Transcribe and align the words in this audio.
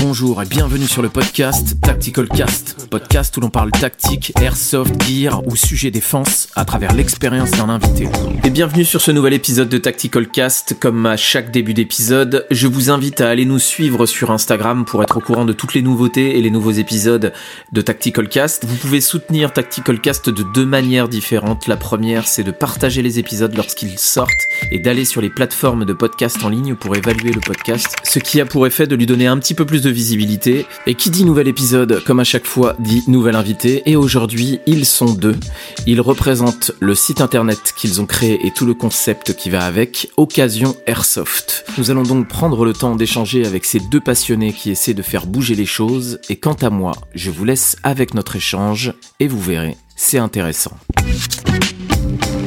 bonjour 0.00 0.40
et 0.40 0.46
bienvenue 0.46 0.86
sur 0.86 1.02
le 1.02 1.10
podcast 1.10 1.78
Tactical 1.82 2.26
Cast, 2.26 2.88
podcast 2.88 3.36
où 3.36 3.40
l'on 3.40 3.50
parle 3.50 3.70
tactique, 3.70 4.32
airsoft, 4.40 4.94
gear 5.02 5.46
ou 5.46 5.56
sujet 5.56 5.90
défense 5.90 6.48
à 6.56 6.64
travers 6.64 6.94
l'expérience 6.94 7.50
d'un 7.50 7.68
invité. 7.68 8.08
Et 8.42 8.48
bienvenue 8.50 8.86
sur 8.86 9.02
ce 9.02 9.10
nouvel 9.10 9.34
épisode 9.34 9.68
de 9.68 9.76
Tactical 9.76 10.28
Cast. 10.28 10.78
Comme 10.80 11.04
à 11.04 11.18
chaque 11.18 11.50
début 11.50 11.74
d'épisode, 11.74 12.46
je 12.50 12.66
vous 12.66 12.90
invite 12.90 13.20
à 13.20 13.28
aller 13.28 13.44
nous 13.44 13.58
suivre 13.58 14.06
sur 14.06 14.30
Instagram 14.30 14.86
pour 14.86 15.02
être 15.02 15.18
au 15.18 15.20
courant 15.20 15.44
de 15.44 15.52
toutes 15.52 15.74
les 15.74 15.82
nouveautés 15.82 16.38
et 16.38 16.42
les 16.42 16.50
nouveaux 16.50 16.70
épisodes 16.70 17.32
de 17.72 17.80
Tactical 17.82 18.28
Cast. 18.28 18.64
Vous 18.64 18.76
pouvez 18.76 19.02
soutenir 19.02 19.52
Tactical 19.52 20.00
Cast 20.00 20.30
de 20.30 20.44
deux 20.54 20.66
manières 20.66 21.08
différentes. 21.08 21.66
La 21.66 21.76
première, 21.76 22.26
c'est 22.26 22.44
de 22.44 22.52
partager 22.52 23.02
les 23.02 23.18
épisodes 23.18 23.54
lorsqu'ils 23.54 23.98
sortent 23.98 24.30
et 24.72 24.78
d'aller 24.78 25.04
sur 25.04 25.20
les 25.20 25.30
plateformes 25.30 25.84
de 25.84 25.92
podcast 25.92 26.38
en 26.42 26.48
ligne 26.48 26.74
pour 26.74 26.96
évaluer 26.96 27.32
le 27.32 27.40
podcast, 27.40 27.96
ce 28.04 28.18
qui 28.18 28.40
a 28.40 28.46
pour 28.46 28.66
effet 28.66 28.86
de 28.86 28.96
lui 28.96 29.06
donner 29.06 29.26
un 29.26 29.38
petit 29.38 29.54
peu 29.54 29.66
plus 29.66 29.82
de 29.82 29.89
visibilité. 29.90 30.66
Et 30.86 30.94
qui 30.94 31.10
dit 31.10 31.24
nouvel 31.24 31.48
épisode, 31.48 32.02
comme 32.04 32.20
à 32.20 32.24
chaque 32.24 32.46
fois, 32.46 32.76
dit 32.78 33.02
nouvel 33.08 33.36
invité. 33.36 33.82
Et 33.86 33.96
aujourd'hui, 33.96 34.60
ils 34.66 34.86
sont 34.86 35.12
deux. 35.12 35.36
Ils 35.86 36.00
représentent 36.00 36.72
le 36.80 36.94
site 36.94 37.20
internet 37.20 37.72
qu'ils 37.76 38.00
ont 38.00 38.06
créé 38.06 38.46
et 38.46 38.50
tout 38.50 38.66
le 38.66 38.74
concept 38.74 39.34
qui 39.34 39.50
va 39.50 39.64
avec, 39.64 40.10
Occasion 40.16 40.76
Airsoft. 40.86 41.64
Nous 41.78 41.90
allons 41.90 42.02
donc 42.02 42.28
prendre 42.28 42.64
le 42.64 42.72
temps 42.72 42.96
d'échanger 42.96 43.46
avec 43.46 43.64
ces 43.64 43.80
deux 43.80 44.00
passionnés 44.00 44.52
qui 44.52 44.70
essaient 44.70 44.94
de 44.94 45.02
faire 45.02 45.26
bouger 45.26 45.54
les 45.54 45.66
choses. 45.66 46.20
Et 46.28 46.36
quant 46.36 46.56
à 46.60 46.70
moi, 46.70 46.92
je 47.14 47.30
vous 47.30 47.44
laisse 47.44 47.76
avec 47.82 48.14
notre 48.14 48.36
échange 48.36 48.94
et 49.18 49.28
vous 49.28 49.40
verrez, 49.40 49.76
c'est 49.96 50.18
intéressant. 50.18 50.76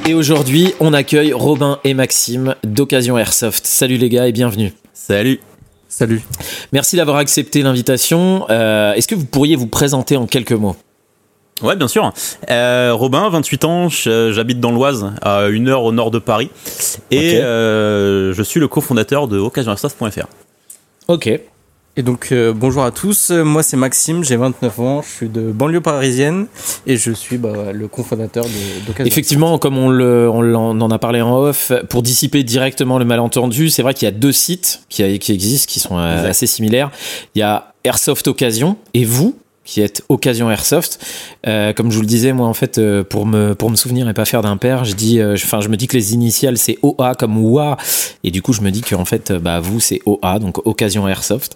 Et 0.05 0.13
aujourd'hui, 0.13 0.73
on 0.79 0.93
accueille 0.93 1.33
Robin 1.33 1.79
et 1.83 1.93
Maxime 1.93 2.55
d'Occasion 2.63 3.17
Airsoft. 3.17 3.65
Salut 3.65 3.97
les 3.97 4.09
gars 4.09 4.27
et 4.27 4.31
bienvenue. 4.31 4.73
Salut. 4.93 5.39
Salut. 5.95 6.23
Merci 6.71 6.95
d'avoir 6.95 7.17
accepté 7.17 7.61
l'invitation. 7.61 8.47
Euh, 8.49 8.93
Est-ce 8.93 9.07
que 9.07 9.13
vous 9.13 9.25
pourriez 9.25 9.55
vous 9.55 9.67
présenter 9.67 10.17
en 10.17 10.25
quelques 10.25 10.53
mots? 10.53 10.75
Ouais, 11.61 11.75
bien 11.75 11.87
sûr. 11.87 12.11
Euh, 12.49 12.93
Robin, 12.95 13.29
28 13.29 13.65
ans, 13.65 13.89
j'habite 13.89 14.59
dans 14.59 14.71
l'Oise, 14.71 15.11
à 15.21 15.49
une 15.49 15.69
heure 15.69 15.83
au 15.83 15.91
nord 15.91 16.09
de 16.09 16.17
Paris, 16.17 16.49
et 17.11 17.35
euh, 17.35 18.33
je 18.33 18.41
suis 18.41 18.59
le 18.59 18.67
cofondateur 18.67 19.27
de 19.27 19.37
OccasionAirsoft.fr. 19.37 20.25
Ok. 21.09 21.29
Et 21.95 22.01
donc 22.01 22.29
euh, 22.31 22.53
bonjour 22.55 22.83
à 22.83 22.89
tous, 22.89 23.29
Euh, 23.29 23.43
moi 23.43 23.61
c'est 23.61 23.77
Maxime, 23.77 24.23
j'ai 24.23 24.35
29 24.35 24.79
ans, 24.79 25.01
je 25.03 25.09
suis 25.09 25.29
de 25.29 25.51
banlieue 25.51 25.79
parisienne 25.79 26.47
et 26.87 26.97
je 26.97 27.11
suis 27.11 27.37
bah, 27.37 27.71
le 27.71 27.87
cofondateur 27.87 28.45
de- 28.45 28.85
d'Occasion. 28.87 29.05
Effectivement, 29.05 29.59
comme 29.59 29.77
on, 29.77 29.89
le, 29.89 30.27
on 30.27 30.81
en 30.81 30.89
a 30.89 30.97
parlé 30.97 31.21
en 31.21 31.37
off, 31.37 31.71
pour 31.91 32.01
dissiper 32.01 32.43
directement 32.43 32.97
le 32.97 33.05
malentendu, 33.05 33.69
c'est 33.69 33.83
vrai 33.83 33.93
qu'il 33.93 34.07
y 34.07 34.09
a 34.09 34.11
deux 34.11 34.31
sites 34.31 34.81
qui, 34.89 35.19
qui 35.19 35.33
existent, 35.33 35.71
qui 35.71 35.79
sont 35.79 35.99
euh, 35.99 36.15
Exact. 36.15 36.29
assez 36.29 36.47
similaires. 36.47 36.89
Il 37.35 37.39
y 37.39 37.43
a 37.43 37.73
Airsoft 37.83 38.27
Occasion 38.27 38.75
et 38.95 39.05
vous, 39.05 39.37
qui 39.65 39.79
êtes 39.81 40.03
Occasion 40.09 40.51
Airsoft. 40.51 40.99
Euh, 41.47 41.71
comme 41.71 41.89
je 41.89 41.95
vous 41.95 42.01
le 42.01 42.07
disais, 42.07 42.33
moi 42.33 42.47
en 42.47 42.53
fait, 42.53 42.77
euh, 42.79 43.03
pour 43.03 43.25
me 43.25 43.55
pour 43.55 43.69
me 43.69 43.75
souvenir 43.77 44.09
et 44.09 44.13
pas 44.13 44.25
faire 44.25 44.41
d'impair, 44.41 44.83
je 44.83 44.93
dis, 44.93 45.19
euh, 45.21 45.35
enfin, 45.35 45.61
je 45.61 45.69
me 45.69 45.77
dis 45.77 45.87
que 45.87 45.95
les 45.95 46.13
initiales 46.13 46.57
c'est 46.57 46.77
OA 46.81 47.15
comme 47.15 47.37
OA, 47.43 47.77
et 48.25 48.31
du 48.31 48.41
coup 48.41 48.51
je 48.51 48.61
me 48.61 48.71
dis 48.71 48.81
que 48.81 48.93
en 48.95 49.05
fait, 49.05 49.31
bah 49.31 49.59
vous 49.61 49.79
c'est 49.79 50.01
OA, 50.05 50.39
donc 50.39 50.65
Occasion 50.67 51.07
Airsoft. 51.07 51.55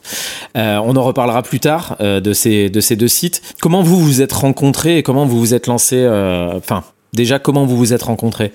On 0.55 0.95
en 0.95 1.03
reparlera 1.03 1.44
plus 1.44 1.59
tard 1.59 1.97
de 1.99 2.33
ces 2.33 2.69
de 2.69 2.80
ces 2.80 2.95
deux 2.95 3.08
sites. 3.09 3.41
Comment 3.61 3.83
vous 3.83 3.99
vous 3.99 4.21
êtes 4.21 4.33
rencontrés 4.33 4.97
et 4.97 5.03
comment 5.03 5.25
vous 5.25 5.39
vous 5.39 5.53
êtes 5.53 5.67
lancé 5.67 5.97
euh, 5.97 6.53
Enfin, 6.55 6.83
déjà 7.14 7.39
comment 7.39 7.66
vous 7.66 7.75
vous 7.77 7.92
êtes 7.94 8.03
rencontrés? 8.03 8.53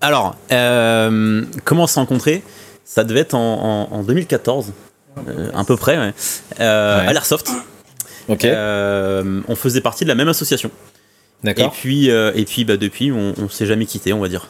Alors, 0.00 0.34
comment 0.50 1.84
on 1.84 1.86
s'est 1.86 2.00
rencontrés 2.00 2.42
Ça 2.84 3.04
devait 3.04 3.20
être 3.20 3.34
en, 3.34 3.88
en- 3.92 3.94
en 3.98 4.02
2014, 4.02 4.72
euh, 5.28 5.50
à 5.54 5.64
peu 5.64 5.76
près, 5.76 5.98
ouais. 5.98 6.12
Euh, 6.60 7.08
à 7.08 7.12
l'Airsoft. 7.12 7.50
Ok, 8.28 8.44
Euh, 8.44 9.40
on 9.48 9.54
faisait 9.56 9.80
partie 9.80 10.04
de 10.04 10.08
la 10.08 10.14
même 10.14 10.28
association. 10.28 10.70
Et 11.42 11.46
d'accord, 11.46 11.72
puis, 11.72 12.10
euh, 12.10 12.30
et 12.36 12.44
puis 12.44 12.64
bah, 12.64 12.76
depuis, 12.76 13.10
on, 13.10 13.34
on 13.36 13.48
s'est 13.48 13.66
jamais 13.66 13.84
quitté, 13.86 14.12
on 14.12 14.20
va 14.20 14.28
dire. 14.28 14.48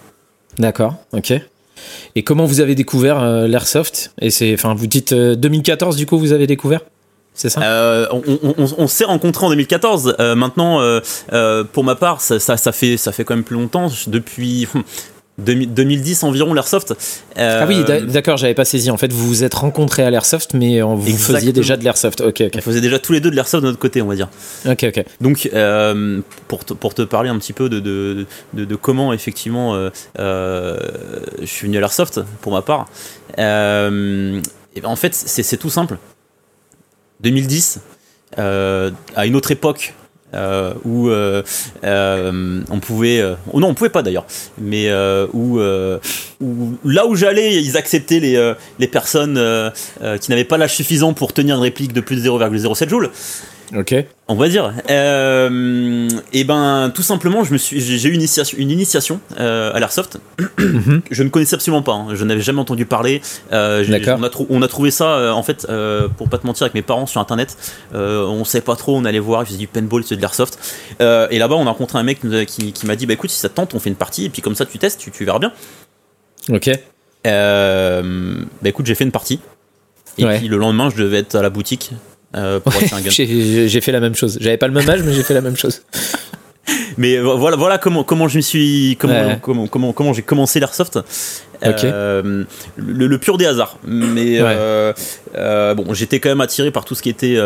d'accord, 0.59 0.94
ok. 1.12 1.32
Et 2.14 2.22
comment 2.22 2.44
vous 2.44 2.60
avez 2.60 2.75
découvert 2.75 3.20
euh, 3.22 3.47
l'airsoft? 3.48 4.12
Et 4.20 4.31
c'est, 4.31 4.53
enfin, 4.54 4.75
vous 4.75 4.87
dites 4.87 5.12
euh, 5.12 5.34
2014 5.34 5.97
du 5.97 6.04
coup 6.06 6.19
vous 6.19 6.32
avez 6.32 6.47
découvert? 6.47 6.81
C'est 7.34 7.48
ça? 7.48 7.62
Euh, 7.62 8.06
on 8.12 8.22
on- 8.42 8.54
on- 8.58 8.75
on 8.76 8.87
s'est 8.87 9.04
rencontrés 9.06 9.47
en 9.47 9.48
2014. 9.48 10.16
Euh, 10.20 10.34
maintenant, 10.34 10.81
pour 11.72 11.82
ma 11.82 11.94
part, 11.94 12.20
ça, 12.20 12.38
ça, 12.38 12.58
ça 12.58 12.72
fait, 12.72 12.98
ça 12.98 13.10
fait 13.10 13.25
quand 13.25 13.34
même 13.34 13.42
plus 13.44 13.56
longtemps. 13.56 13.91
Depuis 14.06 14.69
2000 14.75 14.84
2010 15.44 16.22
environ, 16.25 16.54
l'Airsoft. 16.54 16.92
Euh, 17.38 17.60
Ah 17.62 17.66
oui, 17.69 17.84
d'a- 17.84 18.00
d'accord, 18.00 18.36
j'avais 18.36 18.54
pas 18.54 18.64
saisi. 18.64 18.91
En 18.91 18.97
fait, 18.97 19.12
vous 19.12 19.26
vous 19.26 19.44
êtes 19.44 19.54
rencontrés 19.54 20.03
à 20.04 20.10
l'airsoft, 20.10 20.54
mais 20.54 20.80
vous 20.80 21.00
Exactement. 21.06 21.38
faisiez 21.38 21.53
déjà 21.53 21.76
de 21.76 21.84
l'airsoft. 21.84 22.20
Ok, 22.20 22.36
on 22.42 22.47
ok, 22.47 22.60
faisait 22.60 22.80
déjà 22.80 22.98
tous 22.98 23.12
les 23.12 23.20
deux 23.20 23.30
de 23.30 23.36
l'Airsoft 23.36 23.62
de 23.62 23.69
notre 23.69 23.78
côté, 23.81 24.00
on 24.02 24.06
va 24.06 24.14
dire. 24.16 24.28
ok, 24.66 24.84
ok. 24.88 25.04
Donc, 25.20 25.48
euh, 25.54 26.20
pour, 26.48 26.64
te, 26.64 26.75
pour 26.75 26.94
te 26.94 27.02
parler 27.02 27.28
un 27.31 27.38
petit 27.38 27.52
peu 27.52 27.69
de, 27.69 27.81
de, 27.81 28.26
de, 28.54 28.64
de 28.64 28.76
comment, 28.76 29.12
effectivement, 29.12 29.75
euh, 30.19 30.78
je 31.41 31.47
suis 31.47 31.66
venu 31.66 31.76
à 31.78 31.81
l'Airsoft, 31.81 32.20
pour 32.41 32.52
ma 32.52 32.62
part, 32.62 32.86
et 33.38 34.81
ben, 34.81 34.88
en 34.88 34.97
fait, 34.97 35.14
c'est 35.14 35.56
tout 35.56 35.70
simple. 35.70 35.98
2010, 37.20 37.81
euh, 38.38 38.91
à 39.14 39.26
une 39.26 39.36
autre 39.36 39.50
époque, 39.50 39.94
euh, 40.34 40.72
où 40.84 41.09
euh, 41.09 41.43
euh, 41.84 42.60
on 42.70 42.81
pouvait, 42.81 43.20
euh, 43.20 43.34
non, 43.54 43.69
on 43.69 43.75
pouvait 43.75 43.91
pas 43.91 44.03
d'ailleurs, 44.03 44.26
mais 44.59 44.88
euh, 44.88 45.26
où, 45.32 45.59
euh, 45.59 45.98
où- 46.41 46.75
là 46.84 47.06
où 47.06 47.15
j'allais, 47.16 47.62
ils 47.62 47.76
acceptaient 47.76 48.20
les, 48.20 48.37
euh, 48.37 48.54
les 48.78 48.87
personnes 48.88 49.37
euh, 49.38 49.70
euh, 50.03 50.19
qui 50.19 50.31
n'avaient 50.31 50.44
pas 50.44 50.59
l'âge 50.59 50.75
suffisant 50.75 51.12
pour 51.12 51.32
tenir 51.32 51.56
une 51.56 51.62
réplique 51.62 51.93
de 51.93 52.00
plus 52.00 52.16
de 52.16 52.22
0,07 52.22 52.88
joules. 52.88 53.10
Ok. 53.75 53.94
On 54.28 54.34
va 54.34 54.49
dire. 54.49 54.72
Euh, 54.91 56.09
et 56.34 56.44
ben, 56.44 56.93
tout 56.94 57.03
simplement, 57.03 57.43
je 57.43 57.53
me 57.55 57.59
suis, 57.59 57.81
j'ai 57.81 57.97
j'ai 57.97 58.09
eu 58.09 58.12
une 58.12 58.21
initiation, 58.21 58.59
une 58.59 58.71
initiation 58.71 59.19
euh, 59.41 59.72
à 59.72 59.81
l'airsoft. 59.81 60.19
je 61.10 61.22
ne 61.22 61.28
connaissais 61.31 61.55
absolument 61.55 61.82
pas. 61.82 61.93
hein. 61.93 62.09
Je 62.15 62.22
n'avais 62.25 62.43
jamais 62.43 62.61
entendu 62.61 62.84
parler. 62.84 63.22
Euh, 63.53 63.82
j'ai- 63.82 63.93
D'accord. 63.93 64.19
on, 64.21 64.22
a 64.25 64.28
trou- 64.28 64.47
on 64.50 64.61
a 64.62 64.69
trouvé 64.69 64.91
ça, 64.91 65.15
euh, 65.15 65.31
en 65.31 65.43
fait, 65.43 65.66
euh, 65.71 66.09
pour 66.09 66.28
pas 66.28 66.37
te 66.38 66.47
mentir, 66.47 66.65
avec 66.65 66.75
mes 66.75 66.82
parents 66.82 67.06
sur 67.06 67.21
internet. 67.21 67.56
On 67.94 68.44
savait 68.44 68.61
pas 68.62 68.77
trop. 68.77 68.97
On 68.97 69.05
allait 69.06 69.19
voir. 69.19 69.43
Ils 69.43 69.47
faisaient 69.47 69.59
du 69.59 69.66
paintball, 69.69 70.05
c'est 70.05 70.16
de 70.16 70.21
l'airsoft. 70.21 70.59
Et 71.00 71.38
là-bas, 71.38 71.55
on 71.55 71.66
a 71.66 71.71
rencontré 71.71 71.99
un 71.99 72.03
mec 72.03 72.21
qui, 72.47 72.72
qui, 72.72 72.87
m'a 72.87 72.94
dit, 72.97 73.06
bah 73.06 73.15
écoute, 73.15 73.31
si 73.31 73.38
ça 73.38 73.49
te 73.49 73.55
tente, 73.55 73.75
on 73.75 73.78
fait 73.81 73.88
une 73.91 73.97
partie. 73.97 74.27
Et 74.27 74.31
puis 74.31 74.43
comme 74.43 74.55
ça, 74.55 74.66
tu 74.66 74.78
testes, 74.78 75.00
tu, 75.00 75.11
tu 75.11 75.25
verras 75.25 75.38
bien. 75.38 75.53
Ok. 76.50 76.71
Bah 77.25 78.03
écoute, 78.69 78.84
j'ai 78.87 78.94
fait 78.94 79.05
une 79.05 79.12
partie. 79.12 79.41
Et 80.19 80.27
Ouais. 80.27 80.38
puis 80.38 80.49
le 80.49 80.59
lendemain, 80.59 80.91
je 80.91 81.03
devais 81.03 81.19
être 81.19 81.34
à 81.37 81.43
la 81.43 81.49
boutique. 81.50 81.93
Euh. 82.37 82.60
J'ai 83.09 83.81
fait 83.81 83.93
la 83.93 84.00
même 84.00 84.15
chose. 84.15 84.38
J'avais 84.41 84.56
pas 84.56 84.66
le 84.69 84.72
même 84.75 84.88
âge, 84.88 85.03
mais 85.03 85.12
j'ai 85.12 85.22
fait 85.22 85.34
la 85.34 85.41
même 85.41 85.56
chose. 85.56 85.82
Mais 86.97 87.19
vo- 87.19 87.38
voilà, 87.38 87.56
voilà 87.56 87.78
comment, 87.78 88.04
comment 88.04 88.28
je 88.28 88.37
me 88.37 88.43
suis, 88.43 88.97
comment, 89.00 89.15
Ouais. 89.15 89.38
comment, 89.43 89.66
comment, 89.66 89.93
comment 89.93 90.12
j'ai 90.12 90.22
commencé 90.22 90.60
l'airsoft. 90.60 90.98
Euh, 91.65 92.44
le, 92.76 93.06
le 93.06 93.19
pur 93.19 93.37
des 93.38 93.47
hasards. 93.47 93.78
Mais 93.87 94.41
Ouais. 94.43 94.54
euh, 94.56 94.93
euh, 95.34 95.75
bon, 95.75 95.93
j'étais 95.94 96.20
quand 96.20 96.28
même 96.28 96.41
attiré 96.41 96.70
par 96.70 96.84
tout 96.84 96.94
ce 96.94 97.03
qui 97.03 97.09
était 97.09 97.37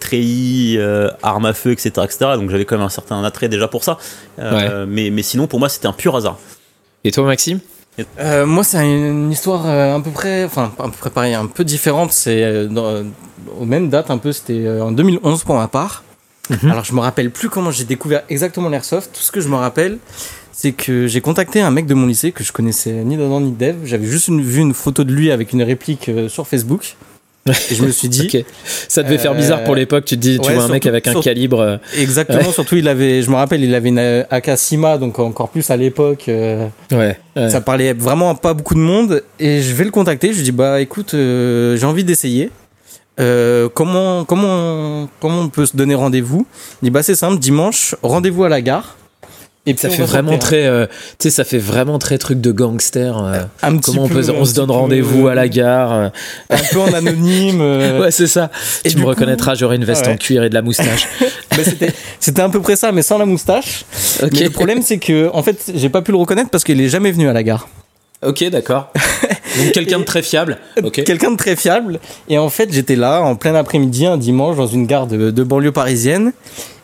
treillis, 0.00 0.78
armes 1.22 1.46
à 1.46 1.52
feu, 1.52 1.72
etc., 1.72 1.90
etc. 2.04 2.16
Donc 2.36 2.50
j'avais 2.50 2.64
quand 2.64 2.76
même 2.76 2.86
un 2.86 2.90
certain 2.90 3.22
attrait 3.24 3.48
déjà 3.48 3.68
pour 3.68 3.84
ça. 3.84 3.98
Mais, 4.38 5.10
mais 5.10 5.22
sinon, 5.22 5.46
pour 5.48 5.58
moi, 5.58 5.68
c'était 5.68 5.86
un 5.88 5.92
pur 5.92 6.16
hasard. 6.16 6.38
Et 7.04 7.10
toi, 7.10 7.24
Maxime? 7.24 7.58
Euh, 8.18 8.46
moi 8.46 8.64
c'est 8.64 8.78
une 8.84 9.30
histoire 9.30 9.64
euh, 9.66 9.96
à 9.96 10.00
peu 10.00 10.10
près, 10.10 10.44
enfin 10.44 10.72
à 10.78 10.84
peu 10.84 10.90
près 10.98 11.10
pareil, 11.10 11.34
un 11.34 11.46
peu 11.46 11.64
différente. 11.64 12.12
C'est 12.12 12.42
euh, 12.42 12.66
dans- 12.66 13.04
aux 13.60 13.64
mêmes 13.66 13.90
dates 13.90 14.10
un 14.10 14.18
peu. 14.18 14.32
C'était 14.32 14.64
euh, 14.64 14.82
en 14.84 14.92
2011 14.92 15.44
pour 15.44 15.56
ma 15.56 15.68
part. 15.68 16.02
Mhm. 16.50 16.70
Alors 16.70 16.84
je 16.84 16.94
me 16.94 17.00
rappelle 17.00 17.30
plus 17.30 17.48
comment 17.50 17.70
j'ai 17.70 17.84
découvert 17.84 18.22
exactement 18.28 18.68
l'airsoft. 18.68 19.10
Tout 19.14 19.20
ce 19.22 19.30
que 19.30 19.40
je 19.40 19.48
me 19.48 19.56
rappelle, 19.56 19.98
c'est 20.52 20.72
que 20.72 21.06
j'ai 21.06 21.20
contacté 21.20 21.60
un 21.60 21.70
mec 21.70 21.86
de 21.86 21.94
mon 21.94 22.06
lycée 22.06 22.32
que 22.32 22.42
je 22.44 22.52
connaissais 22.52 22.92
ni 23.04 23.16
d'Adam 23.16 23.40
ni 23.40 23.52
de 23.52 23.56
Dev. 23.56 23.76
J'avais 23.84 24.06
juste 24.06 24.28
une- 24.28 24.42
vu 24.42 24.60
une 24.60 24.74
photo 24.74 25.04
de 25.04 25.12
lui 25.12 25.30
avec 25.30 25.52
une 25.52 25.62
réplique 25.62 26.08
euh, 26.08 26.28
sur 26.28 26.46
Facebook. 26.48 26.96
Et 27.46 27.74
je 27.74 27.82
me 27.84 27.90
suis 27.90 28.08
dit, 28.08 28.30
Ok. 28.34 28.44
Ça 28.88 29.02
devait 29.02 29.18
faire 29.18 29.32
Euh, 29.32 29.36
bizarre 29.36 29.64
pour 29.64 29.74
l'époque. 29.74 30.04
Tu 30.04 30.14
te 30.16 30.20
dis, 30.20 30.38
tu 30.38 30.48
ouais, 30.48 30.54
vois 30.54 30.64
un 30.64 30.68
mec 30.68 30.86
avec 30.86 31.06
un 31.08 31.10
surtout- 31.10 31.24
calibre. 31.24 31.60
euh, 31.60 31.76
exactement. 31.98 32.52
Surtout, 32.52 32.76
il 32.76 32.86
avait, 32.88 33.22
je 33.22 33.30
me 33.30 33.34
rappelle, 33.36 33.64
il 33.64 33.74
avait 33.74 33.88
une 33.88 33.98
euh, 33.98 34.22
AK 34.30 34.52
Sima, 34.56 34.96
donc 34.98 35.18
encore 35.18 35.48
plus 35.48 35.68
à 35.70 35.76
l'époque. 35.76 36.26
euh, 36.28 36.66
Ouais. 36.92 37.18
ouais. 37.36 37.50
Ça 37.50 37.60
parlait 37.60 37.92
vraiment 37.94 38.30
à 38.30 38.34
pas 38.36 38.54
beaucoup 38.54 38.74
de 38.74 38.80
monde 38.80 39.22
et 39.40 39.60
je 39.60 39.74
vais 39.74 39.84
le 39.84 39.90
contacter. 39.90 40.32
Je 40.32 40.36
lui 40.36 40.44
dis 40.44 40.52
bah 40.52 40.80
écoute, 40.80 41.14
euh, 41.14 41.76
j'ai 41.76 41.86
envie 41.86 42.04
d'essayer. 42.04 42.50
Euh, 43.20 43.68
comment 43.74 44.24
comment 44.24 45.08
comment 45.20 45.40
on 45.40 45.48
peut 45.48 45.66
se 45.66 45.76
donner 45.76 45.94
rendez-vous? 45.94 46.46
Il 46.80 46.86
dit 46.86 46.90
bah 46.90 47.02
c'est 47.02 47.14
simple, 47.14 47.38
dimanche, 47.38 47.94
rendez-vous 48.02 48.44
à 48.44 48.48
la 48.48 48.60
gare. 48.62 48.96
Et 49.64 49.74
puis 49.74 49.80
Ça 49.82 49.90
fait 49.90 50.02
vraiment 50.02 50.38
très, 50.38 50.66
euh, 50.66 50.86
tu 51.20 51.28
sais, 51.28 51.30
ça 51.30 51.44
fait 51.44 51.58
vraiment 51.58 52.00
très 52.00 52.18
truc 52.18 52.40
de 52.40 52.50
gangster. 52.50 53.16
euh, 53.22 53.42
Un 53.62 53.76
petit 53.76 53.92
comment 53.92 54.04
on, 54.04 54.08
peut, 54.08 54.22
se 54.22 54.54
donne 54.54 54.70
rendez-vous 54.72 55.28
à 55.28 55.36
la 55.36 55.42
euh, 55.42 55.46
gare. 55.48 55.92
euh. 55.92 56.08
un 56.50 56.56
peu 56.72 56.80
en 56.80 56.92
anonyme. 56.92 57.60
euh, 57.60 58.00
Ouais, 58.02 58.10
c'est 58.10 58.26
ça. 58.26 58.50
et 58.84 58.88
tu 58.90 58.96
me 58.96 59.02
coup- 59.02 59.08
reconnaîtras, 59.10 59.54
j'aurai 59.54 59.76
une 59.76 59.84
veste 59.84 60.06
Ouais. 60.06 60.14
en 60.14 60.16
cuir 60.16 60.42
et 60.42 60.48
de 60.48 60.54
la 60.54 60.62
moustache. 60.62 61.06
bah, 61.50 61.58
c'était 62.18 62.42
à 62.42 62.48
peu 62.48 62.60
près 62.60 62.74
ça, 62.74 62.90
mais 62.90 63.02
sans 63.02 63.18
la 63.18 63.26
moustache. 63.26 63.84
Mais 64.32 64.40
le 64.44 64.50
problème 64.50 64.82
c'est 64.82 64.98
que 64.98 65.30
en 65.32 65.44
fait 65.44 65.70
j'ai 65.74 65.88
pas 65.88 66.02
pu 66.02 66.10
le 66.10 66.18
reconnaître 66.18 66.50
parce 66.50 66.64
qu'il 66.64 66.80
est 66.80 66.88
jamais 66.88 67.12
venu 67.12 67.28
à 67.28 67.32
la 67.32 67.44
gare. 67.44 67.68
Ok, 68.24 68.42
d'accord. 68.50 68.92
Donc 69.58 69.72
quelqu'un 69.72 69.98
de 69.98 70.04
très 70.04 70.22
fiable. 70.22 70.58
Ok. 70.82 71.02
Quelqu'un 71.04 71.32
de 71.32 71.36
très 71.36 71.56
fiable. 71.56 71.98
Et 72.28 72.38
en 72.38 72.48
fait, 72.48 72.72
j'étais 72.72 72.94
là 72.96 73.20
en 73.20 73.34
plein 73.34 73.54
après-midi, 73.56 74.06
un 74.06 74.16
dimanche, 74.16 74.56
dans 74.56 74.66
une 74.68 74.86
gare 74.86 75.06
de, 75.08 75.30
de 75.30 75.42
banlieue 75.42 75.72
parisienne. 75.72 76.32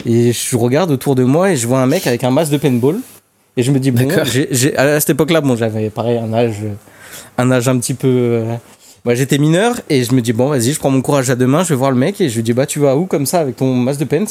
Et 0.07 0.33
je 0.33 0.57
regarde 0.57 0.91
autour 0.91 1.15
de 1.15 1.25
moi 1.25 1.51
et 1.51 1.57
je 1.57 1.67
vois 1.67 1.81
un 1.81 1.87
mec 1.87 2.07
avec 2.07 2.25
un 2.25 2.31
masque 2.31 2.53
de 2.53 2.57
paintball. 2.59 2.97
Et 3.57 3.63
je 3.63 3.73
me 3.73 3.79
dis, 3.81 3.91
bon, 3.91 4.09
à 4.77 5.01
cette 5.01 5.11
époque-là, 5.11 5.41
bon, 5.41 5.57
j'avais 5.57 5.91
pareil 5.91 6.19
un 6.19 6.33
âge, 6.33 6.59
un 7.37 7.51
âge 7.51 7.69
un 7.69 7.77
petit 7.79 7.95
peu. 7.95 8.07
euh, 8.09 8.55
moi, 9.05 9.15
j'étais 9.17 9.39
mineur 9.39 9.75
et 9.91 10.05
je 10.05 10.13
me 10.15 10.21
dis, 10.21 10.33
bon, 10.33 10.49
vas-y, 10.49 10.73
je 10.73 10.79
prends 10.79 10.91
mon 10.91 11.01
courage 11.03 11.29
à 11.31 11.35
deux 11.37 11.47
mains, 11.47 11.65
je 11.65 11.71
vais 11.71 11.75
voir 11.75 11.91
le 11.91 11.97
mec 11.97 12.21
et 12.21 12.29
je 12.29 12.37
lui 12.37 12.43
dis, 12.45 12.53
bah, 12.53 12.67
tu 12.67 12.79
vas 12.79 12.97
où 12.97 13.07
comme 13.07 13.27
ça 13.27 13.41
avec 13.41 13.57
ton 13.57 13.75
masque 13.75 14.01
de 14.01 14.05
paint? 14.05 14.25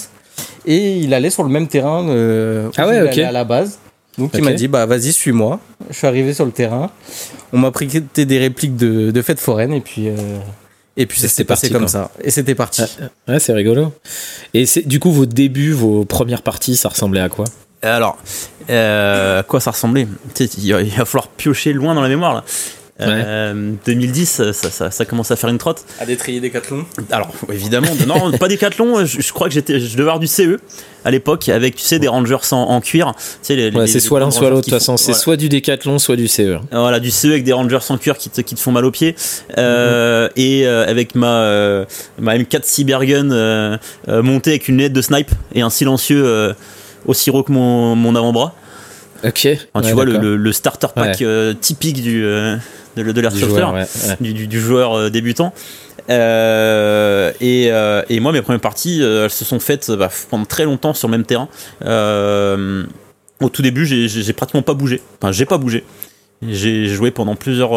Et 0.65 0.97
il 0.99 1.13
allait 1.13 1.29
sur 1.29 1.43
le 1.43 1.49
même 1.49 1.67
terrain 1.67 2.07
euh, 2.07 2.67
où 2.67 2.71
Ah 2.77 2.87
ouais, 2.87 2.97
il 2.97 3.01
ok. 3.03 3.07
allait 3.09 3.23
à 3.23 3.31
la 3.33 3.43
base. 3.43 3.79
Donc 4.17 4.31
il 4.33 4.43
m'a 4.43 4.53
dit, 4.53 4.67
bah, 4.67 4.85
vas-y, 4.85 5.11
suis-moi. 5.11 5.59
Je 5.89 5.95
suis 5.97 6.07
arrivé 6.07 6.33
sur 6.33 6.45
le 6.45 6.51
terrain. 6.51 6.89
On 7.53 7.57
m'a 7.59 7.71
prêté 7.71 8.01
des 8.25 8.39
répliques 8.39 8.75
de, 8.77 9.11
de 9.11 9.21
fêtes 9.21 9.39
foraines 9.39 9.73
et 9.73 9.81
puis. 9.81 10.07
euh, 10.09 10.15
et 10.97 11.05
puis 11.05 11.19
ça 11.19 11.27
C'était 11.27 11.35
s'est 11.38 11.44
passé 11.45 11.67
parti, 11.69 11.73
comme 11.73 11.83
quoi. 11.83 11.89
ça. 11.89 12.11
Et 12.23 12.31
c'était 12.31 12.55
parti. 12.55 12.81
Ouais, 13.27 13.39
c'est 13.39 13.53
rigolo. 13.53 13.94
Et 14.53 14.65
c'est 14.65 14.81
du 14.88 14.99
coup 14.99 15.11
vos 15.11 15.25
débuts, 15.25 15.71
vos 15.71 16.03
premières 16.03 16.41
parties, 16.41 16.75
ça 16.75 16.89
ressemblait 16.89 17.21
à 17.21 17.29
quoi? 17.29 17.45
Alors, 17.83 18.17
euh, 18.69 19.39
à 19.39 19.44
quoi 19.44 19.59
ça 19.59 19.71
ressemblait? 19.71 20.07
Il 20.57 20.73
va, 20.73 20.81
il 20.81 20.89
va 20.89 21.05
falloir 21.05 21.27
piocher 21.29 21.71
loin 21.73 21.94
dans 21.95 22.01
la 22.01 22.09
mémoire 22.09 22.33
là. 22.33 22.44
Euh, 22.99 23.73
2010, 23.85 24.51
ça, 24.53 24.71
ça, 24.71 24.89
ça 24.91 25.05
commence 25.05 25.29
à 25.29 25.35
faire 25.35 25.49
une 25.51 25.59
trotte. 25.59 25.85
À 25.99 26.05
détrier 26.05 26.39
des 26.39 26.49
cathlons. 26.49 26.85
Alors, 27.11 27.31
évidemment, 27.51 27.89
non, 28.07 28.31
pas 28.38 28.47
Décathlon. 28.47 29.05
Je, 29.05 29.21
je 29.21 29.33
crois 29.33 29.47
que 29.47 29.53
j'étais, 29.53 29.79
je 29.79 29.91
devais 29.94 30.01
avoir 30.01 30.19
du 30.19 30.25
CE 30.27 30.57
à 31.05 31.11
l'époque 31.11 31.47
avec, 31.49 31.75
tu 31.75 31.83
sais, 31.83 31.99
des 31.99 32.07
Rangers 32.07 32.38
en, 32.51 32.57
en 32.57 32.81
cuir. 32.81 33.13
Tu 33.15 33.21
sais, 33.44 33.55
les, 33.55 33.69
Ouais, 33.69 33.81
les- 33.81 33.88
c'est 33.88 33.94
les 33.95 33.99
soit 33.99 34.19
l'un, 34.19 34.31
soit 34.31 34.49
l'autre. 34.49 34.61
De 34.65 34.71
toute 34.71 34.73
façon, 34.79 34.97
c'est 34.97 35.11
voilà. 35.11 35.19
soit 35.19 35.38
du 35.38 35.47
décathlon, 35.47 35.99
soit 35.99 36.15
du 36.15 36.27
CE. 36.27 36.57
Voilà, 36.71 36.99
du 36.99 37.11
CE 37.11 37.27
avec 37.27 37.44
des 37.44 37.53
Rangers 37.53 37.77
en 37.89 37.97
cuir 37.99 38.17
qui 38.17 38.31
te, 38.31 38.41
qui 38.41 38.55
te 38.55 38.59
font 38.59 38.71
mal 38.71 38.83
aux 38.83 38.91
pieds. 38.91 39.15
Euh, 39.59 40.29
Et 40.35 40.65
euh, 40.65 40.85
avec 40.88 41.13
ma, 41.13 41.41
euh, 41.41 41.85
ma 42.19 42.35
M4 42.35 42.61
Cybergun 42.63 43.29
euh, 43.31 43.77
euh, 44.07 44.23
montée 44.23 44.50
avec 44.51 44.67
une 44.69 44.77
lunette 44.77 44.93
de 44.93 45.01
snipe 45.03 45.29
et 45.53 45.61
un 45.61 45.69
silencieux 45.69 46.23
euh, 46.25 46.53
aussi 47.05 47.29
gros 47.29 47.43
que 47.43 47.51
mon, 47.51 47.95
mon 47.95 48.15
avant-bras. 48.15 48.55
Ok. 49.23 49.47
Enfin, 49.73 49.81
tu 49.81 49.88
Ouais, 49.88 49.93
vois, 49.93 50.05
le, 50.05 50.51
starter 50.51 50.88
pack 50.93 51.17
Ouais. 51.19 51.25
euh, 51.25 51.53
typique 51.53 52.01
du, 52.03 52.23
de, 53.03 53.11
de 53.11 53.21
Du 53.38 53.44
ouais, 53.73 53.81
ouais. 54.07 54.17
du, 54.19 54.33
du- 54.33 54.47
du 54.47 54.59
joueur 54.59 54.94
euh, 54.94 55.09
débutant. 55.09 55.53
Euh, 56.09 57.31
et, 57.41 57.67
euh, 57.71 58.01
et 58.09 58.19
moi, 58.19 58.31
mes 58.31 58.41
premières 58.41 58.61
parties, 58.61 59.01
elles 59.01 59.29
se 59.29 59.45
sont 59.45 59.59
faites 59.59 59.91
bah, 59.91 60.09
pendant 60.29 60.45
très 60.45 60.65
longtemps 60.65 60.94
sur 60.94 61.07
le 61.07 61.11
même 61.11 61.25
terrain. 61.25 61.49
Euh, 61.85 62.83
au 63.41 63.49
tout 63.49 63.61
début, 63.61 63.85
j'ai- 63.85 64.33
pratiquement 64.33 64.61
pas 64.61 64.73
bougé. 64.73 65.01
Enfin, 65.21 65.31
j'ai 65.31 65.45
pas 65.45 65.57
bougé. 65.57 65.83
J'ai 66.47 66.85
joué 66.88 67.11
pendant 67.11 67.35
plusieurs, 67.35 67.71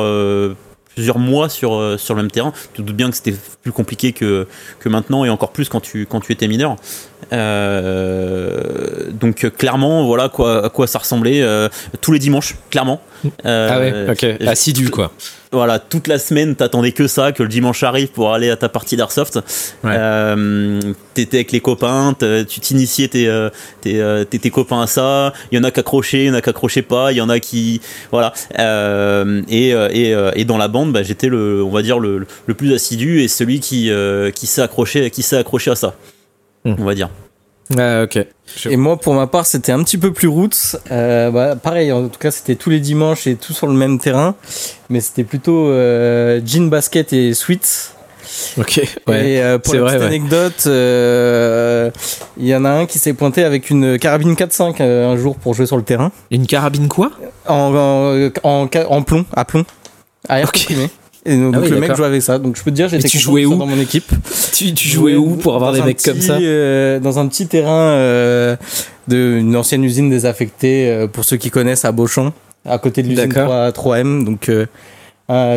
plusieurs 1.00 1.18
mois 1.18 1.48
sur, 1.48 1.74
euh, 1.74 1.96
sur 1.96 2.14
le 2.14 2.20
même 2.20 2.30
terrain. 2.30 2.52
Tu 2.74 2.82
te 2.82 2.86
doutes 2.86 2.94
bien 2.94 3.08
que 3.08 3.16
c'était 3.16 3.34
plus 3.62 3.72
compliqué 3.72 4.12
que, 4.12 4.46
que 4.80 4.88
maintenant 4.90 5.24
et 5.24 5.30
encore 5.30 5.50
plus 5.50 5.70
quand 5.70 5.80
tu, 5.80 6.04
quand 6.04 6.20
tu 6.20 6.30
étais 6.30 6.46
mineur. 6.46 6.76
Euh, 7.32 9.10
donc 9.10 9.44
euh, 9.44 9.50
clairement, 9.50 10.04
voilà 10.04 10.28
quoi, 10.28 10.66
à 10.66 10.68
quoi 10.68 10.86
ça 10.86 10.98
ressemblait 10.98 11.40
euh, 11.40 11.70
tous 12.02 12.12
les 12.12 12.18
dimanches, 12.18 12.54
clairement. 12.68 13.00
Euh, 13.46 13.68
Ah 13.72 13.78
ouais, 13.78 14.10
ok. 14.10 14.46
Assidu 14.46 14.90
quoi. 14.90 15.10
Voilà, 15.52 15.78
toute 15.80 16.06
la 16.06 16.18
semaine, 16.18 16.54
t'attendais 16.54 16.92
que 16.92 17.08
ça, 17.08 17.32
que 17.32 17.42
le 17.42 17.48
dimanche 17.48 17.82
arrive 17.82 18.08
pour 18.08 18.32
aller 18.32 18.50
à 18.50 18.56
ta 18.56 18.68
partie 18.68 18.96
d'airsoft. 18.96 19.36
Ouais. 19.82 19.94
Euh, 19.96 20.80
T'étais 21.14 21.38
avec 21.38 21.50
les 21.52 21.60
copains, 21.60 22.14
tu 22.48 22.60
t'initiais 22.60 23.08
tes, 23.08 23.26
euh, 23.28 23.50
tes, 23.80 24.00
euh, 24.00 24.24
tes, 24.24 24.38
tes 24.38 24.50
copains 24.50 24.82
à 24.82 24.86
ça. 24.86 25.32
Il 25.50 25.56
y 25.56 25.60
en 25.60 25.64
a 25.64 25.70
qui 25.72 25.80
accrochaient, 25.80 26.24
il 26.24 26.28
y 26.28 26.30
en 26.30 26.34
a 26.34 26.40
qui 26.40 26.50
accrochaient 26.50 26.82
pas, 26.82 27.10
il 27.12 27.16
y 27.16 27.20
en 27.20 27.28
a 27.28 27.40
qui, 27.40 27.80
voilà. 28.12 28.32
Euh, 28.60 29.42
et, 29.48 29.74
euh, 29.74 29.88
et, 29.92 30.40
et 30.40 30.44
dans 30.44 30.56
la 30.56 30.68
bande, 30.68 30.92
bah, 30.92 31.02
j'étais 31.02 31.26
le, 31.28 31.62
on 31.64 31.70
va 31.70 31.82
dire 31.82 31.98
le, 31.98 32.26
le 32.46 32.54
plus 32.54 32.72
assidu 32.72 33.20
et 33.20 33.28
celui 33.28 33.58
qui, 33.60 33.90
qui 34.34 34.46
s'est 34.46 34.62
accroché, 34.62 35.10
qui 35.10 35.22
s'est 35.22 35.36
accroché 35.36 35.70
à 35.72 35.74
ça, 35.76 35.94
Hmm. 36.64 36.74
on 36.78 36.84
va 36.84 36.94
dire. 36.94 37.08
Ouais, 37.76 38.02
ok. 38.04 38.26
Et 38.68 38.76
moi, 38.76 38.96
pour 38.96 39.14
ma 39.14 39.26
part, 39.28 39.46
c'était 39.46 39.70
un 39.72 39.82
petit 39.84 39.96
peu 39.98 40.12
plus 40.12 40.26
roots. 40.28 40.76
Euh, 40.90 41.30
bah, 41.30 41.54
pareil, 41.54 41.92
en 41.92 42.08
tout 42.08 42.18
cas, 42.18 42.30
c'était 42.32 42.56
tous 42.56 42.70
les 42.70 42.80
dimanches 42.80 43.26
et 43.28 43.36
tout 43.36 43.52
sur 43.52 43.66
le 43.68 43.74
même 43.74 43.98
terrain. 44.00 44.34
Mais 44.88 45.00
c'était 45.00 45.22
plutôt 45.24 45.68
euh, 45.68 46.40
jean 46.44 46.68
basket 46.68 47.12
et 47.12 47.32
sweats. 47.32 47.92
Ok. 48.58 48.80
Ouais. 49.06 49.28
Et 49.30 49.42
euh, 49.42 49.58
pour 49.58 49.74
la 49.74 49.80
vrai, 49.82 49.92
petite 49.92 50.06
anecdote, 50.06 50.64
euh, 50.66 51.90
il 52.36 52.46
y 52.46 52.54
en 52.54 52.64
a 52.64 52.70
un 52.70 52.86
qui 52.86 52.98
s'est 52.98 53.12
pointé 53.14 53.44
avec 53.44 53.70
une 53.70 53.98
carabine 53.98 54.34
4.5 54.34 54.76
euh, 54.80 55.12
un 55.12 55.16
jour 55.16 55.36
pour 55.36 55.54
jouer 55.54 55.66
sur 55.66 55.76
le 55.76 55.82
terrain. 55.82 56.12
Une 56.30 56.46
carabine 56.46 56.88
quoi? 56.88 57.10
En, 57.46 57.74
en, 57.74 58.30
en, 58.44 58.68
en 58.88 59.02
plomb, 59.02 59.24
à 59.34 59.44
plomb. 59.44 59.64
À 60.28 60.40
air 60.40 60.48
Ok. 60.48 60.58
comprimé. 60.58 60.90
Et 61.26 61.36
donc, 61.36 61.54
Ah 61.56 61.60
oui, 61.60 61.68
le 61.68 61.80
mec 61.80 61.94
jouait 61.94 62.06
avec 62.06 62.22
ça. 62.22 62.38
Donc 62.38 62.56
je 62.56 62.62
peux 62.62 62.70
te 62.70 62.76
dire, 62.76 62.88
j'étais 62.88 63.08
jouais 63.18 63.44
où 63.44 63.54
dans 63.56 63.66
mon 63.66 63.78
équipe. 63.80 64.10
tu, 64.54 64.72
tu 64.72 64.88
jouais 64.88 65.16
où 65.16 65.36
pour 65.36 65.54
avoir 65.54 65.72
des 65.72 65.82
mecs 65.82 66.02
comme 66.02 66.20
ça 66.20 66.38
euh, 66.38 66.98
Dans 66.98 67.18
un 67.18 67.26
petit 67.28 67.46
terrain 67.46 67.90
euh, 67.90 68.56
d'une 69.08 69.54
ancienne 69.56 69.84
usine 69.84 70.08
désaffectée, 70.08 70.88
euh, 70.90 71.06
pour 71.06 71.24
ceux 71.24 71.36
qui 71.36 71.50
connaissent, 71.50 71.84
à 71.84 71.92
Beauchamp, 71.92 72.32
à 72.64 72.78
côté 72.78 73.02
de 73.02 73.08
l'usine 73.08 73.28
D'accord. 73.28 73.72
3, 73.72 73.98
3M. 73.98 74.24
Donc, 74.24 74.48
euh, 74.48 74.66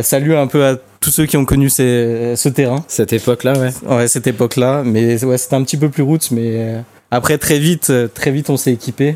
salut 0.01 0.36
un 0.36 0.48
peu 0.48 0.65
à 0.65 0.75
tous 1.00 1.12
ceux 1.12 1.25
qui 1.25 1.38
ont 1.38 1.45
connu 1.45 1.69
ces- 1.69 2.33
ce 2.36 2.50
terrain, 2.50 2.83
Cette 2.88 3.13
époque-là, 3.13 3.54
ouais. 3.57 3.71
ouais, 3.89 4.07
cette 4.07 4.27
époque-là. 4.27 4.83
Mais 4.86 5.24
ouais, 5.24 5.38
c'était 5.38 5.56
un 5.56 5.63
petit 5.63 5.77
peu 5.77 5.89
plus 5.89 6.04
roots, 6.04 6.31
mais 6.31 6.42
euh, 6.57 6.80
après, 7.12 7.38
très 7.38 7.59
vite, 7.59 7.88
euh, 7.89 8.07
très 8.13 8.31
vite, 8.31 8.50
on 8.50 8.57
s'est 8.57 8.71
équipé. 8.74 9.16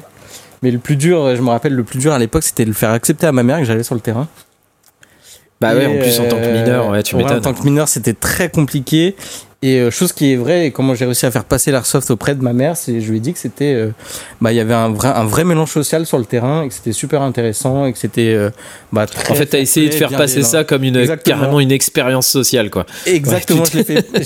Mais 0.63 0.71
le 0.71 0.79
plus 0.79 0.95
dur, 0.95 1.35
je 1.35 1.41
me 1.41 1.50
rappelle, 1.50 1.73
le 1.73 1.83
plus 1.83 2.00
dur 2.00 2.13
à 2.13 2.19
l'époque, 2.19 2.43
c'était 2.43 2.63
de 2.63 2.69
le 2.69 2.75
faire 2.75 2.89
accepter 2.91 3.27
à 3.27 3.31
ma 3.31 3.43
mère 3.43 3.59
que 3.59 3.65
j'allais 3.65 3.83
sur 3.83 3.95
le 3.95 4.01
terrain. 4.01 4.27
Bah 5.59 5.74
ouais, 5.74 5.83
Et, 5.83 5.88
en 5.88 6.01
plus 6.01 6.19
en 6.19 6.27
tant 6.27 6.38
que 6.38 6.51
mineur, 6.51 6.89
ouais, 6.89 7.04
tu 7.04 7.15
ouais, 7.15 7.24
m'étonnes. 7.24 7.39
En 7.39 7.42
tant 7.42 7.54
que 7.54 7.63
mineur, 7.63 7.88
c'était 7.88 8.13
très 8.13 8.50
compliqué. 8.50 9.15
Et 9.63 9.80
euh, 9.80 9.89
chose 9.89 10.13
qui 10.13 10.31
est 10.33 10.36
vraie, 10.36 10.68
et 10.68 10.71
comment 10.71 10.94
j'ai 10.94 11.06
réussi 11.06 11.25
à 11.25 11.31
faire 11.31 11.44
passer 11.44 11.71
l'airsoft 11.71 12.12
auprès 12.12 12.36
de 12.36 12.44
ma 12.44 12.54
mère, 12.54 12.77
c'est 12.77 13.01
je 13.01 13.09
lui 13.09 13.18
ai 13.18 13.19
dit 13.19 13.33
que 13.33 13.39
c'était, 13.39 13.74
euh, 13.74 13.89
bah 14.39 14.51
il 14.54 14.56
y 14.56 14.59
avait 14.59 14.75
un 14.75 14.89
vrai, 14.89 15.07
un 15.07 15.25
vrai 15.25 15.45
mélange 15.45 15.71
social 15.71 16.06
sur 16.06 16.19
le 16.19 16.25
terrain 16.25 16.62
et 16.62 16.68
que 16.68 16.75
c'était 16.75 16.92
super 16.92 17.24
intéressant 17.24 17.88
et 17.88 17.92
que 17.94 17.98
c'était, 17.98 18.36
euh, 18.36 18.51
bah 18.94 19.07
très. 19.07 19.31
En 19.31 19.36
fait, 19.36 19.48
t'as 19.48 19.57
essayé 19.57 19.89
de 19.89 19.95
faire 19.95 20.12
passer 20.12 20.44
ça 20.44 20.63
comme 20.63 20.83
une 20.83 20.95
Exactement. 20.98 21.38
carrément 21.39 21.59
une 21.59 21.71
expérience 21.71 22.27
sociale, 22.27 22.69
quoi. 22.69 22.86
Exactement, 23.07 23.63
Ouais, 23.63 23.65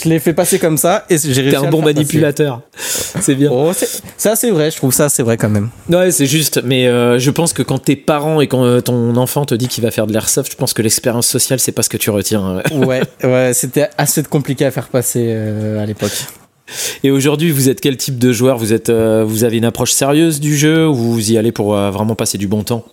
je 0.04 0.10
l'ai 0.10 0.20
fait, 0.20 0.34
passer 0.34 0.60
comme 0.60 0.78
ça 0.78 1.06
et 1.10 1.18
j'ai 1.18 1.42
réussi. 1.42 1.58
T'es 1.58 1.66
un 1.66 1.70
bon 1.70 1.82
manipulateur. 1.82 2.62
C'est 2.76 3.36
bien. 3.36 3.52
Oh, 3.54 3.72
ça 4.18 4.36
c'est 4.36 4.52
vrai, 4.52 4.70
je 4.70 4.76
trouve 4.76 4.92
ça 4.94 5.08
c'est 5.08 5.24
vrai 5.24 5.38
quand 5.38 5.50
même. 5.50 5.70
Ouais, 5.90 6.12
c'est 6.12 6.26
juste. 6.26 6.62
Mais 6.66 6.88
euh, 6.88 7.20
je 7.20 7.32
pense 7.32 7.54
que 7.54 7.62
quand 7.64 7.80
tes 7.80 7.96
parents 7.96 8.42
et 8.42 8.48
quand 8.48 8.82
ton 8.82 9.16
enfant 9.16 9.46
te 9.46 9.56
dit 9.56 9.70
qu'il 9.70 9.82
va 9.84 9.92
faire 9.92 10.08
de 10.08 10.14
l'airsoft, 10.14 10.52
je 10.52 10.58
pense 10.58 10.74
que 10.74 10.82
l'expérience 10.82 11.28
sociale, 11.28 11.62
c'est 11.62 11.72
pas 11.72 11.84
ce 11.84 11.90
que 11.90 11.98
tu 11.98 12.10
retiens. 12.10 12.62
euh. 12.72 12.76
Ouais, 12.86 13.02
ouais, 13.24 13.52
c'était 13.54 13.90
assez 13.98 14.22
compliqué 14.24 14.66
à 14.66 14.72
faire 14.72 14.90
passer 14.90 15.21
euh, 15.30 15.82
à 15.82 15.86
l'époque. 15.86 16.12
Et 17.04 17.12
aujourd'hui, 17.12 17.52
vous 17.52 17.68
êtes 17.70 17.82
quel 17.82 17.98
type 17.98 18.18
de 18.18 18.32
joueur? 18.32 18.58
Vous 18.58 18.72
êtes, 18.74 18.90
euh, 18.90 19.24
vous 19.28 19.44
avez 19.44 19.58
une 19.58 19.66
approche 19.66 19.92
sérieuse 19.92 20.40
du 20.40 20.56
jeu 20.56 20.88
ou 20.88 20.96
vous 20.96 21.32
y 21.32 21.38
allez 21.38 21.52
pour 21.52 21.76
euh, 21.76 21.92
vraiment 21.92 22.16
passer 22.16 22.38
du 22.38 22.48
bon 22.48 22.64
temps? 22.64 22.86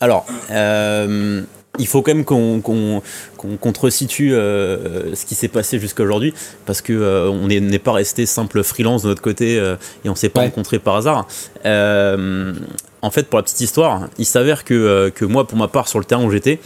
Alors, 0.00 0.24
euh, 0.50 1.42
il 1.78 1.86
faut 1.86 2.02
quand 2.02 2.14
même 2.14 2.24
qu'on 2.24 2.60
qu'on 2.60 3.02
qu'on- 3.36 3.56
qu'on 3.56 3.72
te 3.72 3.80
resitue 3.80 4.32
euh, 4.34 5.14
ce 5.16 5.24
qui 5.26 5.34
s'est 5.34 5.48
passé 5.48 5.80
jusqu'à 5.80 6.02
aujourd'hui, 6.04 6.32
parce 6.66 6.80
que 6.80 6.92
euh, 6.92 7.28
on 7.30 7.48
n'est 7.48 7.78
pas 7.80 7.92
resté 7.92 8.24
simple 8.26 8.62
freelance 8.62 9.02
de 9.02 9.08
notre 9.08 9.22
côté 9.22 9.58
euh, 9.58 9.74
et 10.04 10.08
on 10.08 10.14
s'est 10.14 10.28
pas 10.28 10.40
Ouais. 10.40 10.46
rencontré 10.46 10.78
par 10.78 10.96
hasard. 10.96 11.26
Euh, 11.66 12.52
en 13.00 13.10
fait, 13.10 13.24
pour 13.28 13.38
la 13.38 13.42
petite 13.42 13.60
histoire, 13.60 14.08
il 14.18 14.26
s'avère 14.26 14.62
que, 14.64 14.74
euh, 14.74 15.10
que 15.10 15.24
moi, 15.24 15.46
pour 15.46 15.58
ma 15.58 15.66
part, 15.66 15.88
sur 15.88 15.98
le 15.98 16.04
terrain 16.04 16.22
où 16.24 16.30
j'étais, 16.30 16.60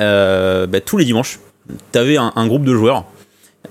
euh, 0.00 0.66
bah, 0.66 0.80
tous 0.80 0.96
les 0.96 1.04
dimanches, 1.04 1.38
tu 1.92 1.98
avais 1.98 2.16
un, 2.16 2.32
un 2.34 2.46
groupe 2.48 2.64
de 2.64 2.74
joueurs. 2.74 3.04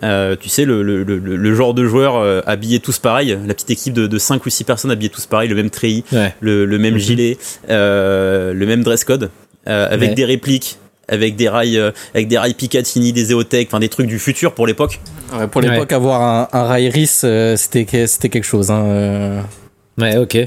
Euh, 0.03 0.35
tu 0.39 0.49
sais, 0.49 0.65
le, 0.65 0.83
le, 0.83 1.03
le, 1.03 1.17
le 1.17 1.55
genre 1.55 1.73
de 1.73 1.85
joueurs 1.85 2.17
euh, 2.17 2.41
habillés 2.45 2.79
tous 2.79 2.99
pareil, 2.99 3.37
la 3.47 3.53
petite 3.53 3.71
équipe 3.71 3.93
de, 3.93 4.07
de 4.07 4.17
5 4.17 4.45
ou 4.45 4.49
6 4.49 4.63
personnes 4.63 4.91
habillées 4.91 5.09
tous 5.09 5.25
pareil, 5.25 5.49
le 5.49 5.55
même 5.55 5.69
treillis, 5.69 6.03
Ouais. 6.11 6.33
le, 6.39 6.65
le 6.65 6.77
même 6.77 6.93
Mhm. 6.95 6.99
gilet, 6.99 7.37
euh, 7.69 8.53
le 8.53 8.65
même 8.65 8.83
dress 8.83 9.03
code, 9.03 9.29
euh, 9.67 9.87
avec 9.91 10.09
Ouais. 10.09 10.15
des 10.15 10.25
répliques, 10.25 10.77
avec 11.07 11.35
des 11.35 11.49
rails, 11.49 11.77
euh, 11.77 11.91
avec 12.13 12.27
des 12.27 12.37
rails 12.37 12.53
Picatinny, 12.55 13.13
des 13.13 13.31
Eotech, 13.31 13.67
enfin 13.69 13.79
des 13.79 13.89
trucs 13.89 14.07
du 14.07 14.19
futur 14.19 14.53
pour 14.53 14.65
l'époque. 14.67 14.99
Ouais, 15.37 15.47
pour 15.47 15.61
l'époque, 15.61 15.91
avoir 15.91 16.21
un, 16.21 16.47
un 16.51 16.63
rail 16.63 16.89
RIS, 16.89 17.21
euh, 17.23 17.55
c'était 17.57 18.07
c'était 18.07 18.29
quelque 18.29 18.43
chose. 18.43 18.71
Hein, 18.71 18.83
euh. 18.85 19.41
Ouais, 19.99 20.17
ok. 20.17 20.37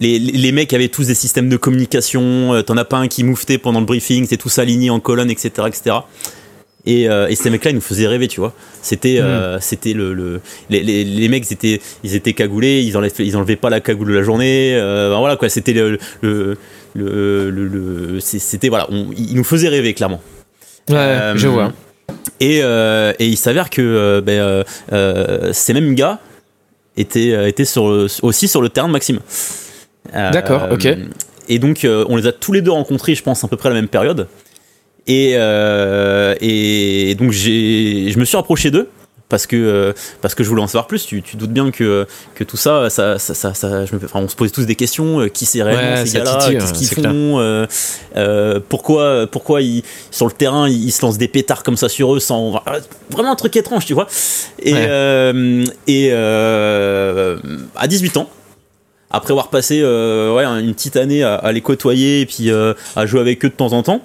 Les, 0.00 0.18
les- 0.20 0.52
mecs 0.52 0.72
avaient 0.74 0.88
tous 0.88 1.08
des 1.08 1.14
systèmes 1.16 1.48
de 1.48 1.56
communication, 1.56 2.54
euh, 2.54 2.62
t'en 2.62 2.76
as 2.76 2.84
pas 2.84 2.98
un 2.98 3.08
qui 3.08 3.24
mouftait 3.24 3.58
pendant 3.58 3.80
le 3.80 3.86
briefing, 3.86 4.22
c'était 4.24 4.36
tous 4.36 4.58
alignés 4.60 4.90
en 4.90 5.00
colonne, 5.00 5.28
etc. 5.28 5.50
etc. 5.66 5.96
Et, 6.86 7.08
euh, 7.08 7.26
et 7.28 7.34
ces 7.34 7.50
mecs-là, 7.50 7.70
ils 7.72 7.74
nous 7.74 7.80
faisaient 7.82 8.06
rêver, 8.06 8.28
tu 8.28 8.40
vois. 8.40 8.54
C'était, 8.82 9.18
euh, 9.20 9.58
c'était 9.60 9.92
le, 9.92 10.14
le 10.14 10.40
les, 10.70 10.82
les, 10.82 11.04
les 11.04 11.28
mecs, 11.28 11.44
ils 11.50 11.52
étaient, 11.52 11.80
ils 12.04 12.14
étaient 12.14 12.32
cagoulés, 12.32 12.82
ils 12.82 12.96
enlevaient, 12.96 13.12
ils 13.18 13.36
enlevaient 13.36 13.56
pas 13.56 13.68
la 13.68 13.80
cagoule 13.80 14.08
de 14.08 14.14
la 14.14 14.22
journée. 14.22 14.74
euh, 14.74 15.10
ben 15.10 15.18
voilà 15.18 15.36
quoi, 15.36 15.48
c'était 15.48 15.72
le, 15.74 15.98
le, 16.22 16.56
le, 16.94 17.50
le- 17.50 18.20
c'était 18.20 18.68
voilà, 18.68 18.86
on- 18.90 19.08
ils 19.16 19.34
nous 19.36 19.44
faisaient 19.44 19.68
rêver 19.68 19.92
clairement. 19.92 20.22
Ouais, 20.88 20.96
je 21.36 21.48
vois. 21.48 21.72
Et, 22.40 22.58
et 22.60 23.26
il 23.26 23.36
s'avère 23.36 23.68
que 23.70 24.20
ben, 24.24 24.64
ces 25.52 25.74
mêmes 25.74 25.94
gars 25.94 26.20
étaient, 26.96 27.48
étaient 27.48 27.64
sur, 27.66 28.06
aussi 28.22 28.48
sur 28.48 28.62
le 28.62 28.68
terrain 28.70 28.86
de 28.88 28.92
Maxime. 28.92 29.18
D'accord, 30.14 30.68
ok. 30.72 30.86
Et 31.50 31.58
donc, 31.58 31.86
on 32.08 32.16
les 32.16 32.26
a 32.26 32.32
tous 32.32 32.52
les 32.52 32.62
deux 32.62 32.70
rencontrés, 32.70 33.14
je 33.14 33.22
pense, 33.22 33.42
à 33.44 33.48
peu 33.48 33.56
près 33.56 33.68
à 33.68 33.72
la 33.72 33.80
même 33.80 33.88
période. 33.88 34.26
Et, 35.08 35.32
euh, 35.36 36.34
et 36.40 37.14
donc 37.18 37.32
j'ai, 37.32 38.10
je 38.10 38.18
me 38.18 38.24
suis 38.24 38.36
rapproché 38.36 38.70
d'eux 38.70 38.88
parce 39.30 39.46
que 39.46 39.56
euh, 39.56 39.92
parce 40.22 40.34
que 40.34 40.42
je 40.44 40.48
voulais 40.48 40.62
en 40.62 40.66
savoir 40.66 40.86
plus. 40.86 41.04
Tu, 41.06 41.22
tu 41.22 41.36
doutes 41.36 41.50
bien 41.52 41.70
que 41.70 42.06
que 42.34 42.44
tout 42.44 42.56
ça, 42.58 42.88
ça, 42.90 43.18
ça, 43.18 43.34
ça, 43.34 43.52
ça 43.54 43.84
je 43.86 43.94
me, 43.94 44.04
enfin, 44.04 44.20
on 44.20 44.28
se 44.28 44.36
posait 44.36 44.50
tous 44.50 44.64
des 44.66 44.74
questions. 44.74 45.20
euh, 45.20 45.28
qui 45.28 45.44
c'est 45.46 45.62
réellement 45.62 45.96
Ouais, 46.00 46.06
ces 46.06 46.16
gars-là 46.18 46.48
Qu'est-ce 46.50 46.72
qu'ils 46.74 46.88
font 46.88 47.38
euh, 47.40 47.66
euh, 48.16 48.60
Pourquoi 48.68 49.26
pourquoi 49.26 49.60
ils 49.62 49.82
sur 50.10 50.26
le 50.26 50.32
terrain 50.32 50.68
ils, 50.68 50.90
se 50.92 51.02
lancent 51.02 51.18
des 51.18 51.28
pétards 51.28 51.62
comme 51.62 51.76
ça 51.76 51.88
sur 51.88 52.14
eux 52.14 52.20
sans 52.20 52.62
vraiment 53.10 53.32
un 53.32 53.36
truc 53.36 53.54
étrange, 53.56 53.84
tu 53.86 53.94
vois 53.94 54.06
Et 54.62 54.72
Ouais. 54.74 54.86
euh, 54.88 55.64
et 55.86 56.12
à 56.12 57.86
18 57.86 58.16
ans. 58.18 58.28
Après 59.10 59.30
avoir 59.32 59.48
passé 59.48 59.82
ouais, 59.82 60.44
une 60.44 60.74
petite 60.74 60.96
année 60.96 61.22
à, 61.22 61.34
à 61.34 61.50
les 61.52 61.62
côtoyer 61.62 62.20
et 62.20 62.26
puis 62.26 62.50
à 62.50 63.06
jouer 63.06 63.20
avec 63.20 63.42
eux 63.44 63.48
de 63.48 63.54
temps 63.54 63.72
en 63.72 63.82
temps, 63.82 64.02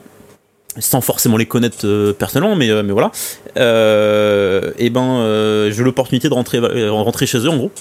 sans 0.80 1.01
forcément 1.01 1.38
les 1.38 1.46
connaître 1.46 1.86
euh, 1.86 2.13
personnellement, 2.13 2.56
mais, 2.56 2.70
euh, 2.70 2.84
mais 2.84 2.94
voilà, 2.94 3.12
euh, 3.58 4.72
et 4.77 4.89
ben 4.89 5.70
j'ai 5.72 5.82
eu 5.82 5.84
l'opportunité 5.84 6.30
de 6.30 6.34
rentrer, 6.34 6.60
rentrer 6.89 7.25
chez 7.25 7.39
eux 7.39 7.50
en 7.50 7.58
gros. 7.58 7.72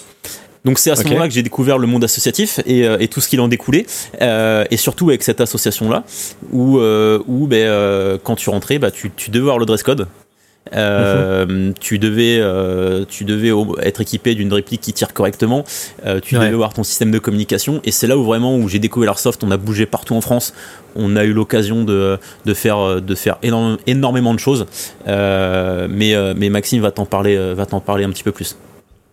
Donc 0.64 0.78
c'est 0.78 0.92
à 0.92 0.96
ce 0.96 1.02
moment-là 1.04 1.26
que 1.26 1.34
j'ai 1.34 1.42
découvert 1.42 1.76
le 1.76 1.88
monde 1.88 2.04
associatif 2.04 2.60
et, 2.66 2.82
et 2.82 3.08
tout 3.08 3.20
ce 3.20 3.28
qu'il 3.28 3.40
en 3.40 3.48
découlait, 3.48 3.84
euh, 4.20 4.64
et 4.70 4.76
surtout 4.76 5.08
avec 5.08 5.24
cette 5.24 5.40
association-là, 5.40 6.04
où, 6.52 6.78
euh, 6.78 7.20
où 7.26 7.48
ben, 7.48 7.66
euh, 7.66 8.16
quand 8.22 8.36
tu 8.36 8.48
rentrais, 8.48 8.78
bah, 8.78 8.92
tu, 8.92 9.10
tu 9.16 9.30
devais 9.30 9.42
avoir 9.42 9.58
le 9.58 9.66
dress 9.66 9.82
code. 9.82 10.06
Euh, 10.74 11.72
tu 11.80 11.98
devais, 11.98 12.38
euh, 12.40 13.04
tu 13.08 13.24
devais 13.24 13.50
être 13.82 14.00
équipé 14.00 14.34
d'une 14.34 14.52
réplique 14.52 14.80
qui 14.80 14.92
tire 14.92 15.12
correctement. 15.12 15.64
euh, 16.06 16.20
tu 16.20 16.36
Ouais. 16.36 16.42
devais 16.44 16.54
avoir 16.54 16.72
ton 16.72 16.82
système 16.82 17.10
de 17.10 17.18
communication. 17.18 17.80
Et 17.84 17.90
c'est 17.90 18.06
là 18.06 18.16
où 18.16 18.24
vraiment 18.24 18.56
où 18.56 18.68
j'ai 18.68 18.78
découvert 18.78 19.10
l'Airsoft. 19.10 19.42
On 19.44 19.50
a 19.50 19.56
bougé 19.56 19.86
partout 19.86 20.14
en 20.14 20.20
France. 20.20 20.54
On 20.96 21.16
a 21.16 21.24
eu 21.24 21.32
l'occasion 21.32 21.84
de, 21.84 22.18
de 22.46 22.54
faire, 22.54 23.02
de 23.02 23.14
faire 23.14 23.36
énorme- 23.42 23.78
énormément 23.86 24.34
de 24.34 24.38
choses. 24.38 24.66
Mais, 25.06 26.14
mais 26.36 26.48
Maxime 26.48 26.80
va 26.80 26.90
t'en 26.90 27.06
parler, 27.06 27.36
va 27.54 27.66
t'en 27.66 27.80
parler 27.80 28.04
un 28.04 28.10
petit 28.10 28.22
peu 28.24 28.32
plus. 28.32 28.56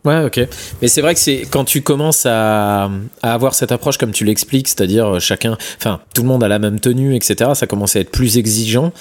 Ouais, 0.05 0.23
ok. 0.23 0.39
Mais 0.81 0.87
c'est 0.87 1.01
vrai 1.01 1.13
que 1.13 1.19
c'est 1.19 1.45
quand 1.51 1.65
tu 1.65 1.81
commences 1.81 2.25
à, 2.25 2.85
à 3.21 3.33
avoir 3.33 3.53
cette 3.53 3.73
approche 3.73 3.97
comme 3.97 4.11
tu 4.13 4.23
l'expliques, 4.23 4.69
c'est-à-dire 4.69 5.19
chacun, 5.19 5.57
enfin 5.77 5.99
tout 6.15 6.21
le 6.21 6.27
monde 6.29 6.41
a 6.41 6.47
la 6.47 6.57
même 6.57 6.79
tenue, 6.79 7.15
etc. 7.17 7.51
Ça 7.53 7.67
commence 7.67 7.97
à 7.97 7.99
être 7.99 8.09
plus 8.11 8.37
exigeant. 8.37 8.93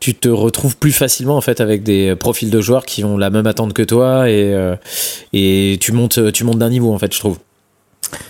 Tu 0.00 0.14
te 0.14 0.28
retrouves 0.28 0.76
plus 0.76 0.92
facilement 0.92 1.36
en 1.36 1.40
fait 1.40 1.60
avec 1.60 1.82
des 1.82 2.16
profils 2.16 2.50
de 2.50 2.60
joueurs 2.60 2.86
qui 2.86 3.04
ont 3.04 3.18
la 3.18 3.30
même 3.30 3.46
attente 3.46 3.74
que 3.74 3.82
toi 3.82 4.30
et 4.30 4.54
euh, 4.54 4.74
et 5.32 5.78
tu 5.80 5.92
montes 5.92 6.32
tu 6.32 6.44
montes 6.44 6.58
d'un 6.58 6.70
niveau 6.70 6.92
en 6.92 6.98
fait, 6.98 7.12
je 7.14 7.18
trouve. 7.18 7.38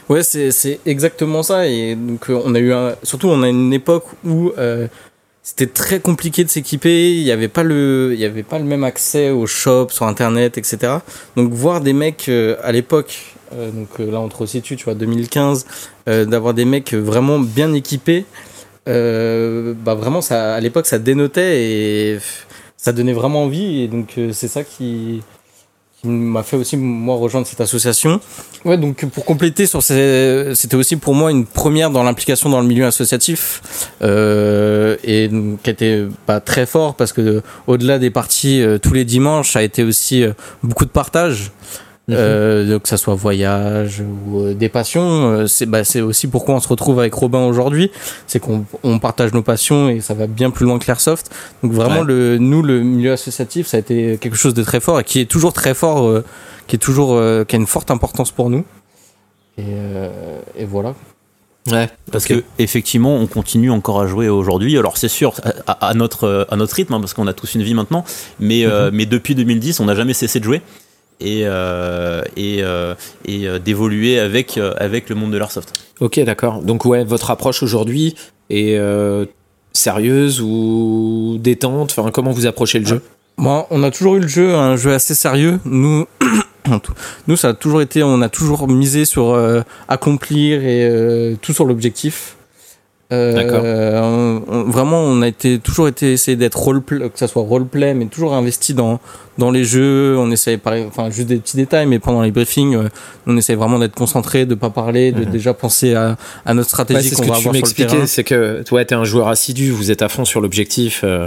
Ouais, 0.09 0.23
c'est 0.23 0.81
exactement 0.85 1.43
ça. 1.43 1.67
Et 1.67 1.95
donc, 1.95 2.29
euh, 2.29 2.43
on 2.45 2.55
a 2.55 2.61
eu 2.61 2.73
surtout, 3.03 3.29
on 3.29 3.43
a 3.43 3.49
une 3.49 3.73
époque 3.73 4.05
où 4.25 4.51
euh, 4.59 4.89
c'était 5.43 5.69
très 5.69 6.01
compliqué 6.01 6.45
de 6.45 6.51
s'équiper. 6.51 7.15
Il 7.15 7.25
n'y 7.25 7.31
avait 7.31 7.49
pas 7.49 7.63
le, 7.63 8.11
il 8.13 8.21
y 8.21 8.27
avait 8.27 8.43
pas 8.43 8.59
le 8.59 8.65
même 8.65 8.85
accès 8.85 9.31
aux 9.31 9.47
shops 9.47 9.93
sur 9.93 10.07
Internet, 10.07 10.59
etc. 10.59 10.95
Donc, 11.37 11.53
voir 11.53 11.81
des 11.81 11.95
mecs 11.95 12.29
à 12.29 12.73
l'époque, 12.73 13.37
donc 13.53 13.99
là, 13.99 14.21
on 14.21 14.29
te 14.29 14.59
tu 14.59 14.77
vois, 14.85 14.95
2015, 14.95 15.67
euh, 16.09 16.25
d'avoir 16.25 16.55
des 16.55 16.65
mecs 16.65 16.95
vraiment 16.95 17.39
bien 17.39 17.73
équipés. 17.73 18.25
Euh, 18.91 19.75
bah 19.75 19.95
vraiment, 19.95 20.21
ça, 20.21 20.55
à 20.55 20.61
l'époque, 20.61 20.87
ça 20.87 20.99
dénotait 20.99 21.63
et 21.63 22.19
ça 22.77 22.93
donnait 22.93 23.13
vraiment 23.13 23.45
envie. 23.45 23.83
Et 23.83 23.89
donc, 23.89 24.15
euh, 24.19 24.33
c'est 24.33 24.49
ça 24.49 24.65
qui, 24.65 25.23
qui 26.01 26.09
m'a 26.09 26.43
fait 26.43 26.57
aussi 26.57 26.77
moi 26.77 27.17
rejoindre 27.17 27.47
cette 27.47 27.61
association. 27.61 28.21
Ouais, 28.65 28.77
donc 28.77 29.05
pour 29.07 29.25
compléter 29.25 29.67
sur 29.67 29.83
ces, 29.83 30.53
c'était 30.55 30.77
aussi 30.77 30.97
pour 30.97 31.15
moi 31.15 31.31
une 31.31 31.47
première 31.47 31.91
dans 31.91 32.03
l'implication 32.03 32.49
dans 32.51 32.61
le 32.61 32.67
milieu 32.67 32.87
associatif 32.87 33.63
euh, 34.03 34.97
et 35.05 35.29
donc, 35.29 35.63
qui 35.63 35.71
était 35.71 36.05
pas 36.27 36.41
très 36.41 36.67
fort 36.67 36.95
parce 36.95 37.13
que 37.13 37.43
au-delà 37.67 37.99
des 37.99 38.11
parties 38.11 38.63
euh, 38.63 38.79
tous 38.79 38.93
les 38.93 39.05
dimanches, 39.05 39.53
ça 39.53 39.61
a 39.61 39.63
été 39.63 39.83
aussi 39.83 40.25
beaucoup 40.63 40.85
de 40.85 40.91
partage. 40.91 41.53
Euh, 42.13 42.79
que 42.79 42.89
ça 42.89 42.97
soit 42.97 43.15
voyage 43.15 44.03
ou 44.03 44.41
euh, 44.41 44.55
des 44.55 44.69
passions, 44.69 45.03
euh, 45.31 45.47
c'est 45.47 45.67
bah, 45.67 45.85
c'est 45.85 46.01
aussi 46.01 46.27
pourquoi 46.29 46.55
on 46.55 46.61
se 46.61 46.69
retrouve 46.69 46.99
avec 47.01 47.13
Robin 47.15 47.45
aujourd'hui, 47.47 47.91
c'est 48.27 48.41
qu'on 48.41 48.65
on 48.83 48.99
partage 48.99 49.33
nos 49.33 49.43
passions 49.43 49.89
et 49.89 50.01
ça 50.01 50.15
va 50.15 50.27
bien 50.27 50.51
plus 50.51 50.67
loin 50.67 50.79
que 50.79 50.87
l'airsoft. 50.87 51.31
Donc 51.63 51.73
vraiment 51.73 52.01
Ouais. 52.01 52.07
le 52.07 52.39
nous 52.39 52.63
le 52.63 52.83
milieu 52.83 53.13
associatif, 53.13 53.67
ça 53.67 53.77
a 53.77 53.81
été 53.81 54.19
quelque 54.21 54.37
chose 54.37 54.55
de 54.55 54.63
très 54.63 54.81
fort 54.81 55.01
et 55.01 55.05
qui 55.05 55.21
est 55.21 55.27
toujours 55.31 55.53
très 55.53 55.75
fort, 55.75 56.07
euh, 56.07 56.25
qui 56.67 56.77
est 56.77 56.79
toujours 56.79 57.15
euh, 57.15 57.45
qui 57.45 57.57
a 57.57 57.59
une 57.59 57.67
forte 57.67 57.91
importance 57.91 58.31
pour 58.31 58.51
nous. 58.51 58.65
Et, 59.59 59.63
euh, 59.69 60.39
et 60.57 60.65
voilà. 60.65 60.95
Ouais. 61.71 61.91
Parce 62.11 62.25
que 62.25 62.43
effectivement, 62.59 63.17
on 63.17 63.27
continue 63.27 63.71
encore 63.71 64.01
à 64.01 64.07
jouer 64.07 64.29
aujourd'hui. 64.31 64.79
Alors 64.79 64.97
c'est 64.97 65.09
sûr 65.09 65.35
à, 65.67 65.89
à 65.89 65.95
notre 65.95 66.47
à 66.51 66.57
notre 66.57 66.75
rythme, 66.75 66.95
hein, 66.95 67.01
parce 67.01 67.13
qu'on 67.13 67.27
a 67.27 67.35
tous 67.35 67.55
une 67.55 67.63
vie 67.63 67.75
maintenant. 67.75 68.05
Mais 68.39 68.65
euh, 68.65 68.91
mais 68.93 69.05
depuis 69.05 69.35
2010, 69.35 69.79
on 69.81 69.85
n'a 69.85 69.95
jamais 69.95 70.15
cessé 70.15 70.41
de 70.41 70.45
jouer 70.45 70.63
et 71.21 71.43
euh, 71.45 72.23
et 72.37 72.63
euh, 72.63 72.95
et 73.27 73.47
euh, 73.47 73.59
d'évoluer 73.59 74.19
avec 74.19 74.59
avec 74.79 75.09
le 75.09 75.15
monde 75.15 75.33
de 75.33 75.39
l'airsoft. 75.39 75.73
Ok, 76.01 76.19
d'accord. 76.21 76.63
Donc 76.63 76.85
ouais, 76.85 77.05
votre 77.05 77.31
approche 77.31 77.63
aujourd'hui 77.63 78.15
est 78.49 78.77
euh, 78.77 79.27
sérieuse 79.73 80.41
ou 80.41 81.37
détente? 81.39 81.95
Enfin, 81.97 82.11
comment 82.11 82.31
vous 82.31 82.47
approchez 82.47 82.79
le 82.79 82.87
jeu? 82.87 83.03
Bon, 83.39 83.65
on 83.71 83.83
a 83.83 83.91
toujours 83.91 84.17
eu 84.17 84.21
le 84.21 84.29
jeu, 84.29 84.55
un 84.55 84.77
jeu 84.77 84.93
assez 84.93 85.15
sérieux. 85.15 85.61
Nous, 85.65 86.07
nous, 87.27 87.37
ça 87.37 87.49
a 87.49 87.55
toujours 87.55 87.81
été, 87.81 88.03
on 88.03 88.21
a 88.21 88.29
toujours 88.29 88.69
misé 88.69 89.05
sur 89.05 89.31
euh, 89.31 89.63
accomplir 89.89 90.63
et 90.63 90.85
euh, 90.85 91.37
tout 91.41 91.53
sur 91.53 91.65
l'objectif. 91.65 92.37
Euh, 93.13 93.35
D'accord. 93.35 93.63
on- 93.65 94.43
on- 94.47 94.63
vraiment, 94.71 95.01
on 95.01 95.21
a 95.23 95.27
été 95.29 95.59
toujours 95.59 95.89
été 95.89 96.13
essayé 96.13 96.37
d'être 96.37 96.55
roleplay, 96.59 96.99
que 97.11 97.19
ça 97.19 97.27
soit 97.27 97.43
roleplay, 97.43 97.93
mais 97.95 98.07
toujours 98.07 98.35
investi 98.35 98.73
dans 98.75 99.01
dans 99.39 99.51
les 99.51 99.65
jeux. 99.65 100.17
On 100.19 100.31
essaye, 100.31 100.59
par, 100.59 100.75
enfin, 100.87 101.09
juste 101.11 101.29
des 101.29 101.37
petits 101.39 101.57
détails, 101.57 101.87
mais 101.87 101.99
pendant 101.99 102.21
les 102.23 102.31
briefings, 102.31 102.77
euh, 102.77 102.89
on 103.27 103.37
essaye 103.39 103.57
vraiment 103.57 103.79
d'être 103.79 103.95
concentré, 103.95 104.45
de 104.45 104.55
pas 104.55 104.69
parler, 104.71 105.13
de 105.13 105.25
Mhm. 105.25 105.31
déjà 105.31 105.55
penser 105.55 105.95
à, 105.95 106.17
à 106.45 106.53
notre 106.55 106.67
Ouais, 106.69 106.71
stratégie 106.71 107.09
c'est 107.09 107.15
ce 107.15 107.17
qu'on 107.17 107.23
que 107.23 107.29
va 107.29 107.35
tu 107.37 107.39
avoir 107.41 107.43
sur 107.43 107.53
le 107.53 107.59
m'expliquais, 107.59 107.91
terrain. 107.91 108.07
c'est 108.07 108.23
que 108.25 108.63
toi, 108.63 108.85
t'es 108.85 108.95
un 108.95 109.05
joueur 109.05 109.29
assidu, 109.29 109.71
vous 109.71 109.91
êtes 109.91 110.03
à 110.03 110.09
fond 110.09 110.25
sur 110.25 110.41
l'objectif. 110.41 111.01
euh, 111.05 111.27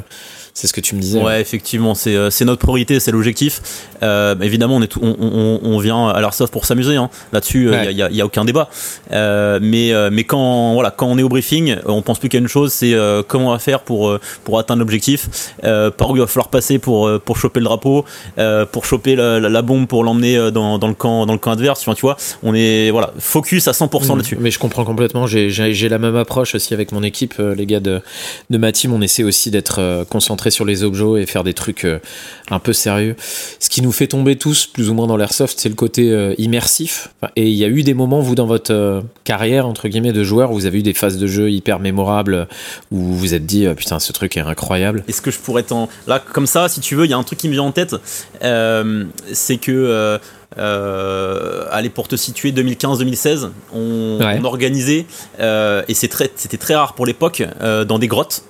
c'est 0.54 0.68
ce 0.68 0.74
que 0.74 0.82
tu 0.82 0.96
me 0.96 1.02
disais. 1.02 1.20
Ouais, 1.22 1.42
effectivement, 1.42 1.96
c'est 1.96 2.16
euh, 2.16 2.30
notre 2.42 2.60
priorité, 2.60 3.00
c'est 3.00 3.12
l'objectif. 3.12 3.62
Euh, 4.04 4.36
évidemment, 4.42 4.76
on 4.76 4.82
est 4.82 4.88
tout, 4.88 5.00
on, 5.02 5.16
on, 5.20 5.60
on 5.64 5.78
vient 5.80 6.10
à 6.10 6.20
l'airsoft 6.22 6.52
pour 6.54 6.66
s'amuser. 6.66 6.96
Hein. 6.96 7.10
Là-dessus, 7.32 7.64
il 7.66 7.70
Ouais. 7.70 7.94
y, 7.94 8.02
a, 8.04 8.10
y 8.12 8.22
a 8.22 8.26
aucun 8.26 8.46
débat. 8.46 8.70
Euh, 9.12 9.60
mais 9.62 9.94
euh, 9.94 10.10
mais 10.12 10.24
quand 10.26 10.74
voilà, 10.74 10.92
quand 10.92 11.08
on 11.08 11.18
est 11.18 11.24
au 11.24 11.30
briefing, 11.30 11.72
euh, 11.72 11.80
on 11.86 12.02
pense 12.02 12.20
plus 12.20 12.30
qu'à 12.30 12.38
une 12.38 12.48
chose, 12.48 12.72
c'est 12.72 12.94
euh, 12.94 13.24
comment 13.28 13.50
on 13.50 13.52
va 13.52 13.60
faire 13.60 13.80
pour 13.82 14.10
euh, 14.10 14.20
pour 14.44 14.60
atteindre 14.60 14.80
l'objectif, 14.82 15.54
euh, 15.64 15.90
par 15.90 16.10
où 16.12 16.16
il 16.18 16.20
va 16.20 16.28
falloir 16.28 16.50
passer 16.50 16.78
pour 16.80 17.08
euh, 17.08 17.20
pour 17.24 17.38
choper 17.38 17.60
le 17.60 17.66
drapeau, 17.66 18.06
euh, 18.38 18.66
pour 18.66 18.86
choper 18.86 19.16
la, 19.16 19.40
la, 19.40 19.50
la 19.50 19.62
bombe 19.62 19.88
pour 19.88 20.04
l'emmener 20.04 20.38
euh, 20.38 20.52
dans, 20.52 20.78
dans 20.78 20.88
le 20.88 20.94
camp 20.94 21.26
dans 21.26 21.34
le 21.34 21.40
camp 21.40 21.52
adverse. 21.52 21.82
Enfin, 21.82 21.94
tu 21.96 22.02
vois, 22.02 22.18
on 22.44 22.54
est 22.54 22.92
voilà 22.92 23.12
focus 23.18 23.68
à 23.68 23.72
100% 23.72 24.04
Mhm. 24.12 24.18
là-dessus. 24.18 24.38
Mais 24.40 24.52
je 24.52 24.60
comprends 24.60 24.86
complètement. 24.86 25.26
J'ai- 25.28 25.50
la 25.90 25.98
même 25.98 26.16
approche 26.16 26.56
aussi 26.56 26.74
avec 26.74 26.92
mon 26.92 27.04
équipe, 27.04 27.36
euh, 27.40 27.56
les 27.56 27.66
gars 27.66 27.80
de, 27.80 28.02
de 28.50 28.58
ma 28.58 28.72
team. 28.72 28.94
On 28.94 29.02
essaie 29.02 29.24
aussi 29.24 29.50
d'être 29.52 29.78
euh, 29.80 30.04
sur 30.52 30.66
les 30.66 30.84
objets 30.84 31.22
et 31.22 31.26
faire 31.26 31.44
des 31.44 31.54
trucs 31.54 31.86
euh, 31.86 32.00
un 32.52 32.60
peu 32.60 32.74
sérieux. 32.74 33.16
Ce 33.60 33.70
qui 33.70 33.82
nous 33.82 33.92
fait 33.92 34.08
tomber 34.08 34.36
tous 34.38 34.66
plus 34.66 34.90
ou 34.90 34.94
moins 34.94 35.08
dans 35.08 35.18
l'airsoft, 35.18 35.60
c'est 35.60 35.70
le 35.70 35.76
côté 35.76 36.12
euh, 36.12 36.34
immersif. 36.38 37.10
Et 37.36 37.48
il 37.50 37.56
y 37.56 37.64
a 37.66 37.68
eu 37.68 37.84
des 37.84 37.94
moments, 37.94 38.20
vous, 38.22 38.36
dans 38.36 38.46
votre 38.46 38.74
euh, 38.74 39.02
carrière, 39.24 39.68
entre 39.68 39.88
guillemets, 39.88 40.14
de 40.14 40.24
joueur, 40.24 40.52
où 40.52 40.56
vous 40.56 40.66
avez 40.66 40.80
eu 40.80 40.84
des 40.84 40.94
phases 40.94 41.18
de 41.18 41.28
jeu 41.28 41.50
hyper 41.52 41.80
mémorables, 41.80 42.48
où 42.92 42.98
vous 42.98 43.18
vous 43.18 43.34
êtes 43.34 43.46
dit, 43.46 43.68
putain, 43.76 44.00
ce 44.00 44.12
truc 44.14 44.38
est 44.38 44.42
incroyable. 44.42 45.04
Est-ce 45.08 45.22
que 45.22 45.32
je 45.32 45.40
pourrais 45.40 45.64
t'en. 45.64 45.90
Là, 46.08 46.20
comme 46.20 46.48
ça, 46.48 46.68
si 46.70 46.80
tu 46.80 46.96
veux, 46.96 47.06
il 47.06 47.12
y 47.12 47.14
a 47.14 47.18
un 47.18 47.24
truc 47.24 47.40
qui 47.40 47.48
me 47.48 47.54
vient 47.54 47.64
en 47.64 47.72
tête. 47.72 47.96
euh, 48.44 49.06
c'est 49.32 49.58
que. 49.58 49.72
Euh, 49.72 50.18
euh, 50.58 51.66
allez, 51.72 51.90
pour 51.90 52.08
te 52.08 52.16
situer, 52.16 52.52
2015-2016, 52.52 53.50
on, 53.74 54.20
Ouais. 54.20 54.38
on 54.40 54.46
organisait, 54.46 55.06
euh, 55.40 55.82
et 55.88 55.94
c'est 55.94 56.08
très- 56.08 56.32
c'était 56.36 56.58
très 56.58 56.76
rare 56.76 56.94
pour 56.94 57.06
l'époque, 57.06 57.44
euh, 57.62 57.86
dans 57.86 57.98
des 58.00 58.08
grottes. 58.08 58.44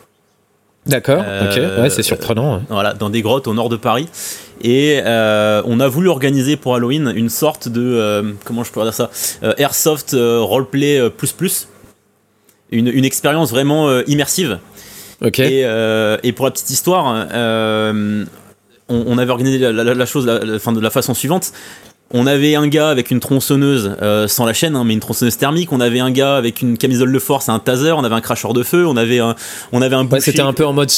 D'accord, 0.86 1.24
Euh, 1.25 1.50
ok, 1.78 1.82
ouais, 1.84 1.90
c'est 1.90 2.04
surprenant. 2.04 2.62
Voilà, 2.70 2.94
dans 2.94 3.10
des 3.10 3.22
grottes 3.22 3.48
au 3.48 3.54
nord 3.54 3.70
de 3.70 3.78
Paris. 3.78 4.08
Et 4.62 5.00
euh, 5.06 5.62
on 5.66 5.80
a 5.80 5.88
voulu 5.88 6.10
organiser 6.10 6.58
pour 6.58 6.75
Halloween 6.75 7.12
une 7.16 7.30
sorte 7.30 7.68
de. 7.70 7.82
euh, 7.82 8.34
comment 8.44 8.63
je 8.63 8.72
pourrais 8.72 8.86
dire 8.86 8.94
ça 8.94 9.10
Euh, 9.44 9.54
Airsoft 9.58 10.13
euh, 10.13 10.40
Roleplay 10.42 11.00
euh, 11.00 11.10
plus 11.10 11.32
plus. 11.32 11.68
Une, 12.72 12.88
une 12.88 13.06
expérience 13.06 13.52
vraiment 13.52 13.88
euh, 13.90 14.04
immersive. 14.08 14.60
Ok. 15.24 15.40
Et, 15.40 15.62
euh, 15.63 16.18
et 16.24 16.32
pour 16.34 16.46
la 16.46 16.52
petite 16.52 16.70
histoire, 16.70 17.28
euh, 17.32 18.25
on, 18.90 19.04
on 19.08 19.18
avait 19.18 19.32
organisé 19.32 19.60
la, 19.60 19.72
la- 19.72 19.94
la 19.94 20.06
chose 20.06 20.25
la- 20.25 20.40
de 20.40 20.80
la 20.82 20.90
façon 20.90 21.13
suivante. 21.13 21.54
On 22.12 22.28
avait 22.28 22.54
un 22.54 22.68
gars 22.68 22.90
avec 22.90 23.10
une 23.10 23.20
tronçonneuse 23.20 23.96
euh, 24.04 24.28
sans 24.28 24.46
la 24.46 24.54
chaîne, 24.54 24.76
hein, 24.76 24.84
mais 24.86 24.94
une 24.94 25.00
tronçonneuse 25.00 25.38
thermique. 25.38 25.72
On 25.72 25.80
avait 25.80 26.00
un 26.00 26.12
gars 26.12 26.36
avec 26.36 26.62
une 26.62 26.78
camisole 26.78 27.12
de 27.12 27.18
force 27.20 27.48
et 27.48 27.52
un 27.52 27.58
taser. 27.58 27.92
On 27.94 28.04
avait 28.04 28.14
un 28.14 28.22
cracheur 28.22 28.54
de 28.54 28.62
feu. 28.62 28.86
On 28.86 28.98
avait 28.98 29.18
un, 29.20 29.36
on 29.72 29.82
avait 29.82 29.96
un 29.96 30.06
Ouais, 30.06 30.20
c'était 30.20 30.42
un 30.42 30.54
peu 30.54 30.64
en 30.66 30.74
mode, 30.74 30.92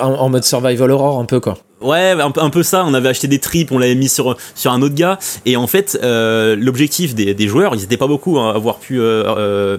en, 0.00 0.12
en 0.12 0.28
mode 0.28 0.44
survival 0.44 0.90
horror, 0.92 1.18
un 1.18 1.24
peu 1.24 1.40
quoi. 1.40 1.58
Ouais, 1.80 2.10
un, 2.12 2.30
peu- 2.30 2.42
un 2.42 2.50
peu 2.50 2.62
ça. 2.62 2.84
On 2.86 2.94
avait 2.94 3.08
acheté 3.08 3.26
des 3.26 3.40
tripes, 3.40 3.72
on 3.72 3.78
l'avait 3.78 3.94
mis 3.96 4.08
sur, 4.08 4.36
sur 4.54 4.70
un 4.70 4.80
autre 4.82 4.94
gars. 4.94 5.18
Et 5.44 5.56
en 5.56 5.66
fait, 5.66 5.98
euh, 6.04 6.54
l'objectif 6.54 7.16
des, 7.16 7.34
des 7.34 7.48
joueurs, 7.48 7.74
ils 7.74 7.82
étaient 7.82 7.96
pas 7.96 8.06
beaucoup 8.06 8.38
à 8.38 8.54
avoir 8.54 8.78
pu 8.78 9.00
euh, 9.00 9.76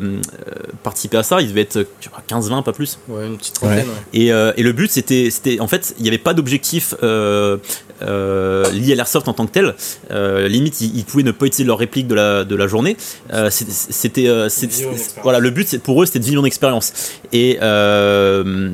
participer 0.83 1.17
à 1.17 1.23
ça. 1.23 1.39
Ils 1.41 1.47
devaient 1.49 1.61
être 1.61 1.85
je 2.01 2.05
sais 2.05 2.09
pas, 2.09 2.21
15-20, 2.27 2.63
pas 2.63 2.73
plus. 2.73 2.97
Ouais, 3.07 3.27
une 3.27 3.37
petite 3.37 3.53
trentaine. 3.55 3.85
ouais. 3.85 3.93
Et, 4.13 4.33
euh, 4.33 4.51
et 4.57 4.63
le 4.63 4.73
but, 4.73 4.91
c'était, 4.91 5.29
c'était, 5.29 5.59
en 5.61 5.67
fait, 5.67 5.93
il 5.99 6.03
n'y 6.03 6.09
avait 6.09 6.17
pas 6.17 6.33
d'objectif 6.33 6.95
euh, 8.01 8.63
euh, 8.65 8.71
lié 8.71 8.93
à 8.93 8.95
l'airsoft 8.95 9.27
en 9.27 9.33
tant 9.33 9.45
que 9.45 9.51
tel. 9.51 9.75
Euh, 10.11 10.47
limite, 10.47 10.81
ils, 10.81 10.97
ils 10.97 11.05
pouvaient 11.05 11.23
ne 11.23 11.31
pas 11.31 11.45
utiliser 11.45 11.63
leur 11.67 11.77
réplique 11.77 12.07
de 12.07 12.15
la, 12.15 12.43
de 12.43 12.55
la 12.55 12.67
journée. 12.67 12.97
Euh, 13.33 13.49
c'était, 13.51 14.27
euh, 14.27 14.49
voilà, 15.23 15.39
le 15.39 15.49
but, 15.49 15.77
pour 15.79 16.01
eux, 16.01 16.05
c'était 16.05 16.19
de 16.19 16.25
vivre 16.25 16.41
une 16.41 16.47
expérience. 16.47 16.91
Et 17.33 17.57
euh, 17.61 18.69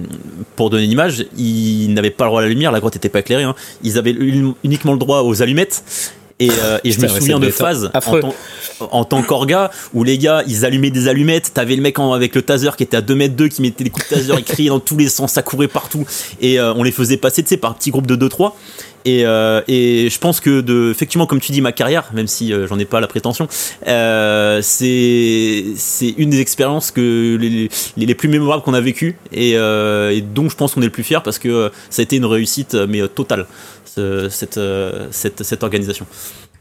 pour 0.55 0.69
donner 0.69 0.83
une 0.85 0.91
image, 0.91 1.25
ils 1.37 1.93
n'avaient 1.93 2.09
pas 2.09 2.25
le 2.25 2.29
droit 2.29 2.41
à 2.41 2.43
la 2.43 2.49
lumière. 2.49 2.71
La 2.71 2.79
grotte 2.79 2.95
n'était 2.95 3.09
pas 3.09 3.19
éclairée. 3.19 3.43
hein. 3.43 3.55
Ils 3.83 3.97
avaient 3.97 4.11
uni- 4.11 4.55
uniquement 4.63 4.93
le 4.93 4.99
droit 4.99 5.21
aux 5.21 5.41
allumettes. 5.41 5.83
Et, 6.39 6.51
euh, 6.51 6.77
et 6.83 6.91
je 6.91 6.99
me 6.99 7.07
Putain, 7.07 7.19
souviens 7.19 7.39
de 7.39 7.47
être 7.47 7.55
phases 7.55 7.89
en 7.95 7.99
en 8.91 9.05
tant 9.05 9.23
qu'orga 9.23 9.71
où 9.95 10.03
les 10.03 10.19
gars 10.19 10.43
ils 10.45 10.65
allumaient 10.65 10.91
des 10.91 11.07
allumettes. 11.07 11.51
T'avais 11.51 11.75
le 11.75 11.81
mec 11.81 11.97
en- 11.97 12.13
avec 12.13 12.35
le 12.35 12.43
taser 12.43 12.69
qui 12.77 12.83
était 12.83 12.97
à 12.97 13.01
2 13.01 13.15
mètres 13.15 13.35
2 13.35 13.47
qui 13.47 13.63
mettait 13.63 13.83
des 13.83 13.89
coups 13.89 14.07
de 14.07 14.15
taser, 14.17 14.33
il 14.37 14.43
criait 14.43 14.69
dans 14.69 14.79
tous 14.79 14.95
les 14.97 15.09
sens, 15.09 15.31
ça 15.31 15.41
courait 15.41 15.67
partout. 15.67 16.05
Et 16.39 16.59
euh, 16.59 16.75
on 16.75 16.83
les 16.83 16.91
faisait 16.91 17.17
passer 17.17 17.41
tu 17.41 17.49
sais, 17.49 17.57
par 17.57 17.73
petits 17.73 17.89
groupes 17.89 18.05
de 18.05 18.15
2-3. 18.15 18.51
Et, 19.05 19.25
euh, 19.25 19.61
et 19.67 20.09
je 20.09 20.19
pense 20.19 20.39
que 20.41 20.59
de, 20.61 20.91
effectivement, 20.91 21.25
comme 21.25 21.39
tu 21.39 21.51
dis, 21.53 21.61
ma 21.61 21.71
carrière, 21.71 22.09
même 22.13 22.27
si 22.27 22.51
euh, 22.51 22.67
j'en 22.67 22.77
ai 22.77 22.85
pas 22.85 22.99
la 22.99 23.07
prétention, 23.07 23.47
euh, 23.87 24.59
c'est 24.61 25.63
c'est 25.77 26.13
une 26.17 26.29
des 26.29 26.41
expériences 26.41 26.91
que 26.91 27.37
les, 27.39 27.69
les, 27.95 28.05
les 28.05 28.15
plus 28.15 28.27
mémorables 28.27 28.63
qu'on 28.63 28.73
a 28.73 28.81
vécues 28.81 29.17
et, 29.31 29.53
euh, 29.55 30.11
et 30.11 30.21
dont 30.21 30.49
je 30.49 30.55
pense 30.55 30.73
qu'on 30.73 30.81
est 30.81 30.85
le 30.85 30.91
plus 30.91 31.03
fier 31.03 31.23
parce 31.23 31.39
que 31.39 31.47
euh, 31.47 31.69
ça 31.89 32.01
a 32.01 32.03
été 32.03 32.17
une 32.17 32.25
réussite 32.25 32.75
euh, 32.75 32.85
mais 32.89 33.07
totale 33.07 33.45
ce- 33.85 34.27
cette, 34.29 34.59
cette 35.11 35.43
cette 35.43 35.63
organisation. 35.63 36.05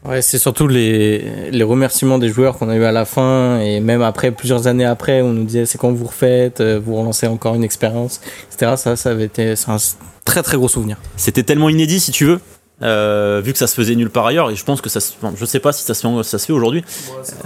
Ouais, 0.05 0.21
c'est 0.21 0.37
surtout 0.37 0.67
les, 0.67 1.49
les 1.51 1.63
remerciements 1.63 2.17
des 2.17 2.29
joueurs 2.29 2.57
qu'on 2.57 2.69
a 2.69 2.75
eu 2.75 2.83
à 2.83 2.91
la 2.91 3.03
fin 3.05 3.59
et 3.59 3.79
même 3.79 4.01
après, 4.01 4.31
plusieurs 4.31 4.67
années 4.67 4.85
après, 4.85 5.21
on 5.21 5.33
nous 5.33 5.43
disait 5.43 5.65
c'est 5.65 5.77
quand 5.77 5.91
vous 5.91 6.05
refaites, 6.05 6.61
euh, 6.61 6.79
vous 6.81 6.95
relancez 6.95 7.27
encore 7.27 7.55
une 7.55 7.63
expérience, 7.63 8.21
etc. 8.51 8.73
Ça, 8.77 8.95
ça 8.95 9.09
avait 9.09 9.25
été 9.25 9.55
c'est 9.55 9.69
un 9.69 9.77
très 10.23 10.43
très 10.43 10.55
gros 10.55 10.67
souvenir. 10.69 10.97
C'était 11.17 11.43
tellement 11.43 11.67
inédit 11.69 11.99
si 11.99 12.11
tu 12.11 12.25
veux. 12.25 12.39
euh, 12.83 13.41
vu 13.43 13.53
que 13.53 13.57
ça 13.59 13.65
se 13.67 13.73
faisait 13.75 13.95
nulle 13.95 14.11
part 14.11 14.27
ailleurs 14.27 14.51
et 14.51 14.55
je 14.55 14.63
pense 14.63 14.81
que 14.81 14.89
ça 14.89 14.99
se, 14.99 15.13
enfin, 15.19 15.33
je 15.35 15.45
sais 15.45 15.59
pas 15.59 15.73
si 15.73 15.83
ça 15.83 15.93
se 15.95 16.07
fait, 16.07 16.23
ça 16.23 16.37
se 16.37 16.45
fait 16.45 16.53
aujourd'hui 16.53 16.83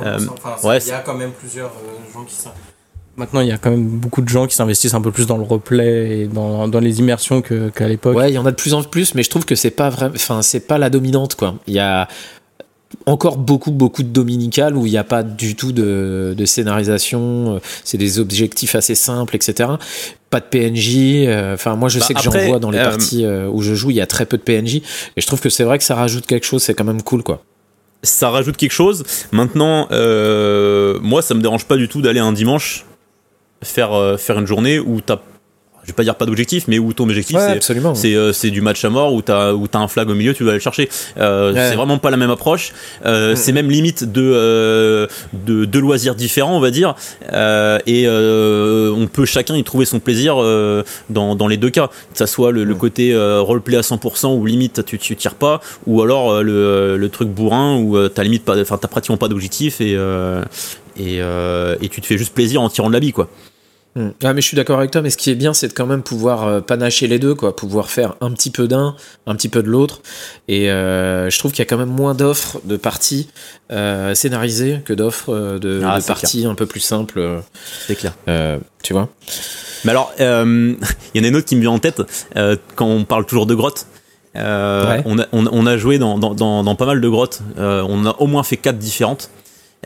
Euh, 0.03 0.19
ouais, 0.63 0.79
il 0.79 0.87
y 0.89 0.91
a 0.91 0.99
quand 0.99 1.15
même 1.15 1.31
plusieurs 1.31 1.69
euh, 1.71 2.13
gens 2.13 2.25
qui 2.25 2.35
Maintenant, 3.17 3.41
il 3.41 3.47
y 3.47 3.51
a 3.51 3.57
quand 3.57 3.71
même 3.71 3.85
beaucoup 3.87 4.21
de 4.21 4.29
gens 4.29 4.47
qui 4.47 4.55
s'investissent 4.55 4.93
un 4.93 5.01
peu 5.01 5.11
plus 5.11 5.27
dans 5.27 5.37
le 5.37 5.43
replay 5.43 6.21
et 6.21 6.27
dans, 6.27 6.67
dans 6.69 6.79
les 6.79 6.99
immersions 6.99 7.41
qu'à 7.41 7.87
l'époque. 7.87 8.15
Ouais, 8.15 8.31
il 8.31 8.35
y 8.35 8.37
en 8.37 8.45
a 8.45 8.51
de 8.51 8.55
plus 8.55 8.73
en 8.73 8.83
plus, 8.83 9.15
mais 9.15 9.23
je 9.23 9.29
trouve 9.29 9.45
que 9.45 9.53
c'est 9.55 9.69
pas 9.71 9.89
vrai. 9.89 10.09
Enfin, 10.15 10.41
c'est 10.41 10.61
pas 10.61 10.77
la 10.77 10.89
dominante, 10.89 11.35
quoi. 11.35 11.55
Il 11.67 11.73
y 11.73 11.79
a 11.79 12.07
encore 13.05 13.37
beaucoup, 13.37 13.71
beaucoup 13.71 14.03
de 14.03 14.09
dominicales 14.09 14.75
où 14.75 14.85
il 14.85 14.91
n'y 14.91 14.97
a 14.97 15.03
pas 15.03 15.23
du 15.23 15.55
tout 15.55 15.71
de, 15.71 16.33
de 16.37 16.45
scénarisation. 16.45 17.55
euh, 17.55 17.59
C'est 17.83 17.97
des 17.97 18.19
objectifs 18.19 18.75
assez 18.75 18.95
simples, 18.95 19.35
etc. 19.35 19.69
Pas 20.29 20.39
de 20.39 20.45
PNJ. 20.45 21.25
euh, 21.27 21.53
Enfin, 21.53 21.75
moi, 21.75 21.89
je 21.89 21.99
Bah, 21.99 22.05
sais 22.05 22.13
que 22.13 22.21
j'en 22.21 22.31
vois 22.31 22.59
dans 22.59 22.71
les 22.71 22.77
euh, 22.79 22.83
parties 22.83 23.25
euh, 23.25 23.47
où 23.47 23.61
je 23.61 23.73
joue, 23.75 23.89
il 23.91 23.95
y 23.97 24.01
a 24.01 24.07
très 24.07 24.25
peu 24.25 24.37
de 24.37 24.43
PNJ. 24.43 24.75
Et 24.75 25.21
je 25.21 25.27
trouve 25.27 25.41
que 25.41 25.49
c'est 25.49 25.63
vrai 25.63 25.77
que 25.77 25.83
ça 25.83 25.95
rajoute 25.95 26.25
quelque 26.25 26.45
chose. 26.45 26.61
C'est 26.63 26.73
quand 26.73 26.83
même 26.85 27.01
cool, 27.01 27.23
quoi. 27.23 27.43
ça 28.03 28.29
rajoute 28.29 28.57
quelque 28.57 28.71
chose. 28.71 29.03
Maintenant, 29.31 29.87
euh, 29.91 30.99
moi, 31.01 31.21
ça 31.21 31.33
me 31.33 31.41
dérange 31.41 31.65
pas 31.65 31.77
du 31.77 31.87
tout 31.87 32.01
d'aller 32.01 32.19
un 32.19 32.33
dimanche 32.33 32.85
faire, 33.63 33.93
euh, 33.93 34.17
faire 34.17 34.39
une 34.39 34.47
journée 34.47 34.79
où 34.79 35.01
t'as, 35.01 35.19
vais 35.91 35.95
pas 35.95 36.03
dire 36.03 36.15
pas 36.15 36.25
d'objectif, 36.25 36.65
mais 36.67 36.79
où 36.79 36.93
ton 36.93 37.03
objectif 37.05 37.37
c'est 37.39 37.57
absolument. 37.57 37.95
c'est 37.95 38.15
euh, 38.15 38.31
du 38.43 38.61
match 38.61 38.83
à 38.83 38.89
mort 38.89 39.13
où 39.13 39.21
t'as 39.21 39.53
où 39.53 39.67
t'as 39.67 39.79
un 39.79 39.87
flag 39.87 40.09
au 40.09 40.15
milieu 40.15 40.33
tu 40.33 40.43
dois 40.43 40.51
aller 40.53 40.59
le 40.59 40.63
chercher. 40.63 40.89
Euh, 41.17 41.53
Ouais. 41.53 41.69
c'est 41.69 41.75
vraiment 41.75 41.97
pas 41.97 42.09
la 42.11 42.17
même 42.17 42.29
approche. 42.31 42.71
Euh, 43.05 43.35
c'est 43.35 43.51
même 43.51 43.69
limite 43.69 44.03
de, 44.03 44.21
euh, 44.21 45.07
de 45.33 45.65
de 45.65 45.79
loisirs 45.79 46.15
différents 46.15 46.55
on 46.55 46.59
va 46.59 46.71
dire. 46.71 46.95
Et 47.87 48.07
on 48.07 49.07
peut 49.11 49.25
chacun 49.25 49.55
y 49.55 49.63
trouver 49.63 49.85
son 49.85 49.99
plaisir 49.99 50.35
dans, 51.09 51.35
dans 51.35 51.47
les 51.47 51.57
deux 51.57 51.69
cas. 51.69 51.87
Que 51.87 52.17
ça 52.17 52.27
soit 52.27 52.51
le, 52.51 52.63
le 52.63 52.75
côté 52.75 53.15
roleplay 53.15 53.77
à 53.77 53.81
100% 53.81 54.37
où 54.37 54.45
limite 54.45 54.85
tu 54.85 54.97
tu 54.97 55.15
tires 55.15 55.35
pas 55.35 55.61
ou 55.87 56.01
alors 56.01 56.41
le, 56.43 56.97
le 56.97 57.09
truc 57.09 57.29
bourrin 57.29 57.77
où 57.77 58.07
t'as 58.09 58.23
limite 58.23 58.43
pas 58.45 58.59
enfin 58.59 58.77
t'as 58.81 58.87
pratiquement 58.87 59.17
pas 59.17 59.27
d'objectif 59.27 59.81
et 59.81 59.97
et, 60.99 61.17
et 61.17 61.89
tu 61.89 62.01
te 62.01 62.05
fais 62.05 62.17
juste 62.17 62.33
plaisir 62.33 62.61
en 62.61 62.69
tirant 62.69 62.87
de 62.89 62.93
la 62.93 62.99
bille 62.99 63.13
quoi 63.13 63.29
Hmm. 63.95 64.09
Ah, 64.23 64.33
mais 64.33 64.39
je 64.41 64.47
suis 64.47 64.55
d'accord 64.55 64.77
avec 64.79 64.91
toi, 64.91 65.01
mais 65.01 65.09
ce 65.09 65.17
qui 65.17 65.29
est 65.31 65.35
bien, 65.35 65.53
c'est 65.53 65.67
de 65.67 65.73
quand 65.73 65.85
même 65.85 66.01
pouvoir 66.01 66.47
euh, 66.47 66.61
panacher 66.61 67.07
les 67.07 67.19
deux, 67.19 67.35
quoi, 67.35 67.53
pouvoir 67.55 67.89
faire 67.89 68.15
un 68.21 68.31
petit 68.31 68.49
peu 68.49 68.67
d'un, 68.67 68.95
un 69.27 69.35
petit 69.35 69.49
peu 69.49 69.61
de 69.61 69.67
l'autre. 69.67 70.01
Et 70.47 70.71
euh, 70.71 71.29
je 71.29 71.37
trouve 71.37 71.51
qu'il 71.51 71.59
y 71.59 71.61
a 71.63 71.65
quand 71.65 71.77
même 71.77 71.89
moins 71.89 72.15
d'offres 72.15 72.61
de 72.63 72.77
parties 72.77 73.27
euh, 73.71 74.15
scénarisées 74.15 74.79
que 74.85 74.93
d'offres 74.93 75.57
de, 75.59 75.81
Ah, 75.85 75.99
de 75.99 76.05
parties 76.05 76.45
un 76.45 76.55
peu 76.55 76.65
plus 76.65 76.79
simples. 76.79 77.41
c'est 77.87 77.95
clair 77.95 78.13
tu 78.81 78.93
vois 78.93 79.09
Mais 79.85 79.91
alors, 79.91 80.11
il 80.19 80.23
y 80.23 81.19
en 81.19 81.23
a 81.23 81.27
une 81.27 81.35
autre 81.35 81.45
qui 81.45 81.55
me 81.55 81.61
vient 81.61 81.71
en 81.71 81.79
tête 81.79 82.01
quand 82.75 82.87
on 82.87 83.03
parle 83.03 83.25
toujours 83.25 83.45
de 83.45 83.55
grottes. 83.55 83.87
Ouais. 84.33 85.01
on, 85.05 85.19
a, 85.19 85.25
on, 85.33 85.45
on 85.51 85.65
a 85.67 85.77
joué 85.77 85.97
dans, 85.99 86.17
dans, 86.17 86.33
dans, 86.33 86.63
dans 86.63 86.75
pas 86.75 86.85
mal 86.85 87.01
de 87.01 87.09
grottes. 87.09 87.41
On 87.57 88.05
a 88.05 88.15
au 88.19 88.27
moins 88.27 88.43
fait 88.43 88.57
quatre 88.57 88.77
différentes. 88.77 89.29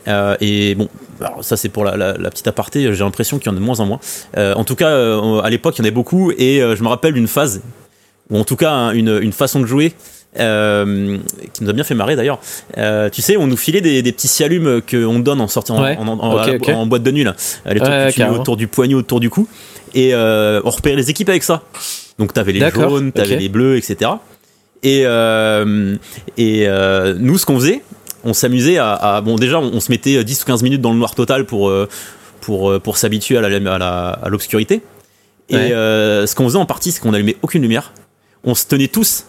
Euh, 0.08 0.36
et 0.40 0.74
bon, 0.74 0.88
alors 1.20 1.42
ça 1.42 1.56
c'est 1.56 1.68
pour 1.70 1.84
la, 1.84 1.96
la, 1.96 2.12
la 2.18 2.30
petite 2.30 2.46
aparté. 2.46 2.82
J'ai 2.94 3.02
l'impression 3.04 3.38
qu'il 3.38 3.46
y 3.50 3.54
en 3.54 3.56
a 3.56 3.60
de 3.60 3.64
moins 3.64 3.80
en 3.80 3.86
moins. 3.86 4.00
Euh, 4.36 4.54
en 4.54 4.64
tout 4.64 4.74
cas, 4.76 4.88
euh, 4.90 5.40
à 5.40 5.50
l'époque, 5.50 5.74
il 5.76 5.78
y 5.78 5.82
en 5.82 5.84
avait 5.84 5.90
beaucoup. 5.94 6.32
Et 6.36 6.60
je 6.60 6.82
me 6.82 6.88
rappelle 6.88 7.14
d'une 7.14 7.26
phase, 7.28 7.62
ou 8.30 8.38
en 8.38 8.44
tout 8.44 8.56
cas 8.56 8.70
hein, 8.72 8.90
une, 8.92 9.18
une 9.22 9.32
façon 9.32 9.60
de 9.60 9.66
jouer. 9.66 9.94
qui 10.34 10.40
nous 11.64 11.70
a 11.70 11.72
bien 11.72 11.82
fait 11.84 11.94
marrer 11.94 12.14
d'ailleurs. 12.14 12.38
Tu 13.12 13.22
sais, 13.22 13.36
on 13.38 13.46
nous 13.46 13.56
filait 13.56 13.80
des, 13.80 14.02
des 14.02 14.12
petits 14.12 14.28
cialumes 14.28 14.82
qu'on 14.88 15.18
donne 15.18 15.40
en 15.40 15.48
sortant 15.48 15.82
Ouais. 15.82 15.96
en, 15.98 16.06
en, 16.08 16.18
en- 16.20 16.34
Ok, 16.34 16.40
à 16.42 16.46
la- 16.48 16.54
ok. 16.56 16.68
en 16.68 16.86
boîte 16.86 17.02
de 17.02 17.10
nuit 17.10 17.24
là. 17.24 17.34
Les 17.64 17.80
Ouais, 17.80 18.28
autour 18.28 18.56
du 18.58 18.66
poignet, 18.68 18.94
autour 18.94 19.18
du 19.20 19.30
cou 19.30 19.48
et 19.94 20.14
on 20.14 20.70
repérait 20.70 20.96
les 20.96 21.08
équipes 21.10 21.30
avec 21.30 21.42
ça. 21.42 21.62
Donc 22.18 22.32
t'avais 22.34 22.52
les 22.52 22.60
jaunes, 22.70 23.12
t'avais 23.12 23.36
les 23.36 23.48
bleus, 23.48 23.76
etc. 23.78 24.10
Et, 24.82 25.00
et 26.36 26.68
nous, 27.18 27.38
ce 27.38 27.46
qu'on 27.46 27.56
faisait, 27.58 27.82
on 28.26 28.34
s'amusait 28.34 28.76
à, 28.78 28.92
à- 28.92 29.20
bon 29.22 29.36
déjà, 29.36 29.58
on, 29.58 29.72
on 29.72 29.80
se 29.80 29.90
mettait 29.90 30.22
10 30.22 30.42
ou 30.42 30.44
15 30.46 30.62
minutes 30.62 30.80
dans 30.82 30.92
le 30.92 30.98
noir 30.98 31.14
total 31.14 31.46
pour 31.46 31.68
euh, 31.70 31.88
pour 32.40 32.70
euh, 32.70 32.78
pour 32.78 32.98
s'habituer 32.98 33.38
à 33.38 34.28
l'obscurité. 34.28 34.82
Et 35.48 35.54
Ouais. 35.56 35.72
euh, 35.72 36.26
ce 36.26 36.34
qu'on 36.34 36.44
faisait 36.44 36.58
en 36.58 36.66
partie, 36.66 36.92
c'est 36.92 37.00
qu'on 37.00 37.14
allumait 37.14 37.36
aucune 37.42 37.62
lumière. 37.62 37.92
On 38.44 38.54
se 38.54 38.66
tenait 38.66 38.88
tous 38.88 39.24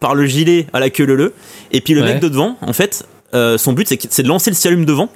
par 0.00 0.14
le 0.14 0.24
gilet 0.26 0.66
à 0.72 0.80
la 0.80 0.90
queue 0.90 1.04
leu 1.06 1.32
Et 1.72 1.80
puis 1.80 1.94
le 1.94 2.02
Ouais. 2.02 2.14
mec 2.14 2.20
de 2.22 2.28
devant, 2.28 2.56
en 2.60 2.72
fait, 2.72 3.04
euh, 3.34 3.58
son 3.58 3.72
but 3.72 3.88
c'est 4.10 4.22
de 4.22 4.28
lancer 4.28 4.50
le 4.50 4.56
cialume 4.56 4.84
devant. 4.84 5.08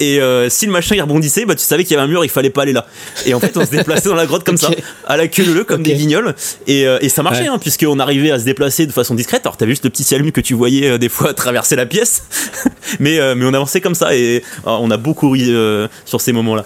Et 0.00 0.20
euh, 0.20 0.48
si 0.48 0.66
le 0.66 0.72
machin 0.72 0.94
il 0.96 1.00
rebondissait, 1.02 1.44
bah 1.44 1.54
tu 1.54 1.64
savais 1.64 1.84
qu'il 1.84 1.92
y 1.92 1.94
avait 1.96 2.04
un 2.04 2.10
mur, 2.10 2.24
il 2.24 2.30
fallait 2.30 2.50
pas 2.50 2.62
aller 2.62 2.72
là. 2.72 2.86
Et 3.26 3.34
en 3.34 3.40
fait, 3.40 3.56
on 3.56 3.64
se 3.64 3.70
déplaçait 3.70 4.08
dans 4.08 4.14
la 4.14 4.26
grotte 4.26 4.44
comme 4.44 4.56
ça, 4.56 4.70
à 5.06 5.16
la 5.16 5.28
queue 5.28 5.44
leu 5.44 5.64
comme 5.64 5.82
des 5.82 5.92
guignols. 5.94 6.34
Et, 6.66 6.86
euh, 6.86 6.98
et 7.02 7.08
ça 7.08 7.22
marchait, 7.22 7.42
Ouais. 7.42 7.48
hein, 7.48 7.58
puisqu'on 7.58 7.98
arrivait 8.00 8.30
à 8.30 8.38
se 8.38 8.44
déplacer 8.44 8.86
de 8.86 8.92
façon 8.92 9.14
discrète. 9.14 9.42
Alors 9.44 9.56
t'avais 9.56 9.72
juste 9.72 9.84
le 9.84 9.90
petit 9.90 10.02
cialume 10.04 10.32
que 10.32 10.40
tu 10.40 10.54
voyais 10.54 10.88
euh, 10.90 10.98
des 10.98 11.08
fois 11.10 11.34
traverser 11.34 11.76
la 11.76 11.86
pièce, 11.86 12.22
mais 12.98 13.18
euh, 13.20 13.34
mais 13.34 13.44
on 13.44 13.52
avançait 13.54 13.80
comme 13.80 13.94
ça 13.94 14.16
et 14.16 14.42
euh, 14.66 14.70
on 14.70 14.90
a 14.90 14.96
beaucoup 14.96 15.30
ri 15.30 15.44
euh, 15.48 15.86
sur 16.06 16.20
ces 16.20 16.32
moments-là. 16.32 16.64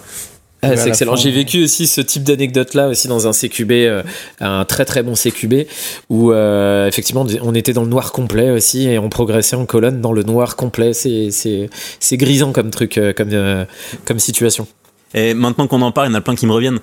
Ah, 0.61 0.75
c'est 0.75 0.87
excellent. 0.89 1.15
J'ai 1.15 1.29
vécu 1.31 1.63
aussi 1.63 1.85
ce 1.85 2.01
type 2.01 2.23
d'anecdote 2.23 2.73
là 2.73 2.87
aussi 2.87 3.07
dans 3.07 3.27
un 3.27 3.31
CQB, 3.33 3.71
euh, 3.71 4.03
un 4.39 4.65
très 4.65 4.83
très 4.85 5.03
bon 5.03 5.13
CQB 5.13 5.67
où 6.09 6.31
euh, 6.31 6.87
effectivement 6.87 7.25
on 7.43 7.53
était 7.53 7.73
dans 7.73 7.83
le 7.83 7.89
noir 7.89 8.11
complet 8.11 8.49
aussi 8.49 8.87
et 8.87 8.97
on 8.97 9.09
progressait 9.09 9.55
en 9.55 9.65
colonne 9.67 10.01
dans 10.01 10.11
le 10.11 10.23
noir 10.23 10.55
complet. 10.55 10.91
C'est 10.93 12.17
grisant 12.17 12.51
comme 12.51 12.71
truc, 12.71 12.97
euh, 12.97 13.13
comme 13.13 13.29
euh, 13.31 13.65
comme 14.05 14.17
situation. 14.19 14.67
Et 15.13 15.33
maintenant 15.33 15.67
qu'on 15.67 15.81
en 15.83 15.91
parle, 15.91 16.07
il 16.07 16.11
y 16.11 16.15
en 16.15 16.17
a 16.17 16.21
plein 16.21 16.35
qui 16.35 16.45
me 16.47 16.51
reviennent. 16.51 16.79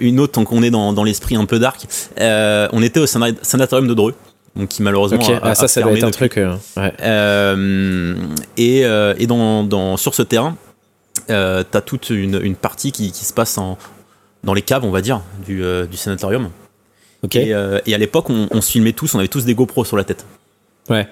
Une 0.00 0.20
autre, 0.20 0.32
tant 0.34 0.44
qu'on 0.44 0.62
est 0.62 0.70
dans, 0.70 0.92
dans 0.92 1.04
l'esprit 1.04 1.36
un 1.36 1.44
peu 1.44 1.58
dark, 1.58 1.84
on 2.18 2.82
était 2.82 3.00
au 3.00 3.06
sana- 3.06 3.32
sanatorium 3.42 3.88
de 3.88 3.94
Dreux, 3.94 4.14
donc 4.54 4.68
qui 4.68 4.82
malheureusement 4.82 5.18
Ok, 5.20 5.28
a, 5.30 5.40
ah, 5.42 5.54
ça 5.54 5.64
a 5.64 5.68
ça 5.68 5.82
doit 5.82 5.92
être 5.92 6.04
un 6.04 6.06
depuis. 6.10 6.28
truc. 6.30 6.38
euh, 6.38 6.54
ouais. 6.78 6.92
Euh, 7.02 8.14
et 8.56 8.86
euh, 8.86 9.12
et 9.18 9.26
dans, 9.26 9.64
dans, 9.64 9.96
sur 9.98 10.14
ce 10.14 10.22
terrain, 10.22 10.56
euh, 11.30 11.64
t'as 11.68 11.80
toute 11.80 12.10
une, 12.10 12.40
une 12.42 12.56
partie 12.56 12.92
qui, 12.92 13.12
qui 13.12 13.24
se 13.24 13.32
passe 13.32 13.58
en, 13.58 13.78
dans 14.44 14.54
les 14.54 14.62
caves, 14.62 14.84
on 14.84 14.90
va 14.90 15.00
dire, 15.00 15.22
du, 15.44 15.62
euh, 15.62 15.86
du 15.86 15.96
sanatorium. 15.96 16.50
Ok. 17.22 17.36
Et, 17.36 17.54
euh, 17.54 17.80
et 17.86 17.94
à 17.94 17.98
l'époque, 17.98 18.30
on, 18.30 18.48
on 18.50 18.60
se 18.60 18.70
filmait 18.70 18.92
tous, 18.92 19.14
on 19.14 19.18
avait 19.18 19.28
tous 19.28 19.44
des 19.44 19.54
GoPros 19.54 19.84
sur 19.84 19.96
la 19.96 20.04
tête. 20.04 20.24
Ouais. 20.88 21.08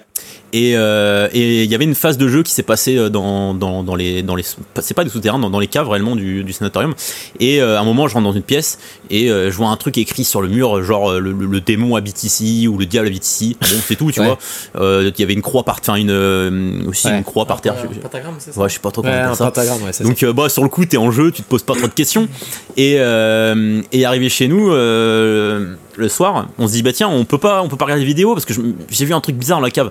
Et 0.57 0.77
euh, 0.77 1.29
et 1.33 1.65
il 1.65 1.71
y 1.71 1.75
avait 1.75 1.83
une 1.85 1.97
phase 1.97 2.17
de 2.17 2.29
jeu 2.29 2.45
qui 2.45 2.53
s'est 2.53 2.63
passée 2.63 2.97
euh, 2.97 3.09
dans, 3.09 3.55
dans, 3.55 3.83
dans 3.83 3.97
les 3.97 4.23
dans 4.23 4.37
les 4.37 4.45
c'est 4.81 4.95
pas 4.95 5.03
des 5.03 5.11
souterrains 5.11 5.41
dans, 5.41 5.51
dans 5.51 5.59
les 5.59 5.67
caves 5.67 5.89
réellement 5.89 6.15
du, 6.15 6.45
du 6.45 6.53
sanatorium 6.53 6.95
et 7.41 7.61
euh, 7.61 7.77
à 7.77 7.81
un 7.81 7.85
moment 7.85 8.07
je 8.07 8.15
rentre 8.15 8.25
dans 8.27 8.33
une 8.33 8.43
pièce 8.45 8.79
et 9.11 9.31
euh, 9.33 9.51
je 9.51 9.57
vois 9.57 9.71
un 9.71 9.77
truc 9.77 9.99
écrit 9.99 10.23
sur 10.23 10.41
le 10.41 10.47
mur 10.49 10.81
genre 10.85 11.15
le, 11.15 11.33
le- 11.33 11.47
le 11.47 11.61
démon 11.61 11.97
habite 11.97 12.23
ici 12.23 12.69
ou 12.69 12.79
le 12.79 12.87
diable 12.87 13.09
habite 13.09 13.27
ici 13.27 13.57
bon 13.61 13.67
c'est 13.85 13.97
tout 13.97 14.13
tu 14.13 14.21
Ouais. 14.21 14.27
vois 14.27 14.39
Euh, 14.77 15.11
il 15.13 15.21
y 15.21 15.25
avait 15.25 15.33
une 15.35 15.43
croix 15.43 15.65
par 15.65 15.79
enfin 15.81 15.97
une 15.97 16.85
aussi 16.87 17.09
Ouais. 17.09 17.19
une 17.19 17.25
croix 17.25 17.47
par 17.47 17.61
terre 17.61 17.75
je, 17.83 17.99
pentagramme, 17.99 18.35
c'est 18.39 18.53
ça? 18.55 18.61
Ouais, 18.61 18.69
je 18.69 18.75
sais 18.75 18.81
pas 18.81 18.93
trop 18.93 19.03
comment 19.03 19.13
un 19.13 19.35
ça 19.35 19.51
ouais, 19.53 19.93
c'est 19.93 20.05
donc 20.05 20.23
euh, 20.23 20.33
bah 20.33 20.49
sur 20.49 20.63
le 20.63 20.69
coup 20.69 20.85
t'es 20.85 20.99
en 20.99 21.11
jeu, 21.11 21.33
tu 21.33 21.43
te 21.43 21.49
poses 21.49 21.65
pas 21.65 21.75
trop 21.75 21.89
de 21.89 21.93
questions. 21.93 22.29
Et, 22.77 22.97
euh, 22.99 23.83
et 23.93 24.05
arrivé 24.05 24.29
chez 24.29 24.47
nous, 24.49 24.71
euh, 24.73 25.75
le 25.97 26.09
soir, 26.09 26.49
on 26.59 26.67
se 26.69 26.73
dit 26.73 26.83
bah 26.83 26.93
tiens, 26.93 27.09
on 27.09 27.25
peut 27.25 27.39
pas, 27.39 27.63
on 27.63 27.69
peut 27.69 27.77
pas 27.77 27.85
regarder 27.87 28.03
les 28.03 28.07
vidéos 28.09 28.35
parce 28.35 28.45
que 28.45 28.53
j'ai 28.91 29.05
vu 29.05 29.15
un 29.15 29.21
truc 29.21 29.37
bizarre 29.37 29.59
dans 29.59 29.65
la 29.65 29.71
cave. 29.71 29.91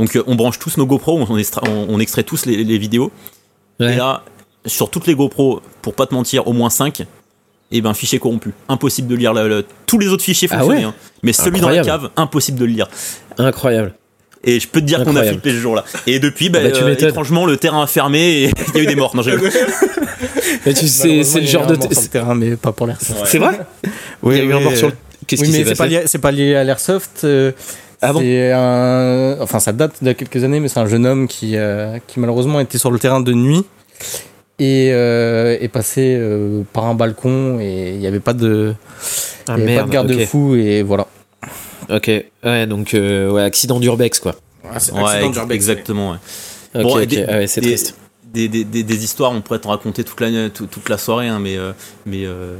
Donc 0.00 0.16
euh, 0.16 0.22
on 0.26 0.34
branche 0.34 0.58
tous 0.58 0.78
nos 0.78 0.86
GoPro, 0.86 1.26
on, 1.28 1.36
extra- 1.36 1.62
on- 1.68 1.86
on 1.94 2.00
extrait 2.00 2.22
tous 2.22 2.46
les, 2.46 2.64
les 2.64 2.78
vidéos. 2.78 3.12
Ouais. 3.78 3.92
Et 3.92 3.96
là, 3.96 4.22
sur 4.66 4.88
toutes 4.90 5.06
les 5.06 5.14
GoPro, 5.14 5.60
pour 5.82 5.94
pas 5.94 6.06
te 6.06 6.14
mentir, 6.14 6.48
au 6.48 6.52
moins 6.54 6.70
5 6.70 7.02
et 7.72 7.80
ben 7.82 7.92
fichier 7.94 8.18
corrompu. 8.18 8.52
Impossible 8.68 9.08
de 9.08 9.14
lire 9.14 9.32
le- 9.34 9.48
le- 9.48 9.64
tous 9.86 9.98
les 9.98 10.08
autres 10.08 10.24
fichiers 10.24 10.48
Ah 10.50 10.56
fonctionnaient, 10.58 10.80
ouais 10.86 10.90
hein. 10.90 10.94
mais 11.22 11.32
celui 11.34 11.60
dans 11.60 11.68
la 11.68 11.82
cave, 11.84 12.10
impossible 12.16 12.58
de 12.58 12.64
le 12.64 12.72
lire. 12.72 12.88
Incroyable. 13.38 13.92
Et 14.42 14.58
je 14.58 14.66
peux 14.68 14.80
te 14.80 14.86
dire 14.86 15.04
qu'on 15.04 15.16
a 15.16 15.22
flippé 15.22 15.50
ce 15.50 15.56
jour-là. 15.56 15.84
Et 16.06 16.18
depuis, 16.18 16.48
bah, 16.48 16.60
Ah 16.62 16.68
bah, 16.68 16.70
tu 16.74 16.82
euh, 16.82 16.94
étrangement, 17.08 17.44
le 17.44 17.58
terrain 17.58 17.82
a 17.82 17.86
fermé 17.86 18.44
et 18.44 18.50
il 18.68 18.74
y 18.74 18.78
a 18.80 18.82
eu 18.82 18.86
des 18.86 18.96
morts. 18.96 19.14
Non, 19.14 19.20
j'ai- 19.22 19.36
Mais 20.66 20.72
tu 20.74 20.88
sais, 20.88 21.22
c'est 21.24 21.40
le 21.40 21.46
genre 21.46 21.66
de. 21.66 21.74
Sur 21.80 21.90
le 22.02 22.08
terrain, 22.08 22.34
mais 22.34 22.56
pas 22.56 22.72
pour 22.72 22.86
l'air. 22.86 22.96
C'est 23.26 23.38
vrai? 23.38 23.60
Oui, 24.22 24.36
Il 24.36 24.38
y 24.38 24.40
a 24.40 24.44
eu 24.44 24.52
un 24.54 24.60
mort 24.60 24.76
sur 24.76 24.88
le. 24.88 24.94
Qu'est-ce 25.26 25.42
Oui, 25.42 25.48
qui 25.48 25.52
mais 25.52 25.58
s'est 25.58 25.64
c'est 25.70 25.74
pas, 25.76 25.84
passé? 25.84 25.90
lié, 25.96 26.02
c'est 26.06 26.18
pas 26.18 26.32
lié 26.32 26.54
à 26.56 26.64
l'airsoft. 26.64 27.20
euh, 27.24 27.52
Ah 28.02 28.12
bon 28.12 28.20
c'est 28.20 28.52
un, 28.52 29.36
enfin, 29.40 29.58
ça 29.60 29.72
date 29.72 30.02
de 30.02 30.12
quelques 30.12 30.42
années, 30.44 30.60
mais 30.60 30.68
c'est 30.68 30.80
un 30.80 30.86
jeune 30.86 31.04
homme 31.06 31.28
qui, 31.28 31.56
euh, 31.56 31.98
qui 32.06 32.18
malheureusement 32.20 32.60
était 32.60 32.78
sur 32.78 32.90
le 32.90 32.98
terrain 32.98 33.20
de 33.20 33.32
nuit 33.32 33.64
et 34.58 34.90
euh, 34.92 35.56
est 35.60 35.68
passé 35.68 36.16
euh, 36.18 36.62
par 36.72 36.86
un 36.86 36.94
balcon 36.94 37.58
et 37.60 37.90
il 37.94 37.98
n'y 37.98 38.06
avait 38.06 38.20
pas 38.20 38.32
de, 38.32 38.74
Ah 39.48 39.58
y 39.58 39.62
avait 39.62 39.76
pas 39.76 39.82
de 39.84 39.90
garde-fou 39.90 40.54
et 40.54 40.82
voilà. 40.82 41.06
Ok. 41.90 42.10
Ouais, 42.44 42.66
donc 42.66 42.94
euh, 42.94 43.30
ouais, 43.30 43.42
accident 43.42 43.80
d'urbex 43.80 44.18
quoi. 44.20 44.34
Ouais, 44.64 45.26
ex- 45.26 45.38
exactement. 45.50 46.12
ouais. 46.12 46.18
Ok, 46.76 46.82
Bon, 46.82 46.98
et 46.98 47.02
ok. 47.02 47.08
des- 47.08 47.24
Ah 47.28 47.36
ouais, 47.38 47.46
c'est 47.46 47.60
des- 47.60 47.68
triste. 47.68 47.96
Des, 48.32 48.46
des, 48.48 48.62
des, 48.64 48.84
des 48.84 49.04
histoires, 49.04 49.32
on 49.32 49.40
pourrait 49.40 49.58
t'en 49.58 49.70
raconter 49.70 50.04
toute 50.04 50.20
la, 50.20 50.50
toute, 50.50 50.70
toute 50.70 50.88
la 50.88 50.98
soirée, 50.98 51.26
hein, 51.26 51.40
mais, 51.40 51.56
euh, 51.56 51.72
mais 52.06 52.24
euh, 52.26 52.54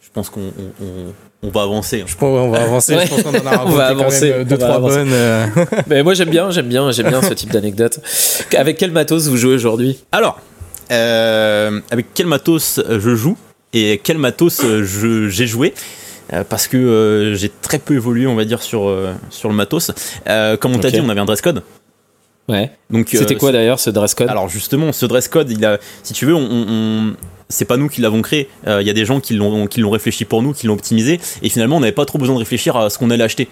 je 0.00 0.08
pense 0.10 0.30
qu'on 0.30 0.40
on, 0.40 0.84
on- 0.84 1.12
on 1.42 1.48
va 1.50 1.62
avancer. 1.62 2.00
hein. 2.02 2.04
Je 2.06 2.14
pense 2.16 2.22
on 2.46 2.50
va 2.50 2.62
avancer. 2.62 2.94
Ouais. 2.96 3.06
Je 3.06 3.10
pense 3.10 3.22
qu'on 3.22 3.30
en 3.30 3.46
a 3.46 3.64
On 3.66 3.70
va 3.70 3.86
raconté 3.88 3.94
quand 3.94 4.00
avancer, 4.00 4.30
même, 4.30 4.40
euh, 4.40 4.44
deux 4.44 4.54
on 4.56 4.58
va 4.58 4.64
trois 4.64 4.76
avancer. 4.76 4.96
bonnes. 4.96 5.12
euh. 5.12 5.46
Mais 5.86 6.02
moi 6.02 6.14
j'aime 6.14 6.30
bien, 6.30 6.50
j'aime 6.50 6.68
bien, 6.68 6.90
j'aime 6.92 7.08
bien 7.08 7.22
ce 7.22 7.34
type 7.34 7.52
d'anecdote. 7.52 8.00
Avec 8.56 8.76
quel 8.78 8.90
matos 8.90 9.28
vous 9.28 9.36
jouez 9.36 9.54
aujourd'hui? 9.54 9.98
Alors, 10.12 10.40
euh, 10.92 11.80
avec 11.90 12.06
quel 12.14 12.26
matos 12.26 12.80
je 12.88 13.14
joue 13.14 13.36
et 13.72 14.00
quel 14.02 14.18
matos 14.18 14.62
j'ai 14.84 15.46
joué? 15.46 15.74
Parce 16.48 16.66
que 16.66 16.76
euh, 16.76 17.34
j'ai 17.36 17.50
très 17.62 17.78
peu 17.78 17.94
évolué, 17.94 18.26
on 18.26 18.34
va 18.34 18.44
dire, 18.44 18.60
sur, 18.60 18.92
sur 19.30 19.48
le 19.48 19.54
matos. 19.54 19.92
Euh, 20.28 20.56
comme 20.56 20.74
on 20.74 20.78
t'a 20.78 20.90
dit, 20.90 21.00
on 21.00 21.08
avait 21.08 21.20
un 21.20 21.24
dress 21.24 21.40
code. 21.40 21.62
Ouais. 22.48 22.70
Donc, 22.90 23.12
euh, 23.14 23.18
C'était 23.18 23.34
quoi 23.34 23.50
d'ailleurs 23.52 23.80
ce 23.80 23.90
dress 23.90 24.14
code? 24.14 24.28
Alors 24.28 24.48
justement, 24.48 24.92
ce 24.92 25.04
dress 25.06 25.26
code, 25.28 25.50
il 25.50 25.64
a, 25.64 25.78
si 26.02 26.12
tu 26.12 26.26
veux, 26.26 26.34
on, 26.34 26.48
on- 26.68 27.14
c'est 27.48 27.64
pas 27.64 27.76
nous 27.76 27.88
qui 27.88 28.00
l'avons 28.00 28.22
créé. 28.22 28.48
Euh, 28.66 28.80
Il 28.82 28.86
y 28.86 28.90
a 28.90 28.92
des 28.92 29.04
gens 29.04 29.20
qui 29.20 29.34
l'ont, 29.34 29.66
qui 29.68 29.80
l'ont 29.80 29.90
réfléchi 29.90 30.24
pour 30.24 30.42
nous, 30.42 30.52
qui 30.52 30.66
l'ont 30.66 30.74
optimisé, 30.74 31.20
et 31.42 31.48
finalement, 31.48 31.76
on 31.76 31.80
n'avait 31.80 31.92
pas 31.92 32.04
trop 32.04 32.18
besoin 32.18 32.34
de 32.34 32.40
réfléchir 32.40 32.76
à 32.76 32.90
ce 32.90 32.98
qu'on 32.98 33.10
allait 33.10 33.22
acheter. 33.24 33.48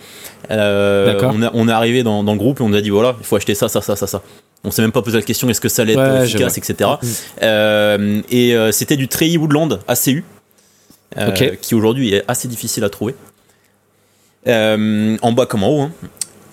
Euh, 0.51 1.13
D'accord. 1.13 1.33
on, 1.35 1.43
a- 1.43 1.51
on 1.55 1.69
est 1.69 1.73
arrivé 1.73 2.03
dans, 2.03 2.23
dans 2.25 2.33
le 2.33 2.39
groupe 2.39 2.61
et 2.61 2.63
on 2.65 2.73
a 2.73 2.81
dit 2.81 2.91
voilà, 2.91 3.17
il 3.21 3.25
faut 3.27 3.37
acheter 3.37 3.55
ça, 3.55 3.69
ça, 3.69 3.81
ça, 3.81 3.95
ça, 3.97 4.07
ça. 4.07 4.23
On 4.65 4.71
s'est 4.71 4.83
même 4.83 4.93
pas 4.93 5.03
posé 5.03 5.17
la 5.19 5.23
question 5.23 5.49
est-ce 5.51 5.61
que 5.61 5.69
ça 5.69 5.83
allait 5.83 5.93
être 5.93 6.01
Ouais, 6.01 6.25
efficace, 6.25 6.55
je 6.55 6.59
etc. 6.73 6.91
Et 7.41 8.55
euh, 8.57 8.73
c'était 8.73 8.97
du 8.97 9.09
Treillis 9.09 9.37
Woodland 9.39 9.79
ACU, 9.89 10.25
qui 11.61 11.75
aujourd'hui 11.75 12.15
est 12.15 12.25
assez 12.29 12.49
difficile 12.49 12.83
à 12.85 12.91
trouver. 12.91 13.15
En 14.47 15.33
bas 15.33 15.47
comme 15.47 15.63
en 15.65 15.69
haut. 15.69 15.81
hein. 15.83 15.93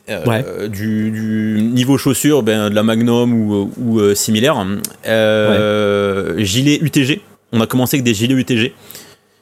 Euh, 0.09 0.25
Ouais. 0.25 0.67
du, 0.69 1.11
du 1.11 1.61
niveau 1.61 1.97
chaussures, 1.97 2.43
ben, 2.43 2.69
de 2.69 2.75
la 2.75 2.83
Magnum 2.83 3.33
ou, 3.33 3.71
ou, 3.77 3.99
euh, 3.99 4.15
similaire. 4.15 4.57
Euh, 5.07 6.35
Gilet 6.43 6.79
UTG. 6.81 7.21
On 7.51 7.61
a 7.61 7.67
commencé 7.67 7.97
avec 7.97 8.03
des 8.03 8.13
gilets 8.13 8.33
UTG. 8.35 8.73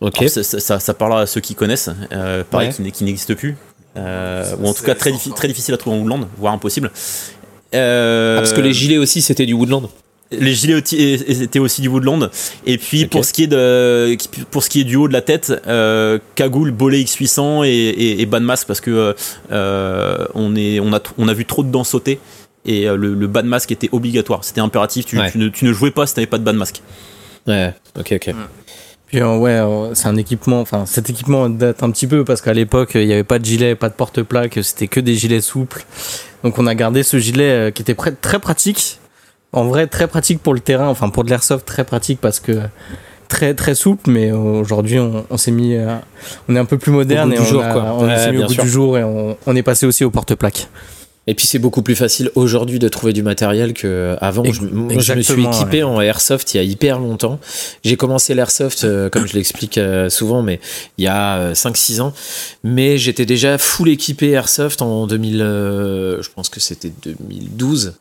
Ok. 0.02 0.18
Alors, 0.20 0.30
ça, 0.30 0.44
ça, 0.44 0.60
ça- 0.60 0.80
ça 0.80 0.94
parlera 0.94 1.22
à 1.22 1.26
ceux 1.26 1.42
qui 1.42 1.56
connaissent. 1.56 1.90
Euh, 2.12 2.44
pareil, 2.50 2.72
Ouais. 2.80 2.92
qui, 2.92 3.04
n'existe 3.04 3.36
plus. 3.36 3.56
Euh, 3.98 4.44
ou 4.60 4.68
en 4.68 4.74
tout 4.74 4.84
cas 4.84 4.96
très, 4.96 5.12
diffi- 5.12 5.34
très 5.34 5.48
difficile 5.48 5.74
à 5.74 5.78
trouver 5.78 5.96
en 5.98 6.00
Woodland, 6.00 6.28
voire 6.38 6.54
impossible. 6.54 6.92
Euh, 7.76 8.38
Ah, 8.38 8.42
parce 8.42 8.54
que 8.54 8.62
les 8.62 8.74
gilets 8.74 8.98
aussi 8.98 9.22
c'était 9.22 9.46
du 9.46 9.54
Woodland. 9.54 9.90
Les 10.32 10.54
gilets 10.54 10.78
étaient 10.78 11.60
aussi 11.60 11.82
du 11.82 11.88
Woodland. 11.88 12.30
Et 12.66 12.78
puis 12.78 13.06
pour 13.08 13.26
ce 13.26 13.34
qui 13.34 13.44
est 13.44 13.48
de 13.48 14.16
pour 14.52 14.64
ce 14.64 14.70
qui 14.70 14.82
est 14.82 14.84
du 14.84 14.96
haut 14.96 15.08
de 15.08 15.14
la 15.14 15.22
tête, 15.22 15.52
euh, 15.68 16.20
cagoule, 16.36 16.72
bolet 16.72 17.02
X800 17.02 17.66
et, 17.66 17.70
et, 17.70 18.22
et 18.22 18.26
ban 18.26 18.40
masque 18.40 18.68
parce 18.68 18.82
que 18.82 18.92
euh, 18.92 19.14
euh, 19.52 20.28
on 20.36 20.56
est 20.56 20.80
on 20.80 20.94
a 20.94 21.00
on 21.18 21.28
a 21.28 21.34
vu 21.34 21.46
trop 21.46 21.64
de 21.64 21.72
dents 21.72 21.84
sauter 21.84 22.20
et 22.66 22.88
euh, 22.88 22.96
le, 22.96 23.16
le 23.16 23.28
ban 23.28 23.44
masque 23.44 23.72
était 23.72 23.90
obligatoire. 23.92 24.44
C'était 24.44 24.62
impératif. 24.62 25.06
Tu, 25.06 25.18
Ouais. 25.18 25.32
tu 25.32 25.38
ne, 25.40 25.50
tu 25.50 25.66
ne 25.66 25.74
jouais 25.74 25.92
pas 25.92 26.06
si 26.06 26.14
t'avais 26.14 26.28
pas 26.28 26.38
de 26.38 26.44
ban 26.44 26.54
masque. 26.54 26.82
Ouais. 27.48 27.74
Ok, 27.98 28.12
ok. 28.14 28.36
Puis 29.08 29.24
ouais, 29.24 29.60
c'est 29.96 30.08
un 30.08 30.18
équipement. 30.18 30.62
Enfin, 30.62 30.86
cet 30.86 31.10
équipement 31.10 31.50
date 31.50 31.82
un 31.82 31.90
petit 31.90 32.06
peu 32.06 32.24
parce 32.24 32.42
qu'à 32.42 32.54
l'époque, 32.54 32.92
il 32.94 33.08
n'y 33.08 33.14
avait 33.14 33.24
pas 33.24 33.40
de 33.40 33.46
gilet, 33.46 33.74
pas 33.74 33.90
de 33.90 33.96
porte-plaque, 33.96 34.60
c'était 34.62 34.88
que 34.88 35.00
des 35.00 35.16
gilets 35.16 35.42
souples. 35.42 35.84
Donc 36.44 36.60
on 36.60 36.68
a 36.68 36.76
gardé 36.76 37.02
ce 37.02 37.18
gilet 37.18 37.72
qui 37.74 37.82
était 37.82 37.96
très 38.22 38.38
pratique. 38.38 39.00
En 39.52 39.66
vrai, 39.66 39.88
très 39.88 40.08
pratique 40.08 40.42
pour 40.42 40.54
le 40.54 40.60
terrain. 40.60 40.88
Enfin, 40.90 41.10
pour 41.10 41.24
de 41.24 41.30
l'airsoft, 41.30 41.66
très 41.66 41.84
pratique 41.84 42.20
parce 42.22 42.40
que 42.40 42.60
très 43.28 43.54
très 43.54 43.76
souple. 43.76 44.10
Mais 44.10 44.32
aujourd'hui, 44.32 45.00
on, 45.00 45.26
on 45.30 45.38
s'est 45.38 45.52
mis, 45.52 45.76
euh, 45.76 45.96
on 46.48 46.56
est 46.56 46.60
un 46.60 46.66
peu 46.66 46.78
plus 46.78 46.92
moderne 46.92 47.30
Au 47.32 47.34
et 47.34 47.38
du 47.38 47.42
on, 47.42 47.46
jour, 47.46 47.64
a- 47.64 47.74
quoi. 47.74 47.84
on 47.98 48.08
Ouais, 48.08 48.18
s'est 48.18 48.32
mis 48.32 48.38
bien 48.38 48.46
au 48.46 48.48
goût 48.50 48.54
sûr. 48.54 48.64
du 48.64 48.70
jour 48.70 48.98
et 48.98 49.04
on, 49.04 49.38
on 49.46 49.56
est 49.56 49.64
passé 49.64 49.86
aussi 49.86 50.04
au 50.04 50.12
porte-plaque. 50.12 50.68
Et 51.28 51.36
puis 51.36 51.46
c'est 51.46 51.60
beaucoup 51.60 51.84
plus 51.84 51.96
facile 51.96 52.32
aujourd'hui 52.34 52.80
de 52.80 52.88
trouver 52.88 53.14
du 53.14 53.22
matériel 53.22 53.74
que 53.74 54.16
avant. 54.20 54.44
Ex- 54.44 54.58
Je, 54.58 54.66
moi, 54.66 55.00
je 55.00 55.14
me 55.14 55.22
suis 55.22 55.44
équipé 55.46 55.84
en 55.84 56.02
airsoft 56.02 56.54
il 56.54 56.58
y 56.58 56.60
a 56.60 56.64
hyper 56.64 56.98
longtemps. 56.98 57.40
J'ai 57.84 57.98
commencé 57.98 58.34
l'airsoft, 58.34 58.84
euh, 58.84 59.10
comme 59.10 59.28
je 59.28 59.34
l'explique 59.36 59.78
euh, 59.78 60.10
souvent, 60.10 60.42
mais 60.42 60.60
il 60.98 61.04
y 61.04 61.08
a 61.08 61.38
euh, 61.38 61.54
5-6 61.54 62.02
ans. 62.02 62.14
Mais 62.64 62.98
j'étais 62.98 63.28
déjà 63.28 63.60
full 63.60 63.90
équipé 63.90 64.32
airsoft 64.32 64.82
en 64.82 65.06
2000, 65.06 65.42
euh, 65.42 66.22
je 66.24 66.30
pense 66.34 66.50
que 66.50 66.60
c'était 66.60 66.92
2012. 67.04 67.94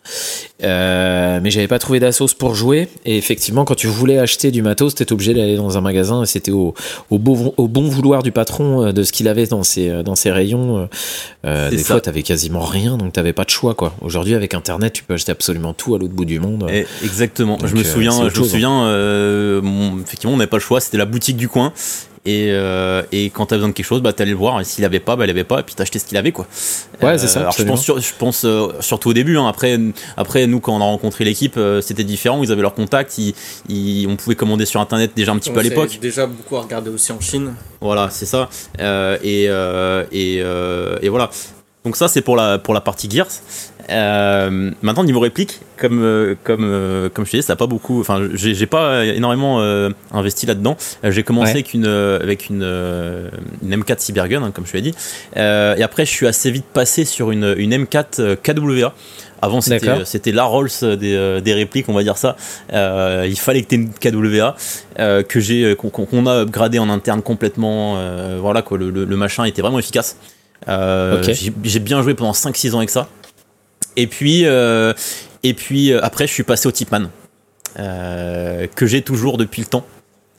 Euh, 0.65 1.41
mais 1.43 1.51
j'avais 1.51 1.69
pas 1.69 1.79
trouvé 1.79 2.01
d'assos 2.01 2.29
pour 2.39 2.55
jouer. 2.55 2.89
Et 3.05 3.17
effectivement, 3.19 3.65
quand 3.67 3.75
tu 3.75 3.87
voulais 3.89 4.19
acheter 4.19 4.51
du 4.51 4.63
matos, 4.63 4.95
t'étais 4.95 5.13
obligé 5.13 5.35
d'aller 5.35 5.57
dans 5.57 5.77
un 5.77 5.81
magasin 5.83 6.23
et 6.23 6.27
c'était 6.27 6.51
au, 6.51 6.75
au, 7.11 7.19
beau- 7.19 7.53
au 7.59 7.69
bon 7.69 7.89
vouloir 7.89 8.23
du 8.23 8.33
patron 8.33 8.91
de 8.93 9.03
ce 9.03 9.13
qu'il 9.13 9.29
avait 9.29 9.47
dans 9.47 9.63
ses, 9.63 10.03
dans 10.03 10.15
ses 10.17 10.31
rayons. 10.31 10.89
des 11.45 11.79
ça. 11.79 11.85
fois, 11.85 12.01
t'avais 12.01 12.23
quasiment 12.23 12.61
rien, 12.65 12.97
donc 12.97 13.08
t'avais 13.11 13.33
pas 13.33 13.45
de 13.45 13.51
choix, 13.51 13.75
quoi. 13.75 13.95
Aujourd'hui, 14.01 14.35
avec 14.35 14.55
Internet, 14.55 14.93
tu 14.93 15.05
peux 15.05 15.15
acheter 15.15 15.33
absolument 15.33 15.73
tout 15.75 15.95
à 15.95 15.99
l'autre 15.99 16.15
bout 16.15 16.25
du 16.25 16.41
monde. 16.41 16.67
Et 16.71 16.87
exactement. 17.05 17.57
Donc, 17.57 17.69
je 17.69 17.75
me 17.75 17.81
euh, 17.81 17.85
souviens, 17.85 18.13
je 18.19 18.25
me 18.25 18.31
chose, 18.31 18.51
souviens. 18.51 18.85
euh, 18.85 19.61
effectivement, 20.03 20.35
on 20.35 20.39
n'avait 20.39 20.49
pas 20.51 20.57
le 20.59 20.63
choix. 20.63 20.81
C'était 20.81 20.99
la 20.99 21.07
boutique 21.07 21.37
du 21.37 21.49
coin. 21.49 21.73
Et, 22.27 22.49
euh, 22.51 23.03
et 23.11 23.31
quand 23.31 23.47
t'as 23.47 23.57
besoin 23.57 23.69
de 23.71 23.75
quelque 23.75 23.87
chose, 23.87 24.03
bah 24.03 24.13
t'allais 24.13 24.33
le 24.33 24.37
voir. 24.37 24.61
Et 24.61 24.65
s'il 24.65 24.85
avait 24.85 25.01
pas, 25.01 25.17
bah 25.17 25.25
il 25.25 25.31
avait 25.31 25.45
pas. 25.45 25.61
Et 25.61 25.63
puis 25.63 25.75
t'achetais 25.75 25.99
ce 25.99 26.05
qu'il 26.05 26.19
avait, 26.19 26.33
quoi. 26.33 26.47
Ouais, 27.01 27.17
c'est 27.17 27.27
ça, 27.29 27.41
Alors 27.41 27.53
je 27.57 27.63
pense, 27.63 27.83
sur- 27.83 28.01
je 28.01 28.13
pense 28.19 28.45
euh, 28.45 28.69
surtout 28.81 29.11
au 29.11 29.13
début. 29.15 29.39
hein. 29.39 29.47
Après, 29.49 29.79
après 30.17 30.47
nous, 30.47 30.61
quand 30.61 30.75
on 30.77 30.81
a 30.81 30.85
rencontré 30.85 31.25
l'équipe, 31.25 31.55
euh, 31.57 31.81
c'était 31.81 32.05
différent. 32.05 32.43
Ils 32.43 32.53
avaient 32.53 32.61
leur 32.61 32.75
contact. 32.75 33.17
Ils, 33.17 33.35
ils- 33.71 34.07
on 34.09 34.17
pouvait 34.17 34.35
commander 34.37 34.67
sur 34.67 34.79
internet 34.81 35.13
déjà 35.17 35.33
un 35.33 35.39
petit 35.39 35.51
peu 35.51 35.61
à 35.61 35.63
l'époque. 35.63 35.99
déjà 36.03 36.27
beaucoup 36.27 36.59
regardé 36.61 36.91
aussi 36.91 37.13
en 37.13 37.21
Chine. 37.21 37.55
Voilà, 37.81 38.11
c'est 38.11 38.27
ça. 38.27 38.51
Euh, 38.81 39.17
et, 39.23 39.47
euh, 39.49 40.05
et, 40.13 40.41
euh, 40.43 40.99
et 41.01 41.09
voilà. 41.09 41.31
Donc 41.85 41.97
ça, 41.97 42.09
c'est 42.09 42.23
pour 42.23 42.37
la, 42.37 42.59
pour 42.59 42.75
la 42.75 42.81
partie 42.81 43.09
Gears. 43.11 43.29
Euh, 43.91 44.71
maintenant, 44.83 45.05
niveau 45.05 45.21
réplique, 45.21 45.61
comme, 45.79 46.03
euh, 46.03 46.35
comme, 46.45 46.61
euh, 46.65 47.09
comme 47.09 47.25
je 47.25 47.31
te 47.31 47.37
disais, 47.39 47.47
ça 47.47 47.55
a 47.55 47.57
pas 47.57 47.67
beaucoup. 47.67 48.01
Enfin, 48.01 48.29
j'ai 48.35 48.55
j'ai 48.55 48.67
pas 48.67 49.07
énormément 49.07 49.61
euh, 49.61 49.89
investi 50.13 50.45
là-dedans. 50.45 50.77
Euh, 51.05 51.11
J'ai 51.11 51.23
commencé 51.23 51.53
Ouais. 51.53 51.59
avec 51.61 51.73
une, 51.73 51.87
avec 51.87 52.51
une, 52.51 52.63
une 53.63 53.75
M4 53.83 53.99
Cybergun, 54.01 54.43
hein, 54.43 54.51
comme 54.53 54.67
je 54.67 54.73
te 54.73 54.77
l'ai 54.77 54.83
dit. 54.83 54.95
Euh, 55.39 55.77
et 55.77 55.83
après, 55.83 56.05
je 56.05 56.11
suis 56.11 56.27
assez 56.27 56.51
vite 56.51 56.67
passé 56.67 57.05
sur 57.07 57.31
une, 57.31 57.55
une 57.57 57.73
M4 57.73 58.05
euh, 58.21 58.37
KWA. 58.37 58.93
Avant, 59.41 59.61
c'était 59.61 60.05
c'était 60.05 60.33
la 60.33 60.43
Rolls 60.45 60.69
des, 60.83 61.41
des 61.41 61.55
répliques, 61.55 61.89
on 61.89 61.95
va 61.95 62.03
dire 62.03 62.17
ça. 62.19 62.37
Euh, 62.73 63.25
il 63.29 63.39
fallait 63.39 63.63
que 63.63 63.69
tu 63.69 63.77
une 63.77 63.91
KWA 63.95 64.57
euh, 64.99 65.23
que 65.23 65.39
j'ai 65.39 65.77
qu'on 65.77 65.91
qu'on 65.91 66.27
a 66.27 66.43
upgradé 66.43 66.81
en 66.81 66.91
interne 66.91 67.23
complètement. 67.23 67.95
euh, 67.99 68.37
voilà 68.41 68.63
quoi, 68.63 68.77
le, 68.79 68.91
le- 68.91 69.05
le 69.05 69.17
machin 69.17 69.45
était 69.45 69.63
vraiment 69.63 69.79
efficace. 69.79 70.17
Euh, 70.67 71.23
j'ai- 71.63 71.79
bien 71.81 72.03
joué 72.03 72.15
pendant 72.15 72.33
5-6 72.33 72.75
ans 72.75 72.79
avec 72.79 72.91
ça. 72.91 73.09
Et 73.97 74.07
puis, 74.07 74.45
euh, 74.45 74.93
et 75.43 75.55
puis 75.55 75.93
euh, 75.93 76.01
après, 76.03 76.27
je 76.27 76.33
suis 76.33 76.43
passé 76.43 76.67
au 76.69 76.73
Tipman. 76.73 77.09
Que 77.77 78.87
j'ai 78.87 79.03
toujours 79.03 79.39
depuis 79.39 79.63
le 79.63 79.67
temps. 79.69 79.87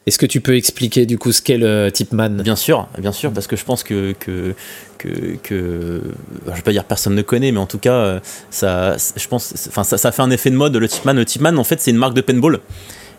Est-ce 0.05 0.17
que 0.17 0.25
tu 0.25 0.41
peux 0.41 0.55
expliquer 0.55 1.05
du 1.05 1.17
coup 1.17 1.32
ce 1.32 1.41
qu'est 1.41 1.58
le 1.58 1.89
Tipman? 1.91 2.29
Bien 2.41 2.55
sûr, 2.55 2.88
bien 2.97 3.12
sûr, 3.12 3.32
parce 3.32 3.47
que 3.47 3.55
je 3.55 3.63
pense 3.63 3.84
que 3.84 4.13
que 4.19 4.55
que, 4.97 5.36
que 5.43 6.01
je 6.47 6.51
vais 6.51 6.62
pas 6.62 6.71
dire 6.71 6.84
personne 6.84 7.15
ne 7.15 7.21
connaît, 7.21 7.51
mais 7.51 7.60
en 7.60 7.65
tout 7.67 7.77
cas, 7.77 8.19
ça, 8.49 8.97
je 9.15 9.27
pense, 9.27 9.53
enfin 9.69 9.84
ça, 9.84 9.97
ça 9.97 10.12
fait 10.12 10.21
un 10.21 10.32
effet 10.32 10.49
de 10.49 10.55
mode. 10.55 10.75
Le 10.75 10.88
Tipman, 10.88 11.13
le 11.13 11.25
Tipman, 11.25 11.55
en 11.58 11.63
fait, 11.63 11.79
c'est 11.79 11.91
une 11.91 11.97
marque 11.97 12.13
de 12.15 12.21
paintball 12.21 12.60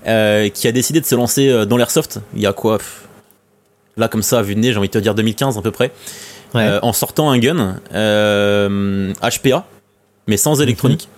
euh, 0.06 0.48
qui 0.48 0.66
a 0.68 0.72
décidé 0.72 1.00
de 1.00 1.06
se 1.06 1.14
lancer 1.14 1.64
dans 1.66 1.76
l'airsoft. 1.76 2.20
Il 2.34 2.42
y 2.42 2.46
a 2.46 2.52
quoi 2.52 2.78
Là, 3.96 4.08
comme 4.08 4.22
ça, 4.22 4.38
à 4.38 4.42
vue 4.42 4.54
de 4.54 4.60
nez, 4.60 4.72
j'ai 4.72 4.78
envie 4.78 4.88
de 4.88 4.92
te 4.92 4.98
dire 4.98 5.14
2015 5.14 5.58
à 5.58 5.62
peu 5.62 5.70
près, 5.70 5.92
Ouais. 6.54 6.66
euh, 6.66 6.78
en 6.82 6.92
sortant 6.92 7.30
un 7.30 7.38
gun 7.38 7.76
euh, 7.94 9.12
HPA, 9.22 9.64
mais 10.26 10.36
sans 10.36 10.60
électronique. 10.60 11.08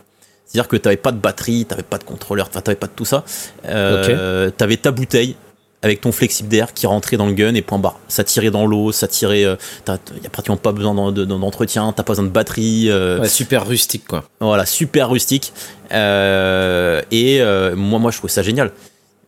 C'est-à-dire 0.46 0.68
que 0.68 0.76
tu 0.76 0.86
n'avais 0.86 0.98
pas 0.98 1.12
de 1.12 1.16
batterie, 1.18 1.64
tu 1.66 1.70
n'avais 1.70 1.82
pas 1.82 1.98
de 1.98 2.04
contrôleur, 2.04 2.50
tu 2.50 2.58
n'avais 2.58 2.74
pas 2.74 2.86
de 2.86 2.92
tout 2.94 3.06
ça. 3.06 3.24
Euh, 3.66 4.50
Tu 4.56 4.64
avais 4.64 4.76
ta 4.76 4.90
bouteille, 4.90 5.36
avec 5.80 6.02
ton 6.02 6.12
flexible 6.12 6.48
d'air 6.50 6.74
qui 6.74 6.86
rentrait 6.86 7.16
dans 7.16 7.26
le 7.26 7.32
gun 7.32 7.54
et 7.54 7.62
point 7.62 7.78
barre. 7.78 7.98
Ça 8.08 8.22
tirait 8.22 8.50
dans 8.50 8.66
l'eau, 8.66 8.92
ça 8.92 9.08
tirait. 9.08 9.42
Il 9.42 10.20
n'y 10.20 10.26
a 10.26 10.30
pratiquement 10.30 10.58
pas 10.58 10.72
besoin 10.72 10.94
d'entretien, 10.94 11.92
t'as 11.96 12.02
pas 12.02 12.12
besoin 12.12 12.26
de 12.26 12.30
batterie. 12.30 12.92
Ouais, 12.92 13.28
super 13.28 13.66
rustique 13.66 14.06
quoi. 14.06 14.24
Voilà, 14.40 14.66
super 14.66 15.08
rustique. 15.08 15.52
et 15.90 17.40
moi, 17.74 17.98
moi, 17.98 18.10
je 18.10 18.18
trouve 18.18 18.30
ça 18.30 18.42
génial. 18.42 18.72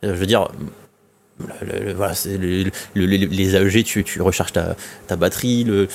Je 0.02 0.10
veux 0.10 0.26
dire, 0.26 0.48
voilà, 1.38 2.14
le, 2.24 2.70
les 2.94 3.56
AEG, 3.56 3.84
tu, 3.84 4.04
tu 4.04 4.22
recharges 4.22 4.52
ta, 4.52 4.76
ta 5.08 5.16
batterie, 5.16 5.64
le, 5.64 5.88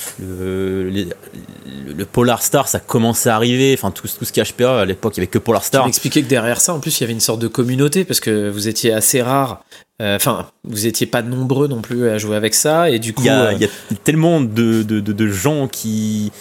Polar 2.12 2.42
Star, 2.42 2.68
ça 2.68 2.78
commençait 2.78 3.30
à 3.30 3.36
arriver, 3.36 3.74
enfin 3.74 3.90
tout, 3.90 4.06
tout 4.06 4.24
ce 4.24 4.32
qui 4.32 4.40
est 4.40 4.52
HPA, 4.52 4.80
à 4.80 4.84
l'époque, 4.84 5.16
il 5.16 5.20
n'y 5.20 5.24
avait 5.24 5.30
que 5.30 5.38
Polar 5.38 5.64
Star. 5.64 5.82
Tu 5.82 5.88
m'expliquais 5.88 6.22
que 6.22 6.28
derrière 6.28 6.60
ça, 6.60 6.74
en 6.74 6.80
plus, 6.80 6.98
il 6.98 7.02
y 7.02 7.04
avait 7.04 7.14
une 7.14 7.20
sorte 7.20 7.40
de 7.40 7.48
communauté, 7.48 8.04
parce 8.04 8.20
que 8.20 8.50
vous 8.50 8.68
étiez 8.68 8.92
assez 8.92 9.22
rare, 9.22 9.64
euh, 10.02 10.16
enfin, 10.16 10.50
vous 10.64 10.86
étiez 10.86 11.06
pas 11.06 11.22
nombreux 11.22 11.68
non 11.68 11.80
plus 11.80 12.08
à 12.08 12.18
jouer 12.18 12.36
avec 12.36 12.54
ça, 12.54 12.90
et 12.90 12.98
du 12.98 13.14
coup... 13.14 13.22
Il 13.22 13.26
y 13.26 13.30
a, 13.30 13.52
y 13.54 13.64
a 13.64 13.68
tellement 14.04 14.42
de, 14.42 14.82
de, 14.82 15.00
de, 15.00 15.26
gens 15.26 15.68
qui, 15.68 16.32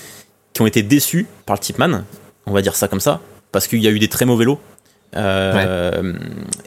qui 0.54 0.62
ont 0.62 0.68
été 0.68 0.84
déçus 0.84 1.26
par 1.46 1.56
le 1.56 1.62
Tipman, 1.62 2.04
on 2.46 2.52
va 2.52 2.62
dire 2.62 2.76
ça 2.76 2.90
comme 2.90 3.00
ça, 3.00 3.22
parce 3.54 3.68
qu'il 3.68 3.82
y 3.82 3.88
a 3.88 3.92
eu 3.92 4.00
des 4.00 4.10
très 4.10 4.26
mauvais 4.26 4.46
lots. 4.46 4.60
Euh, 5.16 6.14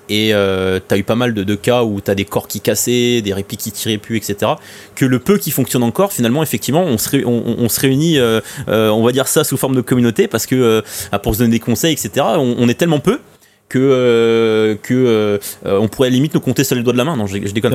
et 0.09 0.35
euh, 0.35 0.81
t'as 0.87 0.96
eu 0.96 1.05
pas 1.05 1.14
mal 1.14 1.33
de, 1.33 1.55
cas 1.55 1.85
où 1.85 2.00
t'as 2.00 2.14
des 2.14 2.24
corps 2.24 2.48
qui 2.48 2.61
cassaient, 2.61 3.22
des 3.22 3.33
répliques 3.33 3.61
qui 3.61 3.72
tiraient 3.72 3.98
plus, 3.98 4.16
etc. 4.16 4.52
Que 4.94 5.05
le 5.05 5.18
peu 5.18 5.38
qui 5.38 5.50
fonctionne 5.50 5.83
encore, 5.83 6.12
finalement, 6.12 6.42
effectivement, 6.42 6.83
on 6.83 6.98
se, 6.98 7.24
on, 7.24 7.68
se 7.68 7.81
réunit, 7.81 8.18
euh, 8.18 8.40
on 8.68 9.02
va 9.02 9.12
dire 9.12 9.28
ça 9.28 9.44
sous 9.44 9.57
forme 9.57 9.76
de 9.76 9.81
communauté, 9.81 10.26
parce 10.26 10.46
que 10.46 10.83
pour 11.22 11.35
se 11.35 11.40
donner 11.40 11.52
des 11.52 11.61
conseils, 11.61 11.92
etc. 11.92 12.26
On, 12.37 12.68
est 12.68 12.74
tellement 12.74 13.00
peu 13.00 13.20
que 13.68 14.78
que 14.83 15.40
on 15.64 15.88
pourrait 15.88 16.11
limite 16.11 16.35
nous 16.35 16.40
compter 16.40 16.64
sur 16.64 16.76
les 16.76 16.83
doigts 16.83 16.92
de 16.92 16.98
la 16.98 17.05
main 17.05 17.16
non 17.16 17.26
je, 17.26 17.38
déconne 17.38 17.74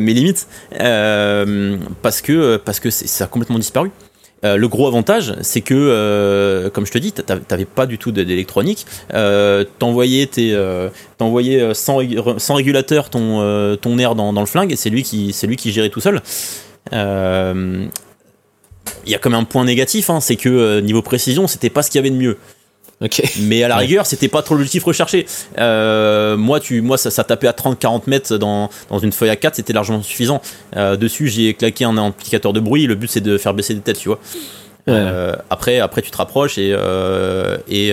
mais, 0.00 0.12
limite 0.12 0.48
parce 2.02 2.20
que 2.20 2.56
parce 2.56 2.80
que 2.80 2.90
ça 2.90 3.24
a 3.24 3.26
complètement 3.28 3.58
disparu 3.58 3.92
euh, 4.44 4.56
le 4.56 4.68
gros 4.68 4.86
avantage, 4.86 5.34
c'est 5.42 5.60
que, 5.60 5.74
euh, 5.74 6.70
comme 6.70 6.86
je 6.86 6.92
te 6.92 6.98
dis, 6.98 7.12
t'avais 7.12 7.66
pas 7.66 7.86
du 7.86 7.98
tout 7.98 8.10
d'électronique. 8.10 8.86
Euh, 9.12 9.64
t'envoyais 9.78 10.28
t'envoyais 11.18 11.74
sans, 11.74 11.98
régulateur 12.54 13.10
ton, 13.10 13.98
air 13.98 14.14
dans, 14.14 14.32
le 14.32 14.46
flingue 14.46 14.72
et 14.72 14.76
c'est 14.76 14.90
lui 14.90 15.02
qui, 15.02 15.32
c'est 15.32 15.46
lui 15.46 15.56
qui 15.56 15.72
gérait 15.72 15.90
tout 15.90 16.00
seul. 16.00 16.22
Il 16.92 17.90
y 19.06 19.14
a 19.14 19.18
même 19.24 19.34
un 19.34 19.44
point 19.44 19.64
négatif, 19.64 20.10
hein, 20.10 20.20
c'est 20.20 20.36
que 20.36 20.80
niveau 20.80 21.02
précision, 21.02 21.46
c'était 21.46 21.70
pas 21.70 21.82
ce 21.82 21.90
qu'il 21.90 21.98
y 21.98 22.00
avait 22.00 22.10
de 22.10 22.16
mieux. 22.16 22.38
Mais 23.40 23.62
à 23.62 23.68
la 23.68 23.76
rigueur, 23.76 24.04
c'était 24.04 24.28
pas 24.28 24.42
trop 24.42 24.54
l'objectif 24.54 24.84
recherché. 24.84 25.26
Euh, 25.58 26.36
moi, 26.36 26.60
tu, 26.60 26.82
moi, 26.82 26.98
ça, 26.98 27.10
ça 27.10 27.24
tapait 27.24 27.46
à 27.46 27.52
30-40 27.52 28.02
mètres 28.08 28.36
dans, 28.36 28.68
dans 28.90 28.98
une 28.98 29.12
feuille 29.12 29.30
à 29.30 29.36
4, 29.36 29.54
c'était 29.54 29.72
largement 29.72 30.02
suffisant. 30.02 30.42
Euh, 30.76 30.96
dessus, 30.96 31.28
j'ai 31.28 31.54
claqué 31.54 31.84
un 31.84 31.96
amplificateur 31.96 32.52
de 32.52 32.60
bruit. 32.60 32.86
Le 32.86 32.94
but, 32.94 33.08
c'est 33.08 33.22
de 33.22 33.38
faire 33.38 33.54
baisser 33.54 33.74
des 33.74 33.80
têtes, 33.80 33.98
tu 33.98 34.08
vois. 34.08 34.20
Euh, 34.88 35.34
après, 35.50 35.78
après, 35.78 36.02
tu 36.02 36.10
te 36.10 36.16
rapproches 36.16 36.58
et, 36.58 36.76
et, 37.68 37.92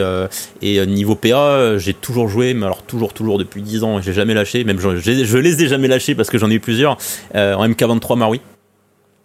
et 0.62 0.86
niveau 0.86 1.16
PA, 1.16 1.78
j'ai 1.78 1.94
toujours 1.94 2.28
joué, 2.28 2.54
mais 2.54 2.66
alors 2.66 2.82
toujours, 2.82 3.14
toujours 3.14 3.38
depuis 3.38 3.62
10 3.62 3.84
ans, 3.84 4.02
j'ai 4.02 4.14
jamais 4.14 4.34
lâché. 4.34 4.64
Même 4.66 4.80
je, 4.80 4.98
je, 4.98 5.38
les 5.38 5.64
ai 5.64 5.68
jamais 5.68 5.88
lâchés 5.88 6.16
parce 6.16 6.30
que 6.30 6.38
j'en 6.38 6.50
ai 6.50 6.56
eu 6.56 6.60
plusieurs. 6.60 6.98
en 7.34 7.68
MK23 7.68 8.18
Maui, 8.18 8.42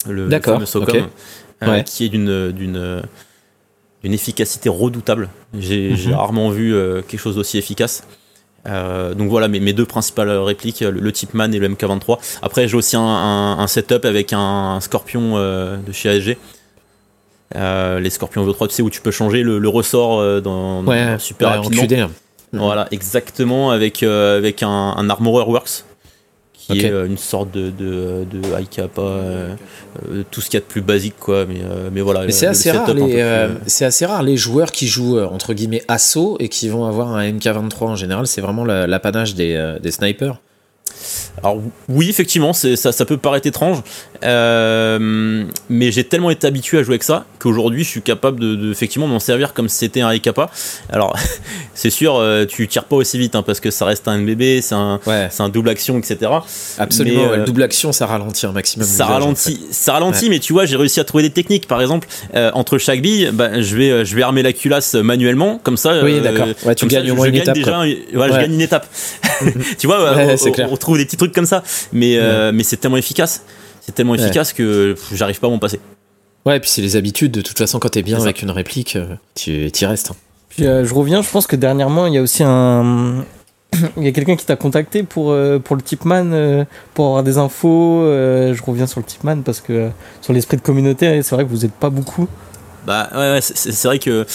le, 0.08 0.28
fameux 0.40 0.66
Socom, 0.66 1.08
qui 1.86 2.04
est 2.04 2.08
d'une 2.08 3.02
d'une 4.02 4.12
une 4.12 4.14
efficacité 4.14 4.68
redoutable. 4.68 5.28
J'ai 5.58 5.90
mhm. 5.90 6.14
rarement 6.14 6.50
vu 6.50 6.74
euh, 6.74 7.02
quelque 7.02 7.20
chose 7.20 7.36
d'aussi 7.36 7.58
efficace. 7.58 8.04
Euh, 8.68 9.14
donc 9.14 9.28
voilà 9.28 9.48
mes, 9.48 9.58
mes, 9.58 9.72
deux 9.72 9.86
principales 9.86 10.30
répliques, 10.30 10.80
le, 10.80 11.12
Tipman 11.12 11.52
et 11.52 11.58
le 11.58 11.68
MK23. 11.68 12.18
Après 12.42 12.68
j'ai 12.68 12.76
aussi 12.76 12.96
un, 12.96 13.66
setup 13.66 14.04
avec 14.04 14.32
un, 14.32 14.78
Scorpion 14.80 15.32
euh, 15.36 15.76
de 15.78 15.92
chez 15.92 16.08
ASG. 16.10 16.36
les 18.00 18.10
Scorpions 18.10 18.46
V3, 18.46 18.68
tu 18.68 18.74
sais 18.74 18.82
où 18.82 18.90
tu 18.90 19.00
peux 19.00 19.10
changer 19.10 19.42
le, 19.42 19.68
ressort 19.68 20.42
dans, 20.42 20.84
super 21.18 21.60
rapidement. 21.62 22.08
Voilà, 22.52 22.86
exactement 22.90 23.70
avec 23.70 24.02
avec 24.02 24.62
un, 24.62 24.94
un 24.96 25.10
Armorer 25.10 25.46
Works 25.46 25.84
qui 26.72 26.86
est 26.86 26.90
euh, 26.90 27.06
une 27.06 27.18
sorte 27.18 27.50
de, 27.50 27.70
de, 27.70 28.24
de 28.30 28.38
high 28.58 28.68
kappa, 28.68 29.00
euh, 29.02 29.54
euh, 30.10 30.22
tout 30.30 30.40
ce 30.40 30.46
qu'il 30.46 30.54
y 30.54 30.62
a 30.62 30.64
de 30.64 30.70
plus 30.70 30.80
basique, 30.82 31.16
quoi. 31.18 31.46
Mais, 31.46 31.60
mais 31.92 32.00
voilà. 32.00 32.30
c'est 32.30 32.46
assez, 32.46 32.70
rare 32.70 32.92
les, 32.94 33.48
c'est 33.66 33.84
assez 33.84 34.06
rare 34.06 34.22
les 34.22 34.36
joueurs 34.36 34.72
qui 34.72 34.86
jouent 34.86 35.20
entre 35.20 35.54
guillemets 35.54 35.82
assaut 35.88 36.36
et 36.40 36.48
qui 36.48 36.68
vont 36.68 36.86
avoir 36.86 37.14
un 37.14 37.30
MK23 37.30 37.84
en 37.84 37.96
général. 37.96 38.26
C'est 38.26 38.40
vraiment 38.40 38.64
l'apanage 38.64 39.34
des, 39.34 39.76
des 39.82 39.90
snipers. 39.90 40.40
Alors 41.38 41.60
oui, 41.88 42.08
effectivement, 42.08 42.52
ça, 42.52 42.76
ça 42.76 43.04
peut 43.04 43.16
paraître 43.16 43.46
étrange, 43.46 43.78
euh, 44.24 45.44
mais 45.68 45.90
j'ai 45.90 46.04
tellement 46.04 46.30
été 46.30 46.46
habitué 46.46 46.78
à 46.78 46.82
jouer 46.82 46.94
avec 46.94 47.02
ça 47.02 47.24
qu'aujourd'hui, 47.38 47.82
je 47.82 47.88
suis 47.88 48.02
capable 48.02 48.38
de, 48.38 48.70
effectivement 48.70 49.08
m'en 49.08 49.18
servir 49.18 49.52
comme 49.52 49.68
si 49.68 49.78
c'était 49.78 50.02
un 50.02 50.08
IKPA. 50.08 50.50
Alors, 50.90 51.16
c'est 51.74 51.90
sûr, 51.90 52.16
euh, 52.16 52.44
tu 52.44 52.68
tires 52.68 52.84
pas 52.84 52.96
aussi 52.96 53.18
vite 53.18 53.34
hein, 53.34 53.42
parce 53.42 53.60
que 53.60 53.70
ça 53.70 53.84
reste 53.84 54.06
un 54.06 54.18
NBB, 54.18 54.60
c'est 54.60 54.74
un, 54.74 55.48
double 55.48 55.70
action, 55.70 55.98
etc. 55.98 56.30
Absolument, 56.78 57.26
le 57.26 57.40
euh, 57.40 57.44
double 57.44 57.62
action, 57.62 57.92
ça 57.92 58.06
ralentit 58.06 58.46
un 58.46 58.52
maximum. 58.52 58.86
Ça 58.86 59.06
ralentit, 59.06 59.60
ça 59.70 59.94
ralentit, 59.94 60.30
mais 60.30 60.38
tu 60.38 60.52
vois, 60.52 60.66
j'ai 60.66 60.76
réussi 60.76 61.00
à 61.00 61.04
trouver 61.04 61.24
des 61.24 61.30
techniques. 61.30 61.66
Par 61.66 61.80
exemple, 61.80 62.06
entre 62.54 62.78
chaque 62.78 63.00
bille, 63.02 63.30
bah, 63.32 63.60
je 63.60 63.76
vais, 63.76 64.04
je 64.04 64.14
vais 64.14 64.22
armer 64.22 64.42
la 64.42 64.52
culasse 64.52 64.94
manuellement, 64.94 65.60
comme 65.62 65.76
ça. 65.76 66.04
Oui, 66.04 66.20
d'accord. 66.20 66.48
tu 66.76 66.86
gagnes 66.86 67.10
au 67.10 67.16
moins 67.16 67.26
une 67.26 67.36
étape. 67.36 67.56
Déjà, 67.56 67.84
je 67.84 68.16
gagne 68.16 68.54
une 68.54 68.60
étape. 68.60 68.86
tu 69.78 69.86
vois, 69.86 70.14
on, 70.16 70.72
on, 70.72 70.76
trouve 70.82 70.98
des 70.98 71.04
petits 71.04 71.16
trucs 71.16 71.32
comme 71.32 71.46
ça, 71.46 71.62
mais 71.92 72.16
euh, 72.18 72.52
mais 72.52 72.62
c'est 72.62 72.76
tellement 72.76 72.96
efficace, 72.96 73.44
c'est 73.80 73.94
tellement 73.94 74.14
efficace 74.14 74.52
que 74.52 74.94
j'arrive 75.12 75.40
pas 75.40 75.46
à 75.46 75.50
m'en 75.50 75.58
passer. 75.58 75.80
Ouais, 76.44 76.56
et 76.56 76.60
puis 76.60 76.68
c'est 76.68 76.82
les 76.82 76.96
habitudes. 76.96 77.32
De 77.32 77.40
toute 77.40 77.56
façon, 77.56 77.78
quand 77.78 77.90
t'es 77.90 78.02
bien 78.02 78.20
avec 78.20 78.42
une 78.42 78.50
réplique, 78.50 78.96
euh, 78.96 79.14
tu 79.34 79.68
y 79.68 79.86
restes. 79.86 80.10
Hein. 80.10 80.16
Puis 80.48 80.66
euh, 80.66 80.84
je 80.84 80.92
reviens. 80.92 81.22
Je 81.22 81.30
pense 81.30 81.46
que 81.46 81.56
dernièrement, 81.56 82.06
il 82.06 82.14
y 82.14 82.18
a 82.18 82.22
aussi 82.22 82.42
un 82.44 83.24
il 83.96 84.04
y 84.04 84.08
a 84.08 84.12
quelqu'un 84.12 84.36
qui 84.36 84.44
t'a 84.44 84.56
contacté 84.56 85.02
pour, 85.02 85.34
pour 85.64 85.76
le 85.76 85.82
Tipman, 85.82 86.66
pour 86.94 87.06
avoir 87.06 87.22
des 87.22 87.38
infos. 87.38 88.02
je 88.04 88.62
reviens 88.62 88.86
sur 88.86 89.00
le 89.00 89.06
Tipman 89.06 89.42
parce 89.42 89.60
que 89.60 89.88
sur 90.20 90.32
l'esprit 90.32 90.56
de 90.56 90.62
communauté, 90.62 91.22
c'est 91.22 91.34
vrai 91.34 91.44
que 91.44 91.50
vous 91.50 91.62
n'êtes 91.62 91.72
pas 91.72 91.90
beaucoup. 91.90 92.28
Bah 92.86 93.08
ouais, 93.14 93.38
c'est 93.40 93.84
vrai 93.84 93.98
que 93.98 94.26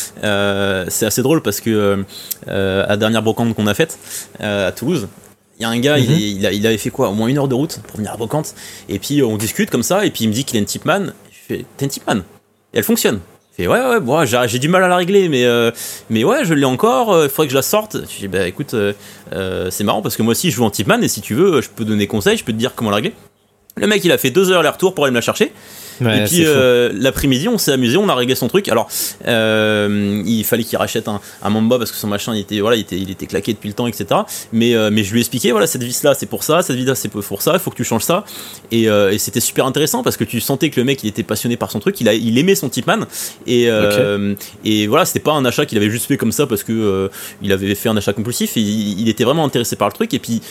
c'est 0.90 1.06
assez 1.06 1.22
drôle 1.22 1.42
parce 1.42 1.62
que 1.62 2.04
à 2.48 2.88
la 2.88 2.98
dernière 2.98 3.22
brocante 3.22 3.54
qu'on 3.54 3.68
a 3.68 3.74
faite 3.76 4.00
à 4.40 4.72
Toulouse, 4.72 5.08
il 5.60 5.64
y 5.64 5.66
a 5.66 5.70
un 5.70 5.80
gars, 5.80 5.98
il, 5.98 6.10
mhm. 6.10 6.50
il, 6.54 6.68
avait 6.68 6.78
fait 6.78 6.90
quoi 6.90 7.10
Au 7.10 7.14
moins 7.14 7.28
une 7.28 7.38
heure 7.38 7.48
de 7.48 7.56
route 7.56 7.80
pour 7.88 7.98
venir 7.98 8.12
à 8.12 8.18
Brocante. 8.18 8.54
Et 8.90 9.00
puis 9.00 9.24
on 9.24 9.38
discute 9.38 9.70
comme 9.70 9.84
ça, 9.84 10.06
et 10.06 10.12
puis 10.12 10.26
il 10.26 10.28
me 10.28 10.34
dit 10.34 10.44
qu'il 10.44 10.58
a 10.58 10.60
une 10.60 10.66
Tipman. 10.66 11.08
Je 11.32 11.56
fais, 11.56 11.66
t'as 11.78 11.86
une 11.86 11.92
Tipman 11.92 12.18
Et 12.74 12.78
elle 12.78 12.84
fonctionne. 12.84 13.20
Il 13.52 13.64
fait, 13.64 13.68
ouais, 13.68 13.80
ouais, 13.80 14.00
bon, 14.00 14.24
j'ai 14.26 14.60
du 14.60 14.68
mal 14.68 14.84
à 14.84 14.88
la 14.88 14.98
régler, 14.98 15.30
mais, 15.30 15.46
euh, 15.46 15.72
mais 16.12 16.24
ouais, 16.24 16.46
je 16.46 16.54
l'ai 16.54 16.66
encore, 16.66 17.10
il 17.10 17.26
euh, 17.26 17.30
faudrait 17.30 17.48
que 17.48 17.52
je 17.52 17.58
la 17.58 17.64
sorte. 17.64 17.98
Je 18.08 18.20
dis, 18.20 18.28
bah 18.28 18.48
écoute, 18.48 18.76
euh, 18.76 19.72
c'est 19.72 19.84
marrant 19.84 20.04
parce 20.04 20.16
que 20.16 20.22
moi 20.22 20.32
aussi 20.32 20.52
je 20.52 20.58
joue 20.58 20.64
en 20.64 20.70
Tipman, 20.70 21.02
et 21.02 21.08
si 21.08 21.22
tu 21.22 21.34
veux, 21.34 21.62
je 21.62 21.70
peux 21.70 21.86
donner 21.86 22.06
conseil, 22.06 22.38
je 22.38 22.44
peux 22.44 22.54
te 22.54 22.58
dire 22.58 22.76
comment 22.76 22.92
la 22.92 22.98
régler. 22.98 23.14
Le 23.78 23.88
mec, 23.88 24.04
il 24.06 24.12
a 24.12 24.18
fait 24.20 24.30
deux 24.30 24.52
heures 24.52 24.60
aller-retour 24.60 24.94
pour 24.94 25.06
aller 25.06 25.12
me 25.12 25.18
la 25.18 25.22
chercher 25.22 25.52
et 26.02 26.24
puis 26.26 26.44
euh, 26.46 26.92
l'après-midi, 26.94 27.48
on 27.48 27.58
s'est 27.58 27.72
amusé, 27.72 27.98
on 27.98 28.10
a 28.10 28.16
réglé 28.16 28.36
son 28.36 28.48
truc. 28.48 28.68
Alors, 28.70 28.90
euh, 29.28 30.22
il 30.26 30.44
fallait 30.44 30.64
qu'il 30.64 30.78
rachète 30.78 31.08
un, 31.08 31.20
un, 31.42 31.50
Mamba 31.50 31.78
parce 31.78 31.92
que 31.92 31.98
son 31.98 32.08
machin, 32.08 32.36
il 32.36 32.42
était, 32.42 32.60
voilà, 32.60 32.76
il 32.76 32.82
était, 32.82 32.98
il 32.98 33.10
était 33.10 33.26
claqué 33.26 33.54
depuis 33.54 33.70
le 33.70 33.74
temps, 33.74 33.88
etc. 33.88 34.22
Mais, 34.52 34.76
euh, 34.76 34.90
mais 34.92 35.04
je 35.04 35.12
lui 35.12 35.20
ai 35.20 35.22
expliqué, 35.22 35.52
voilà, 35.52 35.68
cette 35.68 35.84
vis 35.84 36.04
là, 36.04 36.14
c'est 36.14 36.26
pour 36.26 36.44
ça, 36.44 36.62
cette 36.62 36.76
vis 36.76 36.86
là, 36.86 36.96
c'est 36.96 37.10
pour 37.10 37.42
ça, 37.42 37.54
il 37.54 37.60
faut 37.60 37.72
que 37.72 37.76
tu 37.76 37.84
changes 37.84 38.04
ça. 38.04 38.26
Et, 38.72 38.84
et 38.84 39.18
c'était 39.18 39.40
super 39.40 39.66
intéressant 39.66 40.04
parce 40.04 40.18
que 40.18 40.24
tu 40.24 40.40
sentais 40.40 40.70
que 40.70 40.80
le 40.80 40.86
mec, 40.86 41.04
il 41.04 41.08
était 41.08 41.24
passionné 41.24 41.58
par 41.58 41.72
son 41.72 41.80
truc, 41.80 42.00
il, 42.02 42.10
a, 42.10 42.14
il 42.14 42.38
aimait 42.38 42.56
son 42.56 42.70
Tipman. 42.70 43.06
Et, 43.46 43.70
et 44.66 44.88
voilà, 44.88 45.06
c'était 45.06 45.20
pas 45.20 45.34
un 45.34 45.46
achat 45.46 45.66
qu'il 45.66 45.78
avait 45.78 45.90
juste 45.90 46.06
fait 46.06 46.18
comme 46.18 46.32
ça 46.32 46.48
parce 46.48 46.64
que 46.64 47.10
il 47.42 47.52
avait 47.52 47.76
fait 47.76 47.90
un 47.90 47.98
achat 47.98 48.14
compulsif. 48.14 48.58
Et 48.58 48.62
il, 48.62 49.08
était 49.10 49.24
vraiment 49.24 49.46
intéressé 49.46 49.76
par 49.76 49.88
le 49.88 49.94
truc. 49.94 50.14
Et 50.14 50.20
puis, 50.20 50.42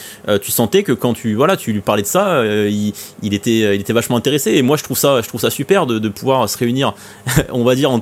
tu 0.42 0.50
sentais 0.50 0.82
que 0.82 0.92
quand 0.92 1.14
tu, 1.14 1.35
voilà, 1.35 1.56
tu 1.56 1.72
lui 1.72 1.80
parlais 1.80 2.02
de 2.02 2.06
ça, 2.06 2.44
il, 2.44 2.92
il, 3.22 3.35
était, 3.35 3.74
il 3.74 3.80
était 3.80 3.92
vachement 3.92 4.16
intéressé. 4.16 4.52
Et 4.52 4.62
moi, 4.62 4.76
je 4.76 4.82
trouve 4.82 4.98
ça, 4.98 5.20
je 5.22 5.28
trouve 5.28 5.36
ça 5.38 5.51
super 5.51 5.87
de, 5.87 6.09
pouvoir 6.09 6.49
se 6.49 6.59
réunir, 6.59 6.94
on 7.53 7.64
va 7.64 7.75
dire, 7.75 7.90
en, 7.90 8.01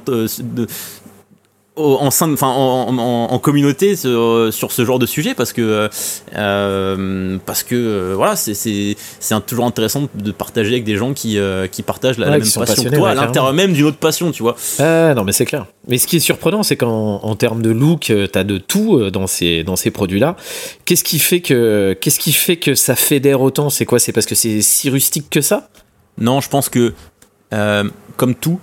euh, 1.76 1.82
en, 1.82 2.06
enfin, 2.06 2.48
en, 2.48 3.38
communauté 3.40 3.96
sur, 3.96 4.52
ce 4.52 4.84
genre 4.84 5.00
de 5.00 5.06
sujet 5.06 5.34
parce 5.34 5.52
que 5.52 5.88
euh, 6.36 7.38
parce 7.44 7.64
que 7.64 7.74
euh, 7.74 8.12
voilà 8.14 8.36
c'est 8.36 8.54
c'est 8.54 8.96
toujours 9.46 9.64
intéressant 9.64 10.08
de 10.14 10.30
partager 10.30 10.70
avec 10.74 10.84
des 10.84 10.96
gens 10.96 11.14
qui 11.14 11.36
qui 11.72 11.82
partagent 11.82 12.18
la, 12.18 12.30
même 12.30 12.40
passion 12.40 12.84
que 12.84 12.94
toi 12.94 13.10
à 13.10 13.14
l'intérieur 13.14 13.52
même 13.52 13.72
d'une 13.72 13.86
autre 13.86 13.96
passion 13.96 14.30
tu 14.30 14.44
vois. 14.44 14.54
Non 14.78 15.24
mais 15.24 15.32
c'est 15.32 15.46
clair. 15.46 15.66
Mais 15.88 15.98
ce 15.98 16.06
qui 16.06 16.16
est 16.16 16.20
surprenant 16.20 16.62
c'est 16.62 16.76
qu'en 16.76 17.34
termes 17.34 17.60
de 17.60 17.70
look 17.70 18.02
tu 18.02 18.38
as 18.38 18.44
de 18.44 18.58
tout 18.58 19.10
dans 19.10 19.26
ces 19.26 19.64
dans 19.64 19.76
ces 19.76 19.90
produits 19.90 20.20
là 20.20 20.36
qu'est-ce 20.84 21.02
qui 21.04 21.18
fait 21.18 21.40
que 21.40 21.96
qu'est-ce 22.00 22.20
qui 22.20 22.32
fait 22.32 22.56
que 22.56 22.76
ça 22.76 22.94
fédère 22.94 23.40
autant? 23.40 23.68
C'est 23.68 23.84
quoi? 23.84 23.98
C'est 23.98 24.12
parce 24.12 24.26
que 24.26 24.36
c'est 24.36 24.62
si 24.62 24.90
rustique 24.90 25.28
que 25.28 25.40
ça? 25.40 25.68
Non 26.18 26.40
je 26.40 26.48
pense 26.48 26.68
que 26.68 26.94
euh, 27.54 27.84
comme 28.16 28.34
tout, 28.34 28.60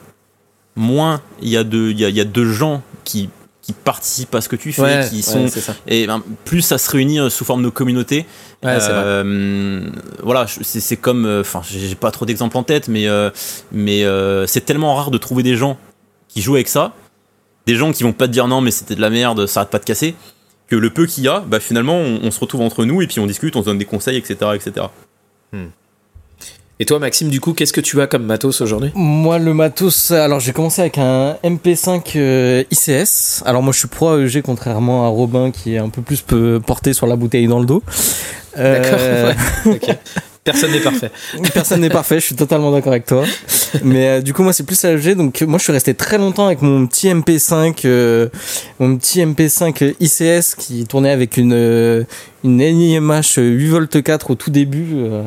moins 0.75 1.21
il 1.41 1.49
y, 1.49 1.57
a 1.57 1.63
de, 1.63 1.91
y, 1.91 2.05
a, 2.05 2.09
y 2.09 2.21
a 2.21 2.25
de 2.25 2.45
gens 2.45 2.81
qui, 3.03 3.29
qui 3.61 3.73
participent 3.73 4.33
à 4.35 4.41
ce 4.41 4.49
que 4.49 4.55
tu 4.55 4.71
fais, 4.71 4.81
Ouais, 4.81 5.07
qui 5.09 5.21
sont 5.21 5.47
ça. 5.47 5.75
et 5.87 6.07
ben, 6.07 6.21
plus 6.45 6.61
ça 6.61 6.77
se 6.77 6.89
réunit 6.89 7.19
euh, 7.19 7.29
sous 7.29 7.45
forme 7.45 7.63
de 7.63 7.69
communauté. 7.69 8.25
Ouais, 8.63 8.77
euh, 8.89 9.89
voilà, 10.23 10.45
je- 10.45 10.59
c'est 10.63 10.97
comme, 10.97 11.25
euh, 11.25 11.41
enfin, 11.41 11.61
j'ai 11.69 11.79
j'ai 11.79 11.95
pas 11.95 12.11
trop 12.11 12.25
d'exemples 12.25 12.57
en 12.57 12.63
tête, 12.63 12.87
mais 12.87 13.07
euh, 13.07 13.29
mais 13.71 14.03
euh, 14.03 14.45
c'est 14.47 14.61
tellement 14.61 14.95
rare 14.95 15.11
de 15.11 15.17
trouver 15.17 15.43
des 15.43 15.55
gens 15.55 15.77
qui 16.27 16.41
jouent 16.41 16.55
avec 16.55 16.69
ça, 16.69 16.93
des 17.67 17.75
gens 17.75 17.91
qui 17.91 18.03
vont 18.03 18.13
pas 18.13 18.27
te 18.27 18.33
dire 18.33 18.47
non 18.47 18.61
mais 18.61 18.71
c'était 18.71 18.95
de 18.95 19.01
la 19.01 19.09
merde, 19.09 19.45
ça 19.47 19.61
arrête 19.61 19.71
pas 19.71 19.79
de 19.79 19.85
casser, 19.85 20.15
que 20.67 20.75
le 20.75 20.89
peu 20.89 21.05
qu'il 21.05 21.23
y 21.25 21.27
a, 21.27 21.41
bah 21.41 21.59
finalement 21.59 21.97
on, 21.97 22.19
on 22.23 22.31
se 22.31 22.39
retrouve 22.39 22.61
entre 22.61 22.85
nous 22.85 23.01
et 23.01 23.07
puis 23.07 23.19
on 23.19 23.27
discute, 23.27 23.55
on 23.55 23.61
se 23.61 23.65
donne 23.65 23.77
des 23.77 23.85
conseils, 23.85 24.17
etc., 24.17 24.35
etc. 24.55 24.85
Et 26.81 26.85
toi, 26.85 26.97
Maxime, 26.97 27.29
du 27.29 27.39
coup, 27.39 27.53
qu'est-ce 27.53 27.73
que 27.73 27.79
tu 27.79 28.01
as 28.01 28.07
comme 28.07 28.23
matos 28.23 28.59
aujourd'hui 28.59 28.89
Moi, 28.95 29.37
le 29.37 29.53
matos, 29.53 30.09
alors 30.09 30.39
j'ai 30.39 30.51
commencé 30.51 30.81
avec 30.81 30.97
un 30.97 31.37
MP5 31.43 32.13
euh, 32.15 32.63
ICS. 32.71 33.43
Alors 33.45 33.61
moi, 33.61 33.71
je 33.71 33.77
suis 33.77 33.87
pro 33.87 34.17
AEG, 34.17 34.41
contrairement 34.41 35.05
à 35.05 35.09
Robin, 35.09 35.51
qui 35.51 35.75
est 35.75 35.77
un 35.77 35.89
peu 35.89 36.01
plus 36.01 36.23
porté 36.65 36.93
sur 36.93 37.05
la 37.05 37.15
bouteille 37.15 37.45
dans 37.45 37.59
le 37.59 37.67
dos. 37.67 37.83
Euh, 38.57 39.31
Ok. 39.67 39.95
Personne 40.43 40.71
n'est 40.71 40.79
parfait. 40.79 41.11
Personne 41.53 41.81
n'est 41.81 41.89
parfait, 41.91 42.19
je 42.19 42.25
suis 42.25 42.35
totalement 42.35 42.71
d'accord 42.71 42.93
avec 42.93 43.05
toi. 43.05 43.25
Mais 43.83 44.07
euh, 44.07 44.21
du 44.21 44.33
coup, 44.33 44.41
moi, 44.41 44.51
c'est 44.51 44.63
plus 44.63 44.83
AEG. 44.83 45.15
Donc, 45.15 45.39
moi, 45.43 45.59
je 45.59 45.63
suis 45.65 45.73
resté 45.73 45.93
très 45.93 46.17
longtemps 46.17 46.47
avec 46.47 46.63
mon 46.63 46.87
petit 46.87 47.09
MP5, 47.09 47.81
euh, 47.85 48.27
mon 48.79 48.97
petit 48.97 49.19
MP5 49.23 49.93
ICS 49.99 50.55
qui 50.57 50.87
tournait 50.87 51.11
avec 51.11 51.37
une, 51.37 52.07
une 52.43 52.57
NIMH 52.57 53.37
8 53.37 53.69
v 53.93 54.01
4 54.01 54.31
au 54.31 54.35
tout 54.35 54.49
début. 54.49 54.95
euh. 54.95 55.21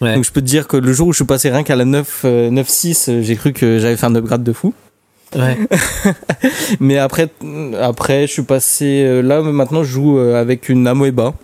Ouais. 0.00 0.14
Donc, 0.14 0.24
je 0.24 0.30
peux 0.30 0.40
te 0.40 0.46
dire 0.46 0.68
que 0.68 0.76
le 0.76 0.92
jour 0.92 1.08
où 1.08 1.12
je 1.12 1.16
suis 1.16 1.24
passé 1.24 1.50
rien 1.50 1.64
qu'à 1.64 1.76
la 1.76 1.84
9, 1.84 2.22
euh, 2.24 2.50
9.6, 2.50 3.10
euh, 3.10 3.22
j'ai 3.22 3.36
cru 3.36 3.52
que 3.52 3.78
j'avais 3.78 3.96
fait 3.96 4.06
un 4.06 4.14
upgrade 4.14 4.44
de 4.44 4.52
fou. 4.52 4.72
Ouais. 5.36 5.58
Mais 6.80 6.98
après, 6.98 7.28
après, 7.80 8.26
je 8.26 8.32
suis 8.32 8.42
passé 8.42 9.02
euh, 9.04 9.20
là. 9.20 9.42
Maintenant, 9.42 9.82
je 9.82 9.90
joue 9.90 10.18
euh, 10.18 10.40
avec 10.40 10.68
une 10.68 10.86
Amoeba. 10.86 11.34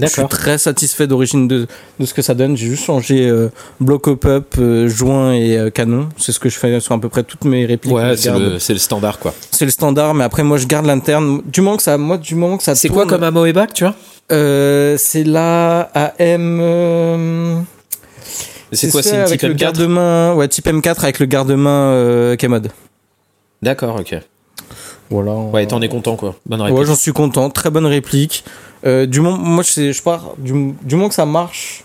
Je 0.00 0.06
suis 0.06 0.28
très 0.28 0.58
satisfait 0.58 1.06
d'origine 1.06 1.48
de, 1.48 1.66
de 1.98 2.06
ce 2.06 2.14
que 2.14 2.22
ça 2.22 2.34
donne. 2.34 2.56
J'ai 2.56 2.68
juste 2.68 2.84
changé 2.84 3.28
euh, 3.28 3.50
bloc 3.80 4.06
up, 4.08 4.54
euh, 4.58 4.88
joint 4.88 5.32
et 5.32 5.58
euh, 5.58 5.70
canon. 5.70 6.08
C'est 6.16 6.32
ce 6.32 6.38
que 6.38 6.48
je 6.48 6.58
fais 6.58 6.78
sur 6.80 6.94
à 6.94 7.00
peu 7.00 7.08
près 7.08 7.24
toutes 7.24 7.44
mes 7.44 7.66
répliques. 7.66 7.92
Ouais, 7.92 8.16
c'est 8.16 8.30
le, 8.30 8.78
standard, 8.78 9.18
quoi. 9.18 9.34
C'est 9.50 9.64
le 9.64 9.70
standard, 9.70 10.14
mais 10.14 10.24
après 10.24 10.44
moi 10.44 10.56
je 10.56 10.66
garde 10.66 10.86
l'interne. 10.86 11.42
Du 11.46 11.60
moment 11.60 11.76
que 11.76 11.82
ça, 11.82 11.98
moi 11.98 12.16
du 12.16 12.34
moment 12.36 12.56
que 12.56 12.62
ça. 12.62 12.74
C'est 12.74 12.88
quoi 12.88 13.06
comme 13.06 13.24
Amoeba 13.24 13.66
que 13.66 13.72
tu 13.72 13.84
as 13.84 13.94
euh, 14.30 14.96
C'est 14.98 15.24
la 15.24 15.90
AM. 15.94 17.64
C'est 18.70 18.90
quoi, 18.90 19.02
c'est 19.02 19.14
une 19.14 19.20
avec 19.22 19.40
type 19.40 19.48
le 19.48 19.54
M4 19.54 19.58
garde-main. 19.58 20.34
Ouais, 20.34 20.46
type 20.46 20.66
M4 20.66 21.02
avec 21.02 21.18
le 21.18 21.26
garde-main 21.26 22.36
K-Mod. 22.36 22.68
D'accord, 23.62 23.98
ok. 23.98 24.14
Voilà. 25.10 25.32
Ouais, 25.32 25.66
t'en 25.66 25.80
es 25.80 25.88
content, 25.88 26.16
quoi. 26.16 26.34
Bonne 26.46 26.60
Ouais, 26.60 26.66
réponse. 26.68 26.86
j'en 26.86 26.94
suis 26.96 27.12
content. 27.12 27.48
Très 27.50 27.70
bonne 27.70 27.86
réplique. 27.86 28.44
Euh, 28.86 29.06
du 29.06 29.20
moment, 29.20 29.38
moi, 29.38 29.62
je, 29.64 30.02
pars 30.02 30.34
du, 30.38 30.74
du 30.82 30.96
moment 30.96 31.08
que 31.08 31.14
ça 31.14 31.26
marche. 31.26 31.84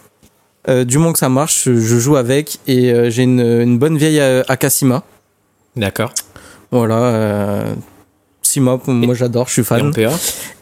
euh, 0.69 0.83
du 0.85 0.97
moment 0.97 1.13
que 1.13 1.19
ça 1.19 1.29
marche, 1.29 1.63
je 1.65 1.99
joue 1.99 2.15
avec 2.15 2.57
et 2.67 2.91
euh, 2.93 3.09
j'ai 3.09 3.23
une, 3.23 3.39
une 3.41 3.77
bonne 3.79 3.97
vieille 3.97 4.19
Akasima. 4.47 5.03
D'accord. 5.75 6.11
Voilà. 6.71 6.95
Euh, 6.95 7.73
Sima, 8.41 8.77
moi 8.87 9.15
j'adore, 9.15 9.47
je 9.47 9.53
suis 9.53 9.61
Et 9.61 9.65
en 9.65 9.65
fan. 9.65 9.93
PA 9.93 10.09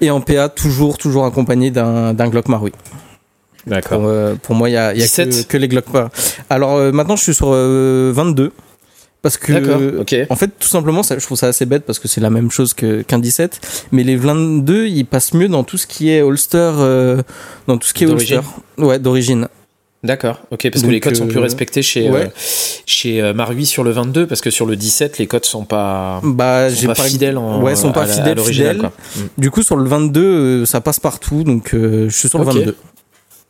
Et 0.02 0.10
en 0.12 0.22
PA, 0.22 0.50
toujours, 0.50 0.98
toujours 0.98 1.26
accompagné 1.26 1.72
d'un 1.72 2.14
d'un 2.14 2.30
Glock 2.30 2.48
Maroui. 2.48 2.72
D'accord. 3.68 4.00
Pour, 4.00 4.08
euh, 4.10 4.36
pour 4.42 4.56
moi, 4.56 4.70
il 4.70 4.74
y 4.74 4.78
a, 4.78 4.94
il 4.94 5.00
y 5.00 5.04
a 5.04 5.08
que, 5.08 5.22
17. 5.24 5.48
que 5.48 5.58
les 5.58 5.68
Glock 5.68 5.92
Maroui. 5.94 6.10
Alors 6.50 6.76
euh, 6.76 6.92
maintenant, 6.92 7.16
je 7.16 7.24
suis 7.24 7.34
sur 7.36 7.48
euh, 7.52 8.12
22. 8.14 8.52
Parce 9.22 9.38
que. 9.38 10.00
En 10.30 10.36
fait, 10.36 10.50
tout 10.60 10.68
simplement, 10.68 11.04
ça, 11.04 11.18
je 11.20 11.26
trouve 11.26 11.38
ça 11.38 11.48
assez 11.48 11.66
bête 11.66 11.84
parce 11.86 12.00
que 12.00 12.08
c'est 12.08 12.22
la 12.22 12.30
même 12.32 12.50
chose 12.50 12.74
que- 12.74 13.02
qu'un 13.04 13.20
17. 13.20 13.86
Mais 13.92 14.04
les 14.04 14.16
22, 14.16 14.88
ils 14.88 15.06
passent 15.06 15.34
mieux 15.34 15.48
dans 15.48 15.64
tout 15.64 15.78
ce 15.78 15.86
qui 15.88 16.10
est 16.10 16.22
holster. 16.22 16.72
euh, 16.80 17.22
dans 17.68 17.78
tout 17.78 17.88
ce 17.88 17.94
qui 17.94 18.04
est 18.06 18.08
holster. 18.08 18.40
Ouais, 18.78 18.98
d'origine. 19.00 19.48
D'accord, 20.04 20.40
ok, 20.50 20.68
parce 20.72 20.84
que 20.84 20.90
les 20.90 21.00
codes 21.00 21.16
sont 21.16 21.28
plus 21.28 21.38
euh, 21.38 21.42
respectés 21.44 21.84
chez, 21.84 22.10
ouais. 22.10 22.24
euh, 22.26 22.28
chez 22.88 23.22
euh, 23.22 23.36
Marui 23.36 23.68
sur 23.68 23.84
le 23.84 23.92
22, 23.92 24.26
parce 24.26 24.42
que 24.42 24.50
sur 24.50 24.66
le 24.66 24.76
17, 24.76 25.20
les 25.20 25.28
codes 25.28 25.46
sont 25.46 25.64
pas, 25.64 26.20
Bah, 26.24 26.72
sont 26.72 26.88
pas 26.88 26.96
fidèles 26.96 27.38
en, 27.38 27.62
Ouais, 27.62 27.76
sont 27.76 27.92
pas 27.92 28.02
à 28.02 28.08
la- 28.08 28.14
à 28.14 28.16
fidèles, 28.18 28.40
fidèles. 28.40 28.78
quoi. 28.80 28.92
Mm. 29.16 29.20
Du 29.38 29.52
coup, 29.52 29.62
sur 29.62 29.76
le 29.76 29.88
22, 29.88 30.24
euh, 30.24 30.66
ça 30.66 30.82
passe 30.82 31.00
partout. 31.00 31.44
Donc, 31.44 31.76
euh, 31.76 32.10
je 32.10 32.18
suis 32.18 32.30
sur 32.30 32.40
le 32.40 32.46
22. 32.46 32.76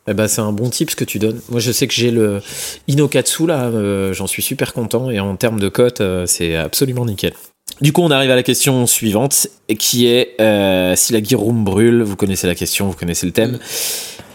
Eh 0.08 0.14
ben, 0.14 0.26
c'est 0.26 0.40
un 0.40 0.52
bon 0.52 0.68
tip 0.68 0.90
ce 0.90 0.96
que 0.96 1.04
tu 1.04 1.18
donnes. 1.18 1.40
Moi, 1.48 1.60
je 1.60 1.70
sais 1.70 1.86
que 1.86 1.94
j'ai 1.94 2.10
le 2.10 2.42
Inokatsu 2.88 3.46
là, 3.46 3.66
euh, 3.66 4.12
j'en 4.12 4.26
suis 4.26 4.42
super 4.42 4.72
content 4.72 5.10
et 5.10 5.20
en 5.20 5.36
termes 5.36 5.60
de 5.60 5.68
cote, 5.68 6.00
euh, 6.00 6.26
c'est 6.26 6.56
absolument 6.56 7.06
nickel. 7.06 7.34
Du 7.80 7.92
coup, 7.92 8.02
on 8.02 8.10
arrive 8.10 8.30
à 8.30 8.34
la 8.34 8.42
question 8.42 8.86
suivante, 8.86 9.46
qui 9.78 10.06
est 10.06 10.34
euh, 10.40 10.94
si 10.96 11.12
la 11.12 11.22
gear 11.22 11.38
room 11.38 11.64
brûle. 11.64 12.02
Vous 12.02 12.16
connaissez 12.16 12.46
la 12.46 12.54
question, 12.54 12.88
vous 12.88 12.96
connaissez 12.96 13.26
le 13.26 13.32
thème. 13.32 13.58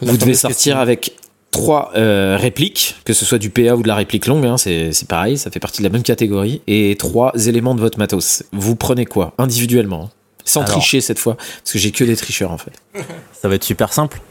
La 0.01 0.11
vous 0.11 0.17
devez 0.17 0.33
sortir 0.33 0.55
question. 0.57 0.79
avec 0.79 1.13
trois 1.51 1.91
répliques, 1.93 2.95
que 3.03 3.13
ce 3.13 3.25
soit 3.25 3.37
du 3.37 3.49
PA 3.49 3.75
ou 3.75 3.83
de 3.83 3.87
la 3.87 3.95
réplique 3.95 4.27
longue, 4.27 4.45
hein, 4.45 4.57
c'est 4.57 4.91
c'est 4.93 5.07
pareil, 5.07 5.37
ça 5.37 5.49
fait 5.51 5.59
partie 5.59 5.79
de 5.79 5.83
la 5.83 5.89
même 5.89 6.03
catégorie, 6.03 6.61
et 6.67 6.95
trois 6.97 7.31
éléments 7.47 7.73
de 7.75 7.79
votre 7.79 7.97
matos. 7.97 8.43
Vous 8.51 8.75
prenez 8.75 9.05
quoi 9.05 9.33
individuellement, 9.37 10.05
hein, 10.05 10.09
sans 10.45 10.61
Alors. 10.61 10.73
tricher 10.73 11.01
cette 11.01 11.19
fois, 11.19 11.35
parce 11.35 11.73
que 11.73 11.79
j'ai 11.79 11.91
que 11.91 12.03
des 12.03 12.15
tricheurs 12.15 12.51
en 12.51 12.57
fait. 12.57 12.73
Ça 13.33 13.47
va 13.47 13.55
être 13.55 13.63
super 13.63 13.91
simple. 13.91 14.21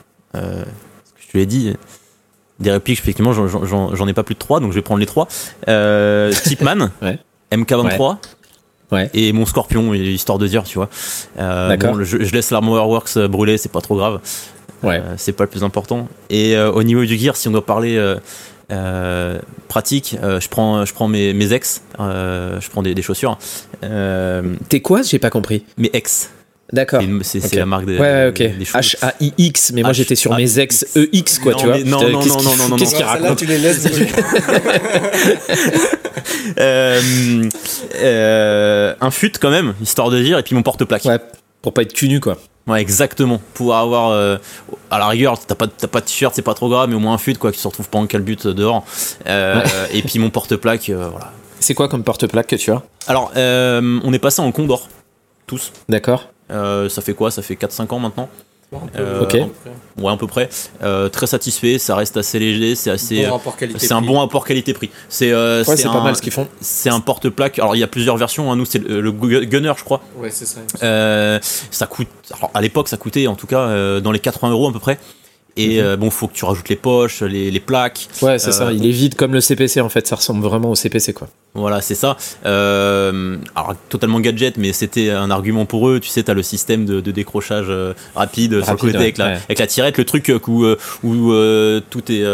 Te 1.37 1.40
l'ai 1.40 1.46
dit, 1.46 1.75
des 2.61 2.70
répliques, 2.70 2.99
effectivement, 2.99 3.33
j'en- 3.33 4.07
ai 4.09 4.12
pas 4.14 4.22
plus 4.22 4.35
de 4.35 4.38
3, 4.40 4.61
donc 4.61 4.70
je 4.72 4.77
vais 4.77 4.83
prendre 4.83 5.01
les 5.01 5.07
3. 5.07 5.29
Euh, 5.68 6.33
Tipman, 6.44 6.90
Ouais. 7.03 7.18
MK23. 7.53 8.16
Ouais. 8.92 9.11
Et 9.14 9.33
mon 9.33 9.46
scorpion, 9.46 9.92
histoire 9.94 10.38
de 10.38 10.46
dire, 10.46 10.62
tu 10.62 10.79
vois. 10.79 10.88
Euh, 11.38 11.77
bon, 11.77 12.03
je, 12.05 12.22
je 12.22 12.33
laisse 12.33 12.51
l'Armor 12.51 12.88
Works 12.88 13.18
brûler, 13.27 13.59
c'est 13.59 13.70
pas 13.72 13.81
trop 13.81 13.96
grave. 13.96 14.20
Ouais. 14.83 15.01
Euh, 15.05 15.14
c'est 15.16 15.33
pas 15.33 15.44
le 15.44 15.51
plus 15.51 15.64
important. 15.64 16.07
Et 16.31 16.57
euh, 16.57 16.70
au 16.70 16.83
niveau 16.85 17.05
du 17.05 17.16
gear, 17.18 17.35
si 17.37 17.49
on 17.49 17.51
doit 17.51 17.66
parler 17.66 17.96
euh, 17.96 18.16
euh, 18.70 19.38
pratique, 19.68 20.16
euh, 20.22 20.38
je 20.38 20.49
prends, 20.49 20.85
je 20.85 20.94
prends 20.94 21.09
mes, 21.09 21.35
mes 21.35 21.53
ex, 21.53 21.83
euh, 21.99 22.61
je 22.61 22.70
prends 22.70 22.83
des, 22.83 22.94
des 22.94 23.03
chaussures. 23.03 23.38
Euh, 23.83 24.55
T'es 24.68 24.81
quoi 24.81 25.03
J'ai 25.03 25.18
pas 25.18 25.31
compris? 25.31 25.64
mes 25.79 25.90
ex, 25.92 26.31
D'accord. 26.72 27.00
c'est 27.00 27.07
une- 27.07 27.22
c'est 27.22 27.40
c'est 27.40 27.46
Ok. 27.46 27.55
la 27.55 27.66
marque 27.66 27.85
des, 27.87 27.94
Ouais, 27.98 28.00
ouais, 28.00 28.33
des 28.33 28.48
ok. 28.48 28.66
cheveux. 28.66 28.81
H-A-I-X, 28.81 29.72
mais 29.72 29.83
moi 29.83 29.92
H- 29.92 29.94
j'étais 29.94 30.16
sur 30.16 30.33
A- 30.33 30.37
mes 30.37 30.59
ex 30.59 30.85
EX, 30.96 31.38
quoi, 31.38 31.52
Non, 31.52 31.59
tu 31.59 31.66
vois. 31.66 31.79
non, 31.79 31.85
non, 31.85 32.11
non, 32.11 32.26
non, 32.26 32.42
non, 32.57 32.68
non, 32.70 32.76
Qu'est-ce 32.76 32.92
non. 32.92 32.96
qu'il 32.98 33.07
raconte 33.07 33.38
tu 33.38 33.46
les 33.46 33.59
laisses. 33.59 33.87
Euh, 36.59 37.48
euh, 37.96 38.94
un 39.00 39.11
fut 39.11 39.33
quand 39.40 39.50
même, 39.50 39.74
histoire 39.83 40.11
de 40.11 40.20
dire, 40.22 40.38
et 40.38 40.42
puis 40.42 40.55
mon 40.55 40.62
porte-plaque. 40.62 41.05
Ouais, 41.05 41.18
pour 41.62 41.72
pas 41.74 41.83
être 41.83 41.92
cul 41.92 42.09
nu, 42.09 42.20
quoi. 42.20 42.38
Ouais, 42.66 42.81
exactement. 42.81 43.40
Pouvoir 43.55 43.83
avoir, 43.83 44.11
euh, 44.11 44.37
à 44.90 44.98
la 44.98 45.07
rigueur, 45.09 45.38
t'as 45.44 45.55
pas, 45.55 45.66
t'as 45.66 45.87
pas 45.87 46.00
de 46.00 46.07
t-shirt, 46.07 46.35
c'est 46.35 46.42
pas 46.42 46.55
trop 46.55 46.68
grave, 46.68 46.88
mais 46.88 46.94
au 46.94 46.98
moins 47.00 47.14
un 47.14 47.18
fut, 47.18 47.35
quoi, 47.35 47.52
qui 47.52 47.59
se 47.61 47.68
retrouve 47.68 47.88
pas 47.88 47.98
en 47.98 48.07
calbut 48.07 48.37
dehors. 48.46 48.85
Euh, 49.26 49.62
Et 49.92 50.02
puis 50.02 50.18
mon 50.18 50.31
porte-plaque, 50.31 50.88
euh, 50.90 51.09
voilà. 51.11 51.33
C'est 51.61 51.74
quoi 51.74 51.88
comme 51.88 52.02
porte-plaque 52.05 52.46
que 52.46 52.57
tu 52.57 52.70
as? 52.72 52.83
Alors, 53.07 53.33
euh, 53.37 54.00
on 54.02 54.12
est 54.12 54.18
passé 54.18 54.40
en 54.40 54.50
condor, 54.52 54.88
tous. 55.46 55.72
D'accord. 55.88 56.31
Euh, 56.51 56.89
ça 56.89 57.03
fait 57.03 57.15
quoi? 57.15 57.31
Ça 57.31 57.43
fait 57.43 57.55
4-5 57.55 57.93
ans 57.95 57.99
maintenant 57.99 58.29
Euh, 58.97 59.23
Ok. 59.23 59.35
Ouais, 59.99 60.13
à 60.13 60.17
peu 60.17 60.27
près. 60.27 60.49
Euh, 60.83 61.09
très 61.09 61.27
satisfait, 61.27 61.79
ça 61.79 61.95
reste 61.97 62.17
assez 62.17 62.39
léger, 62.39 62.75
c'est 62.75 62.91
assez. 62.91 63.17
Bon 63.73 63.79
c'est 63.79 63.93
un 63.95 64.01
bon 64.03 64.19
rapport 64.21 64.45
qualité-prix. 64.45 64.91
C'est 65.09 65.31
euh, 65.33 65.61
Ouais, 65.61 65.77
pas 65.93 66.03
mal 66.05 66.17
ce 66.17 66.23
qu'ils 66.23 66.33
font. 66.33 66.49
C'est 66.61 66.91
un 66.91 67.01
porte-plaque. 67.01 67.59
Alors 67.61 67.77
il 67.77 67.79
y 67.79 67.85
a 67.85 67.87
plusieurs 67.87 68.17
versions. 68.17 68.51
hein. 68.53 68.57
Nous 68.57 68.65
c'est 68.65 68.79
le, 68.81 69.01
le 69.01 69.13
Gu- 69.13 69.47
Gunner, 69.47 69.73
je 69.77 69.85
crois. 69.85 70.01
Ouais, 70.19 70.31
c'est 70.31 70.47
ça. 70.47 70.61
Euh, 70.83 71.39
ça 71.71 71.87
coûte. 71.87 72.09
Alors 72.37 72.51
à 72.55 72.61
l'époque, 72.61 72.89
ça 72.89 72.97
coûtait 72.97 73.27
en 73.29 73.37
tout 73.37 73.47
cas 73.47 73.61
euh, 73.61 74.01
dans 74.01 74.13
les 74.13 74.19
80 74.21 74.51
euros 74.51 74.69
à 74.69 74.73
peu 74.73 74.81
près. 74.81 74.99
Et 75.59 75.81
Mhm. 75.81 75.87
euh, 75.87 75.97
bon, 75.97 76.11
faut 76.11 76.29
que 76.29 76.35
tu 76.35 76.45
rajoutes 76.45 76.69
les 76.69 76.77
poches, 76.77 77.23
les, 77.23 77.51
les 77.51 77.61
plaques. 77.61 78.09
Ouais, 78.21 78.38
c'est 78.38 78.49
Euh, 78.49 78.53
ça. 78.53 78.73
Il 78.73 78.85
est 78.85 78.90
vide 78.90 79.14
comme 79.14 79.33
le 79.33 79.40
CPC, 79.40 79.81
en 79.81 79.88
fait. 79.88 80.07
Ça 80.07 80.16
ressemble 80.16 80.45
vraiment 80.45 80.71
au 80.71 80.75
CPC, 80.75 81.12
quoi. 81.14 81.29
Voilà, 81.55 81.81
c'est 81.81 81.95
ça. 81.95 82.16
Euh, 82.45 83.37
alors 83.55 83.75
totalement 83.88 84.21
gadget, 84.21 84.59
mais 84.59 84.73
c'était 84.73 85.11
un 85.11 85.31
argument 85.31 85.64
pour 85.64 85.88
eux. 85.88 86.01
Tu 86.01 86.11
sais, 86.11 86.23
t'as 86.23 86.35
le 86.35 86.42
système 86.42 86.85
de, 86.85 87.01
de 87.01 87.11
décrochage 87.11 87.66
rapide, 88.14 88.62
sur 88.62 88.73
le 88.73 88.79
côté 88.79 88.92
ouais, 88.92 88.99
avec, 88.99 89.19
la, 89.19 89.27
ouais. 89.27 89.38
avec 89.47 89.59
la 89.59 89.66
tirette, 89.66 89.97
le 89.99 90.05
truc 90.05 90.31
où, 90.47 90.66
où 91.03 91.33
tout 91.90 92.12
est. 92.12 92.25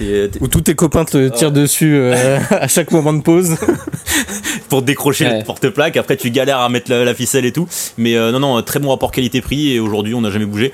euh, 0.00 0.26
t'es- 0.28 0.38
t'es- 0.38 0.44
Où 0.44 0.48
tous 0.48 0.60
tes 0.62 0.74
copains 0.74 1.04
te 1.04 1.28
tirent 1.28 1.52
dessus 1.52 1.94
euh, 1.96 2.38
à 2.50 2.68
chaque 2.68 2.90
moment 2.92 3.12
de 3.12 3.22
pause. 3.22 3.56
pour 4.68 4.82
décrocher 4.82 5.24
Ouais. 5.26 5.38
le 5.38 5.44
porte-plaque. 5.44 5.96
Après, 5.96 6.16
tu 6.16 6.30
galères 6.30 6.58
à 6.60 6.68
mettre 6.68 6.90
la, 6.90 7.04
la 7.04 7.14
ficelle 7.14 7.44
et 7.44 7.52
tout. 7.52 7.66
Mais 7.96 8.16
euh, 8.16 8.30
non, 8.32 8.40
non, 8.40 8.62
très 8.62 8.78
bon 8.80 8.90
rapport 8.90 9.10
qualité-prix. 9.10 9.72
Et 9.72 9.80
aujourd'hui, 9.80 10.14
on 10.14 10.20
n'a 10.20 10.30
jamais 10.30 10.44
bougé. 10.44 10.72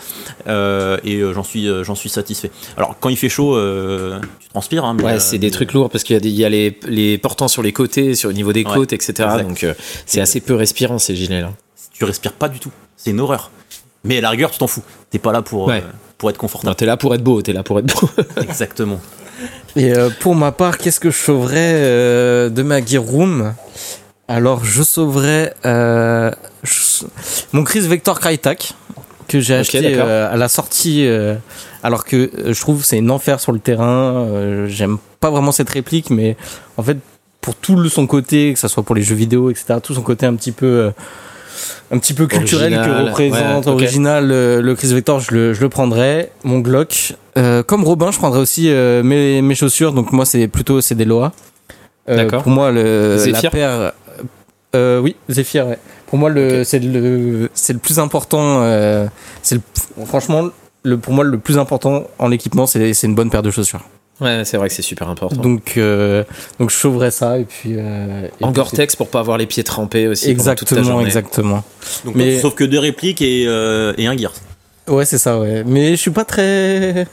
Euh, 0.48 0.98
et 1.04 1.16
euh, 1.18 1.32
j'en 1.32 1.44
suis, 1.44 1.68
euh, 1.68 1.84
j'en 1.84 1.94
suis 1.94 2.08
satisfait. 2.08 2.50
Alors, 2.76 2.96
quand 3.00 3.08
il 3.08 3.16
fait 3.16 3.28
chaud, 3.28 3.56
euh, 3.56 4.18
tu 4.40 4.48
transpires. 4.48 4.84
Hein, 4.84 4.94
mais, 4.98 5.04
Ouais, 5.04 5.12
euh, 5.14 5.18
c'est 5.20 5.38
des 5.38 5.50
trucs 5.50 5.72
lourds 5.72 5.90
parce 5.90 6.02
qu'il 6.04 6.14
y 6.14 6.16
a, 6.16 6.20
des, 6.20 6.28
il 6.30 6.34
y 6.34 6.44
a 6.44 6.48
les, 6.48 6.78
les 6.88 7.18
portants 7.18 7.48
sur 7.48 7.62
les 7.62 7.72
côtés, 7.72 8.14
sur 8.14 8.28
le 8.28 8.34
niveau 8.34 8.52
des 8.52 8.64
Ouais, 8.64 8.74
côtes, 8.74 8.92
etc. 8.92 9.12
exact. 9.18 9.42
Donc, 9.42 9.64
euh, 9.64 9.74
c'est 10.06 10.20
assez 10.20 10.40
peu 10.40 10.54
respirant, 10.54 10.98
ces 10.98 11.14
gilets-là. 11.14 11.52
Tu 11.92 12.04
respires 12.04 12.32
pas 12.32 12.48
du 12.48 12.58
tout. 12.58 12.70
C'est 12.96 13.10
une 13.10 13.20
horreur. 13.20 13.50
Mais 14.02 14.18
à 14.18 14.20
la 14.20 14.30
rigueur, 14.30 14.50
tu 14.50 14.58
t'en 14.58 14.66
fous. 14.66 14.82
T'es 15.10 15.18
pas 15.18 15.32
là 15.32 15.40
pour, 15.42 15.66
Ouais. 15.68 15.76
euh, 15.78 15.90
pour 16.18 16.30
être 16.30 16.36
Non, 16.36 16.40
confortable. 16.40 16.76
t'es 16.76 16.86
là 16.86 16.96
pour 16.96 17.14
être 17.14 17.22
beau, 17.22 17.42
t'es 17.42 17.52
là 17.52 17.62
pour 17.62 17.78
être 17.78 17.86
beau. 17.86 18.08
Exactement. 18.42 19.00
Et 19.76 19.92
euh, 19.92 20.10
pour 20.20 20.34
ma 20.36 20.52
part, 20.52 20.78
qu'est-ce 20.78 21.00
que 21.00 21.10
je 21.10 21.18
sauverais 21.18 21.72
euh, 21.74 22.48
de 22.48 22.62
ma 22.62 22.84
gear 22.84 23.02
room? 23.02 23.54
Alors, 24.28 24.64
je 24.64 24.82
sauverais. 24.82 25.54
euh, 25.66 26.30
je- 26.62 27.04
Mon 27.52 27.64
Chris 27.64 27.80
Vector 27.80 28.20
Crytek 28.20 28.72
que 29.26 29.40
j'ai 29.40 29.54
acheté 29.54 29.94
euh, 29.98 30.30
à 30.32 30.36
la 30.36 30.48
sortie, 30.48 31.06
euh, 31.06 31.34
alors 31.82 32.04
que 32.04 32.30
je 32.46 32.60
trouve 32.60 32.84
c'est 32.84 32.98
une 32.98 33.10
enfer 33.10 33.40
sur 33.40 33.52
le 33.52 33.58
terrain. 33.58 34.26
euh, 34.28 34.66
J'aime 34.68 34.98
pas 35.18 35.30
vraiment 35.30 35.50
cette 35.50 35.70
réplique, 35.70 36.10
mais 36.10 36.36
en 36.76 36.82
fait 36.82 36.98
pour 37.40 37.54
tout 37.56 37.74
le, 37.76 37.88
son 37.88 38.06
côté, 38.06 38.52
que 38.54 38.58
ça 38.58 38.68
soit 38.68 38.82
pour 38.82 38.94
les 38.94 39.02
jeux 39.02 39.14
vidéo, 39.14 39.50
etc., 39.50 39.74
tout 39.82 39.94
son 39.94 40.02
côté 40.02 40.24
un 40.26 40.34
petit 40.34 40.52
peu 40.52 40.66
euh, 40.66 40.90
un 41.90 41.98
petit 41.98 42.14
peu 42.14 42.26
culturel 42.26 42.74
Original, 42.74 43.04
que 43.04 43.10
représente 43.10 43.66
ouais, 43.66 43.72
original 43.72 44.28
le 44.28 44.74
Chris 44.74 44.92
Vector, 44.94 45.20
je 45.20 45.32
le, 45.34 45.52
je 45.54 45.60
le 45.60 45.68
prendrais. 45.68 46.30
Mon 46.44 46.58
Glock, 46.60 47.14
Euh, 47.36 47.62
comme 47.62 47.84
Robin, 47.84 48.10
je 48.12 48.18
prendrais 48.18 48.40
aussi 48.40 48.68
euh, 48.70 49.02
mes, 49.02 49.42
mes 49.42 49.54
chaussures. 49.54 49.92
Donc 49.92 50.12
moi 50.12 50.24
c'est 50.24 50.46
plutôt 50.48 50.80
c'est 50.80 50.94
des 50.94 51.04
Loa. 51.04 51.32
Euh, 52.08 52.16
D'accord. 52.16 52.42
Pour 52.42 52.52
moi 52.52 52.70
le 52.70 53.16
Zephyr 53.18 53.42
la 53.42 53.50
paire. 53.50 53.92
Euh, 54.76 55.00
oui, 55.00 55.16
Zephyr. 55.30 55.66
Ouais. 55.66 55.78
Pour 56.06 56.18
moi 56.18 56.30
le 56.30 56.64
c'est 56.64 56.78
le 56.80 57.50
c'est 57.54 57.72
le 57.72 57.78
plus 57.78 57.98
important. 57.98 58.62
c'est 59.42 59.56
le- 59.56 60.04
franchement 60.06 60.48
le 60.84 60.98
pour 60.98 61.12
moi 61.12 61.24
le 61.24 61.38
plus 61.38 61.58
important 61.58 62.04
en 62.18 62.30
équipement 62.30 62.66
c'est 62.66 62.92
c'est 62.94 63.06
une 63.06 63.14
bonne 63.14 63.30
paire 63.30 63.42
de 63.42 63.50
chaussures. 63.50 63.80
Ouais, 64.20 64.42
c'est 64.44 64.56
vrai 64.56 64.68
que 64.68 64.74
c'est 64.74 64.82
super 64.82 65.08
important. 65.08 65.42
Donc 65.42 65.74
euh, 65.76 66.22
donc 66.60 66.70
je 66.70 66.76
sauverais 66.76 67.10
ça 67.10 67.38
et 67.38 67.44
puis. 67.44 67.74
euh, 67.76 68.28
et 68.40 68.44
en 68.44 68.52
Gore-Tex 68.52 68.94
pour 68.96 69.08
pas 69.08 69.18
avoir 69.20 69.38
les 69.38 69.46
pieds 69.46 69.64
trempés 69.64 70.06
aussi. 70.06 70.26
toute 70.26 70.30
Exactement, 70.32 71.00
exactement. 71.00 71.64
Donc, 72.04 72.14
Mais- 72.14 72.38
sauf 72.40 72.54
que 72.54 72.64
deux 72.64 72.78
répliques 72.78 73.22
et, 73.22 73.44
euh, 73.46 73.92
et 73.98 74.06
un 74.06 74.16
Gears. 74.16 74.34
Ouais, 74.86 75.04
c'est 75.04 75.18
ça, 75.18 75.38
ouais. 75.40 75.64
Mais 75.66 75.90
je 75.92 75.96
suis 75.96 76.10
pas 76.10 76.24
très. 76.24 77.06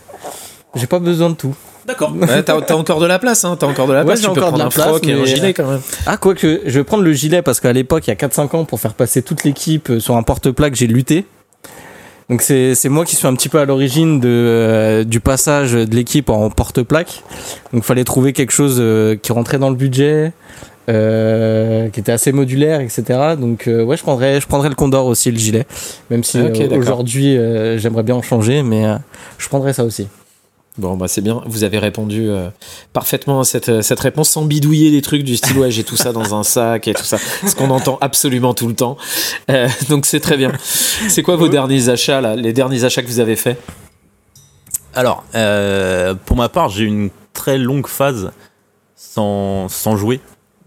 J'ai 0.75 0.87
pas 0.87 0.99
besoin 0.99 1.29
de 1.31 1.35
tout. 1.35 1.55
D'accord. 1.87 2.13
Ouais, 2.15 2.43
t'as, 2.43 2.61
t'as 2.61 2.75
encore 2.75 2.99
de 2.99 3.07
la 3.07 3.17
place, 3.17 3.43
hein. 3.43 3.57
T'as 3.59 3.65
encore 3.65 3.87
de 3.87 3.93
la 3.93 4.05
place. 4.05 4.19
tu 4.21 4.25
peux 4.27 4.31
encore 4.33 4.43
de 4.43 4.47
prendre 4.49 4.57
la 4.59 4.65
un 4.65 4.69
place, 4.69 4.87
froc 4.87 5.07
et 5.07 5.13
un 5.13 5.25
gilet 5.25 5.53
quand 5.53 5.67
même. 5.67 5.81
Ah, 6.05 6.17
quoique, 6.17 6.61
je 6.65 6.71
vais 6.77 6.83
prendre 6.83 7.03
le 7.03 7.13
gilet 7.13 7.41
parce 7.41 7.59
qu'à 7.59 7.73
l'époque, 7.73 8.05
il 8.07 8.11
y 8.11 8.13
a 8.13 8.15
4-5 8.15 8.55
ans, 8.55 8.65
pour 8.65 8.79
faire 8.79 8.93
passer 8.93 9.23
toute 9.23 9.43
l'équipe 9.43 9.91
sur 9.99 10.15
un 10.15 10.23
porte-plaque, 10.23 10.75
j'ai 10.75 10.85
lutté. 10.87 11.25
Donc 12.31 12.41
c'est 12.43 12.75
c'est 12.75 12.87
moi 12.87 13.03
qui 13.03 13.17
suis 13.17 13.27
un 13.27 13.35
petit 13.35 13.49
peu 13.49 13.59
à 13.59 13.65
l'origine 13.65 14.21
de 14.21 14.29
euh, 14.29 15.03
du 15.03 15.19
passage 15.19 15.73
de 15.73 15.93
l'équipe 15.93 16.29
en 16.29 16.49
porte-plaque. 16.49 17.23
Donc 17.73 17.83
fallait 17.83 18.05
trouver 18.05 18.31
quelque 18.31 18.53
chose 18.53 18.77
euh, 18.79 19.17
qui 19.17 19.33
rentrait 19.33 19.59
dans 19.59 19.69
le 19.69 19.75
budget, 19.75 20.31
euh, 20.89 21.89
qui 21.89 21.99
était 21.99 22.13
assez 22.13 22.31
modulaire, 22.31 22.79
etc. 22.79 23.35
Donc 23.37 23.67
ouais, 23.67 23.97
je 23.97 24.01
prendrais 24.01 24.39
je 24.39 24.47
prendrais 24.47 24.69
le 24.69 24.75
Condor 24.75 25.07
aussi 25.07 25.29
le 25.29 25.37
gilet, 25.37 25.67
même 26.09 26.23
si 26.23 26.39
aujourd'hui 26.71 27.37
j'aimerais 27.75 28.03
bien 28.03 28.15
en 28.15 28.21
changer, 28.21 28.63
mais 28.63 28.85
je 29.37 29.49
prendrais 29.49 29.73
ça 29.73 29.83
aussi. 29.83 30.07
Bon, 30.77 30.95
bah 30.95 31.07
c'est 31.09 31.21
bien. 31.21 31.41
Vous 31.45 31.63
avez 31.65 31.79
répondu 31.79 32.29
euh, 32.29 32.49
parfaitement 32.93 33.41
à 33.41 33.43
cette, 33.43 33.81
cette 33.81 33.99
réponse 33.99 34.29
sans 34.29 34.45
bidouiller 34.45 34.89
des 34.89 35.01
trucs 35.01 35.23
du 35.23 35.35
style 35.35 35.57
ouais, 35.57 35.69
j'ai 35.69 35.83
tout 35.83 35.97
ça 35.97 36.13
dans 36.13 36.33
un 36.33 36.43
sac 36.43 36.87
et 36.87 36.93
tout 36.93 37.03
ça. 37.03 37.17
Ce 37.17 37.55
qu'on 37.55 37.69
entend 37.69 37.97
absolument 37.99 38.53
tout 38.53 38.67
le 38.67 38.73
temps. 38.75 38.95
Euh, 39.49 39.67
donc 39.89 40.05
c'est 40.05 40.21
très 40.21 40.37
bien. 40.37 40.51
C'est 41.09 41.23
quoi 41.23 41.35
vos 41.35 41.49
derniers 41.49 41.89
achats 41.89 42.21
là 42.21 42.35
Les 42.37 42.53
derniers 42.53 42.85
achats 42.85 43.01
que 43.01 43.07
vous 43.07 43.19
avez 43.19 43.35
faits? 43.35 43.59
Alors, 44.95 45.23
euh, 45.35 46.15
pour 46.25 46.37
ma 46.37 46.47
part, 46.49 46.69
j'ai 46.69 46.83
eu 46.85 46.87
une 46.87 47.09
très 47.33 47.57
longue 47.57 47.87
phase 47.87 48.31
sans, 48.95 49.67
sans 49.67 49.97
jouer. 49.97 50.21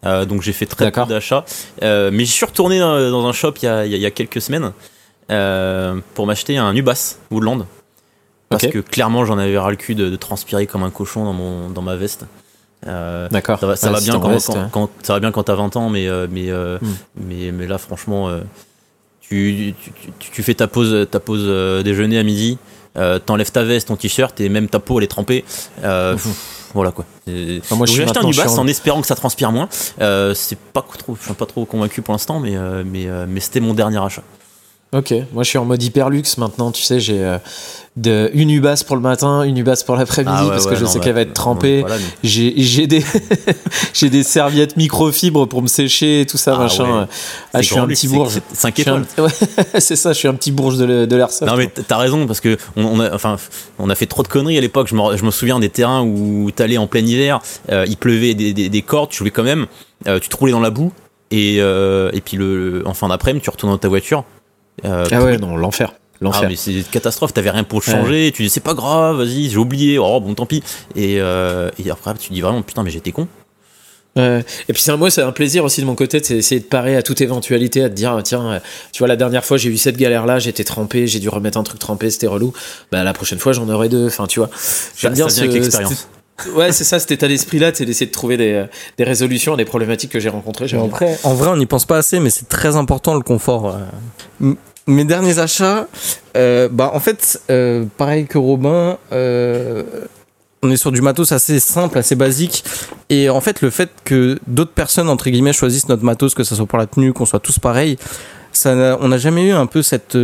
Euh, 0.04 0.26
donc 0.26 0.42
j'ai 0.42 0.52
fait 0.52 0.66
très 0.66 0.90
peu 0.92 1.04
d'achats. 1.06 1.46
Euh, 1.82 2.10
mais 2.12 2.26
j'y 2.26 2.32
suis 2.32 2.44
retourné 2.46 2.78
dans, 2.78 3.10
dans 3.10 3.26
un 3.26 3.32
shop 3.32 3.54
il 3.62 3.64
y 3.64 3.68
a, 3.68 3.86
il 3.86 3.96
y 3.96 4.04
a- 4.06 4.10
quelques 4.10 4.42
semaines 4.42 4.72
euh, 5.30 5.98
pour 6.12 6.26
m'acheter 6.26 6.58
un 6.58 6.74
Ubas 6.76 7.16
Woodland. 7.30 7.64
Parce 8.48 8.66
que 8.66 8.78
clairement 8.78 9.24
j'en 9.24 9.38
avais 9.38 9.58
ras 9.58 9.70
le 9.70 9.76
cul 9.76 9.94
de, 9.94 10.08
de 10.10 10.16
transpirer 10.16 10.66
comme 10.66 10.82
un 10.82 10.90
cochon 10.90 11.24
dans, 11.24 11.32
mon, 11.32 11.70
dans 11.70 11.82
ma 11.82 11.96
veste. 11.96 12.26
Euh, 12.86 13.28
D'accord. 13.30 13.58
ça 13.58 13.66
va, 13.66 13.76
ça 13.76 13.86
Ouais, 13.88 13.92
va 13.94 13.98
si 14.00 14.10
bien 14.10 14.20
quand, 14.70 14.90
ça 15.02 15.14
va 15.14 15.20
bien 15.20 15.32
t'as 15.32 15.54
20 15.54 15.76
ans, 15.76 15.88
mais, 15.88 16.06
euh, 16.06 16.26
mais, 16.30 16.50
euh, 16.50 16.78
Hmm. 16.80 16.92
mais, 17.16 17.50
mais 17.52 17.66
là 17.66 17.78
franchement, 17.78 18.28
tu, 19.20 19.74
tu, 19.82 19.92
tu- 20.18 20.30
tu 20.30 20.42
fais 20.42 20.54
ta 20.54 20.66
pause, 20.68 21.06
ta 21.10 21.20
pause 21.20 21.82
déjeuner 21.82 22.18
à 22.18 22.22
midi, 22.22 22.58
t'enlèves 23.26 23.50
ta 23.52 23.64
veste, 23.64 23.88
ton 23.88 23.96
t-shirt 23.96 24.38
et 24.40 24.48
même 24.48 24.68
ta 24.68 24.78
peau 24.80 24.98
elle 24.98 25.04
est 25.04 25.08
trempée. 25.08 25.44
Pff, 25.82 26.26
voilà 26.74 26.90
quoi. 26.90 27.04
Enfin, 27.26 27.30
moi, 27.30 27.60
je 27.66 27.68
Donc, 27.76 27.88
suis 27.88 27.96
j'ai 27.96 28.02
acheté 28.04 28.18
un 28.18 28.28
Ubas 28.28 28.52
en- 28.58 28.62
en 28.62 28.66
espérant 28.66 29.00
que 29.00 29.06
ça 29.06 29.14
transpire 29.14 29.52
moins. 29.52 29.68
Euh, 30.00 30.34
c'est 30.34 30.58
pas 30.58 30.84
trop, 30.98 31.16
je 31.18 31.24
suis 31.24 31.34
pas 31.34 31.46
trop 31.46 31.64
convaincu 31.64 32.02
pour 32.02 32.12
l'instant, 32.12 32.40
mais, 32.40 32.56
euh, 32.56 32.82
mais, 32.84 33.06
euh, 33.08 33.26
mais 33.28 33.40
c'était 33.40 33.60
mon 33.60 33.74
dernier 33.74 34.02
achat. 34.04 34.22
Ok, 34.94 35.12
moi 35.32 35.42
je 35.42 35.48
suis 35.48 35.58
en 35.58 35.64
mode 35.64 35.82
hyperlux 35.82 36.22
maintenant, 36.38 36.70
tu 36.70 36.82
sais, 36.82 37.00
j'ai 37.00 37.18
euh, 37.24 37.38
de, 37.96 38.30
une 38.32 38.48
Ubas 38.50 38.84
pour 38.86 38.94
le 38.94 39.02
matin, 39.02 39.42
une 39.42 39.58
Ubas 39.58 39.82
pour 39.84 39.96
l'après-midi, 39.96 40.32
Ah 40.38 40.44
ouais, 40.44 40.50
parce 40.50 40.64
ouais, 40.66 40.70
que 40.70 40.76
je 40.76 40.84
non, 40.84 40.88
sais 40.90 40.98
bah, 40.98 41.04
qu'elle 41.04 41.14
va 41.14 41.20
être 41.22 41.32
trempée. 41.32 41.80
voilà, 41.80 41.96
mais- 41.96 42.02
J'ai 42.22 42.86
des 42.86 43.02
des 44.10 44.22
serviettes 44.22 44.76
microfibres 44.76 45.48
pour 45.48 45.62
me 45.62 45.66
sécher 45.66 46.20
et 46.20 46.26
tout 46.26 46.36
ça 46.36 46.54
Ah 46.56 46.62
machin. 46.62 47.00
ouais. 47.00 47.06
Ah, 47.52 47.60
je 47.62 47.66
suis 47.66 47.78
un 47.78 47.86
petit 47.88 48.06
luxe, 48.06 48.16
bourge. 48.16 48.32
c'est- 48.34 48.42
c'est 48.50 48.56
5 48.60 48.74
Je 48.76 48.82
suis 48.82 48.90
un- 48.90 49.02
étoiles. 49.02 49.30
ouais, 49.74 49.80
c'est 49.80 49.96
ça, 49.96 50.12
je 50.12 50.18
suis 50.18 50.28
un 50.28 50.34
petit 50.34 50.52
bourge 50.52 50.76
de, 50.78 51.06
de 51.06 51.16
l'airsoft. 51.16 51.50
Non 51.50 51.56
mais 51.56 51.66
t'as 51.68 51.96
raison 51.96 52.26
parce 52.28 52.40
que 52.40 52.56
on, 52.76 52.84
on 52.84 53.00
a 53.00 53.12
enfin 53.14 53.36
on 53.80 53.90
a 53.90 53.94
fait 53.94 54.06
trop 54.06 54.22
de 54.22 54.28
conneries 54.28 54.58
à 54.58 54.60
l'époque. 54.60 54.86
Je 54.88 54.94
me, 54.94 55.16
je 55.16 55.24
me 55.24 55.30
souviens 55.32 55.58
des 55.58 55.70
terrains 55.70 56.02
où 56.02 56.50
t'allais 56.54 56.78
en 56.78 56.86
plein 56.86 57.04
hiver, 57.04 57.40
euh, 57.72 57.84
il 57.88 57.96
pleuvait 57.96 58.34
des, 58.34 58.52
des, 58.52 58.68
des 58.68 58.82
cordes, 58.82 59.10
tu 59.10 59.18
jouais 59.18 59.30
quand 59.32 59.42
même, 59.42 59.66
euh, 60.06 60.20
tu 60.20 60.28
te 60.28 60.36
roulais 60.36 60.52
dans 60.52 60.60
la 60.60 60.70
boue 60.70 60.92
et 61.32 61.56
euh, 61.58 62.10
et 62.12 62.20
puis 62.20 62.36
le 62.36 62.82
en 62.86 62.94
fin 62.94 63.08
d'après-midi 63.08 63.42
tu 63.42 63.50
retournes 63.50 63.72
dans 63.72 63.78
ta 63.78 63.88
voiture. 63.88 64.24
Euh, 64.84 65.06
ah 65.10 65.22
ouais, 65.22 65.38
non, 65.38 65.56
l'enfer. 65.56 65.92
Ah 66.32 66.42
mais 66.48 66.56
c'est 66.56 66.72
une 66.72 66.84
catastrophe, 66.84 67.34
t'avais 67.34 67.50
rien 67.50 67.64
pour 67.64 67.82
changer, 67.82 68.32
tu 68.34 68.42
dis 68.44 68.48
c'est 68.48 68.60
pas 68.60 68.72
grave, 68.72 69.16
vas-y, 69.18 69.50
j'ai 69.50 69.58
oublié, 69.58 69.98
oh 69.98 70.20
bon 70.20 70.32
tant 70.34 70.46
pis. 70.46 70.62
Et, 70.96 71.16
euh, 71.20 71.70
et 71.84 71.90
après 71.90 72.14
tu 72.14 72.32
dis 72.32 72.40
vraiment 72.40 72.62
putain 72.62 72.82
mais 72.82 72.90
j'étais 72.90 73.12
con. 73.12 73.28
Ouais. 74.16 74.42
Et 74.68 74.72
puis 74.72 74.80
c'est 74.80 74.92
un, 74.92 74.96
moi 74.96 75.10
c'est 75.10 75.20
un 75.22 75.32
plaisir 75.32 75.64
aussi 75.64 75.80
de 75.82 75.86
mon 75.86 75.96
côté, 75.96 76.20
c'est 76.22 76.36
essayer 76.36 76.60
de 76.60 76.66
parer 76.66 76.96
à 76.96 77.02
toute 77.02 77.20
éventualité, 77.20 77.82
à 77.84 77.90
te 77.90 77.94
dire 77.94 78.12
ah, 78.16 78.22
tiens, 78.22 78.46
euh, 78.52 78.58
tu 78.92 79.00
vois 79.00 79.08
la 79.08 79.16
dernière 79.16 79.44
fois 79.44 79.58
j'ai 79.58 79.68
eu 79.68 79.76
cette 79.76 79.96
galère 79.98 80.24
là, 80.24 80.38
j'étais 80.38 80.64
trempé, 80.64 81.06
j'ai 81.08 81.18
dû 81.18 81.28
remettre 81.28 81.58
un 81.58 81.62
truc 81.64 81.78
trempé, 81.80 82.08
c'était 82.10 82.28
relou. 82.28 82.54
Bah 82.90 83.02
la 83.02 83.12
prochaine 83.12 83.40
fois 83.40 83.52
j'en 83.52 83.68
aurai 83.68 83.88
deux. 83.90 84.06
Enfin 84.06 84.26
tu 84.26 84.38
vois, 84.38 84.48
j'aime 84.96 85.12
bien 85.14 85.28
ça 85.28 85.42
vient 85.42 85.50
ce- 85.50 85.56
l'expérience. 85.58 86.08
Ouais 86.56 86.72
c'est 86.72 86.82
ça, 86.84 86.98
cet 86.98 87.10
état 87.12 87.28
d'esprit 87.28 87.58
là, 87.60 87.70
c'est 87.74 87.84
d'essayer 87.84 88.06
de 88.06 88.12
trouver 88.12 88.36
des, 88.36 88.52
euh, 88.52 88.66
des 88.98 89.04
résolutions 89.04 89.54
à 89.54 89.56
des 89.56 89.64
problématiques 89.64 90.10
que 90.10 90.18
j'ai 90.20 90.30
rencontrées. 90.30 90.66
Après, 90.74 91.16
en 91.22 91.34
vrai, 91.34 91.50
on 91.50 91.56
n'y 91.56 91.66
pense 91.66 91.84
pas 91.84 91.98
assez, 91.98 92.18
mais 92.18 92.30
c'est 92.30 92.48
très 92.48 92.74
important 92.76 93.14
le 93.14 93.20
confort. 93.20 93.76
Mes 94.86 95.04
derniers 95.04 95.38
achats, 95.38 95.86
euh, 96.36 96.68
bah 96.70 96.90
en 96.92 97.00
fait, 97.00 97.40
euh, 97.50 97.86
pareil 97.96 98.26
que 98.26 98.36
Robin, 98.36 98.98
euh, 99.12 99.82
on 100.62 100.70
est 100.70 100.76
sur 100.76 100.92
du 100.92 101.00
matos 101.00 101.32
assez 101.32 101.58
simple, 101.58 101.96
assez 101.96 102.16
basique, 102.16 102.64
et 103.08 103.30
en 103.30 103.40
fait, 103.40 103.62
le 103.62 103.70
fait 103.70 103.90
que 104.04 104.38
d'autres 104.46 104.72
personnes 104.72 105.08
entre 105.08 105.30
guillemets 105.30 105.54
choisissent 105.54 105.88
notre 105.88 106.04
matos, 106.04 106.34
que 106.34 106.44
ce 106.44 106.54
soit 106.54 106.66
pour 106.66 106.78
la 106.78 106.86
tenue, 106.86 107.14
qu'on 107.14 107.24
soit 107.24 107.40
tous 107.40 107.58
pareils, 107.58 107.96
ça, 108.52 108.98
on 109.00 109.08
n'a 109.08 109.18
jamais 109.18 109.48
eu 109.48 109.52
un 109.52 109.66
peu 109.66 109.80
cette 109.82 110.16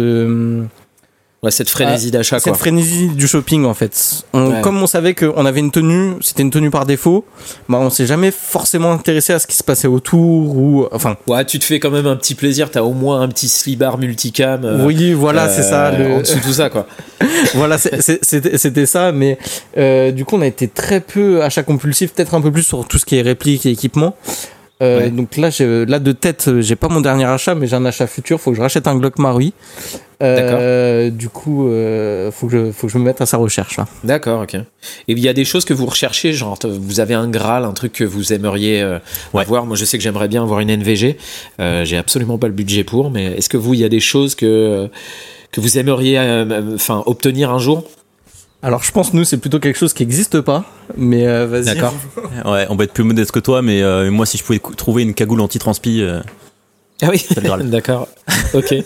Ouais, 1.42 1.50
cette 1.50 1.70
frénésie 1.70 2.10
d'achat 2.10 2.36
quoi. 2.38 2.52
cette 2.52 2.56
frénésie 2.60 3.08
du 3.08 3.26
shopping 3.26 3.64
en 3.64 3.72
fait. 3.72 4.24
On- 4.34 4.50
Ouais. 4.50 4.60
Comme 4.60 4.82
on 4.82 4.86
savait 4.86 5.14
qu'on 5.14 5.46
avait 5.46 5.60
une 5.60 5.70
tenue, 5.70 6.12
c'était 6.20 6.42
une 6.42 6.50
tenue 6.50 6.70
par 6.70 6.84
défaut, 6.84 7.24
bah 7.66 7.78
on 7.80 7.88
s'est 7.88 8.04
jamais 8.04 8.30
forcément 8.30 8.92
intéressé 8.92 9.32
à 9.32 9.38
ce 9.38 9.46
qui 9.46 9.56
se 9.56 9.64
passait 9.64 9.88
autour 9.88 10.54
ou 10.54 10.86
enfin 10.92 11.16
Ouais, 11.28 11.42
tu 11.46 11.58
te 11.58 11.64
fais 11.64 11.80
quand 11.80 11.90
même 11.90 12.06
un 12.06 12.16
petit 12.16 12.34
plaisir, 12.34 12.70
t'as 12.70 12.82
au 12.82 12.92
moins 12.92 13.22
un 13.22 13.28
petit 13.28 13.48
slibar 13.48 13.96
multicam. 13.96 14.64
euh, 14.66 14.84
oui 14.84 15.14
voilà 15.14 15.48
c'est 15.48 15.62
ça 15.62 15.86
euh, 15.86 16.08
le- 16.08 16.14
En 16.16 16.20
dessous 16.20 16.38
de 16.40 16.42
tout 16.44 16.52
ça 16.52 16.68
quoi. 16.68 16.86
voilà 17.54 17.78
c'était 17.78 18.86
ça 18.86 19.10
mais 19.12 19.38
euh, 19.78 20.10
du 20.12 20.26
coup 20.26 20.36
on 20.36 20.42
a 20.42 20.46
été 20.46 20.68
très 20.68 21.00
peu 21.00 21.42
achat 21.42 21.62
compulsif 21.62 22.12
peut-être 22.12 22.34
un 22.34 22.42
peu 22.42 22.52
plus 22.52 22.64
sur 22.64 22.86
tout 22.86 22.98
ce 22.98 23.06
qui 23.06 23.16
est 23.16 23.22
réplique 23.22 23.64
et 23.64 23.70
équipement 23.70 24.14
Euh, 24.82 25.00
Ouais. 25.00 25.10
donc 25.10 25.36
là 25.36 25.50
là 25.86 25.98
de 25.98 26.12
tête 26.12 26.50
j'ai 26.60 26.74
pas 26.76 26.88
mon 26.88 27.02
dernier 27.02 27.24
achat 27.26 27.54
mais 27.54 27.66
j'ai 27.66 27.76
un 27.76 27.84
achat 27.84 28.06
futur 28.06 28.40
faut 28.40 28.50
que 28.50 28.56
je 28.56 28.62
rachète 28.62 28.86
un 28.88 28.96
Glock 28.96 29.18
Marui 29.18 29.52
euh, 30.22 31.10
du 31.10 31.28
coup 31.28 31.68
euh, 31.68 32.30
faut 32.30 32.46
que 32.46 32.52
je 32.66 32.72
faut 32.72 32.86
que 32.86 32.92
je 32.92 32.98
me 32.98 33.04
mette 33.04 33.20
à 33.20 33.26
sa 33.26 33.36
recherche 33.38 33.76
là. 33.76 33.86
D'accord, 34.04 34.42
ok. 34.42 34.54
Et 34.54 34.64
il 35.08 35.18
y 35.18 35.28
a 35.28 35.32
des 35.32 35.44
choses 35.44 35.64
que 35.64 35.72
vous 35.74 35.86
recherchez, 35.86 36.32
genre 36.32 36.58
vous 36.64 37.00
avez 37.00 37.14
un 37.14 37.28
Graal, 37.28 37.64
un 37.64 37.72
truc 37.72 37.92
que 37.92 38.04
vous 38.04 38.32
aimeriez 38.32 38.80
euh, 38.82 38.98
Ouais. 39.32 39.42
avoir. 39.42 39.66
Moi, 39.66 39.76
je 39.76 39.84
sais 39.84 39.96
que 39.98 40.02
j'aimerais 40.04 40.28
bien 40.28 40.42
avoir 40.42 40.60
une 40.60 40.70
NVG. 40.70 41.16
Euh, 41.60 41.84
J'ai 41.84 41.96
absolument 41.96 42.38
pas 42.38 42.46
le 42.48 42.52
budget 42.52 42.84
pour, 42.84 43.10
mais 43.10 43.26
est-ce 43.36 43.48
que 43.48 43.56
vous, 43.56 43.74
il 43.74 43.80
y 43.80 43.84
a 43.84 43.88
des 43.88 44.00
choses 44.00 44.34
que 44.34 44.88
que 45.52 45.60
vous 45.60 45.78
aimeriez, 45.78 46.18
euh, 46.18 46.74
enfin, 46.74 47.02
obtenir 47.06 47.50
un 47.50 47.58
jour? 47.58 47.84
Alors 48.62 48.82
je 48.82 48.92
pense 48.92 49.14
nous 49.14 49.24
c'est 49.24 49.38
plutôt 49.38 49.58
quelque 49.58 49.78
chose 49.78 49.94
qui 49.94 50.02
existe 50.02 50.42
pas 50.42 50.66
mais 50.98 51.26
euh, 51.26 51.46
vas-y 51.46 51.64
D'accord. 51.64 51.94
Ouais, 52.44 52.66
on 52.68 52.76
va 52.76 52.84
être 52.84 52.92
plus 52.92 53.04
modeste 53.04 53.32
que 53.32 53.38
toi, 53.38 53.62
mais 53.62 53.80
euh, 53.82 54.10
moi 54.10 54.26
si 54.26 54.36
je 54.36 54.44
pouvais 54.44 54.60
trouver 54.76 55.02
une 55.02 55.14
cagoule 55.14 55.40
anti-transpi, 55.40 56.02
euh, 56.02 56.20
Ah 57.00 57.08
oui. 57.10 57.24
le 57.34 57.40
Graal. 57.40 57.70
D'accord. 57.70 58.06
Ok. 58.52 58.74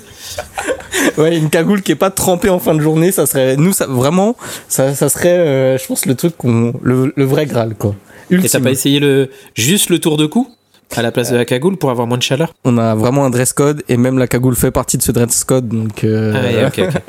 Ouais, 1.18 1.36
une 1.36 1.50
cagoule 1.50 1.82
qui 1.82 1.92
est 1.92 1.96
pas 1.96 2.10
trempée 2.10 2.48
en 2.48 2.58
fin 2.58 2.74
de 2.74 2.80
journée, 2.80 3.12
ça 3.12 3.26
serait 3.26 3.56
nous 3.56 3.72
ça 3.72 3.86
vraiment 3.86 4.36
ça, 4.68 4.94
ça 4.94 5.08
serait 5.08 5.38
euh, 5.38 5.78
je 5.78 5.86
pense 5.86 6.06
le 6.06 6.14
truc 6.14 6.36
qu'on 6.36 6.72
le, 6.82 7.12
le 7.14 7.24
vrai 7.24 7.46
graal 7.46 7.74
quoi. 7.74 7.94
Et 8.30 8.36
t'as 8.36 8.42
Ultime. 8.42 8.62
pas 8.62 8.70
essayé 8.70 9.00
le 9.00 9.30
juste 9.54 9.90
le 9.90 9.98
tour 9.98 10.16
de 10.16 10.26
cou 10.26 10.48
à 10.96 11.02
la 11.02 11.10
place 11.12 11.30
de 11.30 11.36
la 11.36 11.44
cagoule 11.44 11.76
pour 11.76 11.90
avoir 11.90 12.06
moins 12.06 12.18
de 12.18 12.22
chaleur? 12.22 12.52
On 12.64 12.78
a 12.78 12.94
vraiment 12.94 13.24
un 13.24 13.30
dress 13.30 13.52
code 13.52 13.82
et 13.88 13.96
même 13.96 14.18
la 14.18 14.26
cagoule 14.28 14.54
fait 14.56 14.70
partie 14.70 14.96
de 14.96 15.02
ce 15.02 15.12
dress 15.12 15.44
code 15.44 15.68
donc 15.68 16.04
euh, 16.04 16.32
Ah 16.36 16.42
ouais, 16.42 16.66
ok, 16.66 16.94
ok. 16.94 17.02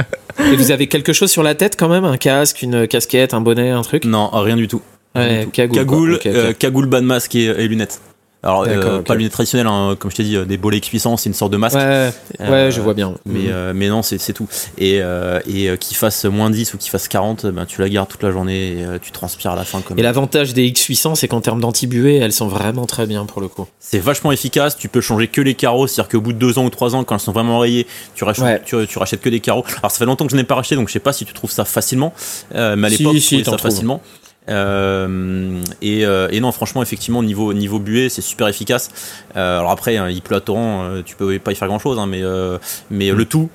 Et 0.52 0.56
vous 0.58 0.72
avez 0.72 0.88
quelque 0.88 1.14
chose 1.14 1.32
sur 1.32 1.44
la 1.44 1.56
tête 1.56 1.76
quand 1.80 1.88
même, 1.88 2.04
un 2.04 2.18
casque, 2.18 2.62
une 2.62 2.88
casquette, 2.88 3.34
un 3.34 3.40
bonnet, 3.42 3.70
un 3.70 3.84
truc? 3.84 4.04
Non, 4.04 4.30
rien 4.34 4.58
du 4.58 4.68
tout. 4.68 4.82
Ouais, 5.16 5.48
cagoule. 5.54 5.78
Cagoule, 5.78 6.20
euh, 6.26 6.52
cagoule, 6.52 6.88
bas 6.88 7.00
de 7.00 7.06
masque 7.06 7.36
et, 7.36 7.46
et 7.46 7.68
lunettes. 7.70 8.02
Alors, 8.46 8.64
euh, 8.68 9.02
pas 9.02 9.16
lunettes 9.16 9.32
traditionnelles, 9.34 9.68
hein, 9.68 9.96
comme 10.00 10.12
je 10.12 10.16
t'ai 10.18 10.24
dit, 10.24 10.36
euh, 10.38 10.46
des 10.46 10.58
bolets 10.58 10.80
cuissants, 10.80 11.18
c'est 11.18 11.30
une 11.30 11.34
sorte 11.34 11.52
de 11.52 11.58
masque. 11.58 11.76
Ouais, 11.76 12.12
ouais, 12.40 12.46
Euh, 12.46 12.72
je 12.72 12.80
vois 12.80 12.94
bien. 12.94 13.16
Mais, 13.26 13.48
euh, 13.50 13.74
mais 13.76 13.90
non, 13.90 14.04
c'est 14.04 14.20
c'est 14.20 14.34
tout. 14.34 14.48
Et, 14.78 15.00
euh, 15.02 15.40
et 15.48 15.68
euh, 15.70 15.78
qu'il 15.78 15.98
fasse 15.98 16.26
moins 16.26 16.52
10 16.52 16.74
ou 16.74 16.78
qu'il 16.78 16.92
fasse 16.92 17.08
40, 17.08 17.48
ben, 17.48 17.66
tu 17.66 17.82
la 17.82 17.90
gardes 17.90 18.08
toute 18.08 18.22
la 18.22 18.30
journée 18.32 18.74
et 18.80 18.84
euh, 18.86 19.00
tu 19.02 19.12
transpires 19.12 19.52
à 19.52 19.56
la 19.56 19.64
fin. 19.66 19.82
Comme... 19.82 19.98
Et 19.98 20.04
l'avantage 20.04 20.54
des 20.54 20.70
X800, 20.70 21.16
c'est 21.16 21.28
qu'en 21.28 21.42
termes 21.42 21.60
d'anti-buée, 21.60 22.18
elles 22.18 22.32
sont 22.34 22.48
vraiment 22.48 22.86
très 22.86 23.08
bien 23.08 23.26
pour 23.26 23.42
le 23.42 23.48
coup. 23.48 23.66
C'est 23.80 23.98
vachement 24.00 24.32
efficace, 24.32 24.78
tu 24.78 24.90
peux 24.90 25.02
changer 25.02 25.28
que 25.28 25.42
les 25.42 25.56
carreaux, 25.56 25.88
c'est-à-dire 25.88 26.10
qu'au 26.12 26.22
bout 26.22 26.34
de 26.34 26.38
2 26.38 26.60
ans 26.60 26.66
ou 26.66 26.70
3 26.70 26.96
ans, 26.96 27.04
quand 27.04 27.16
elles 27.16 27.22
sont 27.22 27.32
vraiment 27.32 27.58
rayées, 27.60 27.88
tu 28.14 28.24
rachètes, 28.26 28.44
Ouais. 28.46 28.62
tu, 28.64 28.76
tu 28.88 29.00
rachètes 29.00 29.22
que 29.22 29.30
des 29.30 29.40
carreaux. 29.40 29.64
Alors 29.80 29.90
ça 29.90 29.98
fait 29.98 30.06
longtemps 30.06 30.26
que 30.26 30.32
je 30.32 30.38
n'ai 30.38 30.44
pas 30.44 30.54
racheté, 30.56 30.76
donc 30.76 30.88
je 30.90 30.94
sais 30.94 31.00
pas 31.00 31.14
si 31.14 31.26
tu 31.26 31.34
trouves 31.34 31.52
ça 31.52 31.66
facilement, 31.66 32.14
euh, 32.54 32.76
mais 32.76 32.88
à 32.88 32.92
Si, 32.92 32.98
l'époque, 33.00 33.18
si, 33.18 33.42
t'en 33.42 33.52
ça 33.54 33.58
trouves. 33.58 33.72
facilement. 33.72 34.02
Euh, 34.50 35.62
et, 35.82 36.06
euh, 36.06 36.28
et 36.32 36.40
non, 36.40 36.52
franchement, 36.52 36.82
effectivement, 36.84 37.24
niveau, 37.24 37.54
niveau 37.54 37.80
buée, 37.80 38.10
c'est 38.10 38.22
super 38.22 38.48
efficace. 38.48 38.90
Euh, 39.36 39.60
alors 39.60 39.72
après, 39.72 39.98
hein, 39.98 40.10
il 40.10 40.22
pleut 40.22 40.38
à 40.38 40.42
torrent, 40.42 40.84
euh, 40.86 41.02
tu 41.04 41.16
peux 41.16 41.38
pas 41.40 41.52
y 41.52 41.56
faire 41.56 41.68
grand-chose, 41.68 41.98
hein, 42.00 42.08
mais, 42.08 42.22
euh, 42.22 42.58
mais 42.90 43.12
Mm. 43.12 43.16
le 43.16 43.26
tout, 43.26 43.50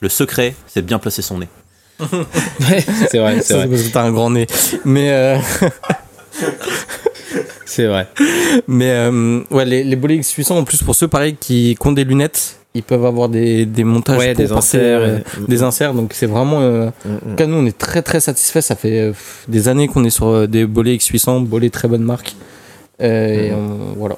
le 0.00 0.08
secret, 0.08 0.54
c'est 0.66 0.82
de 0.82 0.86
bien 0.86 0.98
placer 0.98 1.22
son 1.22 1.38
nez. 1.38 1.48
c'est 3.08 3.18
vrai, 3.18 3.40
c'est 3.40 3.68
parce 3.68 3.82
que 3.82 3.92
t'as 3.92 4.02
un 4.02 4.10
grand 4.12 4.30
nez. 4.30 4.46
Mais, 4.84 5.10
euh, 5.12 5.38
C'est 7.66 7.86
vrai. 7.86 8.08
mais 8.68 8.90
euh, 8.90 9.40
ouais, 9.50 9.64
les, 9.64 9.82
les 9.84 9.96
bolets 9.96 10.16
X800, 10.18 10.52
en 10.52 10.64
plus, 10.64 10.82
pour 10.82 10.94
ceux 10.94 11.08
pareil 11.08 11.36
qui, 11.38 11.76
qui 11.80 11.86
ont 11.88 11.92
des 11.92 12.04
lunettes, 12.04 12.60
ils 12.74 12.82
peuvent 12.82 13.04
avoir 13.06 13.28
des, 13.28 13.66
des 13.66 13.84
montages 13.84 14.18
Ouais, 14.18 14.34
pour 14.34 14.44
des 14.44 14.52
inserts. 14.52 15.00
euh, 15.00 15.18
et- 15.18 15.48
des 15.50 15.62
inserts. 15.62 15.94
Donc 15.94 16.12
c'est 16.12 16.26
vraiment. 16.26 16.60
euh, 16.60 16.90
Mm, 17.04 17.08
mm. 17.08 17.14
En 17.14 17.30
tout 17.30 17.36
cas, 17.36 17.46
nous, 17.46 17.56
on 17.56 17.66
est 17.66 17.76
très 17.78 18.02
très 18.02 18.20
satisfaits. 18.20 18.60
Ça 18.62 18.74
fait 18.76 18.98
euh, 19.00 19.12
des 19.48 19.68
années 19.68 19.86
qu'on 19.88 20.04
est 20.04 20.10
sur 20.10 20.26
euh, 20.26 20.46
des 20.46 20.66
bolets 20.66 20.96
X800, 20.96 21.44
bolets 21.44 21.70
très 21.70 21.88
bonne 21.88 22.02
marque. 22.02 22.34
Euh, 23.00 23.48
et 23.48 23.52
on- 23.52 23.94
voilà. 23.96 24.16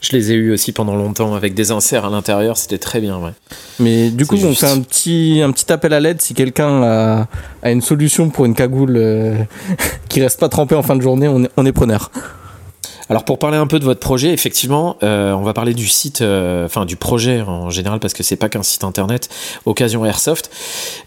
Je 0.00 0.10
les 0.16 0.32
ai 0.32 0.34
eus 0.34 0.52
aussi 0.52 0.72
pendant 0.72 0.96
longtemps 0.96 1.34
avec 1.36 1.54
des 1.54 1.70
inserts 1.70 2.04
à 2.04 2.10
l'intérieur, 2.10 2.56
c'était 2.56 2.78
très 2.78 3.00
bien, 3.00 3.18
ouais. 3.20 3.30
Mais 3.78 4.10
du 4.10 4.26
coup, 4.26 4.34
on 4.42 4.52
fait 4.52 4.66
un 4.66 4.80
petit, 4.80 5.40
un 5.44 5.52
petit 5.52 5.72
appel 5.72 5.92
à 5.92 6.00
l'aide 6.00 6.20
si 6.20 6.34
quelqu'un 6.34 6.82
a, 6.82 7.28
a 7.62 7.70
une 7.70 7.80
solution 7.82 8.28
pour 8.28 8.44
une 8.44 8.54
cagoule 8.56 8.96
euh, 8.96 9.36
qui 10.08 10.20
reste 10.20 10.40
pas 10.40 10.48
trempée 10.48 10.74
en 10.74 10.82
fin 10.82 10.96
de 10.96 11.02
journée, 11.02 11.28
on 11.28 11.44
est, 11.44 11.50
on 11.56 11.64
est 11.66 11.70
preneur. 11.72 12.10
Alors 13.12 13.26
pour 13.26 13.38
parler 13.38 13.58
un 13.58 13.66
peu 13.66 13.78
de 13.78 13.84
votre 13.84 14.00
projet, 14.00 14.32
effectivement, 14.32 14.96
euh, 15.02 15.34
on 15.34 15.42
va 15.42 15.52
parler 15.52 15.74
du 15.74 15.86
site, 15.86 16.22
euh, 16.22 16.64
enfin 16.64 16.86
du 16.86 16.96
projet 16.96 17.42
en 17.42 17.68
général 17.68 18.00
parce 18.00 18.14
que 18.14 18.22
c'est 18.22 18.36
pas 18.36 18.48
qu'un 18.48 18.62
site 18.62 18.84
internet. 18.84 19.28
Occasion 19.66 20.06
Airsoft. 20.06 20.50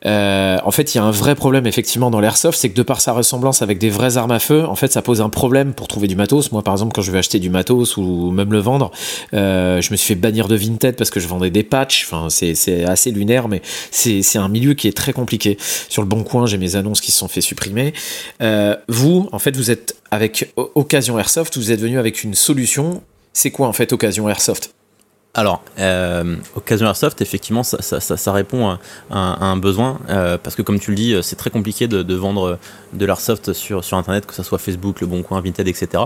Euh, 0.05 0.59
en 0.63 0.69
fait, 0.69 0.93
il 0.93 0.99
y 0.99 1.01
a 1.01 1.03
un 1.03 1.09
vrai 1.09 1.33
problème 1.33 1.65
effectivement 1.65 2.11
dans 2.11 2.19
l'airsoft, 2.19 2.59
c'est 2.59 2.69
que 2.69 2.75
de 2.75 2.83
par 2.83 3.01
sa 3.01 3.11
ressemblance 3.13 3.63
avec 3.63 3.79
des 3.79 3.89
vraies 3.89 4.17
armes 4.17 4.29
à 4.29 4.37
feu, 4.37 4.65
en 4.67 4.75
fait, 4.75 4.93
ça 4.93 5.01
pose 5.01 5.19
un 5.19 5.29
problème 5.29 5.73
pour 5.73 5.87
trouver 5.87 6.07
du 6.07 6.15
matos. 6.15 6.51
Moi, 6.51 6.61
par 6.61 6.75
exemple, 6.75 6.93
quand 6.93 7.01
je 7.01 7.11
vais 7.11 7.17
acheter 7.17 7.39
du 7.39 7.49
matos 7.49 7.97
ou 7.97 8.29
même 8.29 8.51
le 8.51 8.59
vendre, 8.59 8.91
je 9.33 9.91
me 9.91 9.95
suis 9.95 10.09
fait 10.09 10.13
bannir 10.13 10.47
de 10.47 10.55
Vinted 10.55 10.97
parce 10.97 11.09
que 11.09 11.19
je 11.19 11.27
vendais 11.27 11.49
des 11.49 11.63
patchs. 11.63 12.05
Enfin, 12.05 12.27
c'est 12.29 12.85
assez 12.85 13.09
lunaire, 13.09 13.47
mais 13.47 13.63
c'est 13.89 14.37
un 14.37 14.47
milieu 14.47 14.75
qui 14.75 14.87
est 14.87 14.95
très 14.95 15.11
compliqué. 15.11 15.57
Sur 15.89 16.03
le 16.03 16.07
bon 16.07 16.21
coin, 16.21 16.45
j'ai 16.45 16.59
mes 16.59 16.75
annonces 16.75 17.01
qui 17.01 17.11
se 17.11 17.17
sont 17.17 17.27
fait 17.27 17.41
supprimer. 17.41 17.95
Vous, 18.89 19.27
en 19.31 19.39
fait, 19.39 19.57
vous 19.57 19.71
êtes 19.71 19.95
avec 20.11 20.53
Occasion 20.55 21.17
Airsoft, 21.19 21.57
vous 21.57 21.71
êtes 21.71 21.79
venu 21.81 21.99
avec 21.99 22.23
une 22.23 22.33
solution. 22.35 23.01
C'est 23.33 23.51
quoi 23.51 23.67
en 23.67 23.73
fait 23.73 23.91
Occasion 23.93 24.29
Airsoft? 24.29 24.71
Alors, 25.37 25.61
euh, 25.79 26.37
Occasion 26.55 26.87
Airsoft, 26.87 27.21
effectivement, 27.21 27.63
ça, 27.63 28.31
répond 28.31 28.69
à, 28.69 29.45
un 29.45 29.57
besoin, 29.57 29.99
euh, 30.07 30.37
parce 30.41 30.55
que 30.55 30.61
comme 30.61 30.79
tu 30.79 30.91
le 30.91 30.95
dis, 30.95 31.13
c'est 31.23 31.35
très 31.35 31.49
compliqué 31.49 31.89
de, 31.89 32.15
vendre 32.15 32.57
de 32.93 33.05
l'airsoft 33.05 33.51
sur, 33.51 33.83
sur 33.83 33.97
Internet, 33.97 34.25
que 34.25 34.33
ce 34.33 34.43
soit 34.43 34.59
Facebook, 34.59 35.01
Le 35.01 35.07
Bon 35.07 35.23
Coin, 35.23 35.41
Vinted, 35.41 35.67
etc. 35.67 36.03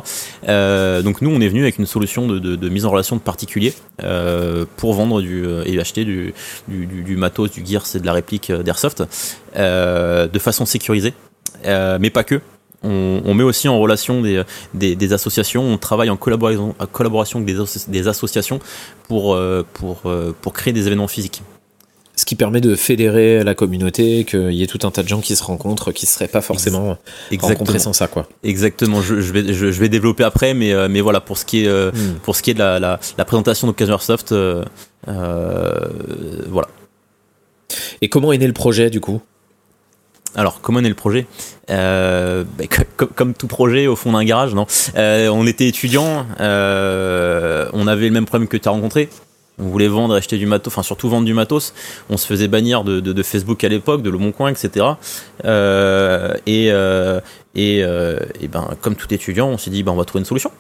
Euh, 0.48 1.04
donc 1.04 1.22
nous, 1.22 1.30
on 1.30 1.42
est 1.42 1.48
venu 1.48 1.62
avec 1.62 1.78
une 1.78 1.86
solution 1.86 2.26
de, 2.28 2.40
de- 2.40 2.70
mise 2.70 2.86
en 2.86 2.90
relation 2.90 3.18
de 3.18 3.22
particuliers 3.22 3.76
euh, 4.04 4.66
pour 4.78 4.96
vendre 4.96 5.22
du, 5.22 5.46
euh, 5.46 5.62
et 5.68 5.80
acheter 5.80 6.06
du, 6.06 6.34
du, 6.68 6.88
du- 6.88 7.04
du 7.04 7.16
matos, 7.16 7.52
du 7.52 7.64
gear, 7.64 7.86
c'est 7.86 8.00
de 8.00 8.08
la 8.08 8.14
réplique 8.14 8.50
euh, 8.50 8.64
d'Airsoft, 8.64 9.04
euh, 9.58 10.28
de 10.28 10.40
façon 10.40 10.66
sécurisée, 10.66 11.14
Euh, 11.66 12.00
mais 12.02 12.10
pas 12.10 12.24
que. 12.24 12.42
On, 12.84 13.22
on 13.26 13.34
met 13.34 13.44
aussi 13.44 13.68
en 13.68 13.78
relation 13.80 14.22
des, 14.22 14.44
des, 14.74 14.96
des 14.96 15.14
associations, 15.14 15.64
on 15.64 15.78
travaille 15.78 16.10
en 16.10 16.16
collaboration, 16.18 16.76
en 16.80 16.86
collaboration 16.86 17.40
avec 17.40 17.54
des, 17.54 17.62
asso- 17.62 17.90
des 17.90 18.08
associations 18.08 18.60
pour, 19.08 19.34
euh, 19.34 19.66
pour, 19.74 20.02
euh, 20.06 20.34
pour 20.42 20.54
créer 20.54 20.72
des 20.72 20.88
événements 20.88 21.10
physiques. 21.10 21.42
Ce 22.16 22.26
qui 22.26 22.36
permet 22.36 22.60
de 22.60 22.76
fédérer 22.76 23.44
la 23.46 23.56
communauté, 23.56 24.26
qu'il 24.26 24.52
y 24.54 24.62
ait 24.62 24.68
tout 24.68 24.86
un 24.86 24.92
tas 24.92 25.04
de 25.04 25.08
gens 25.08 25.22
qui 25.22 25.36
se 25.38 25.44
rencontrent, 25.44 25.94
qui 25.94 26.06
ne 26.06 26.10
seraient 26.10 26.28
pas 26.28 26.42
forcément 26.42 26.98
rencontrés 27.40 27.80
sans 27.80 27.94
ça, 27.94 28.08
quoi. 28.08 28.28
Exactement, 28.44 29.02
je, 29.02 29.22
je 29.22 29.32
vais, 29.32 29.54
je, 29.54 29.72
je 29.72 29.80
vais 29.80 29.88
développer 29.88 30.26
après, 30.26 30.54
mais, 30.54 30.74
euh, 30.74 30.88
mais 30.90 31.00
voilà, 31.00 31.22
pour 31.22 31.38
ce 31.38 31.46
qui 31.46 31.64
est, 31.66 31.70
Hmm. 31.70 32.16
pour 32.24 32.36
ce 32.36 32.42
qui 32.44 32.52
est 32.52 32.54
de 32.56 32.60
la, 32.60 32.78
la, 32.80 33.00
la 33.18 33.26
présentation 33.26 33.68
euh, 34.32 34.64
euh, 35.08 35.88
voilà. 36.50 36.68
Et 38.02 38.10
comment 38.10 38.32
est 38.34 38.38
né 38.38 38.48
le 38.48 38.54
projet 38.54 38.90
du 38.90 39.00
coup? 39.00 39.22
Alors, 40.36 40.62
comment 40.62 40.80
est 40.80 40.88
le 40.90 40.94
projet 40.96 41.26
Euh, 41.72 42.44
bah, 42.58 42.66
co- 42.68 42.84
comme, 42.96 43.10
comme 43.10 43.34
tout 43.34 43.48
projet 43.48 43.88
au 43.88 43.96
fond 43.96 44.12
d'un 44.14 44.24
garage, 44.24 44.54
non 44.54 44.66
Euh, 44.96 45.28
On 45.30 45.46
était 45.48 45.68
étudiants, 45.68 46.26
euh, 46.40 47.68
on 47.74 47.88
avait 47.88 48.06
le 48.08 48.12
même 48.14 48.26
problème 48.26 48.48
que 48.48 48.58
tu 48.58 48.68
as 48.68 48.72
rencontré. 48.72 49.10
On 49.62 49.64
voulait 49.68 49.88
vendre, 49.90 50.16
acheter 50.16 50.38
du 50.38 50.46
matos, 50.46 50.72
enfin 50.72 50.84
surtout 50.84 51.10
vendre 51.10 51.26
du 51.26 51.34
matos. 51.34 51.74
On 52.10 52.16
se 52.18 52.26
faisait 52.26 52.48
bannir 52.48 52.84
de, 52.86 53.00
de- 53.02 53.12
de 53.12 53.24
Facebook 53.24 53.62
à 53.64 53.68
l'époque, 53.70 54.02
de 54.04 54.10
Le 54.10 54.18
Bon 54.18 54.32
Coin, 54.32 54.50
etc. 54.50 54.86
Et 56.46 56.68
et, 57.56 57.80
et 57.80 58.48
ben, 58.48 58.70
comme 58.82 58.96
tout 58.96 59.12
étudiant, 59.14 59.48
on 59.50 59.58
s'est 59.58 59.70
dit, 59.72 59.84
ben, 59.84 59.92
on 59.92 59.96
va 59.98 60.06
trouver 60.06 60.20
une 60.22 60.26
solution. 60.26 60.52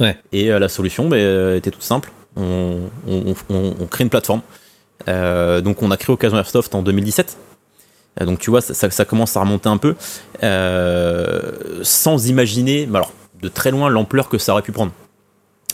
Ouais. 0.00 0.16
Et 0.32 0.48
la 0.48 0.68
solution 0.68 1.08
ben, 1.08 1.56
était 1.56 1.70
toute 1.70 1.82
simple. 1.82 2.10
On, 2.36 2.80
on, 3.08 3.34
on- 3.48 3.74
on 3.80 3.86
crée 3.86 4.04
une 4.04 4.10
plateforme. 4.10 4.42
Donc 5.06 5.82
on 5.82 5.90
a 5.90 5.96
créé 5.96 6.12
Occasion 6.12 6.36
Airsoft 6.36 6.74
en 6.74 6.82
2017. 6.82 7.36
Euh, 8.20 8.24
Donc 8.24 8.38
tu 8.38 8.50
vois, 8.50 8.60
ça, 8.60 8.74
ça- 8.74 8.90
ça 8.90 9.04
commence 9.04 9.36
à 9.36 9.40
remonter 9.40 9.68
un 9.68 9.76
peu, 9.78 9.94
euh, 10.42 11.40
sans 11.82 12.28
imaginer, 12.28 12.86
mais 12.90 12.96
alors 12.98 13.12
de 13.42 13.48
très 13.48 13.70
loin 13.70 13.88
l'ampleur 13.88 14.28
que 14.28 14.38
ça 14.38 14.52
aurait 14.52 14.62
pu 14.62 14.72
prendre. 14.72 14.92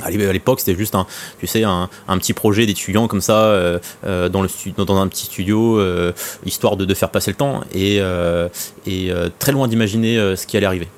À 0.02 0.10
l'é- 0.10 0.26
à 0.28 0.32
l'époque, 0.32 0.58
c'était 0.60 0.76
juste 0.76 0.96
un, 0.96 1.06
tu 1.38 1.46
sais, 1.46 1.62
un, 1.62 1.88
un 2.08 2.18
petit 2.18 2.32
projet 2.32 2.66
d'étudiants 2.66 3.06
comme 3.06 3.20
ça, 3.20 3.38
euh, 3.44 3.78
dans, 4.28 4.42
le 4.42 4.48
stu- 4.48 4.72
dans 4.76 4.96
un 4.96 5.06
petit 5.06 5.26
studio, 5.26 5.78
euh, 5.78 6.12
histoire 6.44 6.76
de, 6.76 6.84
de 6.84 6.94
faire 6.94 7.10
passer 7.10 7.30
le 7.30 7.36
temps, 7.36 7.60
et, 7.72 7.98
euh, 8.00 8.48
et 8.86 9.10
très 9.38 9.52
loin 9.52 9.68
d'imaginer 9.68 10.16
ce 10.36 10.46
qui 10.46 10.56
allait 10.56 10.66
arriver. 10.66 10.88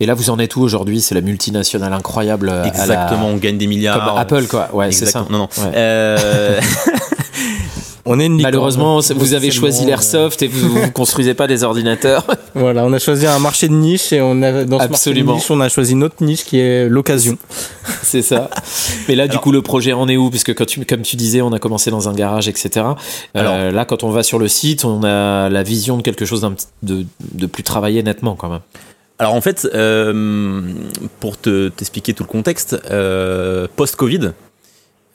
Et 0.00 0.06
là, 0.06 0.14
vous 0.14 0.30
en 0.30 0.38
êtes 0.40 0.56
où 0.56 0.62
aujourd'hui? 0.62 1.00
C'est 1.00 1.14
la 1.14 1.20
multinationale 1.20 1.92
incroyable. 1.92 2.46
la- 2.46 2.66
Exactement, 2.66 3.28
on 3.28 3.36
gagne 3.36 3.56
des 3.58 3.66
milliards. 3.68 4.04
Comme 4.04 4.18
Apple, 4.18 4.46
quoi. 4.48 4.68
Ouais, 4.74 4.90
c'est 4.92 5.06
ça. 5.06 5.24
Non, 5.30 5.38
non. 5.38 5.48
Ouais. 5.58 5.72
Euh, 5.76 6.60
On 8.06 8.20
est 8.20 8.26
une 8.26 8.36
licorne. 8.36 8.52
Malheureusement, 8.52 9.00
vous 9.16 9.32
avez 9.32 9.50
choisi 9.50 9.86
l'airsoft 9.86 10.42
et 10.42 10.46
vous 10.48 10.78
ne 10.78 10.86
construisez 10.92 11.32
pas 11.32 11.46
des 11.46 11.64
ordinateurs. 11.64 12.26
Voilà, 12.54 12.84
on 12.84 12.92
a 12.92 12.98
choisi 12.98 13.26
un 13.26 13.38
marché 13.38 13.66
de 13.68 13.72
niche 13.72 14.12
et 14.12 14.20
on 14.20 14.42
a, 14.42 14.64
dans 14.64 14.78
ce 14.78 14.84
Absolument. 14.84 15.32
marché 15.32 15.46
de 15.48 15.54
niche, 15.54 15.58
on 15.58 15.60
a 15.60 15.68
choisi 15.70 15.92
une 15.92 16.04
autre 16.04 16.16
niche 16.20 16.44
qui 16.44 16.58
est 16.58 16.88
l'occasion. 16.88 17.38
c'est 18.02 18.20
ça. 18.20 18.50
Mais 19.08 19.14
là, 19.14 19.24
du 19.26 19.30
Alors- 19.32 19.42
coup, 19.42 19.52
le 19.52 19.62
projet 19.62 19.94
en 19.94 20.06
est 20.08 20.18
où? 20.18 20.28
Puisque 20.28 20.54
quand 20.54 20.66
tu, 20.66 20.84
comme 20.84 21.00
tu 21.02 21.16
disais, 21.16 21.40
on 21.40 21.52
a 21.54 21.58
commencé 21.58 21.90
dans 21.90 22.08
un 22.08 22.12
garage, 22.14 22.46
etc. 22.46 22.70
Euh, 22.76 22.90
Alors- 23.40 23.72
là, 23.72 23.84
quand 23.86 24.04
on 24.04 24.10
va 24.10 24.22
sur 24.22 24.38
le 24.38 24.48
site, 24.48 24.84
on 24.84 25.02
a 25.02 25.48
la 25.48 25.62
vision 25.62 25.96
de 25.96 26.02
quelque 26.02 26.26
chose 26.26 26.46
de 26.82 27.46
plus 27.46 27.62
travaillé 27.62 28.02
nettement, 28.02 28.34
quand 28.34 28.50
même. 28.50 28.60
Alors 29.18 29.34
en 29.34 29.40
fait, 29.40 29.68
euh, 29.74 30.60
pour 31.20 31.38
te 31.40 31.68
t'expliquer 31.68 32.14
tout 32.14 32.24
le 32.24 32.28
contexte, 32.28 32.76
euh, 32.90 33.68
post-Covid, 33.76 34.32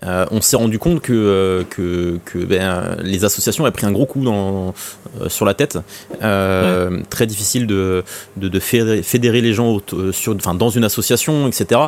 euh, 0.05 0.25
on 0.31 0.39
s'est 0.39 0.55
rendu 0.55 0.79
compte 0.79 1.01
que, 1.01 1.11
euh, 1.11 1.63
que, 1.69 2.19
que, 2.23 2.37
ben, 2.39 2.95
les 3.03 3.25
associations 3.25 3.65
avaient 3.65 3.73
pris 3.73 3.85
un 3.85 3.91
gros 3.91 4.05
coup 4.05 4.23
dans, 4.23 4.73
euh, 5.21 5.27
sur 5.27 5.45
la 5.45 5.53
tête. 5.53 5.77
Euh, 6.23 7.01
Très 7.09 7.25
difficile 7.25 7.67
de, 7.67 8.03
de, 8.37 8.47
de 8.47 8.59
fédérer, 8.59 9.41
les 9.41 9.53
gens 9.53 9.79
sur, 10.11 10.35
enfin, 10.35 10.53
dans 10.53 10.69
une 10.69 10.83
association, 10.85 11.47
etc. 11.47 11.81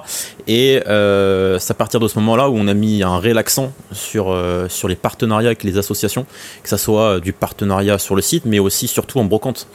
Et 0.47 0.81
euh, 0.87 1.57
c'est 1.59 1.71
à 1.71 1.75
partir 1.75 1.99
de 2.01 2.07
ce 2.07 2.19
moment-là 2.19 2.49
où 2.49 2.55
on 2.57 2.67
a 2.67 2.73
mis 2.73 3.01
un 3.03 3.17
réel 3.17 3.37
accent 3.37 3.71
sur, 3.93 4.31
euh, 4.31 4.67
sur 4.67 4.87
les 4.89 4.95
partenariats 4.95 5.47
avec 5.49 5.63
les 5.63 5.77
associations, 5.77 6.25
que 6.63 6.69
ça 6.69 6.77
soit 6.77 7.19
du 7.21 7.31
partenariat 7.33 7.97
sur 7.97 8.15
le 8.15 8.21
site, 8.21 8.43
mais 8.45 8.59
aussi 8.59 8.87
surtout 8.87 9.19
en 9.19 9.23
brocante. 9.23 9.67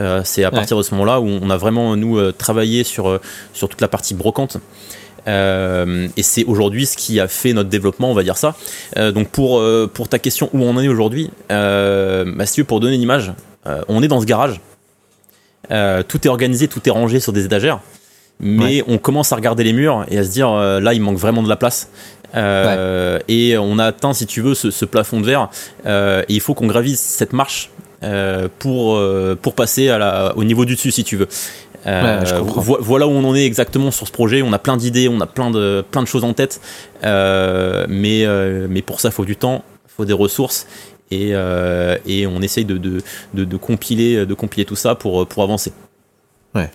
Euh, 0.00 0.22
c'est 0.24 0.42
à 0.42 0.48
Ouais. 0.48 0.54
partir 0.56 0.76
de 0.76 0.82
ce 0.82 0.90
moment-là 0.94 1.20
où 1.20 1.26
on 1.28 1.50
a 1.50 1.56
vraiment, 1.56 1.94
nous, 1.96 2.32
travaillé 2.32 2.82
sur, 2.82 3.20
sur 3.52 3.68
toute 3.68 3.80
la 3.80 3.86
partie 3.88 4.14
brocante. 4.14 4.56
Euh, 5.26 6.08
et 6.16 6.22
c'est 6.22 6.44
aujourd'hui 6.44 6.86
ce 6.86 6.96
qui 6.96 7.20
a 7.20 7.28
fait 7.28 7.52
notre 7.52 7.70
développement, 7.70 8.10
on 8.10 8.14
va 8.14 8.22
dire 8.22 8.36
ça. 8.36 8.54
Euh, 8.96 9.12
donc 9.12 9.28
pour, 9.28 9.58
euh, 9.58 9.90
pour 9.92 10.08
ta 10.08 10.18
question 10.18 10.50
où 10.52 10.62
on 10.62 10.70
en 10.70 10.80
est 10.80 10.88
aujourd'hui, 10.88 11.30
bah, 11.48 12.46
si 12.46 12.54
tu 12.54 12.60
veux, 12.60 12.66
pour 12.66 12.80
donner 12.80 12.94
une 12.94 13.02
image, 13.02 13.32
on 13.88 14.02
est 14.02 14.08
dans 14.08 14.20
ce 14.20 14.26
garage. 14.26 14.60
Tout 15.68 16.26
est 16.26 16.28
organisé, 16.28 16.68
tout 16.68 16.80
est 16.86 16.90
rangé 16.90 17.20
sur 17.20 17.32
des 17.32 17.44
étagères. 17.44 17.80
Mais 18.40 18.82
on 18.88 18.98
commence 18.98 19.32
à 19.32 19.36
regarder 19.36 19.62
les 19.62 19.72
murs 19.72 20.04
et 20.08 20.18
à 20.18 20.24
se 20.24 20.30
dire 20.30 20.50
là 20.52 20.92
il 20.92 21.00
manque 21.00 21.18
vraiment 21.18 21.42
de 21.42 21.48
la 21.48 21.56
place. 21.56 21.88
Et 22.34 23.56
on 23.58 23.78
a 23.78 23.86
atteint, 23.86 24.12
si 24.12 24.26
tu 24.26 24.40
veux, 24.42 24.54
ce, 24.54 24.70
ce 24.70 24.84
plafond 24.84 25.20
de 25.20 25.26
verre. 25.26 25.48
Et 25.86 26.34
il 26.34 26.40
faut 26.40 26.54
qu'on 26.54 26.66
gravisse 26.66 27.00
cette 27.00 27.32
marche 27.32 27.70
pour, 28.58 29.00
pour 29.40 29.54
passer 29.54 29.88
à 29.88 29.98
la, 29.98 30.36
au 30.36 30.44
niveau 30.44 30.66
du 30.66 30.74
dessus, 30.74 30.90
si 30.90 31.04
tu 31.04 31.16
veux. 31.16 31.28
Voilà 31.84 33.06
où 33.06 33.10
on 33.10 33.24
en 33.24 33.34
est 33.34 33.44
exactement 33.44 33.90
sur 33.90 34.06
ce 34.06 34.12
projet. 34.12 34.42
On 34.42 34.52
a 34.52 34.58
plein 34.58 34.76
d'idées, 34.76 35.08
on 35.08 35.20
a 35.20 35.26
plein 35.26 35.50
de, 35.50 35.84
plein 35.90 36.02
de 36.02 36.08
choses 36.08 36.24
en 36.24 36.32
tête. 36.34 36.60
mais, 37.02 38.26
mais 38.68 38.82
pour 38.82 39.00
ça, 39.00 39.08
il 39.08 39.12
faut 39.12 39.24
du 39.24 39.36
temps, 39.36 39.64
il 39.86 39.92
faut 39.96 40.04
des 40.04 40.12
ressources. 40.12 40.66
Et, 41.10 41.30
et 42.06 42.26
on 42.26 42.42
essaye 42.42 42.64
de, 42.64 42.78
de, 42.78 43.02
de, 43.34 43.56
compiler, 43.56 44.26
de 44.26 44.34
compiler 44.34 44.64
tout 44.64 44.76
ça 44.76 44.94
pour, 44.94 45.26
pour 45.26 45.42
avancer. 45.42 45.72
Ouais. 46.54 46.70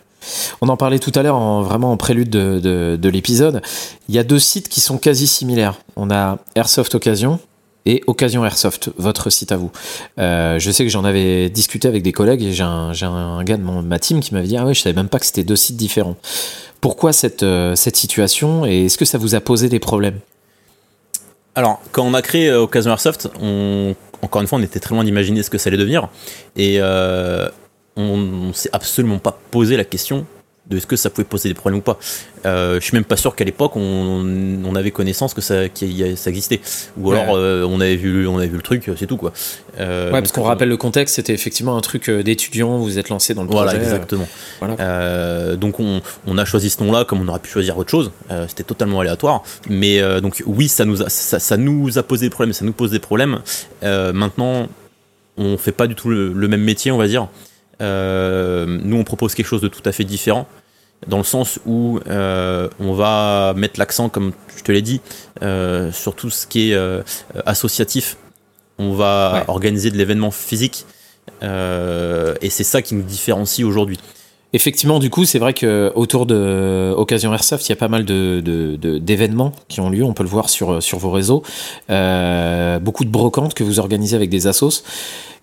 On 0.62 0.70
en 0.70 0.78
parlait 0.78 1.00
tout 1.00 1.12
à 1.16 1.24
l'heure, 1.24 1.36
en, 1.36 1.62
vraiment 1.62 1.92
en 1.92 1.98
prélude 1.98 2.30
de, 2.30 2.98
de, 2.98 3.10
l'épisode. 3.10 3.62
Il 4.08 4.16
y 4.16 4.20
a 4.20 4.24
deux 4.24 4.40
sites 4.40 4.70
qui 4.70 4.82
sont 4.82 4.98
quasi 4.98 5.28
similaires. 5.28 5.76
On 5.96 6.12
a 6.12 6.40
Airsoft 6.56 6.96
Occasion 6.96 7.40
et 7.86 8.04
Occasion 8.08 8.46
Airsoft, 8.46 8.92
votre 8.98 9.30
site 9.30 9.52
à 9.52 9.58
vous. 9.58 9.72
Euh, 10.20 10.60
je 10.60 10.72
sais 10.72 10.84
que 10.84 10.90
j'en 10.90 11.06
avais 11.06 11.50
discuté 11.50 11.88
avec 11.88 12.04
des 12.04 12.12
collègues 12.12 12.44
et 12.44 12.52
j'ai 12.52 12.64
un, 12.64 13.44
gars 13.44 13.58
de 13.58 13.64
ma 13.64 14.00
team 14.00 14.20
qui 14.20 14.34
m'avait 14.34 14.48
dit 14.48 14.58
Ah 14.58 14.66
ouais, 14.66 14.74
je 14.74 14.82
savais 14.82 14.96
même 14.96 15.10
pas 15.10 15.20
que 15.20 15.26
c'était 15.26 15.44
deux 15.44 15.56
sites 15.56 15.78
différents. 15.78 16.18
Pourquoi 16.82 17.14
cette, 17.14 17.44
euh, 17.44 17.76
situation 17.76 18.66
et 18.66 18.86
est-ce 18.86 18.98
que 18.98 19.06
ça 19.06 19.18
vous 19.18 19.36
a 19.36 19.42
posé 19.42 19.70
des 19.70 19.80
problèmes? 19.80 20.20
Alors, 21.56 21.82
quand 21.92 22.04
on 22.04 22.14
a 22.14 22.22
créé 22.22 22.50
euh, 22.50 22.62
Occasion 22.62 22.92
Airsoft, 22.92 23.30
on, 23.42 23.96
encore 24.22 24.42
une 24.42 24.48
fois, 24.48 24.60
on 24.60 24.62
était 24.64 24.80
très 24.80 24.96
loin 24.96 25.04
d'imaginer 25.04 25.44
ce 25.44 25.50
que 25.50 25.58
ça 25.58 25.70
allait 25.70 25.78
devenir. 25.78 26.10
Et 26.56 26.80
on, 27.96 28.18
ne 28.18 28.54
s'est 28.54 28.70
absolument 28.72 29.20
pas 29.20 29.38
posé 29.52 29.76
la 29.76 29.84
question 29.84 30.26
de 30.70 30.80
ce 30.80 30.86
que 30.86 30.96
ça 30.96 31.10
pouvait 31.10 31.26
poser 31.26 31.50
des 31.50 31.56
problèmes 31.56 31.80
ou 31.80 31.84
pas. 31.84 31.98
Euh, 32.46 32.76
je 32.80 32.86
suis 32.86 32.94
même 32.94 33.04
pas 33.04 33.18
sûr 33.18 33.36
qu'à 33.36 33.44
l'époque 33.44 33.76
on, 33.76 34.76
avait 34.76 34.92
connaissance 34.92 35.34
que 35.34 35.42
ça, 35.42 35.64
ça 35.66 36.30
existait. 36.30 36.62
Ou 36.98 37.12
alors 37.12 37.36
euh, 37.36 37.66
on 37.68 37.82
avait 37.82 37.96
vu 37.96 38.28
on 38.28 38.38
avait 38.38 38.48
vu 38.48 38.56
le 38.56 38.62
truc, 38.62 38.90
c'est 38.96 39.08
tout 39.08 39.18
quoi. 39.18 39.34
Euh, 39.80 40.12
ouais, 40.12 40.20
parce 40.20 40.32
qu'on 40.32 40.44
rappelle 40.44 40.70
le 40.70 40.78
contexte, 40.78 41.16
c'était 41.16 41.34
effectivement 41.34 41.76
un 41.76 41.82
truc 41.82 42.10
d'étudiant, 42.10 42.78
vous 42.78 43.00
êtes 43.00 43.10
lancé 43.10 43.34
dans 43.34 43.42
le 43.42 43.50
projet. 43.50 43.78
Voilà, 43.78 43.84
exactement. 43.84 44.28
donc 45.58 45.80
on, 45.80 46.38
a 46.38 46.46
choisi 46.46 46.70
ce 46.70 46.84
nom-là 46.84 47.04
comme 47.04 47.22
on 47.22 47.28
aurait 47.28 47.40
pu 47.40 47.50
choisir 47.50 47.78
autre 47.78 47.90
chose. 47.90 48.12
c'était 48.48 48.64
totalement 48.64 49.00
aléatoire. 49.00 49.44
Mais 49.70 50.00
donc 50.22 50.44
oui, 50.46 50.68
ça 50.68 50.86
nous 50.86 51.02
a, 51.02 51.10
ça, 51.10 51.58
nous 51.58 51.98
a 51.98 52.04
posé 52.04 52.28
des 52.28 52.30
problèmes, 52.30 52.54
ça 52.54 52.64
nous 52.64 52.74
pose 52.74 52.92
des 52.92 53.00
problèmes. 53.00 53.40
maintenant, 53.82 54.68
on 55.38 55.58
fait 55.58 55.72
pas 55.72 55.88
du 55.88 55.96
tout 55.96 56.10
le 56.10 56.48
même 56.48 56.64
métier, 56.64 56.92
on 56.92 56.98
va 56.98 57.08
dire. 57.08 57.28
Euh, 57.82 58.66
nous, 58.84 58.98
on 58.98 59.04
propose 59.04 59.36
quelque 59.36 59.48
chose 59.48 59.62
de 59.62 59.68
tout 59.68 59.82
à 59.86 59.92
fait 59.92 60.04
différent 60.04 60.48
dans 61.08 61.18
le 61.18 61.24
sens 61.24 61.60
où 61.66 62.00
euh, 62.08 62.68
on 62.80 62.94
va 62.94 63.54
mettre 63.56 63.80
l'accent, 63.80 64.10
comme 64.10 64.34
je 64.58 64.64
te 64.64 64.72
l'ai 64.72 64.82
dit, 64.82 65.00
euh, 65.42 65.92
sur 65.94 66.14
tout 66.14 66.30
ce 66.30 66.46
qui 66.46 66.72
est 66.72 66.78
associatif. 67.46 68.18
On 68.78 68.94
va 68.94 69.46
organiser 69.48 69.92
de 69.92 69.98
l'événement 69.98 70.32
physique 70.32 70.86
et 71.42 72.50
c'est 72.50 72.64
ça 72.64 72.82
qui 72.82 72.96
nous 72.96 73.04
différencie 73.04 73.66
aujourd'hui. 73.66 74.00
Effectivement, 74.52 74.98
du 74.98 75.12
coup, 75.12 75.26
c'est 75.26 75.38
vrai 75.38 75.54
que 75.54 75.92
autour 75.94 76.26
de 76.26 76.92
Occasion 76.98 77.32
Airsoft, 77.32 77.68
il 77.68 77.70
y 77.70 77.74
a 77.74 77.76
pas 77.76 77.88
mal 77.88 78.04
de, 78.04 78.42
d'événements 78.98 79.54
qui 79.68 79.80
ont 79.80 79.90
lieu. 79.90 80.04
On 80.04 80.14
peut 80.14 80.24
le 80.24 80.30
voir 80.30 80.50
sur 80.50 80.82
sur 80.82 80.98
vos 80.98 81.12
réseaux. 81.12 81.44
beaucoup 81.88 83.06
de 83.06 83.10
brocantes 83.10 83.54
que 83.54 83.64
vous 83.64 83.80
organisez 83.80 84.18
avec 84.18 84.30
des 84.30 84.48
assos. 84.48 84.84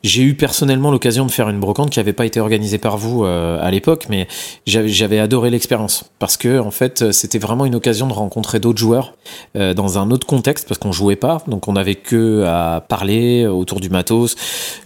J'ai 0.03 0.23
eu 0.23 0.35
personnellement 0.35 0.91
l'occasion 0.91 1.27
de 1.27 1.31
faire 1.31 1.49
une 1.49 1.59
brocante 1.59 1.91
qui 1.91 1.99
n'avait 1.99 2.13
pas 2.13 2.27
été 2.27 2.39
organisée 2.39 2.79
par 2.79 2.97
vous 2.97 3.25
euh, 3.25 3.59
à 3.61 3.71
l'époque, 3.71 4.07
mais 4.09 4.29
j'avais 4.67 5.19
adoré 5.19 5.51
l'expérience 5.51 6.05
parce 6.19 6.37
que 6.37 6.59
en 6.59 6.71
fait 6.71 7.13
c'était 7.13 7.39
vraiment 7.39 7.65
une 7.65 7.75
occasion 7.75 8.07
de 8.07 8.13
rencontrer 8.13 8.61
d'autres 8.61 8.79
joueurs 8.79 9.15
euh, 9.57 9.75
dans 9.75 9.99
un 9.99 10.11
autre 10.11 10.27
contexte 10.27 10.69
parce 10.69 10.79
qu'on 10.79 10.93
jouait 10.93 11.17
pas, 11.17 11.43
donc 11.47 11.67
on 11.69 11.77
avait 11.77 11.95
que 11.95 12.45
à 12.47 12.85
parler 12.87 13.47
autour 13.47 13.81
du 13.81 13.91
matos. 13.91 14.37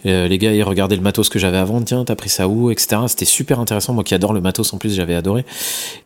Euh, 0.07 0.29
les 0.29 0.39
gars 0.39 0.53
ils 0.53 0.63
regardaient 0.63 0.97
le 0.97 1.03
matos 1.03 1.29
que 1.29 1.39
j'avais 1.39 1.59
avant, 1.59 1.83
tiens 1.83 2.05
t'as 2.05 2.17
pris 2.17 2.31
ça 2.31 2.49
où, 2.49 2.71
etc. 2.71 3.03
C'était 3.09 3.25
super 3.25 3.61
intéressant, 3.61 3.93
moi 3.93 4.05
qui 4.05 4.15
adore 4.15 4.33
le 4.33 4.41
matos 4.41 4.73
en 4.73 4.79
plus 4.79 4.95
j'avais 4.95 5.15
adoré. 5.15 5.45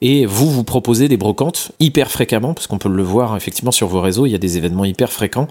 Et 0.01 0.27
vous 0.27 0.51
vous 0.51 0.65
proposez 0.65 1.09
des 1.09 1.17
brocantes 1.17 1.73
hyper 1.79 2.11
fréquemment 2.11 2.55
parce 2.55 2.67
qu'on 2.67 2.79
peut 2.79 2.89
le 2.89 3.03
voir 3.03 3.37
effectivement 3.37 3.73
sur 3.73 3.89
vos 3.89 4.01
réseaux, 4.01 4.27
il 4.27 4.31
y 4.31 4.35
a 4.35 4.39
des 4.39 4.57
événements 4.57 4.85
hyper 4.85 5.13
fréquents. 5.13 5.47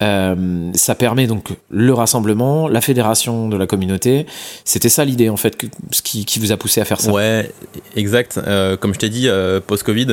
ça 0.00 0.94
permet 0.94 1.26
donc 1.26 1.48
le 1.70 1.92
rassemblement, 1.92 2.68
la 2.68 2.80
fédération 2.90 3.48
de 3.48 3.56
la 3.56 3.68
communauté. 3.68 4.26
C'était 4.64 4.88
ça 4.88 5.04
l'idée 5.04 5.28
en 5.28 5.36
fait, 5.36 5.56
ce 5.92 6.02
qui, 6.02 6.38
vous 6.40 6.50
a 6.50 6.56
poussé 6.56 6.80
à 6.80 6.84
faire 6.84 7.00
ça. 7.00 7.12
Ouais, 7.12 7.48
exact. 7.94 8.36
Euh, 8.36 8.76
comme 8.76 8.92
je 8.94 8.98
t'ai 8.98 9.08
dit, 9.08 9.28
euh, 9.28 9.60
post-Covid, 9.60 10.08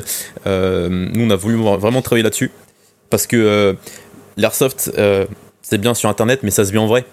euh, 0.45 0.87
nous 0.89 1.25
on 1.25 1.29
a 1.31 1.35
voulu 1.35 1.55
vraiment 1.55 2.03
travailler 2.03 2.21
là-dessus 2.21 2.51
parce 3.09 3.25
que 3.25 3.75
l'airsoft 4.35 4.91
c'est 5.63 5.79
bien 5.79 5.95
sur 5.95 6.07
internet, 6.07 6.41
mais 6.43 6.51
ça 6.51 6.65
se 6.65 6.71
vit 6.71 6.77
en 6.77 6.85
vrai. 6.85 7.03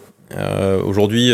Aujourd'hui, 0.84 1.32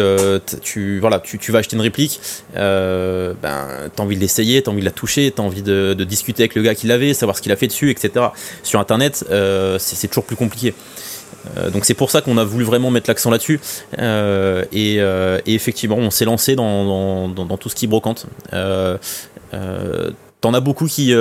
tu, 0.62 1.00
voilà, 1.00 1.18
tu, 1.18 1.50
vas 1.50 1.58
acheter 1.58 1.74
une 1.74 1.82
réplique, 1.82 2.20
ben, 2.54 3.34
t'as 3.42 4.02
envie 4.02 4.14
de 4.14 4.20
l'essayer, 4.20 4.62
t'as 4.62 4.70
envie 4.70 4.80
de 4.80 4.84
la 4.84 4.90
toucher, 4.92 5.32
t'as 5.34 5.42
envie 5.42 5.62
de, 5.62 6.04
discuter 6.04 6.44
avec 6.44 6.54
le 6.54 6.62
gars 6.62 6.76
qui 6.76 6.86
l'avait, 6.86 7.14
savoir 7.14 7.36
ce 7.36 7.42
qu'il 7.42 7.50
a 7.50 7.56
fait 7.56 7.66
dessus, 7.66 7.90
etc. 7.90 8.26
Sur 8.62 8.78
internet, 8.78 9.24
c'est 9.78 10.08
toujours 10.08 10.24
plus 10.24 10.36
compliqué. 10.36 10.72
Euh, 11.56 11.70
donc 11.70 11.84
c'est 11.84 11.94
pour 11.94 12.10
ça 12.10 12.20
qu'on 12.20 12.38
a 12.38 12.44
voulu 12.44 12.64
vraiment 12.64 12.90
mettre 12.90 13.08
l'accent 13.10 13.30
là-dessus. 13.30 13.60
Euh, 13.98 14.64
euh, 14.74 15.40
et, 15.46 15.54
effectivement, 15.54 15.96
on 15.96 16.10
s'est 16.10 16.24
lancé 16.24 16.56
dans, 16.56 17.56
tout 17.60 17.68
ce 17.68 17.74
qui 17.74 17.86
brocante. 17.86 18.26
T'en 20.40 20.54
as 20.54 20.60
beaucoup 20.60 20.86
qui, 20.86 21.14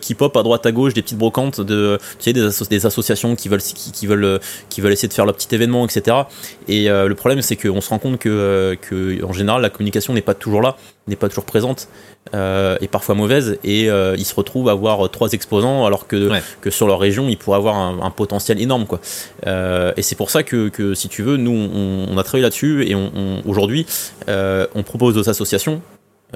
qui 0.00 0.14
pop 0.14 0.36
à 0.36 0.42
droite 0.42 0.66
à 0.66 0.72
gauche 0.72 0.94
des 0.94 1.02
petites 1.02 1.18
brocantes 1.18 1.60
de 1.60 1.96
tu 2.18 2.24
sais, 2.24 2.32
des, 2.32 2.48
des 2.68 2.86
associations 2.86 3.36
qui 3.36 3.48
veulent 3.48 3.62
qui, 3.62 4.06
veulent 4.08 4.40
qui 4.68 4.80
veulent 4.80 4.92
essayer 4.92 5.06
de 5.06 5.12
faire 5.14 5.26
leur 5.26 5.36
petit 5.36 5.54
événement 5.54 5.86
etc 5.86 6.22
et 6.66 6.88
le 6.88 7.14
problème 7.14 7.40
c'est 7.40 7.54
qu'on 7.54 7.80
se 7.80 7.90
rend 7.90 8.00
compte 8.00 8.18
que, 8.18 8.76
que 8.82 9.24
en 9.24 9.32
général 9.32 9.62
la 9.62 9.70
communication 9.70 10.12
n'est 10.12 10.22
pas 10.22 10.34
toujours 10.34 10.60
là 10.60 10.76
n'est 11.06 11.14
pas 11.14 11.28
toujours 11.28 11.44
présente 11.44 11.86
euh, 12.32 12.78
est 12.80 12.88
parfois 12.88 13.14
mauvaise 13.14 13.58
et 13.64 13.90
euh, 13.90 14.16
ils 14.16 14.24
se 14.24 14.34
retrouvent 14.34 14.70
à 14.70 14.72
avoir 14.72 15.10
trois 15.10 15.32
exposants 15.32 15.84
alors 15.84 16.06
que, 16.06 16.30
que 16.62 16.70
sur 16.70 16.86
leur 16.86 16.98
région 16.98 17.28
ils 17.28 17.36
pourraient 17.36 17.58
avoir 17.58 17.76
un, 17.76 18.10
potentiel 18.10 18.62
énorme 18.62 18.86
quoi. 18.86 18.98
Euh, 19.46 19.92
et 19.98 20.02
c'est 20.02 20.14
pour 20.14 20.30
ça 20.30 20.42
que, 20.42 20.70
que, 20.70 20.94
si 20.94 21.08
tu 21.10 21.22
veux 21.22 21.36
nous 21.36 21.52
on, 21.52 22.16
a 22.16 22.22
travaillé 22.22 22.42
là-dessus 22.42 22.88
et 22.88 22.94
on, 22.94 23.42
aujourd'hui 23.46 23.84
on 24.26 24.82
propose 24.84 25.18
aux 25.18 25.28
associations 25.28 25.82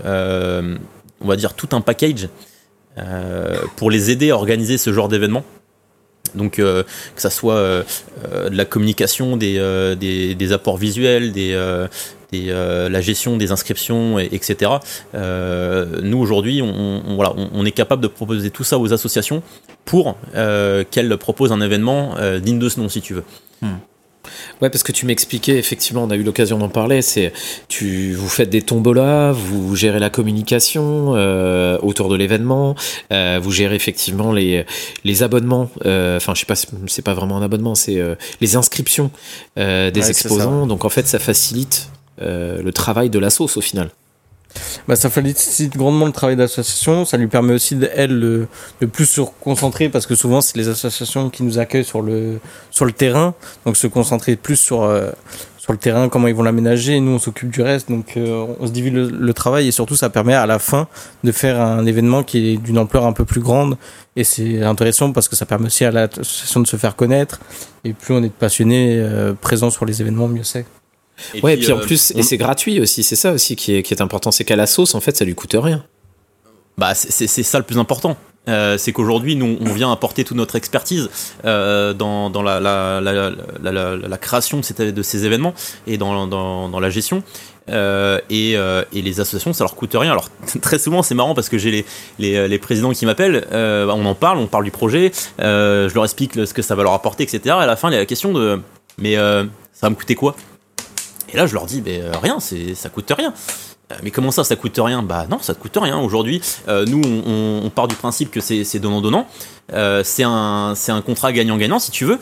on 0.04 1.26
va 1.26 1.36
dire 1.36 1.54
tout 1.54 1.70
un 1.72 1.80
package 1.80 2.28
pour 3.76 3.90
les 3.90 4.10
aider 4.10 4.30
à 4.30 4.34
organiser 4.34 4.76
ce 4.76 4.92
genre 4.92 5.08
d'événement. 5.08 5.42
Donc 6.34 6.56
que 6.56 6.84
ça 7.16 7.30
soit 7.30 7.84
de 8.30 8.54
la 8.54 8.66
communication, 8.66 9.38
des, 9.38 9.54
des, 9.98 10.34
des 10.34 10.52
apports 10.52 10.76
visuels, 10.76 11.32
des, 11.32 11.56
euh, 12.34 12.88
la 12.88 13.00
gestion 13.00 13.36
des 13.36 13.52
inscriptions, 13.52 14.18
etc. 14.18 14.72
Euh, 15.14 16.00
nous 16.02 16.18
aujourd'hui, 16.18 16.60
on, 16.62 17.14
voilà, 17.14 17.32
on, 17.36 17.64
est 17.64 17.72
capable 17.72 18.02
de 18.02 18.08
proposer 18.08 18.50
tout 18.50 18.64
ça 18.64 18.78
aux 18.78 18.92
associations 18.92 19.42
pour 19.84 20.16
euh, 20.34 20.84
qu'elles 20.90 21.16
proposent 21.16 21.52
un 21.52 21.60
événement 21.60 22.16
digne 22.40 22.58
de 22.58 22.68
ce 22.68 22.80
nom, 22.80 22.88
si 22.88 23.00
tu 23.00 23.14
veux. 23.14 23.24
Hmm. 23.62 23.76
Ouais, 24.60 24.68
parce 24.68 24.82
que 24.82 24.92
tu 24.92 25.06
m'expliquais, 25.06 25.56
effectivement, 25.56 26.04
on 26.04 26.10
a 26.10 26.16
eu 26.16 26.22
l'occasion 26.22 26.58
d'en 26.58 26.68
parler, 26.68 27.00
c'est 27.00 27.32
tu 27.68 28.12
vous 28.12 28.28
faites 28.28 28.50
des 28.50 28.60
tombolas, 28.60 29.32
vous 29.32 29.74
gérez 29.74 29.98
la 29.98 30.10
communication 30.10 31.12
autour 31.82 32.10
de 32.10 32.16
l'événement, 32.16 32.74
vous 33.10 33.50
gérez 33.50 33.76
effectivement 33.76 34.32
les, 34.32 34.66
les 35.04 35.22
abonnements, 35.22 35.70
enfin 35.76 36.34
je 36.34 36.40
sais 36.40 36.46
pas, 36.46 36.56
c'est 36.88 37.02
pas 37.02 37.14
vraiment 37.14 37.38
un 37.38 37.42
abonnement, 37.42 37.74
c'est 37.74 37.98
les 38.42 38.56
inscriptions 38.56 39.10
des 39.56 40.10
exposants, 40.10 40.66
donc 40.66 40.84
en 40.84 40.90
fait 40.90 41.06
ça 41.06 41.18
facilite 41.18 41.88
euh, 41.88 41.97
le 42.20 42.70
travail 42.70 43.10
de 43.10 43.18
la 43.18 43.30
sauce 43.30 43.56
au 43.56 43.60
final. 43.60 43.90
Bah, 44.86 44.96
ça 44.96 45.10
félicite 45.10 45.76
grandement 45.76 46.06
le 46.06 46.12
travail 46.12 46.36
d'association. 46.36 47.04
Ça 47.04 47.16
lui 47.16 47.26
permet 47.26 47.54
aussi, 47.54 47.78
elle, 47.94 48.20
de, 48.20 48.46
plus 48.86 49.06
se 49.06 49.20
concentrer 49.40 49.88
parce 49.88 50.06
que 50.06 50.14
souvent, 50.14 50.40
c'est 50.40 50.56
les 50.56 50.68
associations 50.68 51.30
qui 51.30 51.42
nous 51.42 51.58
accueillent 51.58 51.84
sur 51.84 52.02
le, 52.02 52.38
sur 52.70 52.84
le 52.84 52.92
terrain. 52.92 53.34
Donc, 53.66 53.76
se 53.76 53.86
concentrer 53.86 54.36
plus 54.36 54.56
sur, 54.56 54.82
euh, 54.82 55.10
sur 55.58 55.72
le 55.72 55.78
terrain, 55.78 56.08
comment 56.08 56.28
ils 56.28 56.34
vont 56.34 56.42
l'aménager. 56.42 56.98
Nous, 57.00 57.12
on 57.12 57.18
s'occupe 57.18 57.50
du 57.50 57.62
reste. 57.62 57.90
Donc, 57.90 58.16
euh, 58.16 58.46
on 58.60 58.66
se 58.66 58.72
divise 58.72 58.92
le, 58.92 59.34
travail 59.34 59.68
et 59.68 59.72
surtout, 59.72 59.96
ça 59.96 60.10
permet 60.10 60.34
à 60.34 60.46
la 60.46 60.58
fin 60.58 60.88
de 61.24 61.32
faire 61.32 61.60
un 61.60 61.84
événement 61.86 62.22
qui 62.22 62.54
est 62.54 62.56
d'une 62.56 62.78
ampleur 62.78 63.06
un 63.06 63.12
peu 63.12 63.24
plus 63.24 63.40
grande. 63.40 63.76
Et 64.16 64.24
c'est 64.24 64.62
intéressant 64.62 65.12
parce 65.12 65.28
que 65.28 65.36
ça 65.36 65.46
permet 65.46 65.66
aussi 65.66 65.84
à 65.84 65.90
l'association 65.90 66.60
de 66.60 66.66
se 66.66 66.76
faire 66.76 66.96
connaître. 66.96 67.40
Et 67.84 67.92
plus 67.92 68.14
on 68.14 68.22
est 68.22 68.32
passionné, 68.32 69.06
présent 69.40 69.70
sur 69.70 69.84
les 69.84 70.00
événements, 70.00 70.26
mieux 70.26 70.42
c'est. 70.42 70.64
Et 71.34 71.40
ouais, 71.40 71.56
puis, 71.56 71.64
et 71.64 71.66
puis 71.66 71.72
en 71.72 71.78
euh, 71.78 71.82
plus, 71.82 72.12
et 72.16 72.22
c'est 72.22 72.36
gratuit 72.36 72.80
aussi, 72.80 73.02
c'est 73.02 73.16
ça 73.16 73.32
aussi 73.32 73.56
qui 73.56 73.74
est, 73.74 73.82
qui 73.82 73.94
est 73.94 74.00
important, 74.00 74.30
c'est 74.30 74.44
qu'à 74.44 74.56
la 74.56 74.66
sauce, 74.66 74.94
en 74.94 75.00
fait, 75.00 75.16
ça 75.16 75.24
lui 75.24 75.34
coûte 75.34 75.56
rien. 75.58 75.84
Bah, 76.76 76.94
c'est 76.94 77.26
ça 77.26 77.58
le 77.58 77.64
plus 77.64 77.78
important. 77.78 78.16
Euh, 78.48 78.78
c'est 78.78 78.92
qu'aujourd'hui, 78.92 79.36
nous, 79.36 79.58
on 79.60 79.72
vient 79.72 79.92
apporter 79.92 80.24
toute 80.24 80.36
notre 80.36 80.56
expertise 80.56 81.10
euh, 81.44 81.92
dans, 81.92 82.30
dans 82.30 82.42
la, 82.42 82.60
la, 82.60 83.00
la, 83.00 83.96
la, 83.96 84.18
création 84.18 84.60
de 84.60 84.64
ces, 84.64 84.92
de 84.92 85.02
ces 85.02 85.26
événements 85.26 85.52
et 85.86 85.98
dans, 85.98 86.26
dans, 86.26 86.68
dans 86.68 86.80
la 86.80 86.88
gestion. 86.88 87.22
Euh, 87.70 88.20
et, 88.30 88.56
euh, 88.56 88.84
et, 88.92 89.02
les 89.02 89.20
associations, 89.20 89.52
ça 89.52 89.64
leur 89.64 89.74
coûte 89.74 89.94
rien. 89.94 90.12
Alors 90.12 90.28
très 90.62 90.78
souvent, 90.78 91.02
c'est 91.02 91.14
marrant 91.14 91.34
parce 91.34 91.48
que 91.48 91.58
j'ai 91.58 91.70
les, 91.70 91.84
les, 92.18 92.48
les, 92.48 92.58
présidents 92.58 92.92
qui 92.92 93.06
m'appellent, 93.06 93.46
euh, 93.52 93.86
on 93.88 94.04
en 94.06 94.14
parle, 94.14 94.38
on 94.38 94.46
parle 94.46 94.64
du 94.64 94.70
projet, 94.70 95.12
je 95.38 95.92
leur 95.94 96.04
explique 96.04 96.34
ce 96.34 96.54
que 96.54 96.62
ça 96.62 96.74
va 96.74 96.82
leur 96.82 96.92
apporter, 96.92 97.24
etc. 97.24 97.40
Et 97.44 97.50
à 97.50 97.66
la 97.66 97.76
fin, 97.76 97.90
il 97.90 97.92
y 97.92 97.96
a 97.96 98.00
la 98.00 98.06
question 98.06 98.32
de, 98.32 98.60
mais 98.96 99.16
ça 99.16 99.46
va 99.82 99.90
me 99.90 99.94
coûter 99.94 100.14
quoi? 100.14 100.34
Et 101.32 101.36
là, 101.36 101.46
je 101.46 101.54
leur 101.54 101.66
dis, 101.66 101.82
euh, 101.86 102.12
rien, 102.22 102.40
c'est, 102.40 102.74
ça 102.74 102.88
coûte 102.88 103.12
rien. 103.16 103.32
mais 104.02 104.10
comment 104.10 104.30
ça, 104.30 104.44
ça 104.44 104.56
coûte 104.56 104.78
rien? 104.82 105.02
Bah 105.02 105.26
non, 105.30 105.38
ça 105.40 105.52
ne 105.52 105.58
coûte 105.58 105.76
rien. 105.80 105.98
Aujourd'hui, 105.98 106.40
nous, 106.66 107.02
on, 107.26 107.70
part 107.70 107.88
du 107.88 107.94
principe 107.94 108.30
que 108.30 108.40
c'est 108.40 108.78
donnant-donnant. 108.78 109.26
c'est 110.04 110.24
un, 110.24 110.74
un 110.88 111.02
contrat 111.02 111.32
gagnant-gagnant, 111.32 111.78
si 111.78 111.90
tu 111.90 112.04
veux. 112.04 112.18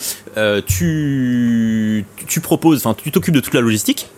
tu, 0.66 2.04
tu 2.26 2.40
proposes, 2.40 2.78
enfin, 2.78 2.94
tu 2.94 3.11
t'occupes 3.11 3.34
de 3.34 3.40
toute 3.40 3.54
la 3.54 3.61
logistique. 3.61 4.09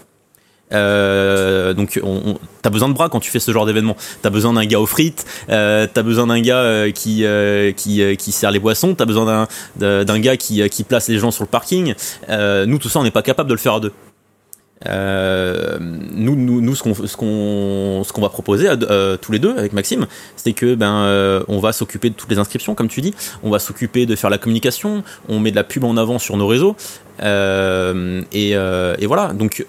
Euh, 0.73 1.75
donc, 1.75 2.01
on, 2.03 2.37
t'as 2.63 2.71
besoin 2.71 2.89
de 2.89 2.95
bras 2.95 3.09
quand 3.09 3.21
tu 3.21 3.31
fais 3.31 3.41
ce 3.41 3.53
genre 3.53 3.67
d'événement. 3.67 3.97
T'as 4.23 4.31
besoin 4.31 4.53
d'un 4.53 4.67
gars 4.67 4.81
aux 4.81 4.87
frites, 4.87 5.25
euh, 5.49 5.87
t'as 5.93 6.03
besoin 6.03 6.27
d'un 6.27 6.41
gars 6.41 6.59
euh, 6.59 6.91
qui 6.91 7.25
euh, 7.25 7.73
qui, 7.73 8.03
euh, 8.03 8.15
qui 8.15 8.33
sert 8.33 8.51
les 8.51 8.59
boissons, 8.59 8.95
t'as 8.95 9.07
besoin 9.07 9.49
d'un 9.77 10.05
d'un 10.05 10.21
gars 10.21 10.37
qui 10.37 10.69
qui 10.69 10.85
place 10.85 11.09
les 11.09 11.19
gens 11.19 11.31
sur 11.31 11.45
le 11.45 11.49
parking. 11.49 11.95
nous, 12.29 12.79
tout 12.79 12.89
ça, 12.89 13.01
on 13.01 13.05
n'est 13.05 13.11
pas 13.11 13.23
capable 13.23 13.49
de 13.49 13.55
le 13.55 13.61
faire 13.61 13.75
à 13.75 13.81
deux. 13.81 13.93
Euh, 14.87 15.79
nous, 15.81 16.37
nous, 16.37 16.61
nous, 16.61 16.75
ce 16.75 16.83
qu'on 17.17 18.21
va 18.21 18.29
proposer 18.29 18.69
à, 18.69 18.73
euh, 18.73 19.17
tous 19.17 19.33
les 19.33 19.39
deux 19.39 19.57
avec 19.57 19.73
Maxime, 19.73 20.07
c'est 20.37 20.53
que 20.53 20.75
ben 20.75 21.03
euh, 21.03 21.43
on 21.49 21.59
va 21.59 21.73
s'occuper 21.73 22.11
de 22.11 22.15
toutes 22.15 22.31
les 22.31 22.39
inscriptions, 22.39 22.75
comme 22.75 22.89
tu 22.89 23.01
dis. 23.01 23.15
On 23.43 23.51
va 23.51 23.59
s'occuper 23.59 24.07
de 24.07 24.15
faire 24.17 24.31
la 24.31 24.39
communication. 24.39 25.03
On 25.29 25.41
met 25.41 25.51
de 25.51 25.57
la 25.57 25.65
pub 25.65 25.85
en 25.85 25.97
avant 25.97 26.19
sur 26.19 26.37
nos 26.37 26.47
réseaux. 26.47 26.77
Et, 27.23 28.55
voilà. 29.07 29.33
Donc 29.35 29.67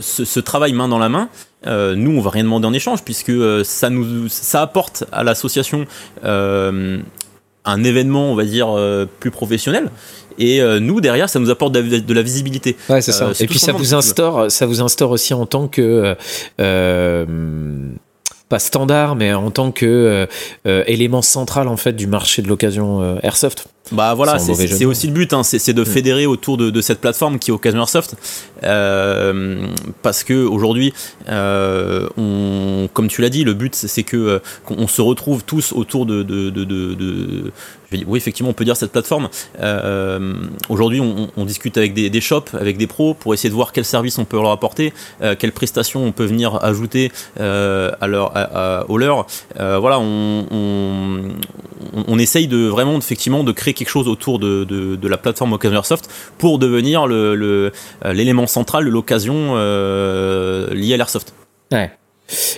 ce, 0.00 0.40
travail 0.40 0.72
main 0.72 0.88
dans 0.88 0.98
la 0.98 1.08
main, 1.08 1.28
nous, 1.66 2.16
on 2.16 2.20
va 2.20 2.30
rien 2.30 2.44
demander 2.44 2.66
en 2.66 2.72
échange 2.72 3.02
puisque 3.02 3.32
ça 3.64 3.90
nous 3.90 4.28
ça 4.28 4.62
apporte 4.62 5.04
à 5.12 5.24
l'association 5.24 5.86
un 7.70 7.84
événement, 7.84 8.30
on 8.30 8.34
va 8.34 8.44
dire, 8.44 8.68
plus 9.20 9.30
professionnel. 9.30 9.90
Et 10.38 10.60
euh, 10.60 10.78
nous, 10.80 11.00
derrière, 11.00 11.28
ça 11.28 11.40
nous 11.40 11.50
apporte 11.50 11.72
de 11.72 12.14
la, 12.14 12.22
visibilité. 12.22 12.76
Ouais, 12.88 13.00
c'est 13.00 13.12
ça. 13.12 13.26
Euh, 13.26 13.34
et 13.38 13.46
puis 13.46 13.58
ça 13.58 13.72
vous 13.72 13.94
instaure, 13.94 14.50
ça 14.50 14.66
vous 14.66 14.80
instaure 14.80 15.10
aussi 15.10 15.34
en 15.34 15.46
tant 15.46 15.66
que 15.66 16.16
euh, 16.60 17.26
pas 18.48 18.58
standard, 18.58 19.16
mais 19.16 19.34
en 19.34 19.50
tant 19.50 19.72
que 19.72 20.26
élément 20.64 21.22
central 21.22 21.68
en 21.68 21.76
fait 21.76 21.92
du 21.92 22.06
marché 22.06 22.40
de 22.42 22.48
l'occasion 22.48 23.18
airsoft. 23.22 23.66
Bah 23.92 24.14
voilà, 24.14 24.38
c'est 24.38 24.84
aussi 24.84 25.06
le 25.06 25.12
but, 25.12 25.32
hein, 25.32 25.42
c'est 25.42 25.72
de 25.72 25.82
mm. 25.82 25.86
fédérer 25.86 26.26
autour 26.26 26.56
de, 26.56 26.80
cette 26.80 27.00
plateforme 27.00 27.38
qui 27.38 27.50
est 27.50 27.54
Occasion 27.54 27.80
Airsoft, 27.80 28.16
euh, 28.64 29.66
parce 30.02 30.24
que 30.24 30.44
aujourd'hui, 30.44 30.92
euh, 31.28 32.08
comme 32.92 33.08
tu 33.08 33.22
l'as 33.22 33.30
dit, 33.30 33.44
le 33.44 33.54
but 33.54 33.74
c'est 33.74 34.02
que 34.02 34.40
qu'on 34.64 34.88
se 34.88 35.00
retrouve 35.00 35.44
tous 35.44 35.72
autour 35.72 36.06
de, 36.06 36.22
de, 36.22 36.50
de 36.50 37.52
oui, 37.92 38.18
effectivement, 38.18 38.50
on 38.50 38.54
peut 38.54 38.64
dire 38.64 38.76
cette 38.76 38.92
plateforme. 38.92 39.28
Euh, 39.60 40.34
aujourd'hui, 40.68 41.00
on, 41.00 41.44
discute 41.44 41.78
avec 41.78 41.94
des, 41.94 42.20
shops, 42.20 42.54
avec 42.54 42.76
des 42.76 42.86
pros, 42.86 43.14
pour 43.14 43.32
essayer 43.32 43.48
de 43.48 43.54
voir 43.54 43.72
quels 43.72 43.86
services 43.86 44.18
on 44.18 44.26
peut 44.26 44.36
leur 44.36 44.50
apporter, 44.50 44.92
euh, 45.22 45.34
quelles 45.38 45.52
prestations 45.52 46.04
on 46.04 46.12
peut 46.12 46.26
venir 46.26 46.62
ajouter 46.62 47.10
euh, 47.40 47.90
à 48.00 48.06
leur, 48.06 48.32
à, 48.36 48.84
au 48.90 48.98
leur. 48.98 49.26
voilà, 49.56 49.98
on, 50.00 50.44
on, 52.06 52.18
essaye 52.18 52.46
de 52.46 52.66
vraiment, 52.66 52.98
effectivement, 52.98 53.42
de 53.42 53.52
créer 53.52 53.72
quelque 53.78 53.90
chose 53.90 54.08
autour 54.08 54.38
de, 54.38 54.64
de, 54.64 55.08
la 55.08 55.16
plateforme 55.16 55.52
Occasion 55.54 55.76
Airsoft 55.76 56.10
pour 56.38 56.58
devenir 56.58 57.06
l'élément 57.06 58.42
le, 58.42 58.48
central 58.48 58.84
de 58.84 58.90
l'occasion 58.90 59.54
liée 59.54 60.94
à 60.94 60.96
l'airsoft. 60.96 61.32
Ouais. 61.72 61.90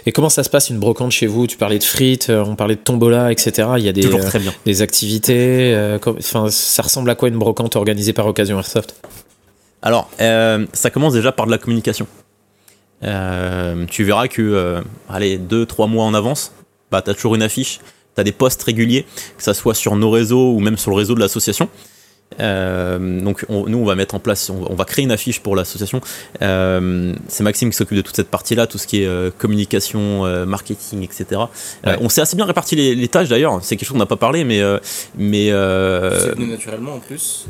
Et 0.06 0.12
comment 0.12 0.28
ça 0.28 0.42
se 0.42 0.50
passe 0.50 0.70
une 0.70 0.78
brocante 0.78 1.12
chez 1.12 1.26
vous? 1.26 1.46
Tu 1.46 1.56
parlais 1.56 1.78
de 1.78 1.84
frites, 1.84 2.30
euh, 2.30 2.44
on 2.44 2.56
parlait 2.56 2.74
de 2.74 2.80
tombola, 2.80 3.30
etc. 3.30 3.68
Il 3.78 3.84
y 3.84 3.88
a 3.88 3.92
des, 3.92 4.06
euh, 4.06 4.18
des 4.64 4.82
activités. 4.82 5.72
Euh, 5.74 5.98
enfin, 6.18 6.50
ça 6.50 6.82
ressemble 6.82 7.08
à 7.10 7.14
quoi 7.14 7.28
une 7.28 7.38
brocante 7.38 7.76
organisée 7.76 8.12
par 8.12 8.26
Occasion 8.26 8.56
Airsoft? 8.56 9.00
Alors, 9.82 10.10
ça 10.18 10.90
commence 10.90 11.14
déjà 11.14 11.32
par 11.32 11.46
de 11.46 11.50
la 11.50 11.58
communication. 11.58 12.06
tu 13.02 14.04
verras 14.04 14.28
que, 14.28 14.82
allez, 15.08 15.38
deux, 15.38 15.66
trois 15.66 15.86
mois 15.86 16.04
en 16.04 16.14
avance, 16.14 16.52
bah, 16.90 17.00
tu 17.02 17.10
as 17.10 17.14
toujours 17.14 17.34
une 17.34 17.42
affiche, 17.42 17.80
tu 18.20 18.22
as 18.22 18.24
des 18.24 18.32
posts 18.32 18.62
réguliers, 18.62 19.06
que 19.36 19.42
ça 19.42 19.54
soit 19.54 19.74
sur 19.74 19.96
nos 19.96 20.10
réseaux 20.10 20.52
ou 20.52 20.60
même 20.60 20.76
sur 20.76 20.90
le 20.90 20.96
réseau 20.96 21.14
de 21.14 21.20
l'association. 21.20 21.68
Euh, 22.38 23.20
donc 23.20 23.44
nous 23.48 23.78
on 23.78 23.84
va 23.84 23.96
mettre 23.96 24.14
en 24.14 24.20
place, 24.20 24.50
on, 24.50 24.74
va 24.74 24.84
créer 24.84 25.04
une 25.04 25.10
affiche 25.10 25.40
pour 25.40 25.56
l'association. 25.56 26.00
Euh, 26.42 27.12
c'est 27.28 27.42
Maxime 27.42 27.70
qui 27.70 27.76
s'occupe 27.76 27.96
de 27.96 28.02
toute 28.02 28.16
cette 28.16 28.28
partie-là, 28.28 28.66
tout 28.66 28.78
ce 28.78 28.86
qui 28.86 29.02
est 29.02 29.06
euh, 29.06 29.30
communication, 29.36 30.24
marketing, 30.46 31.02
etc. 31.02 31.42
on 31.84 32.08
s'est 32.08 32.20
assez 32.20 32.36
bien 32.36 32.46
réparti 32.46 32.76
les, 32.76 33.08
tâches 33.08 33.28
d'ailleurs. 33.28 33.58
C'est 33.62 33.76
quelque 33.76 33.88
chose 33.88 33.94
qu'on 33.94 33.98
n'a 33.98 34.06
pas 34.06 34.16
parlé, 34.16 34.44
mais 34.44 34.60
mais 35.16 35.46
c'est 35.46 36.34
venu 36.34 36.46
naturellement 36.46 36.94
en 36.94 37.00
plus. 37.00 37.46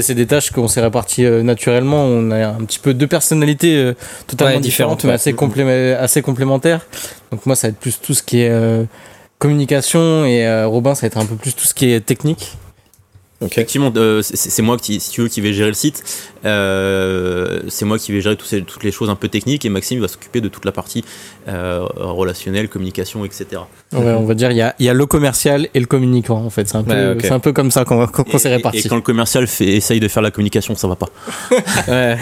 c'est 0.00 0.14
des 0.14 0.26
tâches 0.26 0.50
qu'on 0.50 0.68
s'est 0.68 0.80
réparties 0.80 1.24
naturellement. 1.24 2.04
On 2.04 2.30
a 2.30 2.48
un 2.48 2.64
petit 2.64 2.78
peu 2.78 2.94
deux 2.94 3.08
personnalités 3.08 3.92
totalement 4.26 4.60
différentes, 4.60 5.04
mais 5.04 5.12
assez, 5.12 5.34
assez 5.98 6.22
complémentaires. 6.22 6.86
Donc 7.32 7.44
moi 7.44 7.56
ça 7.56 7.66
va 7.66 7.70
être 7.72 7.78
plus 7.78 8.00
tout 8.00 8.14
ce 8.14 8.22
qui 8.22 8.40
est 8.42 8.86
communication 9.38 10.24
et 10.24 10.64
Robin 10.64 10.94
ça 10.94 11.02
va 11.02 11.06
être 11.08 11.18
un 11.18 11.26
peu 11.26 11.36
plus 11.36 11.54
tout 11.54 11.66
ce 11.66 11.74
qui 11.74 11.90
est 11.90 12.00
technique. 12.00 12.56
Effectivement, 13.44 13.92
euh, 13.96 14.22
c'est 14.22 14.62
moi 14.62 14.78
qui, 14.78 14.98
si 14.98 15.10
tu 15.10 15.20
veux, 15.20 15.28
qui 15.28 15.42
vais 15.42 15.52
gérer 15.52 15.68
le 15.68 15.74
site. 15.74 16.02
Euh, 16.46 17.60
c'est 17.68 17.84
moi 17.84 17.98
qui 17.98 18.10
vais 18.12 18.22
gérer 18.22 18.36
toutes, 18.36 18.64
toutes 18.64 18.82
les 18.82 18.90
choses 18.90 19.10
un 19.10 19.14
peu 19.14 19.28
techniques 19.28 19.66
et 19.66 19.68
Maxime 19.68 20.00
va 20.00 20.08
s'occuper 20.08 20.40
de 20.40 20.48
toute 20.48 20.64
la 20.64 20.72
partie 20.72 21.04
euh, 21.46 21.84
relationnelle, 21.96 22.70
communication, 22.70 23.26
etc. 23.26 23.46
Ouais, 23.92 24.12
on 24.12 24.24
va 24.24 24.32
dire 24.32 24.52
il 24.52 24.56
y 24.56 24.62
a, 24.62 24.74
y 24.78 24.88
a, 24.88 24.94
le 24.94 25.04
commercial 25.04 25.68
et 25.74 25.80
le 25.80 25.86
communicant 25.86 26.38
en 26.38 26.48
fait. 26.48 26.66
C'est 26.66 26.76
un, 26.76 26.82
peu, 26.82 27.18
un 27.30 27.38
peu 27.38 27.52
comme 27.52 27.70
ça 27.70 27.84
qu'on 27.84 28.38
s'est 28.38 28.54
réparti. 28.54 28.78
Et, 28.78 28.88
quand 28.88 28.96
le 28.96 29.02
commercial 29.02 29.46
fait, 29.46 29.66
essaye 29.66 30.00
de 30.00 30.08
faire 30.08 30.22
la 30.22 30.30
communication, 30.30 30.74
ça 30.74 30.88
va 30.88 30.96
pas. 30.96 31.08
ouais. 31.88 32.16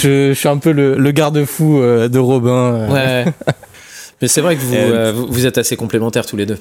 Je, 0.00 0.28
je, 0.28 0.32
suis 0.32 0.48
un 0.48 0.58
peu 0.58 0.70
le, 0.70 0.96
le 0.96 1.10
garde-fou 1.10 1.80
de 1.80 2.18
Robin. 2.18 2.88
Ouais. 2.88 3.24
Mais 4.22 4.28
c'est 4.28 4.40
vrai 4.40 4.56
que 4.56 5.12
vous, 5.12 5.26
vous 5.26 5.46
êtes 5.46 5.58
assez 5.58 5.76
complémentaires 5.76 6.26
tous 6.26 6.36
les 6.36 6.46
deux. 6.46 6.58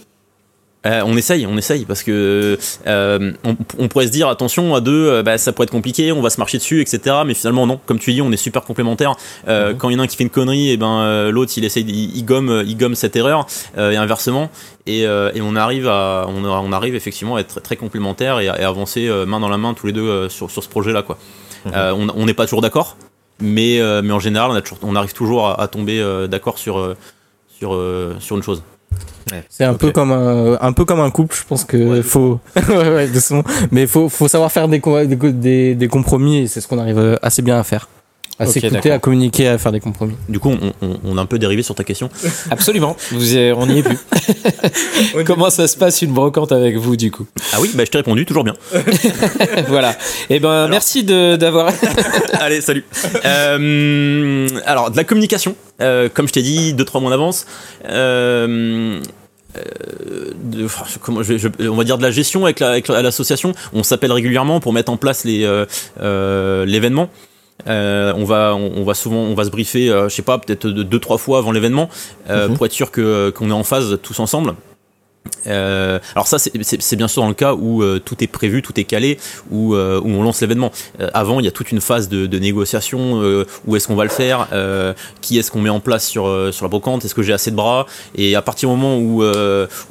Euh, 0.85 1.01
on 1.05 1.17
essaye, 1.17 1.45
on 1.45 1.57
essaye 1.57 1.83
parce 1.83 2.03
que 2.03 2.57
euh, 2.87 3.31
on, 3.77 3.87
pourrait 3.89 4.07
se 4.07 4.11
dire 4.11 4.29
attention 4.29 4.73
à 4.75 4.79
deux, 4.79 5.09
euh, 5.09 5.23
bah, 5.23 5.37
ça 5.37 5.51
pourrait 5.51 5.65
être 5.65 5.71
compliqué, 5.71 6.13
on 6.13 6.21
va 6.21 6.29
se 6.29 6.39
marcher 6.39 6.57
dessus, 6.57 6.79
etc. 6.79 7.17
Mais 7.25 7.33
finalement 7.33 7.67
non, 7.67 7.81
comme 7.85 7.99
tu 7.99 8.13
dis, 8.13 8.21
on 8.21 8.31
est 8.31 8.37
super 8.37 8.61
complémentaires. 8.63 9.15
Mhm. 9.45 9.75
Quand 9.77 9.89
il 9.89 9.93
y 9.93 9.95
en 9.97 9.99
a 9.99 10.03
un 10.03 10.07
qui 10.07 10.15
fait 10.15 10.23
une 10.23 10.29
connerie, 10.29 10.69
et 10.69 10.77
ben 10.77 11.29
l'autre 11.31 11.51
il 11.57 11.65
essaye, 11.65 11.83
il, 11.83 12.23
gomme, 12.23 12.63
il 12.65 12.77
gomme 12.77 12.95
cette 12.95 13.15
erreur 13.17 13.45
et 13.77 13.97
inversement. 13.97 14.49
Et, 14.87 15.05
on 15.41 15.55
arrive 15.55 15.87
à, 15.87 16.27
on, 16.29 16.71
arrive 16.71 16.95
effectivement 16.95 17.35
à 17.35 17.41
être 17.41 17.59
très, 17.61 17.75
complémentaires 17.75 18.39
et 18.39 18.47
à, 18.47 18.67
avancer 18.67 19.09
main 19.27 19.39
dans 19.39 19.49
la 19.49 19.57
main 19.57 19.73
tous 19.73 19.87
les 19.87 19.93
deux 19.93 20.29
sur, 20.29 20.49
ce 20.49 20.69
projet-là 20.69 21.03
quoi. 21.03 21.17
Mhm. 21.65 22.11
on 22.15 22.25
n'est 22.25 22.33
pas 22.33 22.45
toujours 22.45 22.61
d'accord, 22.61 22.95
mais 23.41 23.81
mais 24.01 24.13
en 24.13 24.19
général 24.19 24.51
on, 24.51 24.55
a 24.55 24.61
toujours, 24.61 24.79
on 24.83 24.95
arrive 24.95 25.13
toujours 25.13 25.59
à, 25.59 25.67
tomber 25.67 26.01
d'accord 26.29 26.57
sur 26.57 26.95
sur 27.59 27.77
sur 28.19 28.37
une 28.37 28.43
chose. 28.43 28.63
C'est 29.49 29.63
un 29.63 29.75
peu 29.75 29.91
comme 29.91 30.11
un, 30.11 30.57
un 30.59 30.73
peu 30.73 30.85
comme 30.85 30.99
un 31.01 31.11
couple, 31.11 31.35
je 31.35 31.43
pense 31.43 31.63
que 31.63 32.01
faut, 32.01 32.39
ouais, 32.55 33.07
mais 33.71 33.85
faut, 33.85 34.09
faut 34.09 34.27
savoir 34.27 34.51
faire 34.51 34.67
des, 34.67 34.79
des, 34.79 35.75
des 35.75 35.87
compromis 35.87 36.39
et 36.39 36.47
c'est 36.47 36.61
ce 36.61 36.67
qu'on 36.67 36.79
arrive 36.79 37.19
assez 37.21 37.43
bien 37.43 37.59
à 37.59 37.63
faire. 37.63 37.87
À 38.39 38.45
s'écouter, 38.45 38.91
à 38.91 38.99
communiquer, 38.99 39.49
à 39.49 39.57
faire 39.57 39.73
des 39.73 39.81
compromis. 39.81 40.15
Du 40.29 40.39
coup, 40.39 40.55
on, 40.81 40.97
on, 41.03 41.17
a 41.17 41.21
un 41.21 41.25
peu 41.25 41.37
dérivé 41.37 41.61
sur 41.61 41.75
ta 41.75 41.83
question. 41.83 42.09
Absolument. 42.51 42.95
Vous, 43.11 43.35
on 43.35 43.67
n'y 43.67 43.79
est 43.79 43.83
plus. 43.83 43.97
Comment 45.25 45.49
ça 45.49 45.67
se 45.67 45.75
passe 45.75 46.01
une 46.01 46.13
brocante 46.13 46.53
avec 46.53 46.77
vous, 46.77 46.95
du 46.95 47.11
coup? 47.11 47.27
Ah 47.51 47.57
oui, 47.59 47.69
bah, 47.73 47.83
je 47.85 47.91
t'ai 47.91 47.97
répondu, 47.97 48.25
toujours 48.25 48.45
bien. 48.45 48.53
voilà. 49.67 49.91
Et 50.29 50.35
eh 50.35 50.39
ben, 50.39 50.69
merci 50.69 51.03
d'avoir. 51.03 51.73
Allez, 52.33 52.61
salut. 52.61 52.85
Euh, 53.25 54.47
alors, 54.65 54.89
de 54.89 54.95
la 54.95 55.03
communication. 55.03 55.55
Euh, 55.81 56.07
comme 56.13 56.29
je 56.29 56.33
t'ai 56.33 56.41
dit, 56.41 56.73
2-3 56.73 57.01
mois 57.01 57.11
d'avance. 57.11 57.45
Euh, 57.89 59.01
de, 60.43 60.67
comment, 61.01 61.23
je, 61.23 61.49
on 61.67 61.75
va 61.75 61.83
dire 61.83 61.97
de 61.97 62.03
la 62.03 62.11
gestion 62.11 62.45
avec 62.45 62.61
l'association. 62.61 63.51
on 63.73 63.83
s'appelle 63.83 64.13
régulièrement 64.13 64.61
pour 64.61 64.71
mettre 64.71 64.93
en 64.93 64.97
place 64.97 65.25
les 65.25 65.39
l'événement. 65.99 67.09
Euh, 67.67 68.13
on 68.15 68.23
va 68.23 68.55
on, 68.55 68.83
va 68.85 68.93
souvent 68.93 69.17
on 69.17 69.33
va 69.33 69.43
se 69.43 69.49
briefer 69.49 69.87
je 69.87 70.07
sais 70.07 70.21
pas 70.21 70.37
peut-être 70.37 70.65
deux 70.67 70.99
trois 70.99 71.17
fois 71.17 71.39
avant 71.39 71.51
l'événement 71.51 71.89
mhm. 72.29 72.53
pour 72.55 72.65
être 72.65 72.71
sûr 72.71 72.89
que 72.89 73.31
qu'on 73.31 73.49
est 73.49 73.53
en 73.53 73.65
phase 73.65 73.99
tous 74.01 74.17
ensemble 74.21 74.53
euh, 75.47 75.99
alors 76.15 76.27
ça 76.27 76.37
c'est 76.39 76.95
bien 76.95 77.07
sûr 77.07 77.21
dans 77.21 77.27
le 77.27 77.33
cas 77.33 77.53
où 77.53 77.81
euh, 77.81 77.99
tout 78.03 78.23
est 78.23 78.27
prévu, 78.27 78.61
tout 78.61 78.77
est 78.79 78.83
calé, 78.83 79.19
où, 79.51 79.75
euh, 79.75 79.99
où 79.99 80.09
on 80.09 80.23
lance 80.23 80.41
l'événement. 80.41 80.71
avant 81.13 81.39
il 81.39 81.45
y 81.45 81.47
a 81.47 81.51
toute 81.51 81.71
une 81.71 81.81
phase 81.81 82.09
de, 82.09 82.39
négociation, 82.39 83.45
où 83.65 83.75
est-ce 83.75 83.87
qu'on 83.87 83.95
va 83.95 84.03
le 84.03 84.09
faire, 84.09 84.47
qui 85.21 85.37
est-ce 85.37 85.51
qu'on 85.51 85.61
met 85.61 85.69
en 85.69 85.79
place 85.79 86.07
sur, 86.07 86.23
sur 86.53 86.65
la 86.65 86.69
brocante, 86.69 87.03
est-ce 87.03 87.15
que 87.15 87.21
j'ai 87.21 87.33
assez 87.33 87.51
de 87.51 87.55
bras, 87.55 87.85
et 88.15 88.35
à 88.35 88.41
partir 88.41 88.69
du 88.69 88.75
moment 88.75 88.97
où, 88.97 89.23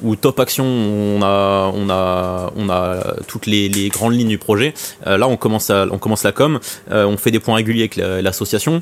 où 0.03 0.15
top 0.15 0.39
action 0.39 0.65
on 0.65 1.21
a, 1.21 1.71
on 1.73 1.89
a, 1.89 2.51
on 2.55 2.69
a 2.69 3.15
toutes 3.27 3.45
les, 3.45 3.89
grandes 3.89 4.13
lignes 4.13 4.29
du 4.29 4.37
projet, 4.37 4.73
là 5.05 5.27
on 5.27 5.37
commence, 5.37 5.69
on 5.69 5.97
commence 5.97 6.23
la 6.23 6.31
com, 6.31 6.59
on 6.89 7.17
fait 7.17 7.31
des 7.31 7.39
points 7.39 7.55
réguliers 7.55 7.89
avec 7.91 7.95
l'association, 8.23 8.81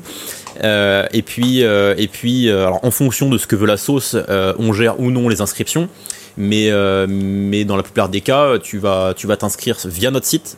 et 0.62 1.22
puis, 1.22 1.60
et 1.60 2.08
puis 2.10 2.50
en 2.52 2.90
fonction 2.90 3.28
de 3.28 3.36
ce 3.38 3.46
que 3.46 3.56
veut 3.56 3.66
la 3.66 3.76
sauce, 3.76 4.16
on 4.58 4.72
gère 4.72 4.98
ou 5.00 5.10
non 5.10 5.28
les 5.28 5.40
inscriptions 5.40 5.88
mais, 6.36 6.70
euh, 6.70 7.06
mais 7.08 7.64
dans 7.64 7.76
la 7.76 7.82
plupart 7.82 8.08
des 8.08 8.20
cas, 8.20 8.58
tu 8.58 8.78
vas 8.78 9.14
tu 9.16 9.26
vas 9.26 9.36
t'inscrire 9.36 9.76
via 9.84 10.10
notre 10.10 10.26
site. 10.26 10.56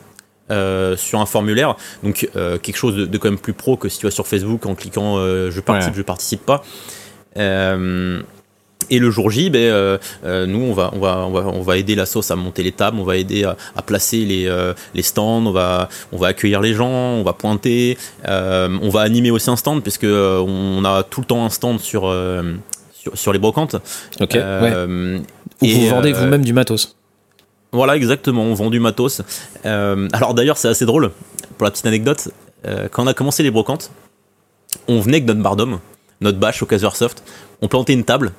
Euh, 0.49 0.97
sur 0.97 1.21
un 1.21 1.25
formulaire, 1.25 1.77
donc 2.03 2.27
euh, 2.35 2.57
quelque 2.57 2.75
chose 2.75 2.95
de, 2.95 3.17
quand 3.17 3.29
même 3.29 3.39
plus 3.39 3.53
pro 3.53 3.77
que 3.77 3.87
si 3.87 3.99
tu 3.99 4.05
vas 4.05 4.11
sur 4.11 4.27
Facebook 4.27 4.65
en 4.65 4.75
cliquant 4.75 5.15
je 5.15 5.59
participe, 5.61 5.95
je 5.95 6.01
participe 6.01 6.45
pas. 6.45 6.61
et 7.37 8.99
le 8.99 9.11
jour 9.11 9.29
J, 9.29 9.49
ben, 9.49 9.97
nous, 10.25 10.59
on 10.59 10.73
va, 10.73 10.89
on, 10.91 10.99
va, 10.99 11.25
on, 11.25 11.31
va, 11.31 11.39
on 11.47 11.61
va 11.61 11.77
aider 11.77 11.95
la 11.95 12.05
sauce 12.05 12.31
à 12.31 12.35
monter 12.35 12.63
les 12.63 12.73
tables, 12.73 12.97
on 12.99 13.05
va 13.05 13.15
aider 13.15 13.45
à, 13.45 13.81
placer 13.81 14.25
les, 14.25 14.73
les, 14.93 15.03
stands, 15.03 15.45
on 15.45 15.51
va, 15.51 15.87
on 16.11 16.17
va 16.17 16.27
accueillir 16.27 16.59
les 16.59 16.73
gens, 16.73 16.89
on 16.89 17.23
va 17.23 17.31
pointer, 17.31 17.97
on 18.25 18.89
va 18.89 19.01
animer 19.01 19.31
aussi 19.31 19.49
un 19.49 19.55
stand, 19.55 19.81
puisque 19.81 20.03
on 20.03 20.83
a 20.83 21.03
tout 21.03 21.21
le 21.21 21.27
temps 21.27 21.45
un 21.45 21.49
stand 21.49 21.79
sur, 21.79 22.13
sur, 23.13 23.33
les 23.33 23.39
brocantes. 23.39 23.75
Ok. 24.19 24.35
Où 24.35 25.67
vous 25.67 25.87
vendez 25.87 26.13
vous-même 26.13 26.43
du 26.43 26.53
matos. 26.53 26.95
Voilà, 27.71 27.95
exactement, 27.95 28.43
on 28.43 28.53
vend 28.53 28.69
du 28.69 28.79
matos. 28.79 29.21
alors 29.63 30.33
d'ailleurs, 30.33 30.57
c'est 30.57 30.67
assez 30.67 30.85
drôle, 30.85 31.11
pour 31.57 31.65
la 31.65 31.71
petite 31.71 31.85
anecdote, 31.85 32.29
quand 32.91 33.03
on 33.03 33.07
a 33.07 33.13
commencé 33.13 33.43
les 33.43 33.51
brocantes, 33.51 33.91
on 34.87 34.99
venait 34.99 35.17
avec 35.17 35.27
notre 35.27 35.41
bar 35.41 35.55
d'homme, 35.55 35.79
notre 36.21 36.37
bâche 36.37 36.61
au 36.63 36.67
Soft, 36.91 37.23
on 37.61 37.67
plantait 37.67 37.93
une 37.93 38.03
table, 38.03 38.31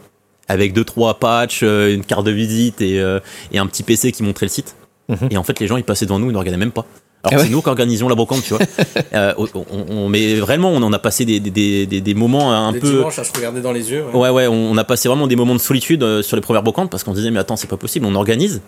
avec 0.49 0.73
deux 0.73 0.85
trois 0.85 1.15
patchs, 1.15 1.63
euh, 1.63 1.95
une 1.95 2.05
carte 2.05 2.25
de 2.25 2.31
visite 2.31 2.81
et, 2.81 3.01
euh, 3.01 3.21
et 3.53 3.59
un 3.59 3.67
petit 3.67 3.83
PC 3.83 4.13
qui 4.13 4.23
montrait 4.23 4.47
le 4.47 4.51
site. 4.51 4.77
Mhm. 5.09 5.29
Et 5.31 5.37
en 5.37 5.43
fait, 5.43 5.59
les 5.61 5.67
gens 5.67 5.77
ils 5.77 5.85
passaient 5.85 6.07
devant 6.07 6.19
nous, 6.19 6.31
ils 6.31 6.33
ne 6.33 6.39
regardaient 6.39 6.59
même 6.59 6.73
pas. 6.73 6.87
Alors 7.25 7.41
ah 7.41 7.45
c'est 7.45 7.53
nous 7.53 7.63
qui 7.63 7.69
organisions 7.69 8.09
la 8.09 8.17
brocante, 8.17 8.43
tu 8.43 8.55
vois. 8.55 8.67
euh, 9.15 9.33
on, 9.71 10.09
mais 10.09 10.35
vraiment, 10.37 10.71
on 10.71 10.83
en 10.83 10.93
a 10.93 10.99
passé 10.99 11.25
des, 11.25 11.39
des, 11.39 11.87
des, 11.87 12.01
des 12.01 12.15
moments 12.15 12.53
un 12.53 12.73
des 12.73 12.81
peu. 12.81 12.91
Dimanches 12.91 13.21
à 13.21 13.25
se 13.25 13.33
regarder 13.33 13.61
dans 13.61 13.71
les 13.71 13.93
yeux. 13.93 14.05
Ouais, 14.13 14.29
ouais, 14.31 14.49
on 14.49 14.77
a 14.77 14.83
passé 14.85 15.09
vraiment 15.09 15.29
des 15.29 15.37
moments 15.37 15.55
de 15.55 15.61
solitude 15.61 16.03
euh, 16.03 16.23
sur 16.23 16.37
les 16.37 16.43
premières 16.43 16.65
brocantes 16.65 16.91
parce 16.91 17.05
qu'on 17.05 17.13
disait 17.13 17.31
mais 17.31 17.39
attends, 17.39 17.57
c'est 17.57 17.71
pas 17.71 17.77
possible, 17.77 18.07
on 18.07 18.15
organise. 18.17 18.61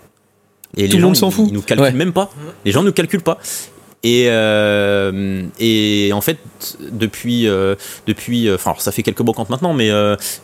Et 0.76 0.88
Tout 0.88 0.96
les 0.96 1.02
gens 1.02 1.14
s'en 1.14 1.30
fout. 1.30 1.46
Ils 1.48 1.54
nous 1.54 1.62
calculent 1.62 1.96
même 1.96 2.12
pas. 2.12 2.30
Les 2.64 2.70
gens 2.70 2.82
ne 2.82 2.86
nous 2.86 2.92
calculent 2.92 3.22
pas. 3.22 3.38
Et, 4.04 4.26
euh, 4.28 5.42
et 5.58 6.10
en 6.12 6.20
fait, 6.20 6.38
depuis, 6.92 7.48
euh, 7.48 7.74
depuis, 8.06 8.52
enfin, 8.52 8.74
ça 8.78 8.92
fait 8.92 9.02
quelques 9.02 9.22
brocantes 9.22 9.50
maintenant, 9.50 9.72
mais, 9.72 9.90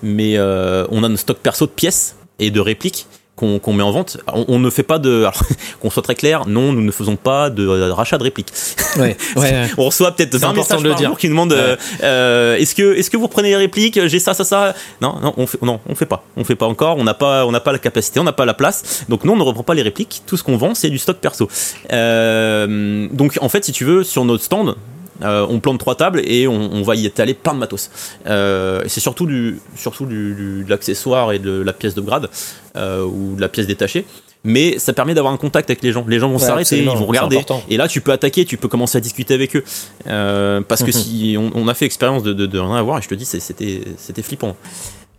mais 0.03 0.39
on 0.41 1.05
a 1.05 1.09
un 1.09 1.17
stock 1.17 1.39
perso 1.39 1.67
de 1.67 1.71
pièces 1.71 2.17
et 2.41 2.51
de 2.51 2.59
répliques 2.61 3.07
qu'on 3.41 3.73
met 3.73 3.83
en 3.83 3.91
vente. 3.91 4.19
On, 4.49 4.59
ne 4.59 4.71
fait 4.71 4.83
pas 4.83 4.99
de. 4.99 5.27
qu'on 5.81 5.91
soit 5.91 6.03
très 6.03 6.15
clair, 6.15 6.47
non, 6.47 6.73
nous 6.73 6.83
ne 6.83 6.93
faisons 6.93 7.17
pas 7.17 7.51
de, 7.51 7.67
rachat 7.67 8.19
de 8.19 8.23
répliques. 8.23 8.53
Ouais, 8.97 9.17
ouais, 9.37 9.69
on 9.79 9.87
reçoit 9.87 10.13
peut-être 10.13 10.37
20 10.37 10.53
messages 10.53 10.83
par 10.83 10.99
jour 10.99 11.19
qui 11.19 11.29
nous 11.29 11.35
demandent 11.35 11.57
euh, 12.03 12.57
est-ce 12.57 12.75
que, 12.75 12.97
est 12.97 13.09
que 13.09 13.17
vous 13.17 13.29
prenez 13.29 13.51
les 13.51 13.57
répliques 13.57 14.07
J'ai 14.07 14.19
ça, 14.19 14.35
ça, 14.35 14.45
ça? 14.45 14.75
Non, 15.01 15.17
non, 15.23 15.35
on 15.37 15.47
fait, 15.47 15.61
non, 15.63 15.81
on 15.89 15.95
fait 15.95 16.07
pas. 16.07 16.25
On 16.37 16.45
fait 16.45 16.55
pas 16.55 16.67
encore. 16.67 16.99
On 16.99 17.05
n'a 17.05 17.15
pas, 17.15 17.47
on 17.47 17.53
n'a 17.53 17.61
pas 17.61 17.73
la 17.73 17.79
capacité, 17.79 18.21
on 18.21 18.25
n'a 18.25 18.33
pas 18.33 18.45
la 18.45 18.55
place. 18.55 19.05
Donc, 19.09 19.25
nous, 19.25 19.33
on 19.33 19.37
ne 19.37 19.43
reprend 19.43 19.63
pas 19.63 19.75
les 19.75 19.83
répliques. 19.83 20.23
Tout 20.27 20.37
ce 20.37 20.45
qu'on 20.45 20.57
vend, 20.57 20.75
c'est 20.75 20.91
du 20.91 20.99
stock 20.99 21.19
perso. 21.19 21.49
Euh, 21.93 23.09
donc, 23.13 23.39
en 23.41 23.49
fait, 23.49 23.65
si 23.65 23.73
tu 23.73 23.85
veux, 23.85 24.05
sur 24.05 24.25
notre 24.25 24.45
stand, 24.45 24.77
euh, 25.23 25.47
on 25.49 25.61
plante 25.61 25.79
trois 25.79 25.95
tables 25.95 26.23
et 26.25 26.47
on, 26.47 26.83
va 26.83 26.95
y 26.95 27.07
étaler 27.07 27.35
plein 27.35 27.55
de 27.55 27.59
matos. 27.59 27.91
Euh, 28.27 28.83
c'est 28.87 29.01
surtout 29.01 29.27
du, 29.27 29.61
surtout 29.77 30.07
du, 30.07 30.65
de 30.65 30.71
l'accessoire 30.71 31.33
et 31.33 31.39
de 31.39 31.63
la 31.63 31.73
pièce 31.73 31.95
de 31.95 32.01
grade 32.01 32.29
euh, 32.77 33.05
ou 33.05 33.37
de 33.37 33.41
la 33.41 33.49
pièce 33.49 33.67
détachée. 33.67 34.07
Mais 34.43 34.79
ça 34.79 34.95
permet 34.95 35.13
d'avoir 35.13 35.35
un 35.35 35.37
contact 35.37 35.69
avec 35.69 35.83
les 35.83 35.93
gens. 35.93 36.03
Les 36.09 36.19
gens 36.19 36.31
vont 36.31 36.39
s'arrêter, 36.39 36.79
ils 36.79 36.87
vont 36.87 37.05
regarder. 37.05 37.45
Et 37.69 37.77
là, 37.77 37.89
tu 37.89 38.01
peux 38.01 38.13
attaquer, 38.13 38.47
tu 38.47 38.57
peux 38.57 38.69
commencer 38.69 38.97
à 38.97 39.01
discuter 39.03 39.35
avec 39.35 39.55
eux. 39.55 39.65
parce 40.05 40.83
que 40.83 40.87
mhm. 40.87 40.93
si 40.93 41.37
on, 41.39 41.69
a 41.69 41.75
fait 41.75 41.85
expérience 41.85 42.23
de, 42.23 42.33
de, 42.33 42.59
rien 42.59 42.77
avoir, 42.77 42.99
et 42.99 43.03
je 43.03 43.09
te 43.09 43.15
dis, 43.15 43.27
c'était 43.27 44.23
flippant. 44.23 44.57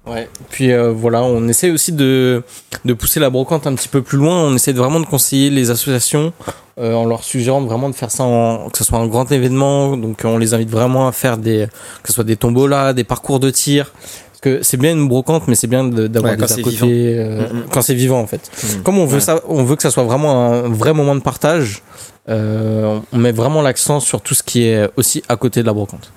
Ouais. 0.08 0.28
Puis 0.50 0.72
voilà, 0.94 1.22
on 1.24 1.48
essaie 1.48 1.70
aussi 1.70 1.92
de, 1.92 2.44
de 2.86 2.94
pousser 2.94 3.20
la 3.20 3.30
brocante 3.30 3.68
un 3.68 3.76
petit 3.76 3.88
peu 3.88 4.02
plus 4.02 4.18
loin. 4.18 4.44
On 4.44 4.56
essaie 4.56 4.74
vraiment 4.74 5.00
de 5.00 5.06
conseiller 5.06 5.50
les 5.50 5.70
associations 5.70 6.34
euh, 6.80 6.94
en 6.94 7.06
leur 7.06 7.24
suggérant 7.24 7.62
vraiment 7.62 7.90
de 7.90 7.96
faire 7.96 8.10
ça 8.10 8.24
en, 8.24 8.70
que 8.70 8.78
ce 8.78 8.84
soit 8.84 8.98
un 8.98 9.08
grand 9.08 9.32
événement. 9.32 9.98
Donc 9.98 10.22
on 10.24 10.38
les 10.38 10.54
invite 10.54 10.70
vraiment 10.70 11.08
à 11.08 11.12
faire 11.12 11.38
des, 11.38 11.68
que 12.02 12.08
ce 12.08 12.14
soit 12.14 12.24
des 12.24 12.38
tombolas, 12.38 12.94
des 12.94 13.04
parcours 13.04 13.40
de 13.40 13.50
tir. 13.50 13.92
Parce 14.32 14.42
que 14.42 14.64
c'est 14.64 14.78
bien 14.78 14.94
une 14.94 15.08
brocante, 15.08 15.48
mais 15.48 15.56
c'est 15.56 15.68
bien 15.68 15.84
d'avoir 15.84 16.36
des 16.36 16.52
à 16.52 16.62
côté 16.62 17.16
euh, 17.20 17.46
quand 17.72 17.82
c'est 17.82 17.94
vivant 17.94 18.20
en 18.20 18.28
fait. 18.28 18.50
Mm. 18.64 18.82
Comme 18.84 18.98
on 18.98 19.06
veut 19.06 19.20
ça, 19.20 19.42
on 19.48 19.64
veut 19.64 19.76
que 19.76 19.84
ça 19.84 19.92
soit 19.92 20.04
vraiment 20.04 20.52
un 20.52 20.70
vrai 20.70 20.94
moment 20.94 21.14
de 21.14 21.22
partage. 21.22 21.84
Euh, 22.30 23.00
on 23.12 23.18
met 23.18 23.32
vraiment 23.32 23.62
l'accent 23.62 24.00
sur 24.00 24.22
tout 24.22 24.34
ce 24.34 24.42
qui 24.42 24.64
est 24.64 24.90
aussi 24.96 25.22
à 25.28 25.36
côté 25.36 25.62
de 25.62 25.68
la 25.68 25.74
brocante. 25.74 26.12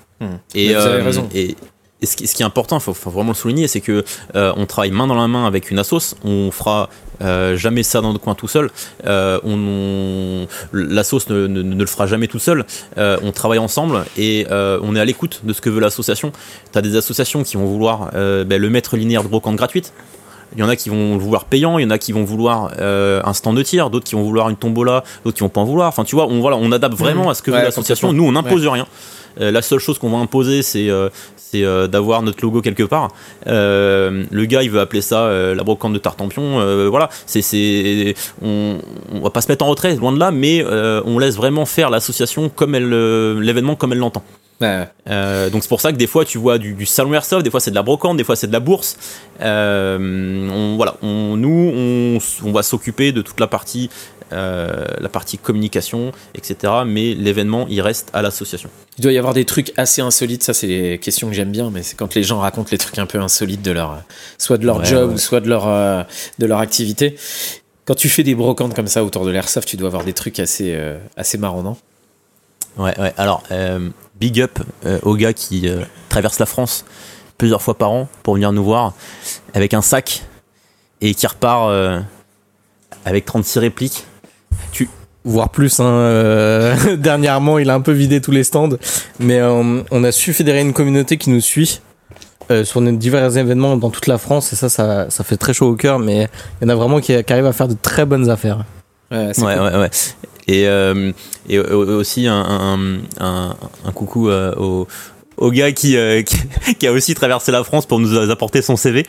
Et, 0.55 0.73
vous 0.73 0.79
avez 0.79 1.01
raison. 1.03 1.29
Et 1.35 1.55
et 2.01 2.05
ce 2.05 2.17
qui, 2.17 2.27
ce 2.27 2.35
qui, 2.35 2.43
est 2.43 2.45
important, 2.45 2.77
il 2.77 2.81
faut, 2.81 3.09
vraiment 3.09 3.31
le 3.31 3.35
souligner, 3.35 3.67
c'est 3.67 3.79
que 3.79 4.03
euh, 4.35 4.53
on 4.57 4.65
travaille 4.65 4.91
main 4.91 5.07
dans 5.07 5.15
la 5.15 5.29
main 5.29 5.47
avec 5.47 5.71
une 5.71 5.79
assos. 5.79 6.15
On 6.25 6.51
fera 6.51 6.89
euh, 7.21 7.55
jamais 7.55 7.83
ça 7.83 8.01
dans 8.01 8.11
le 8.11 8.19
coin 8.19 8.35
tout 8.35 8.49
seul. 8.49 8.69
Euh, 9.05 9.39
on, 9.45 10.45
l'assos 10.73 11.29
ne, 11.29 11.47
ne, 11.47 11.61
ne, 11.61 11.79
le 11.79 11.85
fera 11.85 12.05
jamais 12.05 12.27
tout 12.27 12.39
seul. 12.39 12.65
Euh, 12.97 13.17
on 13.23 13.31
travaille 13.31 13.59
ensemble 13.59 14.03
et 14.17 14.45
euh, 14.51 14.77
on 14.83 14.95
est 14.95 14.99
à 14.99 15.05
l'écoute 15.05 15.41
de 15.45 15.53
ce 15.53 15.61
que 15.61 15.69
veut 15.69 15.79
l'association. 15.79 16.33
Tu 16.73 16.77
as 16.77 16.81
des 16.81 16.97
associations 16.97 17.43
qui 17.43 17.55
vont 17.55 17.65
vouloir 17.65 18.11
ben, 18.11 18.61
le 18.61 18.69
mettre 18.69 18.97
linéaire 18.97 19.23
de 19.23 19.29
brocante 19.29 19.55
gratuite. 19.55 19.93
Il 20.53 20.59
y 20.59 20.63
en 20.63 20.69
a 20.69 20.75
qui 20.75 20.89
vont 20.89 21.17
vouloir 21.17 21.45
payant, 21.45 21.79
il 21.79 21.83
y 21.83 21.85
en 21.85 21.89
a 21.89 21.97
qui 21.97 22.11
vont 22.11 22.23
vouloir 22.23 22.71
un 22.79 23.33
stand 23.33 23.57
de 23.57 23.63
tir, 23.63 23.89
d'autres 23.89 24.05
qui 24.05 24.15
vont 24.15 24.23
vouloir 24.23 24.49
une 24.49 24.55
tombola, 24.57 25.03
d'autres 25.23 25.35
qui 25.37 25.43
vont 25.43 25.49
pas 25.49 25.61
en 25.61 25.65
vouloir. 25.65 25.87
Enfin, 25.87 26.03
tu 26.03 26.15
vois, 26.15 26.27
on, 26.27 26.39
voilà, 26.39 26.57
on 26.57 26.71
adapte 26.71 26.95
vraiment 26.95 27.25
mmh. 27.25 27.29
à 27.29 27.33
ce 27.33 27.41
que 27.41 27.51
veut 27.51 27.57
l'association. 27.57 28.13
Nous, 28.13 28.23
on 28.23 28.33
n'impose 28.33 28.67
rien. 28.67 28.85
La 29.37 29.61
seule 29.61 29.79
chose 29.79 29.99
qu'on 29.99 30.09
va 30.09 30.17
imposer, 30.17 30.61
c'est 30.61 30.89
euh, 31.63 31.87
d'avoir 31.87 32.21
notre 32.21 32.43
logo 32.43 32.61
quelque 32.61 32.83
part. 32.83 33.09
Euh, 33.47 34.25
le 34.31 34.45
gars, 34.45 34.63
il 34.63 34.71
veut 34.71 34.79
appeler 34.79 35.01
ça 35.01 35.25
euh, 35.25 35.55
la 35.55 35.63
brocante 35.63 35.93
de 35.93 35.99
Tartampion. 35.99 36.59
voilà, 36.89 37.09
on, 38.41 38.77
on, 39.11 39.19
va 39.21 39.29
pas 39.29 39.41
se 39.41 39.47
mettre 39.47 39.63
en 39.63 39.69
retrait, 39.69 39.95
loin 39.95 40.11
de 40.11 40.19
là, 40.19 40.31
mais 40.31 40.63
on 41.05 41.19
laisse 41.19 41.35
vraiment 41.35 41.65
faire 41.65 41.89
l'association 41.89 42.49
comme 42.49 42.75
l'événement 42.75 43.75
comme 43.75 43.93
elle 43.93 43.99
l'entend. 43.99 44.23
Donc 44.61 45.63
c'est 45.63 45.69
pour 45.69 45.81
ça 45.81 45.91
que 45.91 45.97
des 45.97 46.07
fois 46.07 46.25
tu 46.25 46.37
vois 46.37 46.57
du, 46.57 46.73
du 46.73 46.85
salon 46.85 47.13
airsoft, 47.13 47.43
des 47.43 47.51
fois 47.51 47.59
c'est 47.59 47.71
de 47.71 47.75
la 47.75 47.83
brocante, 47.83 48.17
des 48.17 48.23
fois 48.23 48.35
c'est 48.35 48.47
de 48.47 48.53
la 48.53 48.59
bourse. 48.59 48.97
on, 49.41 50.73
voilà, 50.77 50.95
on, 51.01 51.35
nous 51.37 51.71
on, 51.73 52.47
on 52.47 52.51
va 52.51 52.63
s'occuper 52.63 53.11
de 53.11 53.21
toute 53.21 53.39
la 53.39 53.47
partie 53.47 53.89
euh, 54.33 54.85
la 54.99 55.07
partie 55.07 55.37
communication, 55.37 56.11
etc. 56.33 56.73
Mais 56.87 57.13
l'événement, 57.13 57.67
il 57.69 57.79
reste 57.79 58.09
à 58.11 58.23
l'association. 58.23 58.71
Il 58.97 59.03
doit 59.03 59.11
y 59.11 59.19
avoir 59.19 59.35
des 59.35 59.45
trucs 59.45 59.71
assez 59.77 60.01
insolites, 60.01 60.41
ça 60.41 60.55
c'est 60.55 60.65
les 60.65 60.97
questions 60.97 61.27
que 61.27 61.35
j'aime 61.35 61.51
bien, 61.51 61.69
mais 61.69 61.83
c'est 61.83 61.95
quand 61.95 62.15
les 62.15 62.23
gens 62.23 62.39
racontent 62.39 62.69
les 62.71 62.79
trucs 62.79 62.97
un 62.97 63.05
peu 63.05 63.19
insolites 63.19 63.61
de 63.61 63.69
leur, 63.69 64.01
soit 64.39 64.57
de 64.57 64.65
leur 64.65 64.83
job 64.83 65.13
ou 65.13 65.17
soit 65.19 65.41
de 65.41 65.47
leur, 65.47 65.67
euh, 65.67 66.01
de 66.39 66.47
leur 66.47 66.59
activité. 66.59 67.15
Quand 67.85 67.93
tu 67.93 68.09
fais 68.09 68.23
des 68.23 68.33
brocantes 68.33 68.73
comme 68.73 68.87
ça 68.87 69.03
autour 69.03 69.25
de 69.25 69.31
l'airsoft, 69.31 69.67
tu 69.67 69.77
dois 69.77 69.89
avoir 69.89 70.03
des 70.03 70.13
trucs 70.13 70.39
assez, 70.39 70.73
euh, 70.73 70.97
assez 71.15 71.37
marrants, 71.37 71.61
non 71.61 71.77
Ouais, 72.77 72.99
ouais. 72.99 73.13
Alors, 73.17 73.43
big 74.19 74.41
up 74.41 74.59
aux 75.03 75.15
gars 75.15 75.33
qui 75.33 75.69
traversent 76.09 76.39
la 76.39 76.45
France 76.45 76.85
plusieurs 77.37 77.61
fois 77.61 77.77
par 77.77 77.91
an 77.91 78.07
pour 78.23 78.35
venir 78.35 78.51
nous 78.51 78.63
voir 78.63 78.93
avec 79.53 79.73
un 79.73 79.81
sac 79.81 80.23
et 81.01 81.13
qui 81.13 81.27
repart 81.27 82.03
avec 83.03 83.25
36 83.25 83.59
répliques 83.59 84.05
tu 84.71 84.89
voire 85.25 85.49
plus. 85.49 85.79
Hein, 85.79 85.85
euh, 85.85 86.95
dernièrement, 86.97 87.59
il 87.59 87.69
a 87.69 87.73
un 87.73 87.81
peu 87.81 87.91
vidé 87.91 88.21
tous 88.21 88.31
les 88.31 88.43
stands, 88.43 88.77
mais 89.19 89.39
euh, 89.39 89.81
on 89.91 90.03
a 90.03 90.11
su 90.11 90.31
fédérer 90.31 90.61
une 90.61 90.73
communauté 90.73 91.17
qui 91.17 91.29
nous 91.29 91.41
suit. 91.41 91.81
Euh, 92.51 92.63
sur 92.63 92.79
nos 92.79 92.91
divers 92.91 93.37
événements 93.37 93.75
dans 93.75 93.89
toute 93.89 94.05
la 94.05 94.19
France 94.19 94.53
et 94.53 94.55
ça, 94.55 94.69
ça, 94.69 95.09
ça 95.09 95.23
fait 95.23 95.35
très 95.35 95.51
chaud 95.51 95.67
au 95.71 95.75
cœur 95.75 95.97
mais 95.97 96.29
il 96.61 96.65
y 96.65 96.67
en 96.67 96.69
a 96.69 96.75
vraiment 96.75 96.99
qui, 96.99 97.11
arrivent 97.11 97.47
à 97.47 97.53
faire 97.53 97.67
de 97.67 97.73
très 97.73 98.05
bonnes 98.05 98.29
affaires 98.29 98.65
ouais 99.09 99.31
ouais, 99.39 99.57
ouais, 99.57 99.89
et, 100.47 100.63
et 101.49 101.59
aussi 101.59 102.27
un, 102.27 103.05
un, 103.19 103.55
un, 103.85 103.91
coucou 103.93 104.29
au, 104.29 104.87
au 105.37 105.51
gars 105.51 105.71
qui, 105.71 105.97
qui, 106.25 106.75
qui, 106.75 106.87
a 106.87 106.91
aussi 106.91 107.15
traversé 107.15 107.51
la 107.51 107.63
France 107.63 107.85
pour 107.85 107.99
nous 107.99 108.15
apporter 108.29 108.61
son 108.61 108.75
CV. 108.75 109.05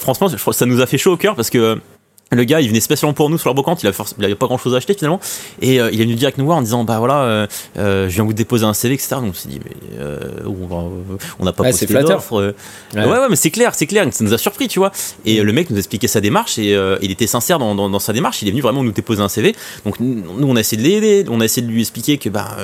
franchement, 0.00 0.28
ça 0.28 0.66
nous 0.66 0.80
a 0.80 0.86
fait 0.86 0.98
chaud 0.98 1.12
au 1.12 1.16
cœur 1.16 1.34
parce 1.34 1.50
que 1.50 1.78
le 2.32 2.44
gars, 2.44 2.60
il 2.60 2.68
venait 2.68 2.80
spécialement 2.80 3.12
pour 3.12 3.30
nous 3.30 3.38
sur 3.38 3.50
la 3.50 3.54
brocante, 3.54 3.82
il 3.82 3.86
avait, 3.86 4.34
pas 4.34 4.46
grand 4.46 4.58
chose 4.58 4.74
à 4.74 4.78
acheter 4.78 4.94
finalement, 4.94 5.20
et 5.60 5.80
euh, 5.80 5.90
il 5.92 6.00
est 6.00 6.04
venu 6.04 6.14
direct 6.14 6.38
nous 6.38 6.46
voir 6.46 6.58
en 6.58 6.62
disant 6.62 6.84
bah 6.84 6.98
voilà, 6.98 7.22
euh, 7.22 7.46
euh, 7.78 8.08
je 8.08 8.14
viens 8.14 8.24
vous 8.24 8.32
déposer 8.32 8.64
un 8.64 8.74
CV, 8.74 8.94
etc. 8.94 9.16
Donc 9.16 9.30
on 9.30 9.32
s'est 9.34 9.48
dit 9.48 9.60
mais 9.62 9.72
on 10.46 11.44
n'a 11.44 11.52
pas 11.52 11.64
posté 11.64 11.86
d'offre. 11.86 12.54
Ouais. 12.94 13.04
ouais. 13.04 13.28
mais 13.28 13.36
c'est 13.36 13.50
clair, 13.50 13.74
c'est 13.74 13.86
clair, 13.86 14.06
ça 14.10 14.24
nous 14.24 14.32
a 14.32 14.38
surpris, 14.38 14.68
tu 14.68 14.78
vois. 14.78 14.92
Et 15.24 15.42
le 15.42 15.52
mec 15.52 15.70
nous 15.70 15.78
expliquait 15.78 16.08
sa 16.08 16.20
démarche 16.20 16.58
et 16.58 16.78
il 17.02 17.10
était 17.10 17.26
sincère 17.26 17.58
dans, 17.58 17.74
dans, 17.74 17.98
sa 17.98 18.12
démarche. 18.12 18.42
Il 18.42 18.48
est 18.48 18.50
venu 18.50 18.62
vraiment 18.62 18.82
nous 18.82 18.92
déposer 18.92 19.22
un 19.22 19.28
CV. 19.28 19.54
Donc 19.84 20.00
nous, 20.00 20.24
on 20.42 20.56
a 20.56 20.60
essayé 20.60 20.82
de 20.82 20.88
l'aider, 20.88 21.24
on 21.28 21.40
a 21.40 21.44
essayé 21.44 21.66
de 21.66 21.70
lui 21.70 21.80
expliquer 21.80 22.18
que 22.18 22.28
bah 22.28 22.56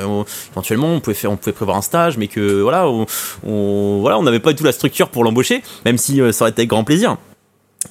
éventuellement 0.52 0.88
on 0.88 1.00
pouvait 1.00 1.14
faire, 1.14 1.30
on 1.30 1.36
pouvait 1.36 1.52
prévoir 1.52 1.76
un 1.76 1.82
stage, 1.82 2.16
mais 2.16 2.28
que 2.28 2.60
voilà, 2.62 2.88
on, 2.88 3.98
voilà, 4.00 4.18
on 4.18 4.22
n'avait 4.22 4.40
pas 4.40 4.50
du 4.50 4.56
tout 4.56 4.64
la 4.64 4.72
structure 4.72 5.08
pour 5.08 5.24
l'embaucher, 5.24 5.62
même 5.84 5.98
si 5.98 6.20
ça 6.32 6.44
aurait 6.44 6.50
été 6.50 6.62
avec 6.62 6.68
grand 6.68 6.84
plaisir. 6.84 7.16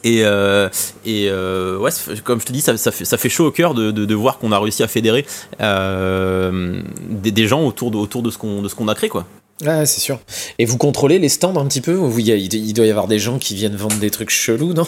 Et, 0.04 0.24
euh, 0.24 0.70
euh, 1.08 1.78
ouais, 1.78 1.92
comme 2.24 2.42
je 2.42 2.46
te 2.46 2.52
dis, 2.52 2.62
ça, 2.62 2.78
fait, 2.78 3.30
chaud 3.30 3.48
au 3.48 3.52
cœur 3.52 3.74
de, 3.74 4.14
voir 4.14 4.38
qu'on 4.38 4.52
a 4.52 4.60
réussi 4.60 4.84
à 4.84 4.88
fédérer 4.88 5.26
euh, 5.62 6.82
des, 7.10 7.48
gens 7.48 7.64
autour 7.64 7.92
de, 7.92 8.30
ce 8.30 8.38
qu'on 8.38 8.88
a 8.88 8.96
créé, 8.96 9.10
quoi. 9.10 9.26
Ah, 9.66 9.86
c'est 9.86 10.02
sûr. 10.02 10.20
Et 10.60 10.66
vous 10.66 10.78
contrôlez 10.78 11.18
les 11.20 11.30
stands 11.30 11.56
un 11.56 11.66
petit 11.66 11.82
peu? 11.82 12.00
Il 12.20 12.74
doit 12.74 12.86
y 12.86 12.92
avoir 12.92 13.08
des 13.08 13.18
gens 13.18 13.40
qui 13.40 13.56
viennent 13.56 13.76
vendre 13.76 13.98
des 13.98 14.12
trucs 14.12 14.30
chelous, 14.30 14.74
non? 14.74 14.86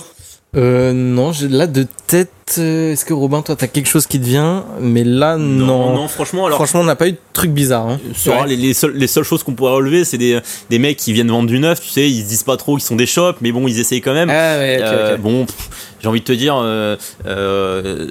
Euh, 0.56 0.93
non, 0.93 1.32
là 1.47 1.68
de 1.68 1.86
tête, 2.08 2.32
euh, 2.58 2.93
est-ce 2.93 3.06
que 3.06 3.14
Robin, 3.14 3.43
toi, 3.43 3.56
t'as 3.56 3.68
quelque 3.68 3.88
chose 3.88 4.08
qui 4.08 4.20
te 4.20 4.26
vient? 4.26 4.66
Mais 4.82 5.04
là, 5.04 5.38
non. 5.38 5.93
Non, 5.93 6.08
franchement, 6.08 6.47
alors. 6.47 6.58
Franchement, 6.58 6.80
on 6.80 6.86
n'a 6.86 6.95
pas 6.95 7.08
eu 7.08 7.12
de 7.12 7.18
truc 7.34 7.52
bizarre. 7.52 7.88
Hein. 7.88 8.00
Sur, 8.16 8.45
les, 8.45 8.56
les, 8.56 8.74
seules, 8.74 8.95
les 8.95 9.06
seules 9.06 9.24
choses 9.24 9.43
qu'on 9.43 9.54
pourrait 9.54 9.74
relever, 9.74 10.06
c'est 10.06 10.18
des, 10.18 10.39
des 10.72 10.80
mecs 10.80 10.97
qui 10.97 11.14
viennent 11.14 11.30
vendre 11.30 11.47
du 11.47 11.60
neuf, 11.60 11.80
tu 11.82 11.89
sais, 11.89 12.10
ils 12.10 12.24
se 12.24 12.28
disent 12.28 12.43
pas 12.43 12.58
trop 12.58 12.78
qu'ils 12.78 12.86
sont 12.86 12.95
des 12.95 13.06
shops, 13.06 13.38
mais 13.41 13.52
bon, 13.52 13.68
ils 13.68 13.80
essayent 13.80 14.02
quand 14.02 14.14
même. 14.16 14.32
Ah 14.32 14.58
ouais, 14.58 14.80
Euh, 14.82 15.18
Bon, 15.18 15.45
j'ai 16.02 16.08
envie 16.08 16.22
de 16.22 16.26
te 16.26 16.32
dire, 16.32 16.56
euh, 16.58 16.95
euh, 17.28 18.08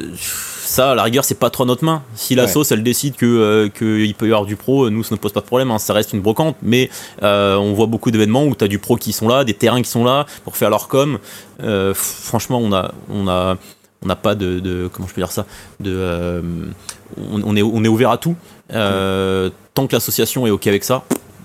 ça, 0.68 0.92
à 0.92 0.94
la 0.94 1.02
rigueur, 1.02 1.24
c'est 1.24 1.38
pas 1.38 1.50
trop 1.50 1.64
à 1.64 1.66
notre 1.66 1.84
main. 1.84 2.02
Si 2.14 2.34
la 2.34 2.44
Ouais. 2.44 2.48
sauce, 2.48 2.70
elle 2.72 2.82
décide 2.82 3.16
que 3.16 3.26
euh, 3.26 3.68
qu'il 3.68 4.14
peut 4.14 4.26
y 4.26 4.30
avoir 4.30 4.44
du 4.46 4.56
pro, 4.56 4.88
nous, 4.90 5.02
ça 5.02 5.14
ne 5.14 5.18
pose 5.20 5.32
pas 5.32 5.40
de 5.40 5.46
problème. 5.46 5.70
hein, 5.70 5.78
ça 5.78 5.92
reste 5.92 6.12
une 6.12 6.20
brocante, 6.20 6.56
mais 6.62 6.90
euh, 7.22 7.56
on 7.56 7.72
voit 7.74 7.86
beaucoup 7.86 8.10
d'événements 8.10 8.44
où 8.44 8.54
tu 8.54 8.64
as 8.64 8.68
du 8.68 8.78
pro 8.78 8.96
qui 8.96 9.12
sont 9.12 9.28
là, 9.28 9.44
des 9.44 9.54
terrains 9.54 9.82
qui 9.82 9.90
sont 9.90 10.04
là 10.04 10.26
pour 10.44 10.56
faire 10.56 10.70
leur 10.70 10.88
com. 10.88 11.18
Euh, 11.62 11.92
franchement, 11.94 12.58
on 12.62 12.72
a, 12.72 12.92
on 13.10 13.26
a, 13.28 13.56
on 14.02 14.06
n'a 14.06 14.16
pas 14.16 14.34
de, 14.34 14.60
de- 14.60 14.88
comment 14.92 15.08
je 15.08 15.14
peux 15.14 15.20
dire 15.20 15.32
ça, 15.32 15.44
de, 15.80 15.90
euh, 15.92 16.40
on, 17.32 17.42
on 17.44 17.56
est, 17.56 17.62
on 17.62 17.82
est 17.84 17.88
ouvert 17.88 18.10
à 18.10 18.18
tout. 18.18 18.36
Euh, 18.72 19.50
tant 19.74 19.86
que 19.86 19.94
l'association 19.96 20.46
est 20.46 20.50
ok 20.50 20.66
avec 20.66 20.84
ça, 20.84 21.02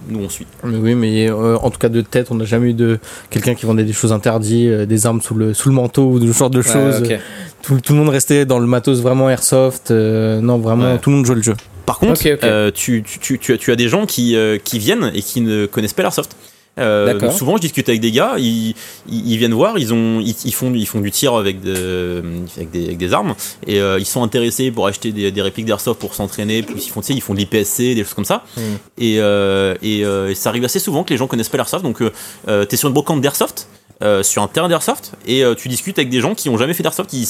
nous 0.10 0.20
on 0.20 0.30
suit. 0.30 0.46
Mais 0.64 0.78
oui, 0.78 0.94
mais 0.96 1.30
euh, 1.30 1.58
en 1.58 1.70
tout 1.72 1.80
cas 1.80 1.88
de 1.90 2.02
tête, 2.02 2.28
on 2.32 2.36
n'a 2.36 2.46
jamais 2.46 2.72
eu 2.72 2.74
de 2.74 3.00
quelqu'un 3.30 3.56
qui 3.56 3.66
vendait 3.66 3.86
des 3.86 3.94
choses 3.94 4.12
interdites, 4.12 4.68
euh, 4.70 4.86
des 4.86 5.06
armes 5.06 5.22
sous 5.22 5.34
le 5.36 5.54
sous 5.54 5.70
le 5.70 5.76
manteau 5.76 6.04
ou 6.10 6.20
ce 6.20 6.38
genre 6.38 6.50
de 6.50 6.62
choses. 6.62 7.02
ok. 7.02 7.20
Tout, 7.64 7.80
tout 7.82 7.94
le 7.94 8.00
monde 8.00 8.10
restait 8.10 8.46
dans 8.46 8.60
le 8.60 8.68
matos 8.68 9.00
vraiment 9.02 9.30
airsoft. 9.30 9.90
euh, 9.92 10.40
non, 10.42 10.58
vraiment, 10.60 10.92
Ouais. 10.94 11.00
tout 11.00 11.10
le 11.10 11.16
monde 11.16 11.26
jouait 11.26 11.36
le 11.36 11.42
jeu. 11.42 11.56
Par 11.86 11.98
contre, 12.00 12.22
Ok, 12.22 12.32
ok. 12.36 12.44
euh, 12.44 12.72
tu, 12.74 13.04
tu, 13.04 13.20
tu, 13.20 13.40
tu 13.40 13.54
as, 13.54 13.58
tu 13.58 13.72
as 13.72 13.76
des 13.76 13.90
gens 13.90 14.06
qui, 14.06 14.36
euh, 14.36 14.58
qui 14.64 14.80
viennent 14.80 15.12
et 15.16 15.22
qui 15.22 15.42
ne 15.42 15.66
connaissent 15.66 15.94
pas 15.94 16.04
l'airsoft. 16.04 16.36
Euh, 16.80 17.06
D'accord. 17.14 17.32
souvent, 17.32 17.56
je 17.58 17.62
discute 17.62 17.88
avec 17.88 18.02
des 18.02 18.10
gars, 18.12 18.34
ils, 18.40 18.70
ils, 19.08 19.32
ils 19.32 19.38
viennent 19.38 19.54
voir, 19.54 19.78
ils, 19.78 19.94
ont, 19.94 20.20
ils, 20.20 20.34
ils 20.44 20.54
font, 20.54 20.74
ils 20.74 20.88
font 20.88 21.02
du 21.02 21.12
tir 21.12 21.36
avec, 21.36 21.62
de- 21.62 22.24
avec, 22.58 22.72
des, 22.72 22.86
avec 22.86 22.98
des 22.98 23.14
armes 23.14 23.36
et 23.68 23.80
euh, 23.80 24.00
ils 24.00 24.06
sont 24.08 24.24
intéressés 24.24 24.72
pour 24.72 24.88
acheter 24.88 25.12
des, 25.12 25.30
des 25.30 25.42
répliques 25.44 25.68
d'airsoft 25.68 26.00
pour 26.00 26.16
s'entraîner. 26.16 26.64
Puis 26.64 26.76
ils 26.84 26.90
font, 26.90 27.02
tu 27.02 27.08
sais, 27.08 27.14
ils 27.14 27.22
font 27.22 27.36
de 27.36 27.40
l'IPSC, 27.40 27.78
des 27.94 28.04
choses 28.04 28.16
comme 28.16 28.26
ça. 28.26 28.44
Mm. 28.58 28.62
Et, 28.98 29.18
euh, 29.20 29.76
et, 29.84 30.04
euh, 30.04 30.32
et 30.32 30.36
ça 30.36 30.50
arrive 30.50 30.66
assez 30.66 30.80
souvent 30.80 31.04
que 31.04 31.12
les 31.12 31.18
gens 31.18 31.28
connaissent 31.28 31.50
pas 31.50 31.58
l'airsoft. 31.58 31.84
Donc, 31.84 32.02
euh, 32.02 32.66
tu 32.66 32.74
es 32.74 32.78
sur 32.78 32.88
une 32.88 32.94
brocante 32.96 33.22
d'airsoft, 33.22 33.68
euh, 34.02 34.24
sur 34.24 34.42
un 34.42 34.48
terrain 34.48 34.68
d'airsoft, 34.70 35.14
et 35.28 35.44
euh, 35.44 35.56
tu 35.56 35.68
discutes 35.70 35.98
avec 36.00 36.10
des 36.10 36.20
gens 36.22 36.36
qui 36.36 36.50
ont 36.50 36.58
jamais 36.58 36.74
fait 36.74 36.84
d'airsoft. 36.84 37.12
Ils, 37.14 37.28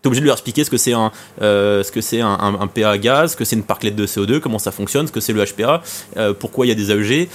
T'es 0.00 0.08
obligé 0.08 0.20
de 0.22 0.26
leur 0.26 0.34
expliquer 0.34 0.64
ce 0.64 0.70
que 0.70 0.76
c'est 0.78 0.94
un, 0.94 1.12
euh, 1.42 1.84
ce 1.84 1.92
que 1.92 2.00
c'est 2.00 2.20
un, 2.20 2.26
un- 2.32 2.60
un 2.60 2.66
PA 2.66 2.90
à 2.90 2.98
gaz, 2.98 3.30
ce 3.32 3.36
que 3.36 3.44
c'est 3.44 3.54
une 3.54 3.62
parklette 3.62 3.94
de 3.94 4.04
CO2, 4.04 4.40
comment 4.40 4.58
ça 4.58 4.72
fonctionne, 4.72 5.06
ce 5.06 5.12
que 5.12 5.20
c'est 5.20 5.32
le 5.32 5.44
HPA, 5.44 5.80
euh, 6.16 6.34
pourquoi 6.34 6.66
il 6.66 6.70
y 6.70 6.72
a 6.72 6.74
des 6.74 6.90
AEG, 6.90 7.28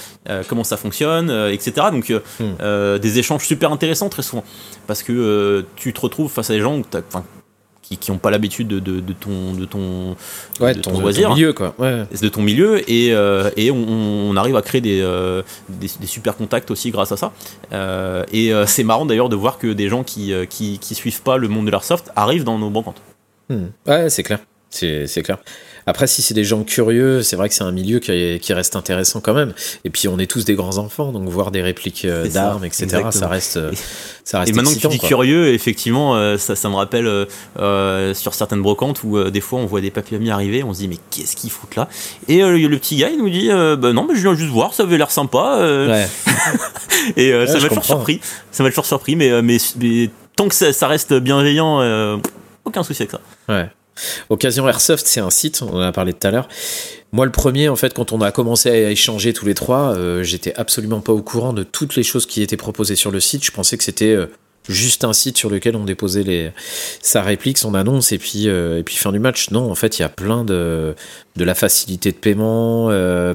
comment 0.48 0.64
ça 0.64 0.76
fonctionne, 0.76 1.30
etc. 1.50 1.86
Donc 1.90 2.12
Hmm. 2.38 2.98
des 2.98 3.18
échanges 3.18 3.46
super 3.46 3.72
intéressants 3.72 4.10
très 4.10 4.22
souvent 4.22 4.44
parce 4.86 5.02
que 5.02 5.64
tu 5.76 5.94
te 5.94 6.00
retrouves 6.02 6.30
face 6.30 6.50
à 6.50 6.52
des 6.52 6.60
gens 6.60 6.76
où 6.76 6.82
qui 7.88 7.96
qui 7.96 8.10
ont 8.10 8.18
pas 8.18 8.30
l'habitude 8.30 8.68
de, 8.68 8.78
de, 8.80 9.00
de 9.00 9.12
ton 9.12 9.54
de 9.54 9.64
ton 9.64 10.16
Ouais, 10.60 10.74
de 10.74 10.80
ton, 10.80 10.90
ton 10.90 10.96
ton 10.96 11.00
loisir 11.02 11.34
milieu, 11.34 11.52
quoi. 11.52 11.74
Ouais. 11.78 12.04
de 12.20 12.28
ton 12.28 12.42
milieu 12.42 12.88
et, 12.90 13.12
euh, 13.12 13.50
et 13.56 13.70
on, 13.70 13.76
on 14.30 14.36
arrive 14.36 14.56
à 14.56 14.62
créer 14.62 14.80
des, 14.80 15.00
euh, 15.00 15.42
des, 15.68 15.88
des 16.00 16.06
super 16.06 16.36
contacts 16.36 16.70
aussi 16.70 16.90
grâce 16.90 17.12
à 17.12 17.16
ça. 17.16 17.32
Euh, 17.72 18.24
et 18.32 18.52
c'est 18.66 18.84
marrant 18.84 19.06
d'ailleurs 19.06 19.28
de 19.28 19.36
voir 19.36 19.58
que 19.58 19.68
des 19.72 19.88
gens 19.88 20.04
qui, 20.04 20.32
qui, 20.50 20.78
qui 20.78 20.94
suivent 20.94 21.22
pas 21.22 21.36
le 21.36 21.48
monde 21.48 21.66
de 21.66 21.70
l'airsoft 21.70 22.10
arrivent 22.16 22.44
dans 22.44 22.58
nos 22.58 22.70
brocantes. 22.70 23.00
Hmm. 23.48 23.66
Ouais, 23.86 24.10
c'est 24.10 24.22
clair. 24.22 24.40
C'est 24.70 25.06
c'est 25.06 25.22
clair. 25.22 25.38
Après, 25.88 26.06
si 26.06 26.22
c'est 26.22 26.34
des 26.34 26.44
gens 26.44 26.62
curieux, 26.64 27.22
c'est 27.22 27.36
vrai 27.36 27.48
que 27.48 27.54
c'est 27.54 27.64
un 27.64 27.72
milieu 27.72 27.98
qui, 27.98 28.12
est- 28.12 28.38
qui 28.42 28.52
reste 28.52 28.76
intéressant 28.76 29.20
quand 29.20 29.34
même. 29.34 29.54
Et 29.84 29.90
puis, 29.90 30.06
on 30.08 30.18
est 30.18 30.26
tous 30.30 30.44
des 30.44 30.54
grands 30.54 30.78
enfants, 30.78 31.12
donc 31.12 31.28
voir 31.28 31.50
des 31.50 31.62
répliques 31.62 32.04
euh, 32.04 32.28
d'armes, 32.28 32.64
etc., 32.64 32.84
exactement. 32.84 33.10
ça 33.10 33.28
reste, 33.28 33.56
euh, 33.56 33.72
ça 34.24 34.40
reste 34.40 34.50
Et 34.50 34.54
maintenant 34.54 34.72
que 34.72 34.78
tu 34.78 34.88
dis 34.88 34.98
quoi. 34.98 35.08
curieux, 35.08 35.52
effectivement, 35.54 36.14
euh, 36.16 36.36
ça, 36.36 36.54
ça 36.56 36.68
me 36.68 36.74
rappelle 36.74 37.06
euh, 37.06 37.24
euh, 37.58 38.12
sur 38.14 38.34
certaines 38.34 38.60
brocantes 38.62 39.02
où 39.02 39.16
euh, 39.16 39.30
des 39.30 39.40
fois 39.40 39.58
on 39.60 39.66
voit 39.66 39.80
des 39.80 39.90
papillons 39.90 40.30
arriver, 40.32 40.62
on 40.62 40.74
se 40.74 40.80
dit 40.80 40.88
mais 40.88 40.98
qu'est-ce 41.10 41.34
qu'ils 41.36 41.50
foutent 41.50 41.76
là? 41.76 41.88
Et 42.28 42.42
euh, 42.42 42.58
le 42.58 42.78
petit 42.78 42.96
gars 42.96 43.08
il 43.08 43.18
nous 43.18 43.30
dit 43.30 43.50
euh, 43.50 43.76
bah 43.76 43.92
non 43.94 44.06
mais 44.08 44.14
je 44.14 44.20
viens 44.20 44.34
juste 44.34 44.50
voir, 44.52 44.74
ça 44.74 44.82
avait 44.82 44.98
l'air 44.98 45.10
sympa. 45.10 45.56
euh, 45.60 45.88
Ouais. 45.88 46.08
Et 47.16 47.32
euh, 47.32 47.40
Ouais, 47.40 47.46
ça 47.46 47.54
m'a 47.60 47.68
toujours 47.68 47.84
surpris. 47.84 48.20
Ça 48.52 48.62
m'a 48.62 48.68
toujours 48.68 48.84
surpris, 48.86 49.16
mais, 49.16 49.30
euh, 49.30 49.40
mais, 49.42 49.56
mais 49.80 50.10
tant 50.36 50.48
que 50.48 50.54
ça, 50.54 50.72
ça 50.72 50.86
reste 50.88 51.14
bienveillant, 51.14 51.80
euh, 51.80 52.16
aucun 52.64 52.82
souci 52.82 53.02
avec 53.02 53.12
ça. 53.12 53.20
Ouais. 53.48 53.70
Occasion 54.28 54.68
Airsoft, 54.68 55.06
c'est 55.06 55.20
un 55.20 55.30
site, 55.30 55.62
on 55.62 55.76
en 55.76 55.80
a 55.80 55.92
parlé 55.92 56.12
tout 56.12 56.26
à 56.26 56.30
l'heure. 56.30 56.48
Moi, 57.12 57.24
le 57.24 57.32
premier, 57.32 57.68
en 57.68 57.76
fait, 57.76 57.94
quand 57.94 58.12
on 58.12 58.20
a 58.20 58.30
commencé 58.32 58.68
à 58.70 58.90
échanger 58.90 59.32
tous 59.32 59.46
les 59.46 59.54
trois, 59.54 59.94
euh, 59.94 60.22
j'étais 60.22 60.54
absolument 60.56 61.00
pas 61.00 61.12
au 61.12 61.22
courant 61.22 61.52
de 61.52 61.62
toutes 61.62 61.96
les 61.96 62.02
choses 62.02 62.26
qui 62.26 62.42
étaient 62.42 62.58
proposées 62.58 62.96
sur 62.96 63.10
le 63.10 63.20
site. 63.20 63.44
Je 63.44 63.50
pensais 63.50 63.78
que 63.78 63.84
c'était 63.84 64.12
euh, 64.14 64.26
juste 64.68 65.04
un 65.04 65.14
site 65.14 65.38
sur 65.38 65.48
lequel 65.48 65.74
on 65.74 65.84
déposait 65.84 66.22
les, 66.22 66.50
sa 67.00 67.22
réplique, 67.22 67.56
son 67.56 67.74
annonce, 67.74 68.12
et 68.12 68.18
puis, 68.18 68.48
euh, 68.48 68.80
et 68.80 68.82
puis 68.82 68.96
fin 68.96 69.10
du 69.10 69.18
match. 69.18 69.50
Non, 69.50 69.70
en 69.70 69.74
fait, 69.74 69.98
il 69.98 70.02
y 70.02 70.04
a 70.04 70.10
plein 70.10 70.44
de, 70.44 70.94
de 71.36 71.44
la 71.44 71.54
facilité 71.54 72.12
de 72.12 72.16
paiement, 72.16 72.90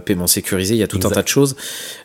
paiement 0.06 0.28
sécurisé, 0.28 0.76
il 0.76 0.80
y 0.80 0.84
a 0.84 0.88
tout 0.88 0.98
Exact. 0.98 1.12
un 1.12 1.16
tas 1.16 1.24
de 1.24 1.28
choses. 1.28 1.56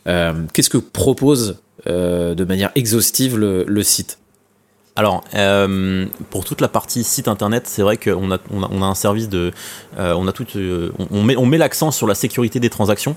Qu'est-ce 0.06 0.70
que 0.70 0.78
propose 0.78 1.56
de 1.86 2.44
manière 2.44 2.70
exhaustive 2.76 3.36
le, 3.36 3.64
le 3.68 3.82
site? 3.82 4.18
Alors, 4.98 5.22
euh, 5.34 6.06
pour 6.30 6.44
toute 6.44 6.60
la 6.60 6.66
partie 6.66 7.04
site 7.04 7.28
internet, 7.28 7.68
c'est 7.68 7.82
vrai 7.82 7.96
qu'on 7.96 8.32
a, 8.32 8.38
on 8.52 8.62
a, 8.64 8.68
on 8.72 8.82
a 8.82 8.86
un 8.86 8.96
service 8.96 9.28
de. 9.28 9.52
euh, 9.96 10.12
on, 10.14 10.26
a 10.26 10.32
tout, 10.32 10.44
euh, 10.56 10.90
on, 11.12 11.22
met, 11.22 11.36
on 11.36 11.46
met 11.46 11.56
l'accent 11.56 11.92
sur 11.92 12.08
la 12.08 12.16
sécurité 12.16 12.58
des 12.58 12.68
transactions. 12.68 13.14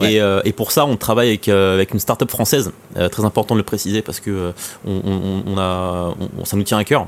Ouais. 0.00 0.14
Et, 0.14 0.20
euh, 0.22 0.40
et 0.46 0.52
pour 0.54 0.72
ça, 0.72 0.86
on 0.86 0.96
travaille 0.96 1.28
avec, 1.28 1.48
euh, 1.48 1.74
avec 1.74 1.92
une 1.92 2.00
start-up 2.00 2.30
française, 2.30 2.72
euh, 2.96 3.10
très 3.10 3.26
important 3.26 3.54
de 3.56 3.60
le 3.60 3.64
préciser 3.64 4.00
parce 4.00 4.20
que 4.20 4.54
on, 4.86 5.02
on- 5.04 5.42
on 5.46 5.58
a, 5.58 6.14
on- 6.40 6.44
ça 6.46 6.56
nous 6.56 6.62
tient 6.62 6.78
à 6.78 6.84
cœur. 6.84 7.06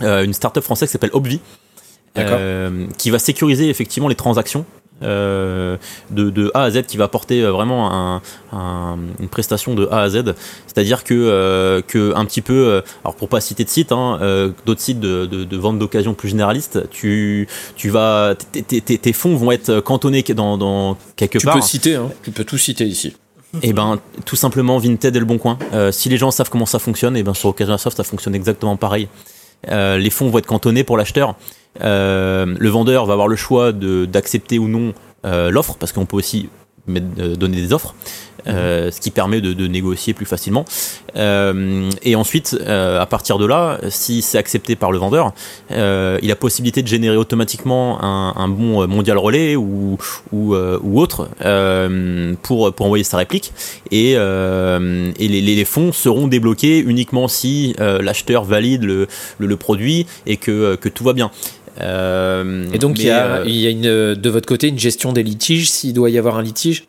Une 0.00 0.34
start-up 0.34 0.64
française 0.64 0.88
qui 0.88 0.92
s'appelle 0.94 1.10
Obvi, 1.12 1.40
qui 2.98 3.10
va 3.10 3.18
sécuriser 3.20 3.68
effectivement 3.70 4.08
les 4.08 4.14
transactions 4.16 4.64
euh, 5.02 5.76
de, 6.10 6.30
de 6.30 6.50
A 6.54 6.62
à 6.62 6.70
Z, 6.70 6.82
qui 6.86 6.96
va 6.96 7.04
apporter 7.04 7.42
euh, 7.42 7.50
vraiment 7.52 7.92
un- 7.92 8.22
un- 8.52 8.98
une 9.20 9.28
prestation 9.28 9.74
de 9.74 9.86
A 9.90 10.00
à 10.02 10.08
Z. 10.08 10.34
C'est-à-dire 10.66 11.04
que, 11.04 11.14
euh, 11.14 11.82
que 11.82 12.14
un 12.14 12.24
petit 12.24 12.40
peu, 12.42 12.82
alors 13.04 13.14
pour 13.16 13.28
pas 13.28 13.40
citer 13.40 13.64
de 13.64 13.68
site, 13.68 13.92
hein, 13.92 14.18
euh, 14.22 14.50
d'autres 14.64 14.80
sites 14.80 15.00
de, 15.00 15.26
de, 15.26 15.44
de 15.44 15.56
vente 15.56 15.78
d'occasion 15.78 16.14
plus 16.14 16.28
généralistes, 16.30 16.88
tu, 16.90 17.46
tu 17.76 17.90
vas, 17.90 18.34
tes- 18.36 19.12
fonds 19.12 19.36
vont 19.36 19.52
être 19.52 19.80
cantonnés 19.80 20.22
dans, 20.22 20.56
dans 20.58 20.96
quelque 21.16 21.38
Tu 21.38 21.46
part. 21.46 21.56
peux 21.56 21.60
citer, 21.60 21.94
hein, 21.96 22.10
tu 22.22 22.30
peux 22.30 22.44
tout 22.44 22.58
citer 22.58 22.84
ici. 22.86 23.16
Et 23.62 23.72
ben 23.72 23.98
tout 24.26 24.36
simplement 24.36 24.76
Vinted 24.78 25.14
et 25.16 25.18
le 25.18 25.24
Bon 25.24 25.38
Coin. 25.38 25.58
Si 25.90 26.08
les 26.08 26.16
gens 26.18 26.30
savent 26.30 26.50
comment 26.50 26.66
ça 26.66 26.78
fonctionne, 26.78 27.16
et 27.16 27.22
ben 27.22 27.32
sur 27.32 27.48
Occasion 27.50 27.72
Airsoft 27.72 27.96
ça 27.96 28.04
fonctionne 28.04 28.34
exactement 28.34 28.76
pareil. 28.76 29.08
Les 29.70 30.10
fonds 30.10 30.28
vont 30.28 30.38
être 30.38 30.46
cantonnés 30.46 30.84
pour 30.84 30.96
l'acheteur. 30.96 31.34
Euh, 31.82 32.46
le 32.58 32.68
vendeur 32.68 33.06
va 33.06 33.12
avoir 33.12 33.28
le 33.28 33.36
choix 33.36 33.72
de 33.72 34.04
d'accepter 34.04 34.58
ou 34.58 34.68
non 34.68 34.94
euh, 35.24 35.50
l'offre 35.50 35.76
parce 35.78 35.92
qu'on 35.92 36.06
peut 36.06 36.16
aussi 36.16 36.48
euh, 36.88 37.34
donner 37.34 37.56
des 37.56 37.72
offres, 37.72 37.94
euh, 38.46 38.92
ce 38.92 39.00
qui 39.00 39.10
permet 39.10 39.40
de, 39.40 39.52
de 39.52 39.66
négocier 39.66 40.14
plus 40.14 40.24
facilement. 40.24 40.64
Euh, 41.16 41.90
et 42.02 42.14
ensuite, 42.14 42.56
euh, 42.60 43.00
à 43.00 43.06
partir 43.06 43.38
de 43.38 43.46
là, 43.46 43.80
si 43.88 44.22
c'est 44.22 44.38
accepté 44.38 44.76
par 44.76 44.92
le 44.92 44.98
vendeur, 44.98 45.32
il 45.70 46.30
a 46.30 46.36
possibilité 46.36 46.82
de 46.82 46.86
générer 46.86 47.16
automatiquement 47.16 48.00
un, 48.04 48.34
un 48.36 48.46
bon 48.46 48.86
mondial 48.86 49.18
relais 49.18 49.56
ou, 49.56 49.98
ou, 50.32 50.54
ou 50.54 51.00
autre 51.00 51.28
pour, 52.42 52.72
pour 52.72 52.86
envoyer 52.86 53.02
sa 53.04 53.16
réplique. 53.16 53.52
Et, 53.90 54.12
et 54.12 55.28
les, 55.28 55.40
les 55.40 55.64
fonds 55.64 55.92
seront 55.92 56.28
débloqués 56.28 56.78
uniquement 56.78 57.26
si 57.26 57.74
l'acheteur 57.78 58.44
valide 58.44 58.84
le, 58.84 59.08
le, 59.38 59.46
le 59.48 59.56
produit 59.56 60.06
et 60.26 60.36
que, 60.36 60.76
que 60.76 60.88
tout 60.88 61.02
va 61.02 61.14
bien. 61.14 61.32
Euh, 61.80 62.66
Et 62.72 62.78
donc, 62.78 62.98
il 62.98 63.02
y 63.04 63.06
mais, 63.06 63.10
a, 63.12 63.26
euh, 63.38 63.44
il 63.46 63.56
y 63.56 63.66
a 63.66 63.70
une, 63.70 64.14
de 64.14 64.30
votre 64.30 64.46
côté 64.46 64.68
une 64.68 64.78
gestion 64.78 65.12
des 65.12 65.22
litiges, 65.22 65.68
s'il 65.70 65.92
doit 65.92 66.10
y 66.10 66.18
avoir 66.18 66.36
un 66.36 66.42
litige? 66.42 66.84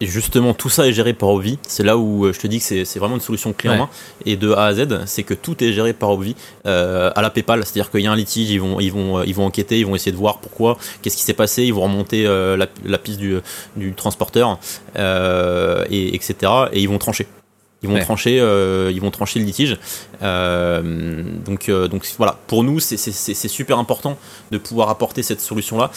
Et 0.00 0.06
justement, 0.06 0.54
tout 0.54 0.68
ça 0.68 0.88
est 0.88 0.92
géré 0.92 1.12
par 1.12 1.28
Obvi. 1.28 1.56
C'est 1.68 1.84
là 1.84 1.96
où 1.96 2.26
euh, 2.26 2.32
je 2.32 2.40
te 2.40 2.48
dis 2.48 2.58
que 2.58 2.64
c'est 2.84 2.98
vraiment 2.98 3.14
une 3.14 3.20
solution 3.20 3.52
clé 3.52 3.70
en 3.70 3.74
Ouais. 3.74 3.78
main. 3.78 3.88
Et 4.26 4.36
de 4.36 4.50
A 4.50 4.64
à 4.66 4.74
Z, 4.74 4.88
c'est 5.06 5.22
que 5.22 5.34
tout 5.34 5.62
est 5.62 5.72
géré 5.72 5.92
par 5.92 6.10
Obvi 6.10 6.34
euh, 6.66 7.12
à 7.14 7.22
la 7.22 7.30
PayPal. 7.30 7.60
C'est-à-dire 7.64 7.92
qu'il 7.92 8.00
y 8.00 8.06
a 8.08 8.12
un 8.12 8.16
litige, 8.16 8.50
ils 8.50 8.60
vont, 8.60 8.80
ils, 8.80 8.90
vont, 8.90 9.22
ils 9.22 9.34
vont 9.34 9.46
enquêter, 9.46 9.78
ils 9.78 9.86
vont 9.86 9.94
essayer 9.94 10.10
de 10.10 10.16
voir 10.16 10.38
pourquoi, 10.40 10.78
qu'est-ce 11.00 11.16
qui 11.16 11.22
s'est 11.22 11.32
passé, 11.32 11.62
ils 11.62 11.72
vont 11.72 11.82
remonter 11.82 12.26
euh, 12.26 12.56
la, 12.56 12.66
la 12.84 12.98
piste 12.98 13.20
du, 13.20 13.36
du 13.76 13.94
transporteur, 13.94 14.58
euh, 14.98 15.84
et, 15.90 16.16
etc. 16.16 16.34
Et 16.72 16.80
ils 16.80 16.88
vont 16.88 16.98
trancher. 16.98 17.28
Ils 17.84 17.88
vont 17.88 17.94
Ouais. 17.96 18.00
trancher, 18.00 18.40
euh, 18.40 18.90
ils 18.94 19.00
vont 19.02 19.10
trancher 19.10 19.38
le 19.40 19.44
litige. 19.44 19.76
Euh, 20.22 21.22
donc, 21.44 21.68
euh, 21.68 21.86
donc 21.86 22.08
voilà, 22.16 22.38
pour 22.46 22.64
nous, 22.64 22.80
c'est- 22.80 22.96
super 23.48 23.78
important 23.78 24.16
de 24.50 24.56
pouvoir 24.56 24.88
apporter 24.88 25.22
cette 25.22 25.42
solution-là. 25.42 25.90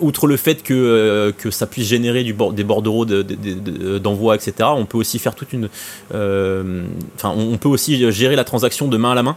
Outre 0.00 0.26
le 0.26 0.36
fait 0.36 0.62
que, 0.64 1.32
que 1.38 1.50
ça 1.52 1.66
puisse 1.66 1.86
générer 1.86 2.22
du 2.24 2.34
bord- 2.34 2.52
des 2.52 2.64
bordereaux 2.64 3.04
de- 3.06 3.22
de- 3.22 3.34
de- 3.54 3.98
d'envoi, 3.98 4.34
etc., 4.34 4.52
on 4.76 4.84
peut 4.84 4.98
aussi 4.98 5.18
faire 5.20 5.34
toute 5.36 5.52
une. 5.52 5.68
Enfin, 6.10 7.32
on, 7.34 7.56
peut 7.56 7.68
aussi 7.68 8.10
gérer 8.10 8.34
la 8.34 8.44
transaction 8.44 8.88
de 8.88 8.96
main 8.96 9.12
à 9.12 9.14
la 9.14 9.22
main. 9.22 9.36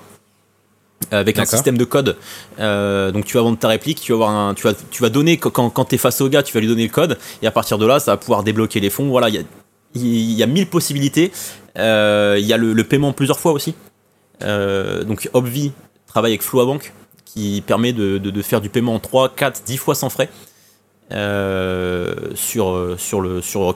Avec 1.11 1.37
un 1.39 1.45
système 1.45 1.77
de 1.77 1.85
code. 1.85 2.17
Euh, 2.59 3.11
donc 3.11 3.23
tu 3.25 3.37
vas 3.37 3.43
vendre 3.43 3.57
ta 3.57 3.69
réplique, 3.69 4.01
tu 4.01 4.11
vas, 4.11 4.15
avoir 4.17 4.31
un, 4.31 4.53
tu 4.53 4.63
vas, 4.63 4.73
tu 4.91 5.01
vas 5.01 5.09
donner, 5.09 5.37
quand, 5.37 5.49
quand, 5.49 5.69
quand 5.69 5.85
tu 5.85 5.95
es 5.95 5.97
face 5.97 6.19
au 6.19 6.27
gars, 6.29 6.43
tu 6.43 6.53
vas 6.53 6.59
lui 6.59 6.67
donner 6.67 6.83
le 6.83 6.89
code, 6.91 7.17
et 7.41 7.47
à 7.47 7.51
partir 7.51 7.77
de 7.77 7.85
là, 7.85 7.99
ça 7.99 8.11
va 8.11 8.17
pouvoir 8.17 8.43
débloquer 8.43 8.79
les 8.81 8.89
fonds. 8.89 9.07
Voilà, 9.07 9.29
il 9.29 9.35
y 9.35 9.37
a, 9.37 9.41
il 9.95 10.31
y 10.31 10.43
a 10.43 10.45
mille 10.45 10.67
possibilités. 10.67 11.31
Euh, 11.77 12.37
Il 12.39 12.45
y 12.45 12.53
a 12.53 12.57
le, 12.57 12.83
paiement 12.83 13.13
plusieurs 13.13 13.39
fois 13.39 13.51
aussi. 13.51 13.75
donc 14.41 15.29
Obvi 15.33 15.71
travaille 16.07 16.31
avec 16.31 16.43
Floabank 16.43 16.93
qui 17.25 17.63
permet 17.65 17.93
de, 17.93 18.41
faire 18.41 18.61
du 18.61 18.69
paiement 18.69 18.95
en 18.95 18.99
3, 18.99 19.35
4, 19.35 19.63
10 19.65 19.77
fois 19.77 19.95
sans 19.95 20.09
frais 20.09 20.29
sur, 22.35 22.95
sur, 22.97 23.21
le, 23.21 23.41
sur 23.41 23.73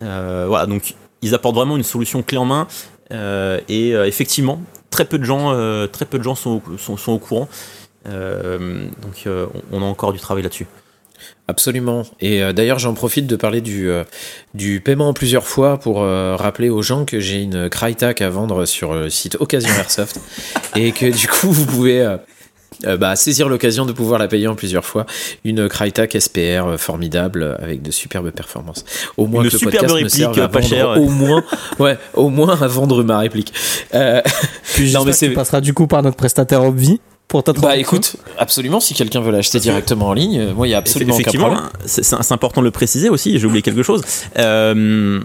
voilà, 0.00 0.66
donc 0.66 0.94
ils 1.22 1.34
apportent 1.34 1.56
vraiment 1.56 1.76
une 1.76 1.82
solution 1.82 2.22
clé 2.22 2.38
en 2.38 2.44
main 2.44 2.68
et 3.10 3.90
effectivement, 3.90 4.60
très 4.90 5.04
peu 5.04 5.18
de 5.18 5.24
gens, 5.24 5.52
très 5.88 6.04
peu 6.04 6.18
de 6.18 6.24
gens 6.24 6.34
sont, 6.34 6.62
sont 6.78 7.12
au 7.12 7.18
courant. 7.18 7.48
donc 8.04 9.28
on 9.72 9.82
a 9.82 9.84
encore 9.84 10.12
du 10.12 10.20
travail 10.20 10.42
là-dessus. 10.42 10.66
Absolument. 11.50 12.04
Et 12.20 12.42
euh, 12.42 12.52
d'ailleurs, 12.52 12.78
j'en 12.78 12.94
profite 12.94 13.26
de 13.26 13.34
parler 13.34 13.60
du, 13.60 13.90
euh, 13.90 14.04
du 14.54 14.80
paiement 14.80 15.08
en 15.08 15.12
plusieurs 15.12 15.48
fois 15.48 15.78
pour 15.78 16.02
euh, 16.02 16.36
rappeler 16.36 16.68
aux 16.68 16.82
gens 16.82 17.04
que 17.04 17.18
j'ai 17.18 17.42
une 17.42 17.68
Crytac 17.68 18.20
à 18.20 18.30
vendre 18.30 18.66
sur 18.66 18.94
le 18.94 19.10
site 19.10 19.36
Occasion 19.40 19.70
Airsoft 19.76 20.20
et 20.76 20.92
que 20.92 21.06
du 21.06 21.26
coup, 21.26 21.50
vous 21.50 21.66
pouvez 21.66 22.16
bah, 22.84 23.16
saisir 23.16 23.48
l'occasion 23.48 23.84
de 23.84 23.90
pouvoir 23.90 24.20
la 24.20 24.28
payer 24.28 24.46
en 24.46 24.54
plusieurs 24.54 24.84
fois. 24.84 25.06
Une 25.44 25.68
Crytac 25.68 26.16
SPR 26.16 26.78
formidable 26.78 27.56
avec 27.60 27.82
de 27.82 27.90
superbes 27.90 28.30
performances. 28.30 28.84
Au 29.16 29.26
moins 29.26 29.42
une 29.42 29.50
que 29.50 29.54
le 29.54 29.60
podcast 29.60 29.92
réplique 29.92 30.36
me 30.36 30.46
pas 30.46 30.62
cher. 30.62 31.00
Au 31.00 31.08
moins, 31.08 31.44
ouais, 31.80 31.98
au 32.14 32.28
moins 32.28 32.62
à 32.62 32.68
vendre 32.68 33.02
ma 33.02 33.18
réplique. 33.18 33.52
Puis 34.74 34.92
non, 34.94 35.04
mais 35.04 35.12
c'est 35.12 35.30
passera 35.30 35.60
du 35.60 35.74
coup 35.74 35.88
par 35.88 36.04
notre 36.04 36.16
prestataire 36.16 36.62
Obvi 36.62 37.00
pour 37.30 37.44
ta 37.44 37.52
Bah 37.52 37.76
écoute, 37.76 38.16
absolument, 38.38 38.80
si 38.80 38.92
quelqu'un 38.92 39.20
veut 39.20 39.30
l'acheter 39.30 39.60
directement 39.60 40.08
en 40.08 40.12
ligne, 40.14 40.40
euh, 40.40 40.52
moi 40.52 40.66
il 40.66 40.70
y 40.70 40.74
a 40.74 40.78
absolument 40.78 41.14
Effectivement, 41.14 41.46
aucun 41.46 41.56
problème. 41.56 41.72
C'est 41.86 42.32
important 42.32 42.60
de 42.60 42.66
le 42.66 42.72
préciser 42.72 43.08
aussi, 43.08 43.38
j'ai 43.38 43.46
oublié 43.46 43.62
quelque 43.62 43.84
chose. 43.84 44.02
Euh, 44.36 45.20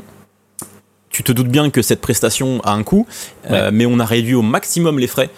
tu 1.10 1.24
te 1.24 1.32
doutes 1.32 1.48
bien 1.48 1.72
que 1.72 1.82
cette 1.82 2.02
prestation 2.02 2.62
a 2.64 2.74
un 2.74 2.84
coût, 2.84 3.08
euh, 3.50 3.72
mais 3.74 3.88
on 3.88 4.00
a 4.00 4.06
réduit 4.06 4.36
au 4.36 4.44
maximum 4.44 5.00
les 5.00 5.08
frais. 5.08 5.32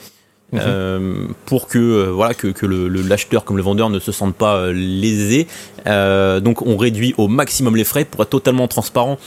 Euh, 0.53 1.27
pour 1.45 1.67
que 1.67 1.77
euh, 1.77 2.11
voilà 2.11 2.33
que, 2.33 2.47
que 2.47 2.65
le, 2.65 2.87
l'acheteur 2.87 3.43
comme 3.43 3.57
le 3.57 3.63
vendeur 3.63 3.89
ne 3.89 3.99
se 3.99 4.13
sentent 4.13 4.35
pas 4.35 4.55
euh, 4.55 4.71
lésés. 4.71 5.45
donc 5.85 6.61
on 6.61 6.77
réduit 6.77 7.13
au 7.17 7.27
maximum 7.27 7.75
les 7.75 7.83
frais 7.83 8.05
pour 8.05 8.21
être 8.21 8.29
totalement 8.29 8.67
transparent. 8.67 9.17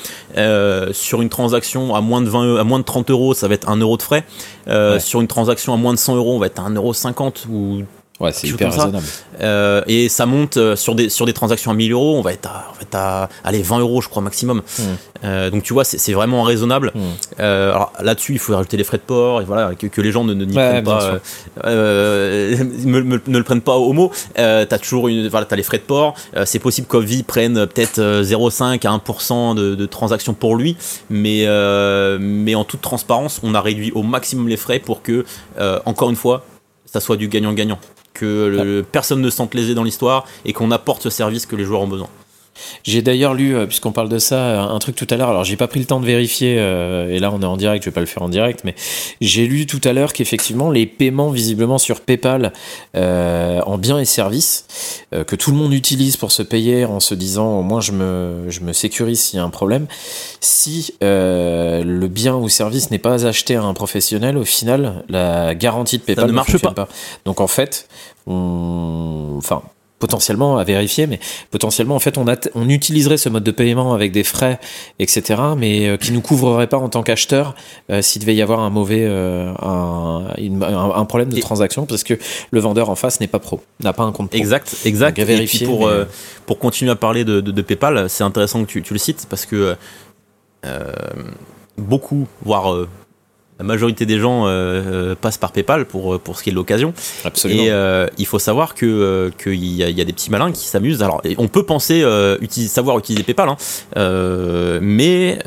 sur 0.93 1.23
une 1.23 1.29
transaction 1.29 1.95
à 1.95 2.01
moins 2.01 2.23
de 2.23 2.31
20 2.31 2.57
à 2.57 2.65
moins 2.65 2.79
de 2.79 2.85
30 2.85 3.11
euros, 3.11 3.35
ça 3.35 3.49
va 3.49 3.55
être 3.55 3.69
1 3.69 3.77
euro 3.77 3.97
de 3.97 4.03
frais. 4.03 4.25
Sur 4.99 5.21
une 5.21 5.29
transaction 5.29 5.75
à 5.75 5.77
moins 5.77 5.93
de 5.93 5.99
100 5.99 6.17
euros, 6.17 6.37
on 6.37 6.39
va 6.39 6.47
être 6.47 6.61
à 6.61 6.63
1 6.63 6.75
euro 6.75 6.95
50 6.95 7.47
ou 7.51 7.83
Ouais, 8.21 8.33
c'est 8.33 8.49
hyper 8.49 8.71
raisonnable. 8.71 9.07
Euh, 9.41 9.83
et 9.87 10.11
ça 10.11 10.27
monte 10.27 10.59
euh, 10.59 10.77
sur 10.77 10.95
des, 10.95 11.09
sur 11.09 11.25
des 11.25 11.33
transactions 11.33 11.71
à 11.71 11.75
1000 11.75 11.93
euros, 11.93 12.19
on 12.19 12.21
va 12.21 12.35
être 12.35 12.47
à, 12.47 12.67
on 12.71 12.75
va 12.75 12.83
être 12.83 12.95
à 12.95 13.29
allez, 13.45 13.63
20 13.63 13.79
euros, 13.79 14.03
je 14.03 14.11
crois, 14.11 14.21
maximum. 14.21 14.59
Hmm. 14.79 14.83
Euh, 15.25 15.49
donc 15.49 15.63
tu 15.63 15.73
vois, 15.73 15.85
c'est 15.85 16.13
vraiment 16.13 16.43
raisonnable. 16.43 16.93
Hmm. 16.95 17.01
Euh, 17.41 17.73
alors 17.73 17.93
là-dessus, 17.99 18.33
il 18.33 18.39
faut 18.39 18.55
rajouter 18.55 18.77
les 18.77 18.85
frais 18.85 18.99
de 18.99 19.03
port, 19.03 19.41
et 19.41 19.45
voilà, 19.47 19.75
que, 19.75 19.87
que 19.87 20.03
les 20.03 20.13
gens 20.13 20.25
ne, 20.25 20.35
ne, 20.35 20.53
prennent 20.53 20.85
pas, 20.85 21.19
euh, 21.65 22.57
me, 22.85 23.01
me, 23.01 23.21
ne 23.27 23.39
le 23.39 23.45
prennent 23.45 23.63
pas 23.63 23.77
au 23.77 23.95
mot. 23.95 24.13
Euh, 24.39 24.67
t'as 24.67 24.79
toujours 24.79 25.09
une, 25.09 25.29
voilà, 25.29 25.47
as 25.51 25.57
les 25.57 25.63
frais 25.63 25.79
de 25.79 25.83
port. 25.83 26.15
c'est 26.45 26.59
possible 26.59 26.87
qu'Ovi 26.87 27.23
prenne 27.23 27.67
peut-être 27.67 28.01
0,5 28.01 28.87
à 28.87 28.99
1% 28.99 29.55
de, 29.55 29.75
de, 29.75 29.87
transactions 29.87 30.35
pour 30.35 30.57
lui, 30.57 30.77
mais, 31.09 31.47
mais 32.21 32.55
en 32.55 32.65
toute 32.65 32.83
transparence, 32.83 33.41
on 33.43 33.55
a 33.55 33.63
réduit 33.63 33.93
au 33.93 34.03
maximum 34.03 34.47
les 34.49 34.59
frais 34.59 34.79
pour 34.79 35.01
que, 35.01 35.25
encore 35.87 36.11
une 36.11 36.17
fois, 36.17 36.45
ça 36.85 37.01
soit 37.01 37.17
du 37.17 37.29
gagnant-gagnant 37.29 37.79
que 38.15 38.85
personne 38.93 39.21
ne 39.21 39.31
se 39.31 39.37
sente 39.37 39.55
lésé 39.55 39.75
dans 39.75 39.85
l'histoire 39.85 40.27
et 40.45 40.53
qu'on 40.53 40.71
apporte 40.71 41.03
ce 41.03 41.11
service 41.11 41.47
que 41.47 41.57
les 41.57 41.65
joueurs 41.65 41.83
ont 41.83 41.89
besoin. 41.89 42.09
J'ai 42.85 43.03
d'ailleurs 43.03 43.35
lu, 43.35 43.55
euh, 43.55 43.67
puisqu'on 43.67 43.93
parle 43.93 44.09
de 44.09 44.19
ça, 44.19 44.63
un 44.63 44.79
truc 44.79 44.97
tout 44.97 45.07
à 45.11 45.17
l'heure. 45.17 45.29
Alors, 45.29 45.45
j'ai 45.45 45.57
pas 45.57 45.69
pris 45.69 45.81
le 45.81 45.87
temps 45.87 46.01
de 46.01 46.07
vérifier, 46.07 46.57
euh, 46.59 47.09
et 47.11 47.19
là, 47.19 47.31
on 47.33 47.41
est 47.41 47.47
en 47.47 47.57
direct, 47.57 47.85
je 47.85 47.91
vais 47.91 47.95
pas 47.95 48.01
le 48.01 48.07
faire 48.07 48.23
en 48.23 48.29
direct, 48.29 48.61
mais 48.65 48.75
j'ai 49.21 49.47
lu 49.47 49.67
tout 49.67 49.81
à 49.85 49.93
l'heure 49.93 50.13
qu'effectivement, 50.13 50.71
les 50.71 50.87
paiements 50.87 51.31
visiblement 51.31 51.79
sur 51.79 52.01
PayPal 52.01 52.53
euh, 52.97 53.61
en 53.67 53.79
biens 53.79 53.99
et 53.99 54.05
services, 54.05 54.67
que 55.27 55.37
tout 55.37 55.51
le 55.51 55.57
monde 55.57 55.73
utilise 55.73 56.17
pour 56.17 56.31
se 56.33 56.43
payer 56.43 56.85
en 56.85 57.01
se 57.01 57.15
disant 57.15 57.59
au 57.59 57.63
moins 57.63 57.81
je 57.81 57.93
me, 57.93 58.45
je 58.49 58.61
me 58.61 58.73
sécurise 58.73 59.21
s'il 59.21 59.39
y 59.39 59.41
a 59.41 59.45
un 59.45 59.51
problème. 59.51 59.87
Si 60.41 60.95
le 61.01 62.07
bien 62.07 62.37
ou 62.37 62.49
service 62.49 62.91
n'est 62.91 62.99
pas 62.99 63.27
acheté 63.27 63.57
à 63.57 63.63
un 63.63 63.75
professionnel, 63.75 64.37
au 64.37 64.45
final, 64.45 65.05
la 65.09 65.55
garantie 65.55 65.99
de 65.99 66.03
PayPal 66.03 66.27
ne, 66.27 66.33
marche 66.33 66.59
pas. 66.59 66.73
pas. 66.73 66.89
Donc, 67.25 67.41
en 67.41 67.47
fait, 67.47 67.89
on, 68.27 69.35
enfin, 69.37 69.63
potentiellement 70.01 70.59
à 70.59 70.65
vérifier, 70.65 71.07
mais 71.07 71.21
potentiellement 71.51 71.95
en 71.95 72.01
fait 72.01 72.19
on, 72.19 72.69
utiliserait 72.69 73.19
ce 73.19 73.29
mode 73.29 73.45
de 73.45 73.51
paiement 73.53 73.95
avec 73.95 74.11
des 74.11 74.25
frais, 74.25 74.59
etc., 74.99 75.41
mais 75.57 75.89
euh, 75.89 75.97
qui 75.97 76.11
nous 76.11 76.23
couvrerait 76.23 76.67
pas 76.67 76.79
en 76.79 76.89
tant 76.89 77.03
qu'acheteur 77.03 77.55
euh, 77.91 78.03
s'il 78.03 78.21
devait 78.23 78.35
y 78.35 78.43
avoir 78.43 78.61
un 78.61 78.71
mauvais 78.71 79.05
euh, 79.05 79.53
un, 79.61 80.25
un, 80.41 81.05
problème 81.05 81.29
de 81.29 81.41
transaction 81.41 81.87
parce 81.87 82.03
que 82.03 82.15
le 82.51 82.61
vendeur 82.61 82.89
en 82.91 82.97
face 82.97 83.21
n'est 83.21 83.29
pas 83.29 83.39
pro, 83.39 83.61
n'a 83.81 83.93
pas 83.93 84.03
un 84.03 84.13
compte 84.13 84.31
pro. 84.31 84.39
Exact, 84.39 84.75
exact. 84.85 85.19
Et 85.19 85.45
puis 85.45 85.65
pour 85.65 85.91
pour 86.47 86.59
continuer 86.59 86.91
à 86.91 86.97
parler 86.97 87.25
de, 87.25 87.41
de, 87.41 87.63
PayPal, 87.63 88.09
c'est 88.09 88.25
intéressant 88.25 88.65
que 88.65 88.71
tu, 88.71 88.83
tu, 88.83 88.95
le 88.95 88.99
cites 88.99 89.27
parce 89.29 89.45
que 89.45 89.77
beaucoup, 91.77 92.27
voire 92.43 92.87
la 93.61 93.67
majorité 93.67 94.07
des 94.07 94.19
gens 94.19 94.47
euh, 94.47 94.49
euh, 94.51 95.15
passent 95.15 95.37
par 95.37 95.53
PayPal 95.53 95.85
pour, 95.85 96.19
pour 96.19 96.39
ce 96.39 96.43
qui 96.43 96.49
est 96.49 96.53
de 96.53 96.57
l'occasion. 96.57 96.95
Absolument. 97.27 97.63
Et 97.63 97.71
euh, 97.71 98.07
il 98.17 98.25
faut 98.25 98.39
savoir 98.39 98.75
que 98.75 99.31
qu'il 99.43 99.63
y, 99.63 99.85
a, 99.85 99.91
y 99.91 100.01
a 100.01 100.05
des 100.05 100.15
petits 100.15 100.31
malins 100.31 100.51
qui 100.51 100.67
s'amusent. 100.67 101.03
Alors, 101.03 101.21
on 101.37 101.47
peut 101.47 101.65
penser 101.65 102.03
utiliser, 102.41 102.73
savoir 102.73 102.99
utiliser 102.99 103.23
PayPal, 103.23 103.51
hein, 103.51 104.79
mais 104.81 105.39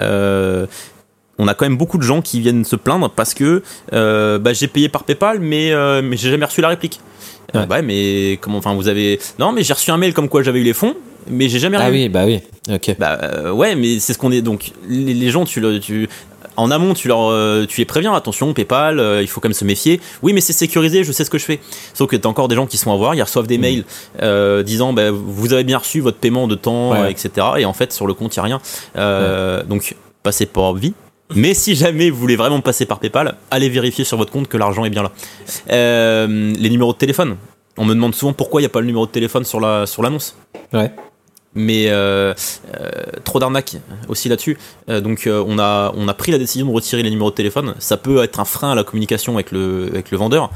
on 1.40 1.48
a 1.48 1.56
quand 1.56 1.66
même 1.66 1.78
beaucoup 1.78 1.98
de 1.98 2.04
gens 2.04 2.22
qui 2.22 2.40
viennent 2.40 2.64
se 2.64 2.76
plaindre 2.76 3.10
parce 3.10 3.34
que 3.34 3.64
bah, 3.92 4.54
j'ai 4.54 4.68
payé 4.68 4.90
par 4.90 5.06
PayPal, 5.06 5.40
mais, 5.40 5.74
mais 6.04 6.16
j'ai 6.16 6.30
jamais 6.30 6.46
reçu 6.46 6.62
la 6.62 6.70
réplique. 6.70 7.00
Ouais. 7.56 7.66
Bah, 7.66 7.82
mais 7.82 8.38
comment, 8.42 8.60
enfin, 8.60 8.76
vous 8.76 8.88
avez. 8.88 9.20
Non, 9.40 9.52
mais 9.52 9.64
j'ai 9.64 9.74
reçu 9.74 9.92
un 9.92 9.98
mail 9.98 10.14
comme 10.14 10.30
quoi 10.30 10.44
j'avais 10.44 10.60
eu 10.60 10.64
les 10.64 10.74
fonds, 10.74 10.96
mais 11.28 11.50
j'ai 11.50 11.60
jamais 11.60 11.78
Ah 11.80 11.90
oui, 11.92 12.10
bah 12.10 12.26
oui, 12.26 12.42
ok. 12.72 12.96
Bah 12.98 13.52
ouais, 13.54 13.76
mais 13.76 14.00
c'est 14.00 14.14
ce 14.14 14.18
qu'on 14.18 14.32
est. 14.32 14.42
Donc, 14.42 14.72
les, 14.88 15.14
les 15.14 15.30
gens, 15.30 15.46
tu, 15.46 15.60
le, 15.60 15.80
tu, 15.80 16.10
en 16.58 16.72
amont, 16.72 16.94
tu, 16.94 17.08
leur, 17.08 17.30
euh, 17.30 17.66
tu 17.68 17.82
les 17.82 17.86
préviens, 17.86 18.14
attention, 18.14 18.54
PayPal, 18.54 19.00
euh, 19.00 19.22
il 19.22 19.28
faut 19.28 19.42
quand 19.42 19.50
même 19.50 19.54
se 19.54 19.66
méfier. 19.66 20.00
Oui, 20.22 20.34
mais 20.34 20.42
c'est 20.42 20.54
sécurisé, 20.54 21.04
je 21.04 21.12
sais 21.12 21.26
ce 21.26 21.30
que 21.30 21.38
je 21.38 21.46
fais. 21.46 21.60
Sauf 21.94 22.10
que 22.10 22.16
tu 22.16 22.28
as 22.28 22.30
encore 22.30 22.48
des 22.48 22.56
gens 22.56 22.68
qui 22.68 22.78
sont 22.78 22.92
à 22.92 22.96
voir, 22.96 23.16
ils 23.16 23.22
reçoivent 23.22 23.48
des 23.48 23.58
mm. 23.58 23.62
mails 23.62 23.86
euh, 24.22 24.64
disant 24.64 24.94
bah, 24.94 25.12
vous 25.12 25.54
avez 25.54 25.64
bien 25.64 25.78
reçu 25.78 26.00
votre 26.00 26.18
paiement 26.18 26.48
de 26.48 26.56
temps, 26.56 27.06
etc. 27.06 27.48
Et 27.58 27.66
en 27.66 27.74
fait, 27.74 27.94
sur 27.94 28.08
le 28.08 28.14
compte, 28.14 28.36
il 28.36 28.40
n'y 28.40 28.52
a 28.52 28.60
rien. 28.96 29.64
Donc, 29.68 29.96
passez 30.22 30.46
par 30.46 30.74
vie. 30.74 30.94
Mais 31.36 31.54
si 31.54 31.74
jamais 31.74 32.10
vous 32.10 32.20
voulez 32.20 32.36
vraiment 32.36 32.62
passer 32.62 32.86
par 32.86 33.00
PayPal, 33.00 33.36
allez 33.50 33.70
vérifier 33.70 34.04
sur 34.04 34.18
votre 34.18 34.32
compte 34.32 34.48
que 34.48 34.58
l'argent 34.58 34.86
est 34.86 34.90
bien 34.90 35.04
là. 35.04 35.12
les 36.28 36.70
numéros 36.70 36.94
de 36.94 36.98
téléphone. 36.98 37.38
On 37.76 37.86
me 37.86 37.96
demande 37.96 38.14
souvent 38.14 38.34
pourquoi 38.34 38.62
il 38.62 38.64
n'y 38.64 38.68
a 38.68 38.70
pas 38.70 38.82
le 38.82 38.86
numéro 38.86 39.08
de 39.08 39.12
téléphone 39.12 39.46
sur 39.46 39.60
l'annonce. 39.60 40.36
La, 40.72 40.80
sur 40.80 40.80
ouais 40.80 40.92
mais 41.56 41.90
euh, 41.90 42.34
euh, 42.80 42.90
trop 43.24 43.40
d'arnaques 43.40 43.78
aussi 44.08 44.30
là-dessus. 44.30 44.58
Euh, 44.90 45.02
donc 45.02 45.28
on, 45.28 45.60
a, 45.60 45.94
on 45.96 46.08
a 46.08 46.14
pris 46.14 46.32
la 46.32 46.38
décision 46.38 46.68
de 46.68 46.72
retirer 46.72 47.04
les 47.04 47.10
numéros 47.10 47.30
de 47.30 47.36
téléphone. 47.36 47.76
Ça 47.80 47.98
peut 47.98 48.24
être 48.24 48.40
un 48.40 48.46
frein 48.46 48.72
à 48.72 48.76
la 48.76 48.84
communication 48.84 49.34
avec 49.36 49.52
le, 49.52 49.88
avec 49.92 50.12
le 50.12 50.18
vendeur. 50.18 50.50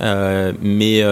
mais, 0.00 1.02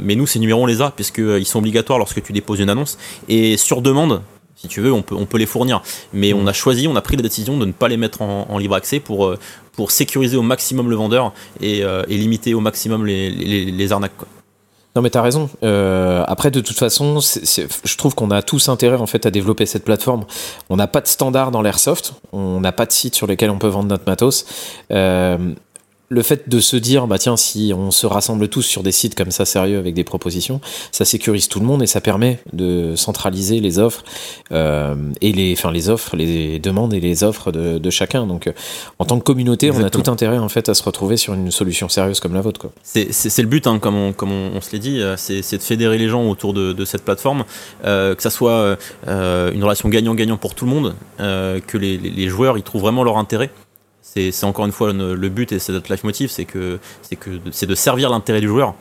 mais 0.00 0.14
nous, 0.14 0.26
ces 0.26 0.38
numéros, 0.38 0.62
on 0.62 0.66
les 0.66 0.82
a, 0.82 0.90
puisqu'ils 0.90 1.46
sont 1.46 1.58
obligatoires 1.58 1.98
lorsque 1.98 2.22
tu 2.22 2.32
déposes 2.32 2.60
une 2.60 2.70
annonce. 2.70 2.98
Et 3.28 3.56
sur 3.56 3.82
demande, 3.82 4.22
si 4.56 4.68
tu 4.68 4.80
veux, 4.80 4.92
on 4.92 5.02
peut, 5.02 5.14
on 5.14 5.26
peut 5.26 5.38
les 5.38 5.46
fournir. 5.46 5.82
Mais 6.12 6.32
on 6.32 6.46
a 6.46 6.52
choisi, 6.52 6.88
on 6.88 6.96
a 6.96 7.02
pris 7.02 7.16
la 7.16 7.22
décision 7.22 7.56
de 7.56 7.66
ne 7.66 7.72
pas 7.72 7.88
les 7.88 7.96
mettre 7.96 8.22
en, 8.22 8.58
libre 8.58 8.74
accès 8.74 9.00
pour, 9.00 9.34
pour 9.72 9.90
sécuriser 9.90 10.36
au 10.36 10.42
maximum 10.42 10.90
le 10.90 10.96
vendeur 10.96 11.32
et, 11.60 11.80
et 11.80 12.16
limiter 12.16 12.54
au 12.54 12.60
maximum 12.60 13.06
les, 13.06 13.30
les, 13.30 13.66
les 13.66 13.92
arnaques. 13.92 14.16
Quoi. 14.16 14.28
Non 14.98 15.02
mais 15.02 15.10
t'as 15.10 15.22
raison. 15.22 15.48
Euh, 15.62 16.24
après 16.26 16.50
de 16.50 16.58
toute 16.58 16.76
façon, 16.76 17.20
je 17.20 17.96
trouve 17.96 18.16
qu'on 18.16 18.32
a 18.32 18.42
tous 18.42 18.68
intérêt 18.68 18.96
en 18.96 19.06
fait 19.06 19.26
à 19.26 19.30
développer 19.30 19.64
cette 19.64 19.84
plateforme. 19.84 20.24
On 20.70 20.76
n'a 20.76 20.88
pas 20.88 21.00
de 21.00 21.06
standard 21.06 21.52
dans 21.52 21.62
l'airsoft, 21.62 22.14
on 22.32 22.58
n'a 22.58 22.72
pas 22.72 22.84
de 22.84 22.90
site 22.90 23.14
sur 23.14 23.28
lesquels 23.28 23.50
on 23.50 23.60
peut 23.60 23.68
vendre 23.68 23.86
notre 23.86 24.02
matos. 24.08 24.44
Euh, 24.90 25.54
le 26.08 26.22
fait 26.22 26.48
de 26.48 26.60
se 26.60 26.76
dire, 26.76 27.06
bah 27.06 27.18
tiens, 27.18 27.36
si 27.36 27.72
on 27.76 27.90
se 27.90 28.06
rassemble 28.06 28.48
tous 28.48 28.62
sur 28.62 28.82
des 28.82 28.92
sites 28.92 29.14
comme 29.14 29.30
ça 29.30 29.44
sérieux 29.44 29.78
avec 29.78 29.94
des 29.94 30.04
propositions, 30.04 30.60
ça 30.90 31.04
sécurise 31.04 31.48
tout 31.48 31.60
le 31.60 31.66
monde 31.66 31.82
et 31.82 31.86
ça 31.86 32.00
permet 32.00 32.40
de 32.52 32.94
centraliser 32.96 33.60
les 33.60 33.78
offres 33.78 34.04
euh, 34.52 34.94
et 35.20 35.32
les, 35.32 35.52
enfin 35.52 35.70
les 35.70 35.88
offres, 35.88 36.16
les 36.16 36.58
demandes 36.58 36.94
et 36.94 37.00
les 37.00 37.24
offres 37.24 37.52
de, 37.52 37.78
de 37.78 37.90
chacun. 37.90 38.26
Donc, 38.26 38.46
euh, 38.46 38.52
en 38.98 39.04
tant 39.04 39.18
que 39.18 39.24
communauté, 39.24 39.70
on 39.70 39.82
a 39.82 39.90
tout 39.90 40.10
intérêt 40.10 40.38
en 40.38 40.48
fait 40.48 40.68
à 40.68 40.74
se 40.74 40.82
retrouver 40.82 41.16
sur 41.16 41.34
une 41.34 41.50
solution 41.50 41.88
sérieuse 41.88 42.20
comme 42.20 42.34
la 42.34 42.40
vôtre. 42.40 42.70
C'est 42.82 43.42
le 43.42 43.48
but, 43.48 43.66
hein, 43.66 43.78
comme 43.78 43.96
on, 43.96 44.12
comme 44.12 44.32
on, 44.32 44.60
se 44.60 44.72
l'est 44.72 44.78
dit, 44.78 45.00
euh, 45.00 45.16
c'est 45.16 45.56
de 45.56 45.62
fédérer 45.62 45.98
les 45.98 46.08
gens 46.08 46.28
autour 46.28 46.54
de, 46.54 46.72
de 46.72 46.84
cette 46.84 47.04
plateforme, 47.04 47.44
euh, 47.84 48.14
que 48.14 48.22
ça 48.22 48.30
soit 48.30 48.76
euh, 49.06 49.52
une 49.52 49.62
relation 49.62 49.88
gagnant-gagnant 49.88 50.36
pour 50.36 50.54
tout 50.54 50.64
le 50.64 50.70
monde, 50.70 50.94
que 51.18 51.78
les, 51.78 51.98
les 51.98 52.28
joueurs 52.28 52.58
y 52.58 52.62
trouvent 52.62 52.82
vraiment 52.82 53.04
leur 53.04 53.18
intérêt 53.18 53.50
c'est 54.14 54.44
encore 54.44 54.66
une 54.66 54.72
fois 54.72 54.92
le, 54.92 55.28
but 55.28 55.52
et 55.52 55.58
c'est 55.58 55.72
notre 55.72 55.92
life 55.92 56.04
motive, 56.04 56.30
c'est 56.30 56.44
que 56.44 56.78
c'est 57.02 57.66
de 57.66 57.74
servir 57.74 58.10
l'intérêt 58.10 58.40
du 58.40 58.48
joueur 58.48 58.74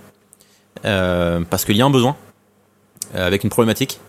euh, 0.86 1.41
parce 1.49 1.66
qu'il 1.66 1.76
y 1.76 1.82
a 1.82 1.86
un 1.86 1.90
besoin 1.90 2.16
euh, 3.16 3.26
avec 3.26 3.44
une 3.45 3.49
problématique 3.49 4.02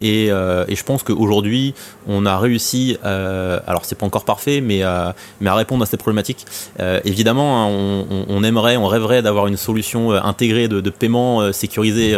Et, 0.00 0.28
euh, 0.30 0.64
et, 0.68 0.76
je 0.76 0.84
pense 0.84 1.02
qu'aujourd'hui, 1.02 1.74
on 2.06 2.24
a 2.24 2.38
réussi, 2.38 2.96
alors 3.02 3.84
c'est 3.84 3.96
pas 3.96 4.06
encore 4.06 4.24
parfait, 4.24 4.60
mais, 4.60 4.82
à 4.82 5.14
répondre 5.40 5.82
à 5.82 5.86
ces 5.86 5.96
problématiques. 5.96 6.46
Euh, 6.78 7.00
évidemment, 7.04 7.64
hein, 7.64 8.06
on, 8.28 8.44
aimerait, 8.44 8.76
on 8.76 8.86
rêverait 8.86 9.22
d'avoir 9.22 9.48
une 9.48 9.56
solution 9.56 10.12
intégrée 10.12 10.68
de, 10.68 10.80
de 10.80 10.90
paiement 10.90 11.52
sécurisé 11.52 12.16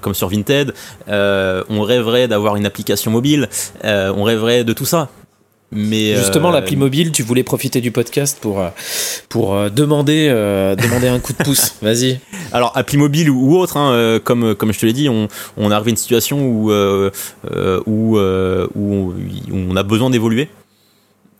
comme 0.00 0.14
sur 0.14 0.28
Vinted. 0.28 0.72
on 1.08 1.82
rêverait 1.82 2.26
d'avoir 2.26 2.56
une 2.56 2.64
application 2.64 3.10
mobile. 3.10 3.50
on 3.84 4.22
rêverait 4.22 4.64
de 4.64 4.72
tout 4.72 4.86
ça. 4.86 5.10
Mais 5.72 6.16
justement, 6.16 6.48
euh, 6.48 6.52
l'appli 6.52 6.74
mobile, 6.74 7.12
tu 7.12 7.22
voulais 7.22 7.44
profiter 7.44 7.80
du 7.80 7.92
podcast 7.92 8.38
pour 8.40 8.64
pour 9.28 9.54
euh, 9.54 9.68
demander 9.68 10.28
euh, 10.28 10.74
demander 10.74 11.06
un 11.06 11.20
coup 11.20 11.32
de 11.32 11.42
pouce. 11.42 11.74
Vas-y. 11.82 12.18
Alors 12.52 12.76
appli 12.76 12.98
mobile 12.98 13.30
ou, 13.30 13.56
autre, 13.56 13.76
hein, 13.76 14.18
comme 14.24 14.54
comme 14.56 14.72
je 14.72 14.80
te 14.80 14.86
l'ai 14.86 14.92
dit, 14.92 15.08
on 15.08 15.28
on 15.56 15.70
a 15.70 15.76
arrivé 15.76 15.90
à 15.90 15.92
une 15.92 15.96
situation 15.96 16.44
où 16.44 16.72
où, 16.72 18.18
où 18.18 19.14
on 19.52 19.76
a 19.76 19.82
besoin 19.84 20.10
d'évoluer. 20.10 20.48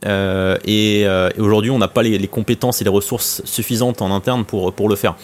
et, 0.06 1.00
et 1.00 1.40
aujourd'hui, 1.40 1.72
on 1.72 1.78
n'a 1.78 1.88
pas 1.88 2.04
les, 2.04 2.16
les, 2.16 2.28
compétences 2.28 2.80
et 2.80 2.84
les 2.84 2.90
ressources 2.90 3.42
suffisantes 3.44 4.00
en 4.00 4.14
interne 4.14 4.44
pour 4.44 4.72
pour 4.72 4.88
le 4.88 4.94
faire. 4.94 5.16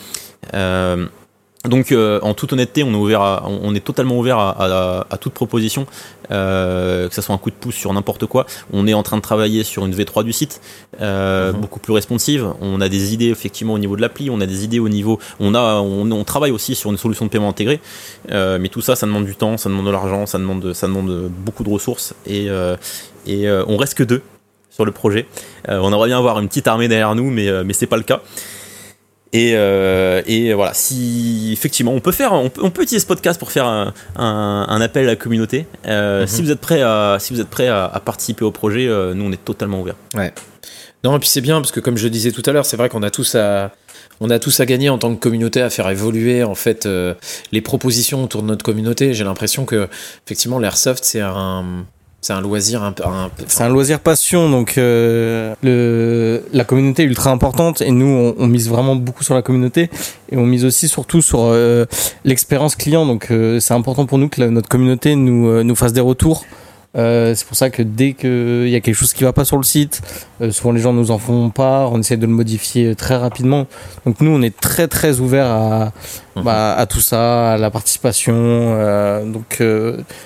Donc, 1.69 1.93
euh, 1.93 2.21
en 2.23 2.35
toute 2.35 2.53
honnêteté, 2.53 2.83
on 2.83 2.93
est, 2.93 2.97
ouvert 2.97 3.43
on 3.47 3.75
est 3.75 3.85
totalement 3.85 4.19
ouvert 4.19 4.39
à, 4.39 5.19
toute 5.21 5.33
proposition, 5.33 5.87
euh, 6.31 7.09
que 7.09 7.15
ce 7.15 7.23
soit 7.23 7.35
un 7.35 7.39
coup 7.39 7.51
de 7.51 7.57
pouce 7.57 7.75
sur 7.75 7.93
n'importe 7.93 8.27
quoi. 8.27 8.47
On 8.73 8.87
est 8.87 8.95
en 8.95 9.03
train 9.03 9.17
de 9.17 9.23
travailler 9.23 9.65
sur 9.65 9.87
une 9.87 9.95
V3 9.95 10.25
du 10.25 10.33
site, 10.33 10.61
euh, 11.01 11.53
mhm. 11.53 11.61
beaucoup 11.61 11.81
plus 11.81 11.93
responsive. 11.93 12.47
On 12.61 12.81
a 12.81 12.89
des 12.89 13.15
idées 13.15 13.29
effectivement 13.29 13.75
au 13.75 13.79
niveau 13.79 13.97
de 13.97 14.01
l'appli, 14.01 14.31
on 14.31 14.41
a 14.41 14.47
des 14.47 14.65
idées 14.65 14.79
au 14.79 14.89
niveau, 14.89 15.19
on 15.41 15.55
a, 15.55 15.81
on, 15.81 16.25
travaille 16.25 16.51
aussi 16.51 16.75
sur 16.75 16.91
une 16.91 16.97
solution 16.97 17.27
de 17.27 17.31
paiement 17.31 17.49
intégrée. 17.49 17.81
mais 18.31 18.69
tout 18.69 18.81
ça, 18.81 18.97
ça 18.97 19.07
demande 19.07 19.25
du 19.27 19.37
temps, 19.37 19.57
ça 19.57 19.69
demande 19.69 19.87
de 19.87 19.91
l'argent, 19.91 20.27
ça 20.27 20.39
demande, 20.39 20.73
ça 20.73 20.87
demande 20.89 21.31
beaucoup 21.31 21.63
de 21.63 21.71
ressources 21.71 22.15
et, 22.27 22.49
et 23.27 23.51
on 23.69 23.77
reste 23.77 23.95
que 23.95 24.03
deux 24.03 24.23
sur 24.71 24.85
le 24.85 24.93
projet. 24.93 25.27
on 25.69 25.93
aimerait 25.93 26.09
bien 26.09 26.19
avoir 26.19 26.41
une 26.41 26.49
petite 26.49 26.67
armée 26.67 26.89
derrière 26.89 27.15
nous, 27.15 27.31
mais 27.31 27.49
mais 27.65 27.73
c'est 27.73 27.87
pas 27.87 27.97
le 27.97 28.03
cas. 28.03 28.23
Et, 29.33 29.53
euh, 29.55 30.23
et, 30.27 30.55
voilà, 30.55 30.73
si 30.73 31.51
effectivement 31.53 31.93
on 31.93 32.01
peut 32.01 32.13
faire, 32.13 32.33
on 32.33 32.49
peut, 32.49 32.63
on 32.63 32.71
peut 32.71 32.83
utiliser 32.83 33.03
ce 33.03 33.07
podcast 33.07 33.39
pour 33.39 33.51
faire 33.51 33.67
un, 33.67 33.93
un, 34.17 34.81
appel 34.81 35.05
à 35.05 35.09
la 35.09 35.17
communauté. 35.17 35.67
Euh, 35.87 36.23
mhm. 36.23 36.27
Si 36.27 36.43
vous 36.43 36.51
êtes 36.51 36.61
prêt 36.61 36.83
à, 36.83 37.17
si 37.21 37.35
vous 37.35 37.41
êtes 37.41 37.49
prêt 37.51 37.69
à, 37.69 38.01
participer 38.05 38.45
au 38.45 38.53
projet, 38.53 38.87
euh, 38.87 39.15
nous 39.15 39.25
on 39.25 39.33
est 39.33 39.45
totalement 39.45 39.81
ouverts. 39.81 39.97
Ouais. 40.15 40.33
Non, 41.05 41.17
et 41.17 41.19
puis 41.19 41.29
c'est 41.29 41.41
bien 41.41 41.61
parce 41.61 41.73
que 41.73 41.81
comme 41.81 41.97
je 41.97 42.09
disais 42.09 42.31
tout 42.31 42.43
à 42.47 42.53
l'heure, 42.53 42.67
c'est 42.67 42.77
vrai 42.77 42.89
qu'on 42.89 43.03
a 43.03 43.11
tous 43.11 43.35
à, 43.35 43.73
on 44.21 44.31
a 44.31 44.39
tous 44.39 44.61
à 44.61 44.67
gagner 44.67 44.89
en 44.89 44.99
tant 44.99 45.15
que 45.15 45.21
communauté 45.21 45.61
à 45.61 45.71
faire 45.71 45.89
évoluer 45.91 46.43
en 46.43 46.55
fait 46.55 46.89
les 47.53 47.61
propositions 47.61 48.25
autour 48.25 48.43
de 48.43 48.47
notre 48.47 48.65
communauté. 48.65 49.13
J'ai 49.13 49.25
l'impression 49.25 49.65
que 49.67 49.89
effectivement 50.25 50.59
l'airsoft 50.59 51.05
c'est 51.05 51.21
un 51.21 51.85
c'est 52.21 52.33
un 52.33 52.41
loisir 52.41 52.83
un 52.83 52.93
peu. 52.93 53.05
C'est 53.47 53.63
un 53.63 53.69
loisir 53.69 54.01
passion, 54.01 54.51
donc 54.51 54.79
euh, 54.79 55.55
le, 55.63 56.43
la 56.53 56.65
communauté 56.65 57.05
est 57.05 57.07
ultra 57.07 57.31
importante 57.31 57.83
et 57.83 57.91
nous 57.93 58.35
on, 58.37 58.47
mise 58.49 58.69
vraiment 58.69 58.97
beaucoup 58.97 59.23
sur 59.23 59.35
la 59.35 59.43
communauté 59.43 59.91
et 60.33 60.37
on 60.37 60.45
mise 60.45 60.65
aussi 60.65 60.89
surtout 60.89 61.23
sur 61.23 61.41
euh, 61.43 61.85
l'expérience 62.25 62.75
client. 62.75 63.07
Donc 63.07 63.31
euh, 63.31 63.61
c'est 63.61 63.75
important 63.75 64.07
pour 64.07 64.19
nous 64.19 64.29
que 64.29 64.43
notre 64.43 64.69
communauté 64.69 65.15
nous, 65.15 65.63
nous 65.63 65.77
fasse 65.77 65.93
des 65.93 66.01
retours 66.01 66.45
euh, 66.97 67.35
c'est 67.35 67.47
pour 67.47 67.57
ça 67.57 67.69
que 67.69 67.83
dès 67.83 68.15
qu'il 68.15 68.69
y 68.69 68.75
a 68.75 68.81
quelque 68.81 68.95
chose 68.95 69.13
qui 69.13 69.25
va 69.25 69.33
pas 69.33 69.45
sur 69.45 69.59
le 69.59 69.65
site, 69.65 70.01
euh, 70.41 70.51
souvent 70.51 70.73
les 70.73 70.81
gens 70.81 70.93
nous 70.93 71.11
en 71.11 71.19
font 71.19 71.51
part, 71.51 71.93
on 71.93 72.01
essaie 72.01 72.17
de 72.17 72.27
le 72.27 72.33
modifier 72.33 72.95
très 72.95 73.17
rapidement. 73.17 73.67
Donc 74.07 74.21
nous, 74.21 74.31
on 74.31 74.41
est 74.41 74.57
très 74.57 74.89
très 74.89 75.21
ouvert 75.21 75.47
à, 75.47 75.93
mhm. 76.37 76.43
bah, 76.43 76.75
à 76.75 76.87
tout 76.87 77.01
ça, 77.01 77.53
à 77.53 77.59
la 77.59 77.71
participation. 77.71 78.35
Euh, 78.37 79.25
donc 79.25 79.63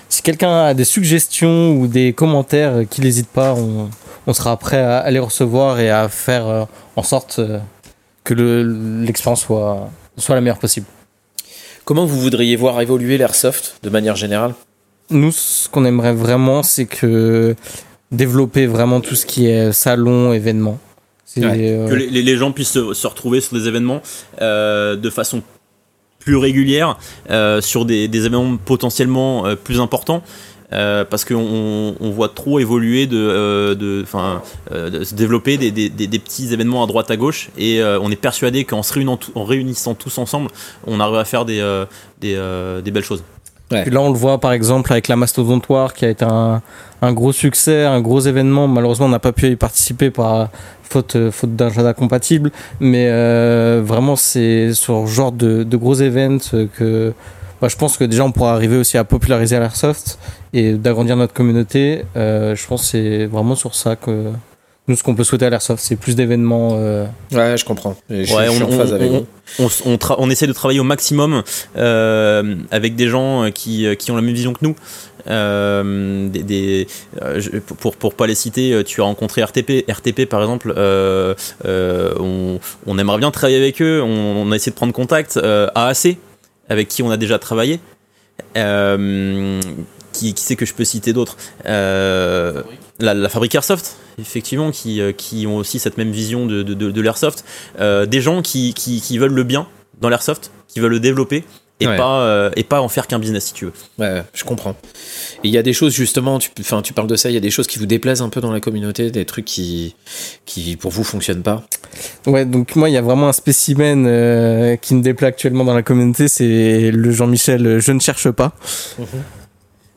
si 0.09 0.23
quelqu'un 0.23 0.67
a 0.67 0.75
des 0.75 0.85
suggestions 0.85 1.73
ou 1.73 1.87
des 1.87 2.13
commentaires, 2.13 2.89
qu'il 2.89 3.05
n'hésite 3.05 3.29
pas, 3.29 3.55
on, 3.55 3.91
on, 4.27 4.33
sera 4.33 4.57
prêt 4.57 4.81
à, 4.81 5.11
les 5.11 5.19
recevoir 5.19 5.81
et 5.81 5.91
à 5.91 6.09
faire 6.09 6.67
en 6.95 7.03
sorte 7.03 7.41
que 8.23 8.35
l'expérience 8.35 9.41
soit, 9.41 9.91
soit 10.17 10.35
la 10.37 10.41
meilleure 10.41 10.59
possible. 10.59 10.87
Comment 11.85 12.07
vous 12.07 12.21
voudriez 12.21 12.55
voir 12.55 12.81
évoluer 12.81 13.19
l'airsoft 13.19 13.79
de 13.83 13.91
manière 13.91 14.15
générale? 14.15 14.55
Nous, 15.11 15.33
ce 15.33 15.69
qu'on 15.69 15.85
aimerait 15.85 16.15
vraiment, 16.15 16.63
c'est 16.63 16.87
que 16.87 17.55
développer 18.13 18.67
vraiment 18.67 19.01
tout 19.01 19.15
ce 19.15 19.27
qui 19.27 19.47
est 19.47 19.73
salon, 19.73 20.33
événement. 20.33 20.79
Euh, 21.39 21.89
que 21.89 21.95
les, 21.95 22.37
gens 22.37 22.53
puissent 22.53 22.73
se, 22.73 23.07
retrouver 23.07 23.41
sur 23.41 23.57
des 23.57 23.69
événements 23.69 24.03
euh, 24.41 24.97
de 24.97 25.11
façon 25.11 25.43
plus 26.19 26.37
régulière, 26.37 26.99
euh, 27.31 27.61
sur 27.61 27.85
des, 27.85 28.05
événements 28.05 28.57
potentiellement 28.57 29.45
plus 29.63 29.81
importants. 29.81 30.23
parce 30.71 31.25
qu'on 31.25 31.95
on 31.99 32.11
voit 32.11 32.29
trop 32.29 32.59
évoluer 32.59 33.07
de, 33.07 33.75
de, 33.75 34.05
se 35.05 35.15
développer 35.15 35.57
des, 35.57 35.71
des, 35.71 36.19
petits 36.19 36.53
événements 36.53 36.83
à 36.83 36.87
droite 36.87 37.11
à 37.11 37.17
gauche 37.17 37.51
et 37.57 37.83
on 37.83 38.11
est 38.11 38.21
persuadé 38.21 38.65
qu'en 38.65 38.83
se 38.83 38.99
en 39.35 39.45
réunissant 39.45 39.95
tous 39.95 40.19
ensemble, 40.19 40.51
on 40.87 40.99
arrive 40.99 41.17
à 41.17 41.25
faire 41.25 41.45
des 41.45 41.63
belles 42.21 43.05
choses. 43.05 43.23
Là, 43.71 44.01
on 44.01 44.09
le 44.09 44.19
voit 44.19 44.39
par 44.39 44.53
exemple 44.53 44.93
avec 44.93 45.09
la 45.09 45.17
Mastodontoire 45.17 45.95
qui 45.95 46.05
a 46.05 46.09
été 46.09 46.25
un, 46.25 46.63
un, 47.03 47.13
gros 47.13 47.33
succès, 47.33 47.85
un 47.85 48.01
gros 48.01 48.21
événement. 48.21 48.69
Malheureusement, 48.69 49.07
on 49.07 49.11
n'a 49.11 49.19
pas 49.19 49.33
pu 49.33 49.49
y 49.49 49.57
participer 49.57 50.11
par 50.11 50.49
faute, 50.83 51.31
faute 51.31 51.57
d'agenda 51.57 51.95
compatible. 51.95 52.51
Mais 52.81 53.09
euh, 53.09 53.83
vraiment, 53.85 54.17
c'est 54.17 54.75
sur 54.75 55.07
ce 55.09 55.13
genre 55.13 55.33
de, 55.33 55.63
de 55.63 55.77
gros 55.77 55.95
événements 55.95 56.39
que 56.77 57.13
bah, 57.61 57.69
je 57.69 57.77
pense 57.77 57.97
que 57.99 58.05
déjà 58.05 58.25
on 58.25 58.33
pourra 58.33 58.55
arriver 58.55 58.79
aussi 58.79 58.97
à 58.97 59.05
populariser 59.05 59.59
l'Airsoft 59.59 60.19
et 60.53 60.73
d'agrandir 60.73 61.17
notre 61.17 61.35
communauté. 61.35 62.05
Euh, 62.17 62.57
je 62.57 62.67
pense 62.67 62.83
que 62.83 62.87
c'est 62.89 63.27
vraiment 63.27 63.55
sur 63.55 63.75
ça 63.75 63.97
que 63.97 64.33
nous, 64.89 64.97
ce 64.97 65.03
qu'on 65.03 65.15
peut 65.15 65.25
souhaiter 65.25 65.47
à 65.47 65.51
l'Airsoft, 65.51 65.83
c'est 65.83 65.97
plus 65.97 66.17
d'événements. 66.17 66.71
Euh, 66.75 67.07
ouais, 67.33 67.57
je 67.57 67.65
comprends. 67.65 67.97
je, 68.09 68.25
suis 68.25 68.35
on, 68.35 68.63
en 68.63 68.71
phase 68.71 68.93
avec 68.93 69.11
on, 69.59 69.69
on, 69.85 69.99
on, 70.19 70.31
essaie 70.31 70.47
de 70.47 70.53
travailler 70.53 70.81
au 70.81 70.85
maximum 70.85 71.43
euh, 71.77 72.57
avec 72.71 72.97
des 72.97 73.09
gens 73.09 73.51
qui, 73.53 73.87
qui 73.99 74.11
ont 74.11 74.17
la 74.17 74.23
même 74.23 74.35
vision 74.35 74.53
que 74.53 74.61
nous. 74.63 74.75
Euh, 75.29 76.29
des, 76.29 76.43
des 76.43 76.89
pour, 77.79 77.95
pour 77.95 78.15
pas 78.15 78.27
les 78.27 78.35
citer, 78.35 78.83
tu 78.85 79.01
as 79.01 79.05
rencontré 79.05 79.45
RTP, 79.45 79.89
RTP 79.89 80.25
par 80.25 80.41
exemple. 80.41 80.75
on, 80.77 82.59
on, 82.87 82.99
aimerait 82.99 83.19
bien 83.19 83.31
travailler 83.31 83.59
avec 83.59 83.81
eux. 83.83 84.03
On, 84.03 84.51
a 84.51 84.57
essayé 84.57 84.73
de 84.73 84.77
prendre 84.77 84.93
contact. 84.93 85.37
AAC, 85.37 86.17
avec 86.69 86.89
qui 86.89 87.03
on 87.03 87.11
a 87.11 87.17
déjà 87.17 87.39
travaillé. 87.39 87.81
qui, 88.55 90.35
qui 90.35 90.43
c'est 90.43 90.57
que 90.57 90.67
je 90.67 90.75
peux 90.75 90.85
citer 90.85 91.13
d'autres 91.13 91.37
la, 93.01 93.15
la, 93.15 93.29
fabrique 93.29 93.55
Airsoft, 93.55 93.97
effectivement, 94.21 94.71
qui, 94.71 95.01
euh, 95.01 95.13
qui 95.13 95.47
ont 95.47 95.57
aussi 95.57 95.79
cette 95.79 95.99
même 95.99 96.11
vision 96.11 96.47
de, 96.47 96.63
de, 96.63 96.75
de, 96.75 97.01
l'Airsoft. 97.01 97.45
Euh, 97.81 98.07
des 98.07 98.21
gens 98.21 98.43
qui, 98.43 98.75
qui, 98.75 99.01
qui, 99.01 99.19
veulent 99.19 99.35
le 99.35 99.45
bien 99.45 99.67
dans 100.01 100.09
l'Airsoft, 100.09 100.51
qui 100.69 100.81
veulent 100.81 100.93
le 100.93 101.01
développer. 101.01 101.45
Et, 101.83 101.87
pas, 101.87 102.21
euh, 102.21 102.51
et 102.57 102.63
pas 102.63 102.83
en 102.83 102.89
faire 102.89 103.07
qu'un 103.07 103.19
business 103.19 103.47
si 103.47 103.53
tu 103.55 103.65
veux. 103.65 103.73
Ouais, 103.99 104.23
je 104.35 104.45
comprends. 104.45 104.77
Et 105.43 105.49
il 105.49 105.51
y 105.51 105.57
a 105.57 105.63
des 105.63 105.73
choses 105.73 105.95
justement, 105.95 106.39
tu, 106.39 106.51
enfin, 106.61 106.83
tu 106.83 106.93
parles 106.93 107.09
de 107.09 107.17
ça, 107.17 107.31
il 107.31 107.33
y 107.33 107.39
a 107.39 107.41
des 107.41 107.51
choses 107.51 107.67
qui 107.67 107.79
vous 107.79 107.87
déplaisent 107.87 108.21
un 108.21 108.29
peu 108.29 108.43
dans 108.43 108.53
la 108.53 108.61
communauté, 108.61 109.11
des 109.11 109.25
trucs 109.25 109.47
qui, 109.47 109.97
qui 110.45 110.77
pour 110.77 110.91
vous 110.91 111.05
fonctionnent 111.05 111.43
pas? 111.43 111.65
Ouais, 112.27 112.45
donc 112.45 112.77
moi 112.77 112.91
il 112.91 112.93
y 112.93 112.99
a 112.99 113.01
vraiment 113.01 113.31
un 113.31 113.33
spécimen 113.33 114.05
euh, 114.07 114.77
qui 114.77 114.95
me 114.95 115.01
déplaît 115.01 115.29
actuellement 115.29 115.65
dans 115.65 115.75
la 115.75 115.83
communauté, 115.83 116.29
c'est 116.29 116.91
le 116.91 117.11
Jean-Michel 117.13 117.79
Je 117.81 117.93
ne 117.93 118.01
cherche 118.01 118.31
pas. 118.31 118.53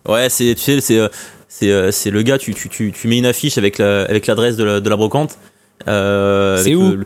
Ouais, 0.07 0.29
c'est, 0.29 0.55
tu 0.55 0.61
sais, 0.61 0.79
c'est 0.79 1.01
euh, 1.63 1.91
c'est 1.91 2.09
le 2.09 2.21
gars, 2.21 2.37
tu, 2.37 2.53
tu, 2.53 2.69
tu, 2.69 2.91
tu, 2.91 3.07
mets 3.07 3.17
une 3.17 3.25
affiche 3.25 3.57
avec 3.57 3.77
l'adresse 3.77 4.55
de, 4.55 4.63
la, 4.63 4.79
de 4.79 4.89
la 4.89 4.95
brocante. 4.95 5.37
Euh, 5.87 6.61
c'est 6.63 6.75
où 6.75 7.03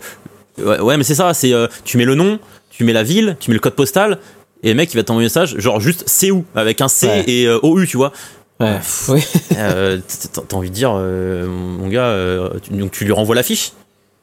ouais, 0.58 0.98
mais 0.98 1.04
c'est 1.04 1.16
ça, 1.16 1.34
c'est 1.34 1.54
euh, 1.54 1.68
tu 1.84 1.98
mets 1.98 2.06
le 2.06 2.16
nom, 2.16 2.40
tu 2.70 2.84
mets 2.84 2.94
la 2.94 3.04
ville, 3.04 3.38
tu 3.40 3.50
mets 3.50 3.56
le 3.56 3.60
code 3.60 3.76
postal, 3.76 4.20
et 4.64 4.70
le 4.70 4.76
mec 4.76 4.94
il 4.94 4.98
va 4.98 5.04
t'envoyer 5.04 5.26
un 5.26 5.28
message, 5.28 5.58
genre 5.58 5.80
juste 5.80 6.04
c'est 6.08 6.32
où, 6.32 6.46
avec 6.56 6.82
un 6.82 6.88
C 6.88 7.24
et 7.28 7.50
OU, 7.62 7.86
tu 7.86 7.98
vois. 7.98 8.12
Ouais. 8.60 8.80
oui. 9.10 9.24
T'as 9.52 10.56
envie 10.56 10.70
de 10.70 10.76
dire, 10.76 10.94
mon 10.94 11.88
gars, 11.88 12.16
tu, 12.64 12.74
donc 12.74 12.92
tu 12.92 13.06
lui 13.06 13.12
renvoies 13.12 13.36
l'affiche. 13.36 13.74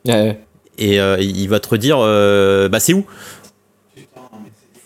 Ouais. 0.06 0.38
Et 0.78 0.96
il 0.96 1.46
va 1.48 1.60
te 1.60 1.68
redire, 1.68 1.98
bah 1.98 2.80
c'est 2.80 2.94
où? 2.94 3.04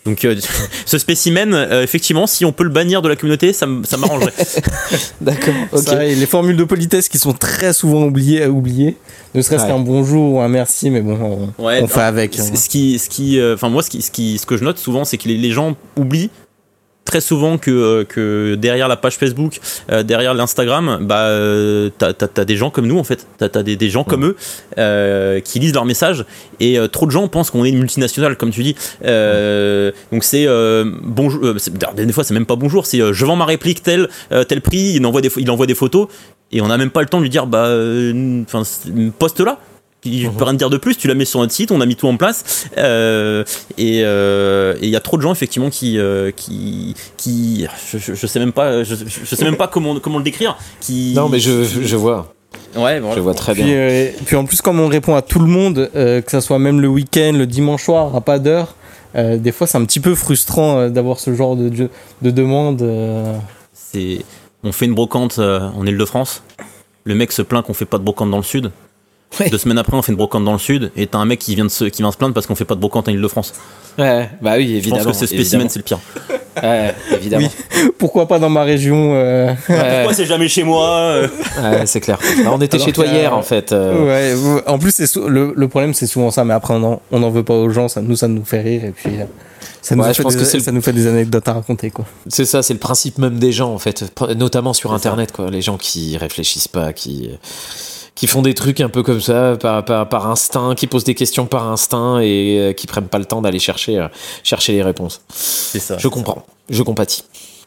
Donc 0.09 0.25
euh, 0.25 0.35
ce 0.85 0.97
spécimen, 0.97 1.53
euh, 1.53 1.83
effectivement, 1.83 2.27
si 2.27 2.45
on 2.45 2.51
peut 2.51 2.63
le 2.63 2.69
bannir 2.69 3.01
de 3.01 3.09
la 3.09 3.15
communauté, 3.15 3.53
ça, 3.53 3.65
m'arrangerait. 3.65 4.33
D'accord. 5.21 5.53
les 5.99 6.25
formules 6.25 6.57
de 6.57 6.63
politesse 6.63 7.09
qui 7.09 7.19
sont 7.19 7.33
très 7.33 7.73
souvent 7.73 8.05
oubliées, 8.05 8.45
oubliées. 8.47 8.97
Ne 9.35 9.41
serait-ce 9.41 9.67
qu'un 9.67 9.79
bonjour 9.79 10.33
ou 10.33 10.39
un 10.39 10.49
merci, 10.49 10.89
mais 10.89 11.01
bon, 11.01 11.51
on, 11.59 11.87
fait 11.87 12.01
avec. 12.01 12.35
Ce 12.35 12.67
qui, 12.67 12.97
ce 12.97 13.09
qui, 13.09 13.39
euh, 13.39 13.53
enfin 13.53 13.69
moi, 13.69 13.83
ce, 13.83 13.89
qui, 13.89 14.01
ce, 14.01 14.11
qui, 14.11 14.37
ce 14.39 14.45
que 14.45 14.57
je 14.57 14.63
note 14.63 14.79
souvent, 14.79 15.05
c'est 15.05 15.17
que 15.17 15.27
les, 15.27 15.51
gens 15.51 15.75
oublient 15.95 16.31
très 17.09 17.21
souvent 17.21 17.57
que, 17.57 18.03
que 18.03 18.53
derrière 18.53 18.87
la 18.87 18.95
page 18.95 19.17
Facebook, 19.17 19.59
derrière 20.03 20.35
l'Instagram, 20.35 20.99
bah, 21.01 21.27
t'as 21.97 22.13
as, 22.37 22.45
des 22.45 22.55
gens 22.55 22.69
comme 22.69 22.85
nous 22.85 22.99
en 22.99 23.03
fait, 23.03 23.25
t'as 23.39 23.47
as 23.55 23.63
des, 23.63 23.75
des, 23.75 23.89
gens 23.89 24.03
comme 24.03 24.25
eux 24.25 25.41
qui 25.41 25.59
lisent 25.59 25.73
leurs 25.73 25.85
messages. 25.85 26.23
Et 26.59 26.77
trop 26.91 27.07
de 27.07 27.11
gens 27.11 27.27
pensent 27.27 27.49
qu'on 27.49 27.65
est 27.65 27.69
une 27.69 27.79
multinationale, 27.79 28.37
comme 28.37 28.51
tu 28.51 28.61
dis. 28.61 28.75
donc 29.01 30.23
c'est 30.23 30.47
bonjour, 31.03 31.41
des 31.95 32.13
fois 32.13 32.23
c'est 32.23 32.35
même 32.35 32.45
pas 32.45 32.55
bonjour, 32.55 32.85
c'est 32.85 32.99
je 33.11 33.25
vends 33.25 33.35
ma 33.35 33.45
réplique 33.45 33.81
tel 33.81 34.07
tel 34.47 34.61
prix, 34.61 34.93
il 34.95 35.05
envoie 35.05 35.21
des 35.21 35.31
il 35.37 35.49
envoie 35.49 35.65
des 35.65 35.75
photos. 35.75 36.07
Et 36.51 36.61
on 36.61 36.67
n'a 36.67 36.77
même 36.77 36.89
pas 36.89 37.01
le 37.01 37.07
temps 37.07 37.17
de 37.17 37.23
lui 37.23 37.29
dire 37.29 37.47
bah 37.47 37.69
enfin 38.45 38.63
poste 39.17 39.39
là 39.39 39.59
je 40.05 40.29
peux 40.29 40.43
rien 40.43 40.53
dire 40.53 40.69
de 40.69 40.77
plus, 40.77 40.97
tu 40.97 41.07
la 41.07 41.15
mets 41.15 41.25
sur 41.25 41.39
notre 41.39 41.53
site, 41.53 41.71
on 41.71 41.81
a 41.81 41.85
mis 41.85 41.95
tout 41.95 42.07
en 42.07 42.17
place. 42.17 42.67
Euh, 42.77 43.43
euh, 43.79 44.75
et 44.79 44.85
il 44.85 44.89
y 44.89 44.95
a 44.95 44.99
trop 44.99 45.17
de 45.17 45.21
gens 45.21 45.31
effectivement 45.31 45.69
qui, 45.69 45.97
euh, 45.97 46.31
qui, 46.31 46.95
qui 47.17 47.67
je, 47.91 47.97
je, 47.97 48.27
sais 48.27 48.39
même 48.39 48.53
pas, 48.53 48.83
je, 48.83 48.95
je, 48.95 49.35
sais 49.35 49.43
même 49.43 49.57
pas 49.57 49.67
comment, 49.67 49.99
comment 49.99 50.17
le 50.17 50.23
décrire. 50.23 50.57
Qui, 50.79 51.13
non, 51.15 51.29
mais 51.29 51.39
je, 51.39 51.63
je 51.63 51.95
vois. 51.95 52.33
Ouais, 52.75 53.01
je 53.15 53.19
vois 53.19 53.33
très 53.33 53.53
puis, 53.53 53.63
bien. 53.63 54.09
puis 54.25 54.35
en 54.35 54.45
plus, 54.45 54.61
comme 54.61 54.79
on 54.79 54.87
répond 54.87 55.15
à 55.15 55.21
tout 55.21 55.39
le 55.39 55.47
monde, 55.47 55.89
que 55.93 56.23
ça 56.27 56.41
soit 56.41 56.59
même 56.59 56.79
le 56.81 56.87
week-end, 56.87 57.33
le 57.35 57.45
dimanche 57.45 57.83
soir, 57.83 58.15
à 58.15 58.21
pas 58.21 58.39
d'heure, 58.39 58.75
des 59.15 59.51
fois 59.51 59.67
c'est 59.67 59.77
un 59.77 59.85
petit 59.85 59.99
peu 59.99 60.15
frustrant 60.15 60.89
d'avoir 60.89 61.19
ce 61.19 61.33
genre 61.33 61.55
de, 61.55 61.69
de 62.21 62.31
demande. 62.31 62.85
C'est, 63.73 64.19
on 64.63 64.71
fait 64.71 64.85
une 64.85 64.95
brocante 64.95 65.39
en 65.39 65.85
Ile-de-France. 65.85 66.43
Le 67.05 67.15
mec 67.15 67.31
se 67.31 67.41
plaint 67.41 67.65
qu'on 67.65 67.73
fait 67.73 67.85
pas 67.85 67.97
de 67.97 68.03
brocante 68.03 68.29
dans 68.29 68.37
le 68.37 68.43
sud. 68.43 68.71
Deux 69.51 69.57
semaines 69.57 69.77
après, 69.77 69.95
on 69.95 70.01
fait 70.01 70.11
une 70.11 70.17
brocante 70.17 70.43
dans 70.43 70.53
le 70.53 70.59
sud 70.59 70.91
et 70.95 71.07
t'as 71.07 71.19
un 71.19 71.25
mec 71.25 71.39
qui 71.39 71.55
vient, 71.55 71.65
de 71.65 71.69
se, 71.69 71.85
qui 71.85 72.01
vient 72.01 72.11
se 72.11 72.17
plaindre 72.17 72.33
parce 72.33 72.47
qu'on 72.47 72.55
fait 72.55 72.65
pas 72.65 72.75
de 72.75 72.79
brocante 72.79 73.07
en 73.07 73.11
Ile-de-France. 73.11 73.53
Ouais, 73.97 74.29
bah 74.41 74.53
oui, 74.57 74.75
évidemment. 74.75 75.01
Je 75.01 75.07
pense 75.07 75.19
que 75.19 75.27
ce 75.27 75.33
spécimen, 75.33 75.69
c'est 75.69 75.79
le 75.79 75.83
pire. 75.83 75.99
Ouais, 76.61 76.93
évidemment. 77.13 77.47
Pourquoi 77.97 78.27
pas 78.27 78.37
dans 78.37 78.49
ma 78.49 78.63
région 78.63 79.13
euh... 79.13 79.53
Pourquoi 79.65 80.13
c'est 80.13 80.25
jamais 80.25 80.49
chez 80.49 80.63
moi 80.63 80.89
euh 80.89 81.27
Ouais, 81.61 81.85
c'est 81.85 82.01
clair. 82.01 82.19
Bah, 82.43 82.51
on 82.53 82.59
était 82.59 82.79
chez 82.79 82.91
toi 82.91 83.05
hier, 83.05 83.33
en 83.33 83.43
fait. 83.43 83.71
Euh. 83.71 84.35
Ouais, 84.35 84.61
en 84.67 84.77
plus, 84.77 84.99
le, 85.15 85.53
le, 85.55 85.67
problème, 85.69 85.93
c'est 85.93 86.07
souvent 86.07 86.31
ça, 86.31 86.43
mais 86.43 86.53
après, 86.53 86.73
on 86.73 86.79
n'en 86.79 87.01
on 87.11 87.23
en 87.23 87.29
veut 87.29 87.43
pas 87.43 87.53
aux 87.53 87.69
gens, 87.69 87.87
ça, 87.87 88.01
nous, 88.01 88.17
ça 88.17 88.27
nous 88.27 88.43
fait 88.43 88.59
rire 88.59 88.83
et 88.83 88.91
puis. 88.91 89.21
Euh, 89.21 89.25
ça 89.81 89.95
nous, 89.95 90.03
ouais, 90.03 90.13
je 90.13 90.21
pense 90.21 90.35
des, 90.35 90.43
que 90.43 90.59
ça 90.59 90.71
nous 90.73 90.81
fait 90.81 90.91
des 90.91 91.07
anecdotes 91.07 91.47
à 91.47 91.53
raconter 91.53 91.89
quoi. 91.89 92.05
C'est 92.27 92.45
ça, 92.45 92.61
c'est 92.61 92.73
le 92.73 92.79
principe 92.79 93.17
même 93.17 93.39
des 93.39 93.53
gens 93.53 93.73
en 93.73 93.79
fait, 93.79 94.11
notamment 94.35 94.73
sur 94.73 94.93
internet 94.93 95.31
quoi, 95.31 95.49
les 95.49 95.61
gens 95.61 95.77
qui 95.77 96.17
réfléchissent 96.17 96.67
pas, 96.67 96.91
qui 96.91 97.29
qui 98.19 98.27
font 98.27 98.41
des 98.41 98.53
trucs 98.53 98.81
un 98.81 98.89
peu 98.89 99.01
comme 99.01 99.21
ça 99.21 99.55
par, 99.57 99.85
par, 99.85 100.09
par 100.09 100.27
instinct, 100.29 100.75
qui 100.75 100.87
posent 100.87 101.05
des 101.05 101.15
questions 101.15 101.45
par 101.45 101.71
instinct 101.71 102.19
et 102.19 102.59
euh, 102.59 102.73
qui 102.73 102.85
prennent 102.85 103.07
pas 103.07 103.17
le 103.17 103.23
temps 103.23 103.41
d'aller 103.41 103.59
chercher, 103.59 103.97
euh, 103.97 104.09
chercher 104.43 104.73
les 104.73 104.83
réponses. 104.83 105.21
C'est 105.29 105.79
ça. 105.79 105.97
Je 105.97 106.07
comprends, 106.09 106.45
je 106.69 106.83
compatis. 106.83 107.23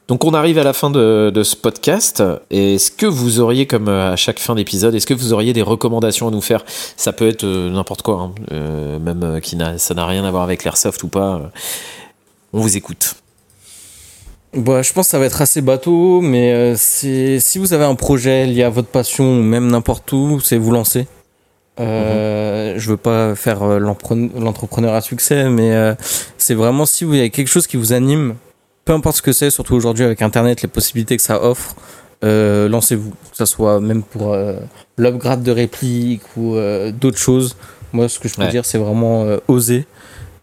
Donc 0.08 0.24
on 0.24 0.34
arrive 0.34 0.58
à 0.58 0.62
la 0.62 0.74
fin 0.74 0.90
de, 0.90 1.32
de 1.34 1.42
ce 1.42 1.56
podcast. 1.56 2.22
Est-ce 2.50 2.90
que 2.90 3.06
vous 3.06 3.40
auriez, 3.40 3.66
comme 3.66 3.88
euh, 3.88 4.12
à 4.12 4.16
chaque 4.16 4.38
fin 4.38 4.54
d'épisode, 4.54 4.94
est-ce 4.94 5.06
que 5.06 5.14
vous 5.14 5.32
auriez 5.32 5.54
des 5.54 5.62
recommandations 5.62 6.28
à 6.28 6.30
nous 6.30 6.42
faire? 6.42 6.66
Ça 6.98 7.14
peut 7.14 7.28
être 7.28 7.46
n'importe 7.46 8.02
quoi, 8.02 8.30
hein. 8.50 8.98
même 9.00 9.40
qui 9.40 9.56
n'a, 9.56 9.78
ça 9.78 9.94
n'a 9.94 10.04
rien 10.04 10.22
à 10.22 10.30
voir 10.30 10.42
avec 10.42 10.64
l'airsoft 10.64 11.02
ou 11.02 11.08
pas. 11.08 11.50
on 12.52 12.60
vous 12.60 12.76
écoute. 12.76 13.14
Bah, 14.54 14.82
je 14.82 14.92
pense 14.92 15.06
que 15.06 15.10
ça 15.10 15.18
va 15.18 15.24
être 15.24 15.40
assez 15.40 15.62
bateau, 15.62 16.20
mais 16.20 16.52
euh, 16.52 16.74
c'est 16.76 17.40
si 17.40 17.58
vous 17.58 17.72
avez 17.72 17.84
un 17.84 17.94
projet 17.94 18.44
lié 18.46 18.62
à 18.64 18.68
votre 18.68 18.88
passion 18.88 19.24
ou 19.24 19.42
même 19.42 19.68
n'importe 19.68 20.12
où, 20.12 20.40
c'est 20.40 20.58
vous 20.58 20.72
lancer. 20.72 21.06
Euh, 21.80 22.74
Je 22.76 22.90
veux 22.90 22.96
pas 22.96 23.34
faire 23.34 23.62
euh, 23.62 23.78
l'entrepreneur 23.78 24.94
à 24.94 25.00
succès, 25.00 25.48
mais 25.48 25.72
euh, 25.72 25.94
c'est 26.36 26.54
vraiment 26.54 26.86
si 26.86 27.04
vous 27.04 27.14
avez 27.14 27.30
quelque 27.30 27.48
chose 27.48 27.66
qui 27.66 27.76
vous 27.76 27.92
anime, 27.92 28.34
peu 28.84 28.92
importe 28.92 29.16
ce 29.16 29.22
que 29.22 29.32
c'est, 29.32 29.50
surtout 29.50 29.74
aujourd'hui 29.74 30.04
avec 30.04 30.20
Internet, 30.22 30.62
les 30.62 30.68
possibilités 30.68 31.16
que 31.16 31.22
ça 31.22 31.42
offre, 31.42 31.74
lancez-vous. 32.22 33.10
Que 33.10 33.36
ça 33.36 33.46
soit 33.46 33.80
même 33.80 34.02
pour 34.02 34.36
l'upgrade 34.98 35.42
de 35.42 35.50
réplique 35.50 36.22
ou 36.36 36.56
d'autres 36.92 37.18
choses. 37.18 37.56
Moi, 37.92 38.08
ce 38.08 38.18
que 38.18 38.28
je 38.28 38.34
peux 38.36 38.46
dire, 38.46 38.64
c'est 38.64 38.78
vraiment 38.78 39.26
oser. 39.48 39.86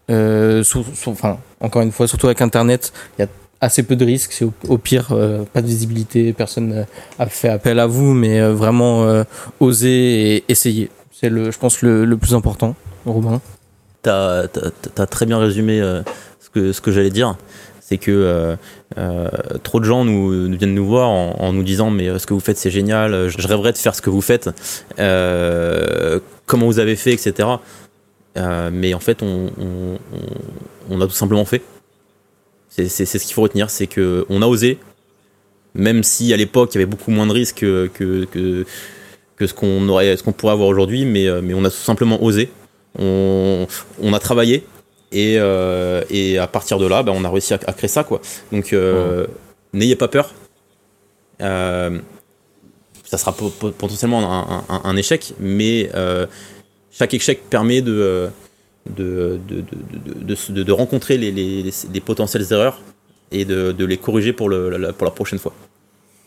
enfin, 0.10 1.38
encore 1.62 1.82
une 1.82 1.92
fois, 1.92 2.08
surtout 2.08 2.26
avec 2.28 2.42
Internet, 2.42 2.92
il 3.18 3.22
y 3.22 3.26
a 3.26 3.28
assez 3.62 3.84
peu 3.84 3.96
de 3.96 4.06
risques. 4.06 4.32
C'est 4.32 4.46
au, 4.68 4.78
pire 4.78 5.10
euh, 5.12 5.44
pas 5.44 5.62
de 5.62 5.68
visibilité, 5.68 6.34
personne 6.34 6.72
euh, 6.74 6.84
a 7.18 7.26
fait 7.28 7.50
appel 7.50 7.80
à 7.80 7.88
vous, 7.88 8.14
mais 8.14 8.40
euh, 8.40 8.54
vraiment 8.54 9.24
oser 9.60 10.36
et 10.36 10.44
essayer. 10.50 10.90
C'est 11.12 11.30
le, 11.30 11.52
je 11.52 11.58
pense 11.58 11.82
le, 11.82 12.06
le 12.06 12.18
plus 12.18 12.34
important. 12.34 12.76
Robin. 13.06 13.42
T'as 14.02 14.46
as, 14.98 15.06
très 15.08 15.26
bien 15.26 15.40
résumé 15.40 15.82
ce 16.40 16.50
que 16.50 16.72
ce 16.72 16.80
que 16.80 16.92
j'allais 16.92 17.10
dire. 17.10 17.36
C'est 17.82 17.98
que 17.98 18.56
trop 19.64 19.80
de 19.80 19.86
gens 19.86 20.06
nous, 20.06 20.56
viennent 20.56 20.76
nous 20.76 20.86
voir 20.86 21.10
en, 21.10 21.52
nous 21.52 21.64
disant 21.64 21.90
mais 21.90 22.18
ce 22.20 22.26
que 22.26 22.34
vous 22.34 22.40
faites 22.40 22.58
c'est 22.58 22.72
génial, 22.72 23.28
je 23.28 23.48
rêverais 23.48 23.74
de 23.74 23.78
faire 23.78 23.96
ce 23.96 24.02
que 24.02 24.10
vous 24.10 24.22
faites, 24.22 24.50
comment 26.46 26.66
vous 26.68 26.80
avez 26.80 26.96
fait, 26.96 27.12
etc. 27.12 27.50
mais 28.72 28.94
en 28.94 29.00
fait 29.00 29.22
on, 29.22 29.52
on, 29.60 29.98
on 30.90 31.02
a 31.02 31.08
tout 31.08 31.14
simplement 31.14 31.46
fait. 31.46 31.62
C'est 32.70 33.06
ce 33.06 33.18
qu'il 33.18 33.34
faut 33.34 33.42
retenir, 33.42 33.70
c'est 33.70 33.88
qu'on 33.88 34.42
a 34.42 34.46
osé, 34.46 34.78
même 35.74 36.04
si 36.04 36.34
à 36.34 36.38
l'époque 36.38 36.70
il 36.74 36.76
y 36.76 36.82
avait 36.82 36.90
beaucoup 36.90 37.12
moins 37.12 37.28
de 37.28 37.34
risques 37.34 37.60
que, 37.60 37.90
que, 37.94 38.66
que, 39.36 39.48
ce 39.48 39.54
qu'on 39.54 39.88
aurait, 39.90 40.16
ce 40.16 40.24
qu'on 40.24 40.32
pourrait 40.32 40.54
avoir 40.54 40.68
aujourd'hui, 40.70 41.06
mais, 41.06 41.28
euh, 41.28 41.42
mais 41.44 41.54
on 41.54 41.66
a 41.66 41.70
tout 41.70 41.78
simplement 41.78 42.22
osé. 42.24 42.50
On, 42.98 43.68
on 44.02 44.14
a 44.14 44.20
travaillé 44.20 44.66
et, 45.12 45.36
euh, 45.38 46.04
et, 46.10 46.38
à 46.38 46.48
partir 46.48 46.80
de 46.80 46.86
là, 46.86 47.04
ben, 47.04 47.14
on 47.16 47.24
a 47.24 47.30
réussi 47.30 47.54
à, 47.54 47.58
créer 47.58 47.88
ça, 47.88 48.04
quoi. 48.04 48.22
Donc 48.52 48.74
euh, 48.74 49.28
n'ayez 49.74 49.96
pas 49.96 50.08
peur. 50.08 50.34
ça 51.40 51.90
sera 53.18 53.34
potentiellement 53.34 54.64
un, 54.70 54.82
un 54.84 54.96
échec, 54.96 55.34
mais 55.40 55.90
chaque 56.92 57.14
échec 57.14 57.42
permet 57.50 57.82
de 57.82 58.30
de, 58.96 59.40
de, 59.48 60.64
de, 60.64 60.72
rencontrer 60.72 61.18
les, 61.18 61.32
les, 61.32 62.00
potentielles 62.02 62.46
erreurs 62.52 62.80
et 63.32 63.46
de, 63.46 63.86
les 63.86 63.98
corriger 63.98 64.34
pour, 64.34 64.50
le, 64.50 64.70
la, 64.78 64.94
pour 64.94 65.06
la 65.06 65.12
prochaine 65.12 65.40
fois. 65.40 65.54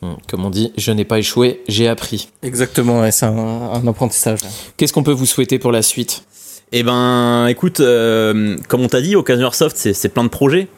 Hmm. 0.03 0.15
Comme 0.29 0.45
on 0.45 0.51
dit, 0.51 0.73
je 0.77 0.91
n'ai 0.91 1.05
pas 1.05 1.19
échoué, 1.19 1.63
j'ai 1.69 1.89
appris. 1.89 2.29
Exactement, 2.43 3.09
c'est 3.11 3.27
un, 3.27 3.87
apprentissage. 3.87 4.41
Qu'est-ce 4.77 4.93
qu'on 4.93 5.05
peut 5.05 5.13
vous 5.13 5.27
souhaiter 5.27 5.59
pour 5.59 5.73
la 5.73 5.83
suite? 5.83 6.25
Eh 6.73 6.83
ben, 6.83 7.47
écoute, 7.49 7.81
euh, 7.81 8.57
comme 8.69 8.81
on 8.81 8.89
t'a 8.89 9.01
dit, 9.01 9.15
Occasion 9.15 9.47
Airsoft, 9.47 9.77
c'est 9.77 10.09
plein 10.09 10.25
de 10.25 10.29
projets. 10.29 10.69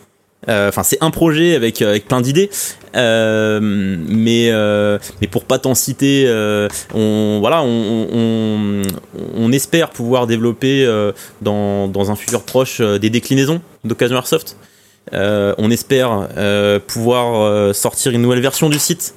Euh, 0.49 0.69
enfin, 0.69 0.83
c'est 0.83 0.99
un 1.01 1.11
projet 1.11 1.55
avec, 1.55 1.81
euh, 1.83 1.91
avec 1.91 2.07
plein 2.07 2.21
d'idées. 2.21 2.51
Euh, 2.97 3.61
mais, 3.63 4.51
mais 5.21 5.27
pour 5.27 5.45
pas 5.45 5.59
t'en 5.59 5.75
citer, 5.75 6.29
on, 6.95 7.39
voilà, 7.41 7.63
on, 7.63 8.09
on, 8.13 8.83
on, 9.37 9.53
espère 9.53 9.91
pouvoir 9.91 10.27
développer 10.27 10.87
dans, 11.43 11.89
dans 11.89 12.11
un 12.11 12.17
futur 12.17 12.43
proche 12.43 12.81
des 12.81 13.11
déclinaisons 13.11 13.61
d'Occasion 13.85 14.17
Airsoft. 14.17 14.57
on 15.13 15.71
espère 15.71 16.29
pouvoir 16.87 17.75
sortir 17.75 18.13
une 18.13 18.23
nouvelle 18.23 18.41
version 18.41 18.69
du 18.69 18.79
site. 18.79 19.15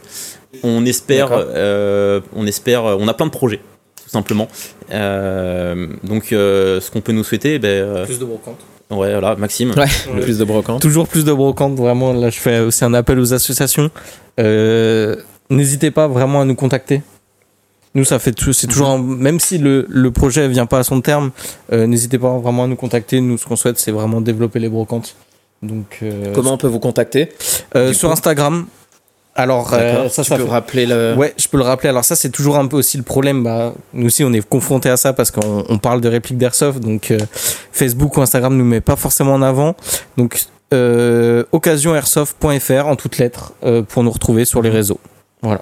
On 0.63 0.85
espère, 0.85 1.31
on 1.31 2.47
espère, 2.47 2.83
on 2.83 3.07
a 3.07 3.13
plein 3.13 3.27
de 3.27 3.31
projets 3.31 3.61
tout 4.03 4.09
simplement. 4.09 4.47
donc, 4.89 6.27
ce 6.29 6.89
qu'on 6.89 7.01
peut 7.01 7.11
nous 7.11 7.23
souhaiter, 7.23 7.59
ben, 7.59 8.05
plus 8.05 8.19
de 8.19 8.25
brocantes. 8.25 8.65
Ouais, 8.89 9.11
voilà, 9.11 9.35
Maxime. 9.35 9.73
Ouais, 9.77 10.21
plus 10.21 10.37
de 10.37 10.43
brocantes. 10.45 10.81
Toujours 10.81 11.07
plus 11.07 11.25
de 11.25 11.33
brocantes, 11.33 11.75
vraiment. 11.75 12.13
Là, 12.13 12.29
je 12.29 12.39
fais 12.39 12.59
aussi 12.59 12.85
un 12.85 12.93
appel 12.93 13.19
aux 13.19 13.33
associations. 13.33 13.89
Euh, 14.39 15.15
N'hésitez 15.49 15.91
pas 15.91 16.07
vraiment 16.09 16.41
à 16.41 16.45
nous 16.45 16.55
contacter. 16.55 17.01
Nous, 17.95 18.03
ça 18.03 18.19
fait 18.19 18.35
c'est 18.51 18.67
toujours 18.67 18.99
même 18.99 19.39
si 19.39 19.57
le, 19.57 19.85
le 19.89 20.11
projet 20.11 20.47
vient 20.49 20.65
pas 20.65 20.79
à 20.79 20.83
son 20.83 20.99
terme, 21.01 21.31
euh, 21.71 21.87
n'hésitez 21.87 22.19
pas 22.19 22.37
vraiment 22.37 22.65
à 22.65 22.67
nous 22.67 22.75
contacter. 22.75 23.21
Nous, 23.21 23.37
ce 23.37 23.45
qu'on 23.45 23.55
souhaite, 23.55 23.79
c'est 23.79 23.91
vraiment 23.91 24.19
développer 24.21 24.59
les 24.59 24.69
brocantes. 24.69 25.15
Donc, 25.63 25.99
euh, 26.03 26.33
comment 26.35 26.53
on 26.53 26.57
peut 26.57 26.67
vous 26.67 26.79
contacter? 26.79 27.29
Euh, 27.75 27.93
Sur 27.93 28.11
Instagram, 28.11 28.67
alors, 29.37 29.71
euh, 29.73 30.09
ça, 30.09 30.23
tu 30.23 30.29
ça 30.29 30.35
peux 30.35 30.45
rappeler 30.45 30.87
le. 30.87 31.13
Ouais, 31.15 31.33
je 31.37 31.47
peux 31.47 31.57
le 31.57 31.63
rappeler. 31.63 31.89
Alors 31.89 32.03
ça, 32.03 32.15
c'est 32.15 32.31
toujours 32.31 32.57
un 32.57 32.65
peu 32.65 32.75
aussi 32.75 32.97
le 32.97 33.03
problème. 33.03 33.43
Bah, 33.43 33.71
nous 33.93 34.07
aussi, 34.07 34.23
on 34.23 34.33
est 34.33 34.41
confronté 34.41 34.89
à 34.89 34.97
ça 34.97 35.13
parce 35.13 35.29
qu'on 35.29 35.63
on 35.69 35.77
parle 35.77 36.01
de 36.01 36.09
répliques 36.09 36.39
d'airsoft. 36.39 36.79
Donc, 36.79 37.11
euh, 37.11 37.19
Facebook 37.71 38.17
ou 38.17 38.21
Instagram 38.21 38.57
nous 38.57 38.65
met 38.65 38.81
pas 38.81 38.95
forcément 38.95 39.35
en 39.35 39.43
avant. 39.43 39.75
Donc, 40.17 40.41
euh, 40.73 41.43
occasionairsoft.fr 41.51 42.87
en 42.87 42.95
toutes 42.95 43.19
lettres 43.19 43.53
euh, 43.63 43.83
pour 43.83 44.03
nous 44.03 44.11
retrouver 44.11 44.43
sur 44.43 44.63
les 44.63 44.71
réseaux. 44.71 44.99
Voilà. 45.43 45.61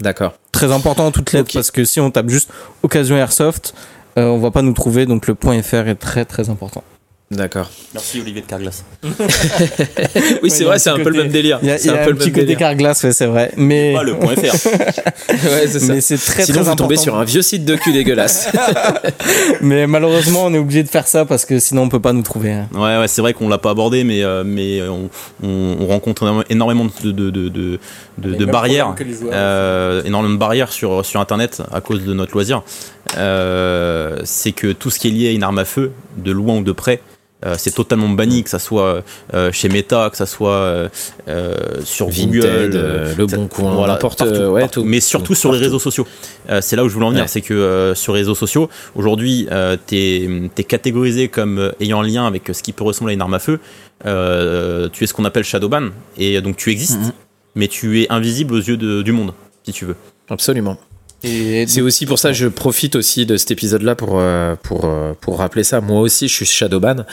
D'accord. 0.00 0.34
Très 0.52 0.70
important 0.70 1.06
en 1.06 1.10
toutes 1.10 1.32
lettres 1.32 1.50
parce 1.54 1.70
que 1.70 1.84
si 1.84 2.00
on 2.00 2.10
tape 2.10 2.28
juste 2.28 2.50
Occasion 2.82 3.16
Airsoft, 3.16 3.74
on 4.16 4.38
va 4.38 4.50
pas 4.50 4.60
nous 4.60 4.74
trouver. 4.74 5.06
Donc, 5.06 5.26
le 5.26 5.34
.fr 5.62 5.88
est 5.88 5.94
très 5.94 6.26
très 6.26 6.50
important. 6.50 6.84
D'accord. 7.30 7.68
Merci 7.94 8.20
Olivier 8.20 8.42
de 8.42 8.46
Carglass. 8.46 8.84
oui, 10.42 10.50
c'est 10.50 10.62
vrai, 10.64 10.78
c'est 10.78 10.90
un 10.90 10.98
peu 10.98 11.08
le 11.08 11.22
même 11.22 11.32
délire. 11.32 11.58
Il 11.62 11.68
y 11.68 11.70
a, 11.72 11.78
c'est 11.78 11.88
un, 11.88 12.04
peu 12.04 12.10
le 12.10 12.16
petit 12.16 12.30
côté. 12.30 12.54
Carglass, 12.54 13.02
ouais, 13.02 13.12
c'est 13.12 13.26
vrai. 13.26 13.50
Mais, 13.56 13.94
Pas 13.94 14.02
le 14.04 14.14
point 14.18 14.34
.fr. 14.36 14.68
Ouais, 14.68 15.66
c'est 15.66 15.80
ça. 15.80 15.94
mais 15.94 16.00
c'est 16.00 16.18
très 16.18 16.44
Sinon, 16.44 16.60
très 16.60 16.70
vous 16.70 16.76
tombez 16.76 16.96
sur 16.96 17.16
un 17.16 17.24
vieux 17.24 17.42
site 17.42 17.64
de 17.64 17.74
cul 17.76 17.92
dégueulasse. 17.92 18.52
Mais 19.62 19.86
malheureusement, 19.86 20.44
on 20.44 20.54
est 20.54 20.58
obligé 20.58 20.82
de 20.82 20.88
faire 20.88 21.08
ça 21.08 21.24
parce 21.24 21.44
que 21.44 21.58
sinon, 21.58 21.82
on 21.82 21.88
peut 21.88 21.98
pas 22.00 22.12
nous 22.12 22.22
trouver. 22.22 22.52
hein. 22.52 22.68
Ouais, 22.74 22.98
ouais, 22.98 23.08
c'est 23.08 23.22
vrai 23.22 23.32
qu'on 23.32 23.48
l'a 23.48 23.58
pas 23.58 23.70
abordé, 23.70 24.04
mais, 24.04 24.22
euh, 24.22 24.44
mais 24.44 24.82
on, 24.82 25.08
on- 25.42 25.76
on 25.80 25.86
rencontre 25.86 26.44
énormément 26.50 26.84
de, 26.84 27.10
de, 27.10 27.30
de, 27.30 27.48
de, 27.48 27.78
de- 28.18 28.34
de 28.34 28.44
barrières, 28.44 28.94
euh, 29.32 30.02
énormément 30.04 30.34
de 30.34 30.38
barrières 30.38 30.70
sur, 30.72 31.04
sur 31.04 31.20
Internet 31.20 31.62
à 31.72 31.80
cause 31.80 32.04
de 32.04 32.12
notre 32.12 32.32
loisir. 32.32 32.62
Euh, 33.16 34.18
c'est 34.24 34.52
que 34.52 34.72
tout 34.72 34.90
ce 34.90 34.98
qui 34.98 35.08
est 35.08 35.10
lié 35.10 35.28
à 35.28 35.32
une 35.32 35.42
arme 35.42 35.58
à 35.58 35.64
feu, 35.64 35.92
de 36.16 36.32
loin 36.32 36.58
ou 36.58 36.62
de 36.64 36.72
près, 36.72 37.00
euh, 37.44 37.56
c'est 37.58 37.74
totalement 37.74 38.08
banni, 38.08 38.42
que 38.42 38.48
ça 38.48 38.58
soit 38.58 39.02
euh, 39.34 39.52
chez 39.52 39.68
Meta, 39.68 40.08
que 40.10 40.16
ça 40.16 40.24
soit 40.24 40.52
euh, 40.52 40.88
sur 41.84 42.06
Google, 42.06 42.40
Vinted, 42.40 42.74
euh, 42.74 43.14
Le 43.16 43.26
Bon 43.26 43.48
Coin, 43.48 43.74
voilà, 43.74 43.94
n'importe 43.94 44.20
partout, 44.20 44.34
ouais, 44.34 44.60
partout. 44.62 44.80
tout. 44.80 44.86
mais 44.86 45.00
surtout 45.00 45.34
sur 45.34 45.52
les 45.52 45.58
réseaux 45.58 45.78
sociaux. 45.78 46.06
C'est 46.62 46.74
là 46.76 46.84
où 46.84 46.88
je 46.88 46.94
voulais 46.94 47.06
en 47.06 47.10
venir, 47.10 47.24
Ouais. 47.24 47.28
c'est 47.28 47.42
que 47.42 47.92
sur 47.94 48.14
les 48.14 48.20
réseaux 48.20 48.34
sociaux, 48.34 48.70
aujourd'hui, 48.94 49.46
t'es 49.86 50.28
es 50.56 50.64
catégorisé 50.64 51.28
comme 51.28 51.72
ayant 51.80 52.00
un 52.00 52.06
lien 52.06 52.26
avec 52.26 52.48
ce 52.52 52.62
qui 52.62 52.72
peut 52.72 52.84
ressembler 52.84 53.12
à 53.12 53.14
une 53.14 53.20
arme 53.22 53.34
à 53.34 53.38
feu. 53.38 53.60
Euh, 54.06 54.88
tu 54.92 55.04
es 55.04 55.06
ce 55.06 55.12
qu'on 55.12 55.24
appelle 55.26 55.44
shadowban, 55.44 55.88
et 56.16 56.40
donc 56.40 56.56
tu 56.56 56.70
existes, 56.70 56.98
Mhm. 57.00 57.12
mais 57.56 57.68
tu 57.68 58.00
es 58.02 58.06
invisible 58.10 58.54
aux 58.54 58.58
yeux 58.62 58.76
de- 58.78 59.02
du 59.02 59.12
monde, 59.12 59.32
si 59.64 59.72
tu 59.72 59.84
veux. 59.84 59.96
Absolument. 60.30 60.78
C'est 61.24 61.80
aussi 61.80 62.04
pour 62.04 62.18
ça 62.18 62.28
que 62.30 62.34
je 62.34 62.48
profite 62.48 62.96
aussi 62.96 63.24
de 63.24 63.36
cet 63.36 63.50
épisode-là 63.50 63.94
pour, 63.94 64.18
euh, 64.18 64.56
pour, 64.62 64.84
euh, 64.84 65.14
pour 65.20 65.38
rappeler 65.38 65.64
ça. 65.64 65.80
Moi 65.80 66.00
aussi, 66.00 66.28
je 66.28 66.34
suis 66.34 66.44
Shadowban. 66.44 67.04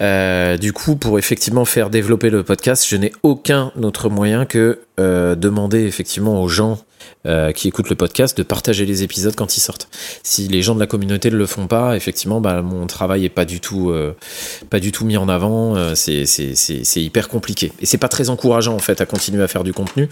Euh, 0.00 0.56
du 0.58 0.72
coup, 0.72 0.96
pour 0.96 1.18
effectivement 1.18 1.64
faire 1.64 1.88
développer 1.88 2.28
le 2.30 2.42
podcast, 2.42 2.86
je 2.86 2.96
n'ai 2.96 3.12
aucun 3.22 3.72
autre 3.82 4.10
moyen 4.10 4.44
que 4.44 4.80
euh, 5.00 5.34
demander 5.34 5.84
effectivement 5.84 6.42
aux 6.42 6.48
gens 6.48 6.78
euh, 7.26 7.52
qui 7.52 7.68
écoutent 7.68 7.90
le 7.90 7.96
podcast 7.96 8.36
de 8.36 8.42
partager 8.42 8.86
les 8.86 9.02
épisodes 9.02 9.34
quand 9.34 9.56
ils 9.56 9.60
sortent. 9.60 9.88
Si 10.22 10.48
les 10.48 10.62
gens 10.62 10.74
de 10.74 10.80
la 10.80 10.86
communauté 10.86 11.30
ne 11.30 11.36
le 11.36 11.46
font 11.46 11.66
pas, 11.66 11.96
effectivement, 11.96 12.40
bah, 12.40 12.62
mon 12.62 12.86
travail 12.86 13.24
est 13.24 13.30
pas 13.30 13.44
du 13.44 13.60
tout, 13.60 13.90
euh, 13.90 14.14
pas 14.70 14.80
du 14.80 14.92
tout 14.92 15.04
mis 15.04 15.16
en 15.16 15.28
avant. 15.28 15.76
Euh, 15.76 15.94
c'est, 15.94 16.26
c'est, 16.26 16.54
c'est, 16.54 16.84
c'est 16.84 17.02
hyper 17.02 17.28
compliqué 17.28 17.72
et 17.80 17.86
c'est 17.86 17.98
pas 17.98 18.08
très 18.08 18.30
encourageant 18.30 18.74
en 18.74 18.78
fait 18.78 19.00
à 19.00 19.06
continuer 19.06 19.42
à 19.42 19.48
faire 19.48 19.64
du 19.64 19.72
contenu. 19.72 20.08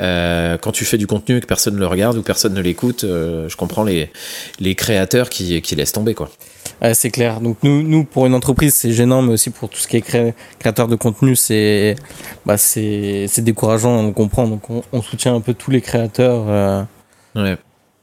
Euh, 0.00 0.56
quand 0.58 0.72
tu 0.72 0.84
fais 0.84 0.98
du 0.98 1.06
contenu 1.06 1.36
et 1.36 1.40
que 1.40 1.46
personne 1.46 1.74
ne 1.74 1.80
le 1.80 1.86
regarde 1.86 2.16
ou 2.16 2.22
personne 2.22 2.54
ne 2.54 2.60
l'écoute, 2.60 3.04
euh, 3.04 3.48
je 3.48 3.56
comprends 3.56 3.84
les, 3.84 4.10
les 4.60 4.74
créateurs 4.74 5.30
qui, 5.30 5.60
qui 5.62 5.76
laissent 5.76 5.92
tomber 5.92 6.14
quoi. 6.14 6.30
C'est 6.92 7.10
clair. 7.10 7.40
Donc 7.40 7.56
nous, 7.62 7.82
nous, 7.82 8.04
pour 8.04 8.26
une 8.26 8.34
entreprise, 8.34 8.74
c'est 8.74 8.92
gênant, 8.92 9.20
mais 9.22 9.32
aussi 9.32 9.50
pour 9.50 9.68
tout 9.68 9.78
ce 9.78 9.88
qui 9.88 9.96
est 9.96 10.00
cré- 10.00 10.34
créateur 10.58 10.86
de 10.88 10.94
contenu, 10.96 11.34
c'est 11.36 11.96
bah, 12.46 12.56
c'est 12.56 13.28
décourageant, 13.40 13.96
on 13.98 14.12
comprend. 14.12 14.46
Donc 14.46 14.70
on, 14.70 14.82
on 14.92 15.02
soutient 15.02 15.34
un 15.34 15.40
peu 15.40 15.54
tous 15.54 15.70
les 15.70 15.80
créateurs. 15.80 16.44
euh, 16.48 16.82
Ouais. 17.34 17.56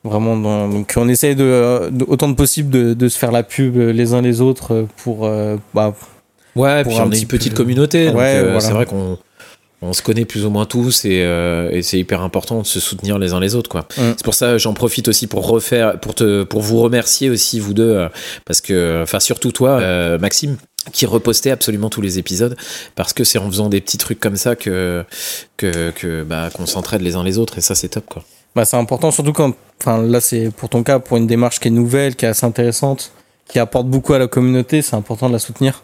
Vraiment, 0.03 0.37
dans- 0.37 0.67
donc 0.69 0.93
on 0.97 1.07
essaye 1.09 1.35
de, 1.35 1.89
de- 1.91 2.05
autant 2.07 2.27
de 2.29 2.35
possible 2.35 2.69
de, 2.69 2.93
de 2.93 3.07
se 3.07 3.17
faire 3.17 3.31
la 3.31 3.41
pub 3.43 3.75
les 3.77 4.13
uns 4.13 4.21
les 4.21 4.39
autres 4.41 4.85
pour 5.03 5.25
euh, 5.25 5.57
bah, 5.73 5.93
Ouais, 6.55 6.83
Pour 6.83 6.93
puis 6.93 7.01
un 7.01 7.07
on 7.07 7.11
est 7.11 7.21
une 7.21 7.27
petite 7.27 7.53
communauté, 7.53 8.09
Ouais, 8.09 8.35
euh, 8.37 8.43
voilà. 8.43 8.59
c'est 8.61 8.71
vrai 8.71 8.85
qu'on 8.85 9.17
on 9.81 9.93
se 9.93 10.01
connaît 10.01 10.25
plus 10.25 10.45
ou 10.45 10.49
moins 10.49 10.65
tous 10.65 11.05
et, 11.05 11.21
euh, 11.23 11.69
et 11.71 11.81
c'est 11.81 11.99
hyper 11.99 12.21
important 12.21 12.61
de 12.61 12.65
se 12.65 12.79
soutenir 12.79 13.19
les 13.19 13.33
uns 13.33 13.39
les 13.39 13.55
autres 13.55 13.69
quoi. 13.69 13.87
C'est 13.95 14.23
pour 14.23 14.33
ça 14.33 14.57
j'en 14.57 14.73
profite 14.73 15.07
aussi 15.07 15.27
pour 15.27 15.47
refaire 15.47 15.99
pour 15.99 16.15
te 16.15 16.43
pour 16.43 16.61
vous 16.61 16.79
remercier 16.79 17.29
aussi 17.29 17.59
vous 17.59 17.73
deux 17.73 17.89
euh, 17.89 18.07
parce 18.45 18.61
que 18.61 19.01
enfin 19.03 19.19
surtout 19.19 19.51
toi 19.51 19.79
euh, 19.81 20.17
Maxime 20.17 20.57
qui 20.93 21.05
repostait 21.05 21.51
absolument 21.51 21.89
tous 21.89 22.01
les 22.01 22.19
épisodes 22.19 22.55
parce 22.95 23.13
que 23.13 23.23
c'est 23.23 23.39
en 23.39 23.47
faisant 23.47 23.69
des 23.69 23.81
petits 23.81 23.97
trucs 23.97 24.19
comme 24.19 24.37
ça 24.37 24.55
que 24.55 25.03
que 25.57 25.91
que 25.91 26.23
bah 26.23 26.49
qu'on 26.53 26.65
s'entraide 26.65 27.01
les 27.01 27.15
uns 27.15 27.23
les 27.23 27.37
autres 27.37 27.57
et 27.57 27.61
ça 27.61 27.75
c'est 27.75 27.89
top 27.89 28.05
quoi. 28.07 28.23
bah, 28.55 28.65
c'est 28.65 28.77
important, 28.77 29.11
surtout 29.11 29.33
quand, 29.33 29.53
enfin 29.81 30.01
là 30.01 30.21
c'est 30.21 30.49
pour 30.51 30.69
ton 30.69 30.83
cas, 30.83 30.99
pour 30.99 31.17
une 31.17 31.27
démarche 31.27 31.59
qui 31.59 31.67
est 31.67 31.71
nouvelle, 31.71 32.15
qui 32.15 32.25
est 32.25 32.29
assez 32.29 32.45
intéressante, 32.45 33.11
qui 33.47 33.59
apporte 33.59 33.87
beaucoup 33.87 34.13
à 34.13 34.19
la 34.19 34.27
communauté, 34.27 34.81
c'est 34.81 34.95
important 34.95 35.27
de 35.27 35.33
la 35.33 35.39
soutenir. 35.39 35.83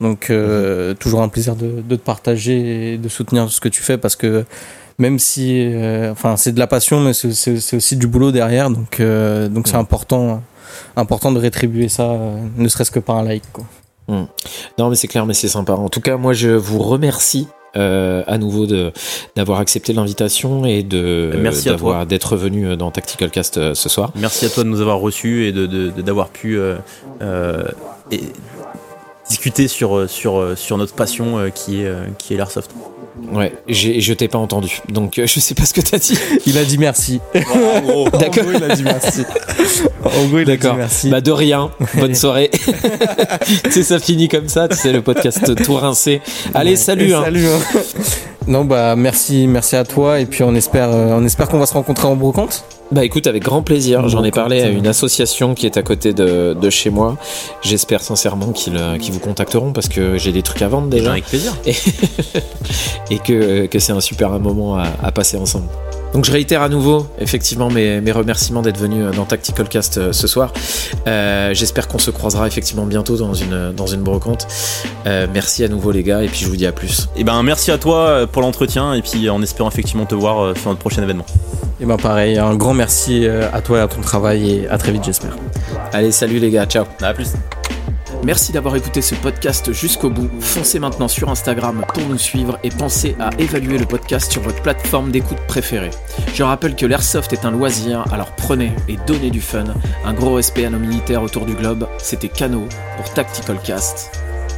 Donc 0.00 0.30
euh, 0.30 0.94
toujours 0.94 1.22
un 1.22 1.28
plaisir 1.28 1.56
de, 1.56 1.82
de 1.86 1.96
te 1.96 2.00
partager 2.02 2.94
et 2.94 2.98
de 2.98 3.08
soutenir 3.08 3.50
ce 3.50 3.60
que 3.60 3.68
tu 3.68 3.82
fais 3.82 3.98
parce 3.98 4.16
que 4.16 4.44
même 4.98 5.18
si, 5.18 5.58
euh, 5.72 6.10
enfin 6.12 6.36
c'est 6.36 6.52
de 6.52 6.58
la 6.58 6.66
passion, 6.66 7.00
mais 7.00 7.12
c'est- 7.12 7.74
aussi 7.76 7.96
du 7.96 8.06
boulot 8.06 8.32
derrière, 8.32 8.70
donc 8.70 9.00
euh, 9.00 9.48
donc 9.48 9.66
c'est 9.68 9.74
Ouais. 9.74 9.80
important, 9.80 10.42
important 10.96 11.32
de 11.32 11.38
rétribuer 11.38 11.88
ça, 11.88 12.16
ne 12.56 12.68
serait-ce 12.68 12.90
que 12.90 12.98
par 13.00 13.16
un 13.16 13.24
like. 13.24 13.44
Quoi. 13.52 13.64
Non, 14.78 14.88
mais 14.90 14.96
c'est 14.96 15.06
clair, 15.06 15.24
mais 15.24 15.34
c'est 15.34 15.48
sympa. 15.48 15.74
En 15.74 15.88
tout 15.88 16.00
cas, 16.00 16.16
moi, 16.16 16.32
je 16.32 16.48
vous 16.50 16.78
remercie. 16.80 17.46
euh, 17.76 18.24
à 18.26 18.36
nouveau 18.36 18.66
de 18.66 18.90
d'avoir 19.36 19.60
accepté 19.60 19.92
l'invitation 19.92 20.64
et 20.64 20.82
de 20.82 21.30
Merci 21.40 21.68
à 21.68 21.72
d'avoir 21.72 21.98
toi. 21.98 22.04
d'être 22.04 22.36
venu 22.36 22.76
dans 22.76 22.90
Tactical 22.90 23.30
Cast 23.30 23.58
euh, 23.58 23.74
ce 23.76 23.88
soir. 23.88 24.10
Merci 24.16 24.44
à 24.44 24.48
toi 24.48 24.64
de 24.64 24.68
nous 24.68 24.80
avoir 24.80 24.98
reçus 24.98 25.44
et 25.46 25.52
de 25.52 25.66
de- 25.66 25.90
de- 25.90 26.02
d'avoir 26.02 26.30
pu 26.30 26.58
euh, 26.58 26.78
euh, 27.22 27.62
et 28.10 28.22
discuter 29.30 29.68
sur, 29.68 30.10
sur, 30.10 30.52
sur 30.56 30.76
notre 30.76 30.94
passion 30.94 31.38
euh, 31.38 31.50
qui 31.50 31.82
est, 31.82 31.86
euh, 31.86 32.04
qui 32.18 32.34
est 32.34 32.36
l'airsoft. 32.36 32.70
Ouais, 33.32 33.52
j'ai 33.68 34.00
je 34.00 34.12
t'ai 34.14 34.28
pas 34.28 34.38
entendu, 34.38 34.80
donc 34.88 35.18
euh, 35.18 35.26
je 35.26 35.40
sais 35.40 35.54
pas 35.54 35.64
ce 35.66 35.74
que 35.74 35.80
t'as 35.80 35.98
dit. 35.98 36.18
Il 36.46 36.58
a 36.58 36.64
dit 36.64 36.78
merci. 36.78 37.20
D'accord. 37.34 37.56
En 37.56 37.80
gros, 37.80 38.08
il 38.54 38.64
a 38.64 38.74
dit 38.74 38.82
merci. 38.82 39.22
En 40.04 40.24
gros, 40.26 40.38
il 40.38 40.50
a 40.50 40.56
dit 40.56 40.58
D'accord. 40.58 40.76
merci. 40.76 41.10
Bah 41.10 41.20
de 41.20 41.30
rien. 41.30 41.70
Bonne 41.94 42.14
soirée. 42.14 42.50
tu 43.64 43.70
sais, 43.70 43.82
ça 43.82 43.98
finit 43.98 44.28
comme 44.28 44.48
ça. 44.48 44.68
Tu 44.68 44.76
sais 44.76 44.92
le 44.92 45.02
podcast 45.02 45.54
tout 45.62 45.74
rincé. 45.74 46.22
Allez, 46.54 46.76
salut. 46.76 47.14
Hein. 47.14 47.22
Salut. 47.24 47.46
hein. 47.46 47.60
Non 48.46 48.64
bah 48.64 48.96
merci, 48.96 49.46
merci 49.46 49.76
à 49.76 49.84
toi 49.84 50.20
et 50.20 50.26
puis 50.26 50.42
on 50.42 50.54
espère, 50.54 50.88
euh, 50.90 51.12
on 51.12 51.24
espère 51.24 51.48
qu'on 51.48 51.58
va 51.58 51.66
se 51.66 51.74
rencontrer 51.74 52.06
en 52.08 52.16
brocante. 52.16 52.64
Bah 52.90 53.04
écoute, 53.04 53.28
avec 53.28 53.44
grand 53.44 53.62
plaisir. 53.62 54.08
J'en 54.08 54.24
ai 54.24 54.32
parlé 54.32 54.62
à 54.62 54.68
une 54.68 54.86
association 54.88 55.54
qui 55.54 55.66
est 55.66 55.76
à 55.76 55.82
côté 55.82 56.12
de, 56.12 56.56
de 56.60 56.70
chez 56.70 56.90
moi. 56.90 57.16
J'espère 57.62 58.02
sincèrement 58.02 58.50
qu'ils 58.50 58.76
euh, 58.76 58.98
qu'ils 58.98 59.12
vous 59.12 59.20
contacteront 59.20 59.72
parce 59.72 59.88
que 59.88 60.18
j'ai 60.18 60.32
des 60.32 60.42
trucs 60.42 60.62
à 60.62 60.68
vendre 60.68 60.88
déjà. 60.88 61.12
Avec 61.12 61.24
plaisir. 61.26 61.56
et, 61.66 61.74
et 63.14 63.18
que, 63.18 63.66
que 63.66 63.78
c'est 63.78 63.92
un 63.92 64.00
super 64.00 64.30
moment 64.40 64.76
à, 64.76 64.86
à 65.02 65.12
passer 65.12 65.36
ensemble. 65.36 65.68
Donc 66.12 66.24
je 66.24 66.32
réitère 66.32 66.62
à 66.62 66.68
nouveau 66.68 67.06
effectivement 67.18 67.70
mes, 67.70 68.00
mes 68.00 68.12
remerciements 68.12 68.62
d'être 68.62 68.78
venu 68.78 69.04
dans 69.14 69.24
Tactical 69.24 69.68
Cast 69.68 69.98
euh, 69.98 70.12
ce 70.12 70.26
soir. 70.26 70.52
Euh, 71.06 71.54
J'espère 71.54 71.86
qu'on 71.88 71.98
se 71.98 72.10
croisera 72.10 72.46
effectivement 72.46 72.84
bientôt 72.84 73.16
dans 73.16 73.34
une, 73.34 73.72
dans 73.72 73.86
une 73.86 74.02
brocante. 74.02 74.46
Euh, 75.06 75.26
merci 75.32 75.64
à 75.64 75.68
nouveau 75.68 75.92
les 75.92 76.02
gars 76.02 76.22
et 76.22 76.26
puis 76.28 76.40
je 76.40 76.46
vous 76.48 76.56
dis 76.56 76.66
à 76.66 76.72
plus. 76.72 77.08
Et 77.16 77.24
ben 77.24 77.42
merci 77.42 77.70
à 77.70 77.78
toi 77.78 78.08
euh, 78.08 78.26
pour 78.26 78.42
l'entretien 78.42 78.94
et 78.94 79.02
puis 79.02 79.30
en 79.30 79.40
espérant 79.42 79.70
effectivement 79.70 80.06
te 80.06 80.14
voir 80.14 80.42
euh, 80.42 80.54
sur 80.54 80.68
notre 80.70 80.80
prochain 80.80 81.02
événement. 81.02 81.26
Et 81.80 81.86
ben 81.86 81.96
pareil, 81.96 82.38
un 82.38 82.56
grand 82.56 82.74
merci 82.74 83.26
euh, 83.26 83.48
à 83.52 83.60
toi 83.62 83.78
et 83.78 83.80
à 83.80 83.88
ton 83.88 84.00
travail 84.00 84.50
et 84.50 84.68
à 84.68 84.78
très 84.78 84.92
vite 84.92 85.04
j'espère. 85.04 85.36
Allez 85.92 86.10
salut 86.12 86.38
les 86.38 86.50
gars, 86.50 86.66
ciao. 86.66 86.84
À 87.00 87.14
plus. 87.14 87.28
Merci 88.24 88.52
d'avoir 88.52 88.76
écouté 88.76 89.02
ce 89.02 89.14
podcast 89.14 89.72
jusqu'au 89.72 90.10
bout. 90.10 90.28
Foncez 90.40 90.78
maintenant 90.78 91.08
sur 91.08 91.30
Instagram 91.30 91.84
pour 91.94 92.04
nous 92.04 92.18
suivre 92.18 92.58
et 92.62 92.70
pensez 92.70 93.16
à 93.18 93.30
évaluer 93.38 93.78
le 93.78 93.86
podcast 93.86 94.30
sur 94.30 94.42
votre 94.42 94.62
plateforme 94.62 95.10
d'écoute 95.10 95.40
préférée. 95.48 95.90
Je 96.34 96.42
rappelle 96.42 96.76
que 96.76 96.86
l'airsoft 96.86 97.32
est 97.32 97.44
un 97.44 97.50
loisir, 97.50 98.04
alors 98.12 98.32
prenez 98.36 98.72
et 98.88 98.96
donnez 99.06 99.30
du 99.30 99.40
fun. 99.40 99.64
Un 100.04 100.14
gros 100.14 100.34
respect 100.34 100.64
à 100.64 100.70
nos 100.70 100.78
militaires 100.78 101.22
autour 101.22 101.46
du 101.46 101.54
globe. 101.54 101.88
C'était 101.98 102.28
Cano 102.28 102.68
pour 102.96 103.12
Tactical 103.12 103.58
Cast. 103.62 104.10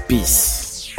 Peace. 0.08 0.94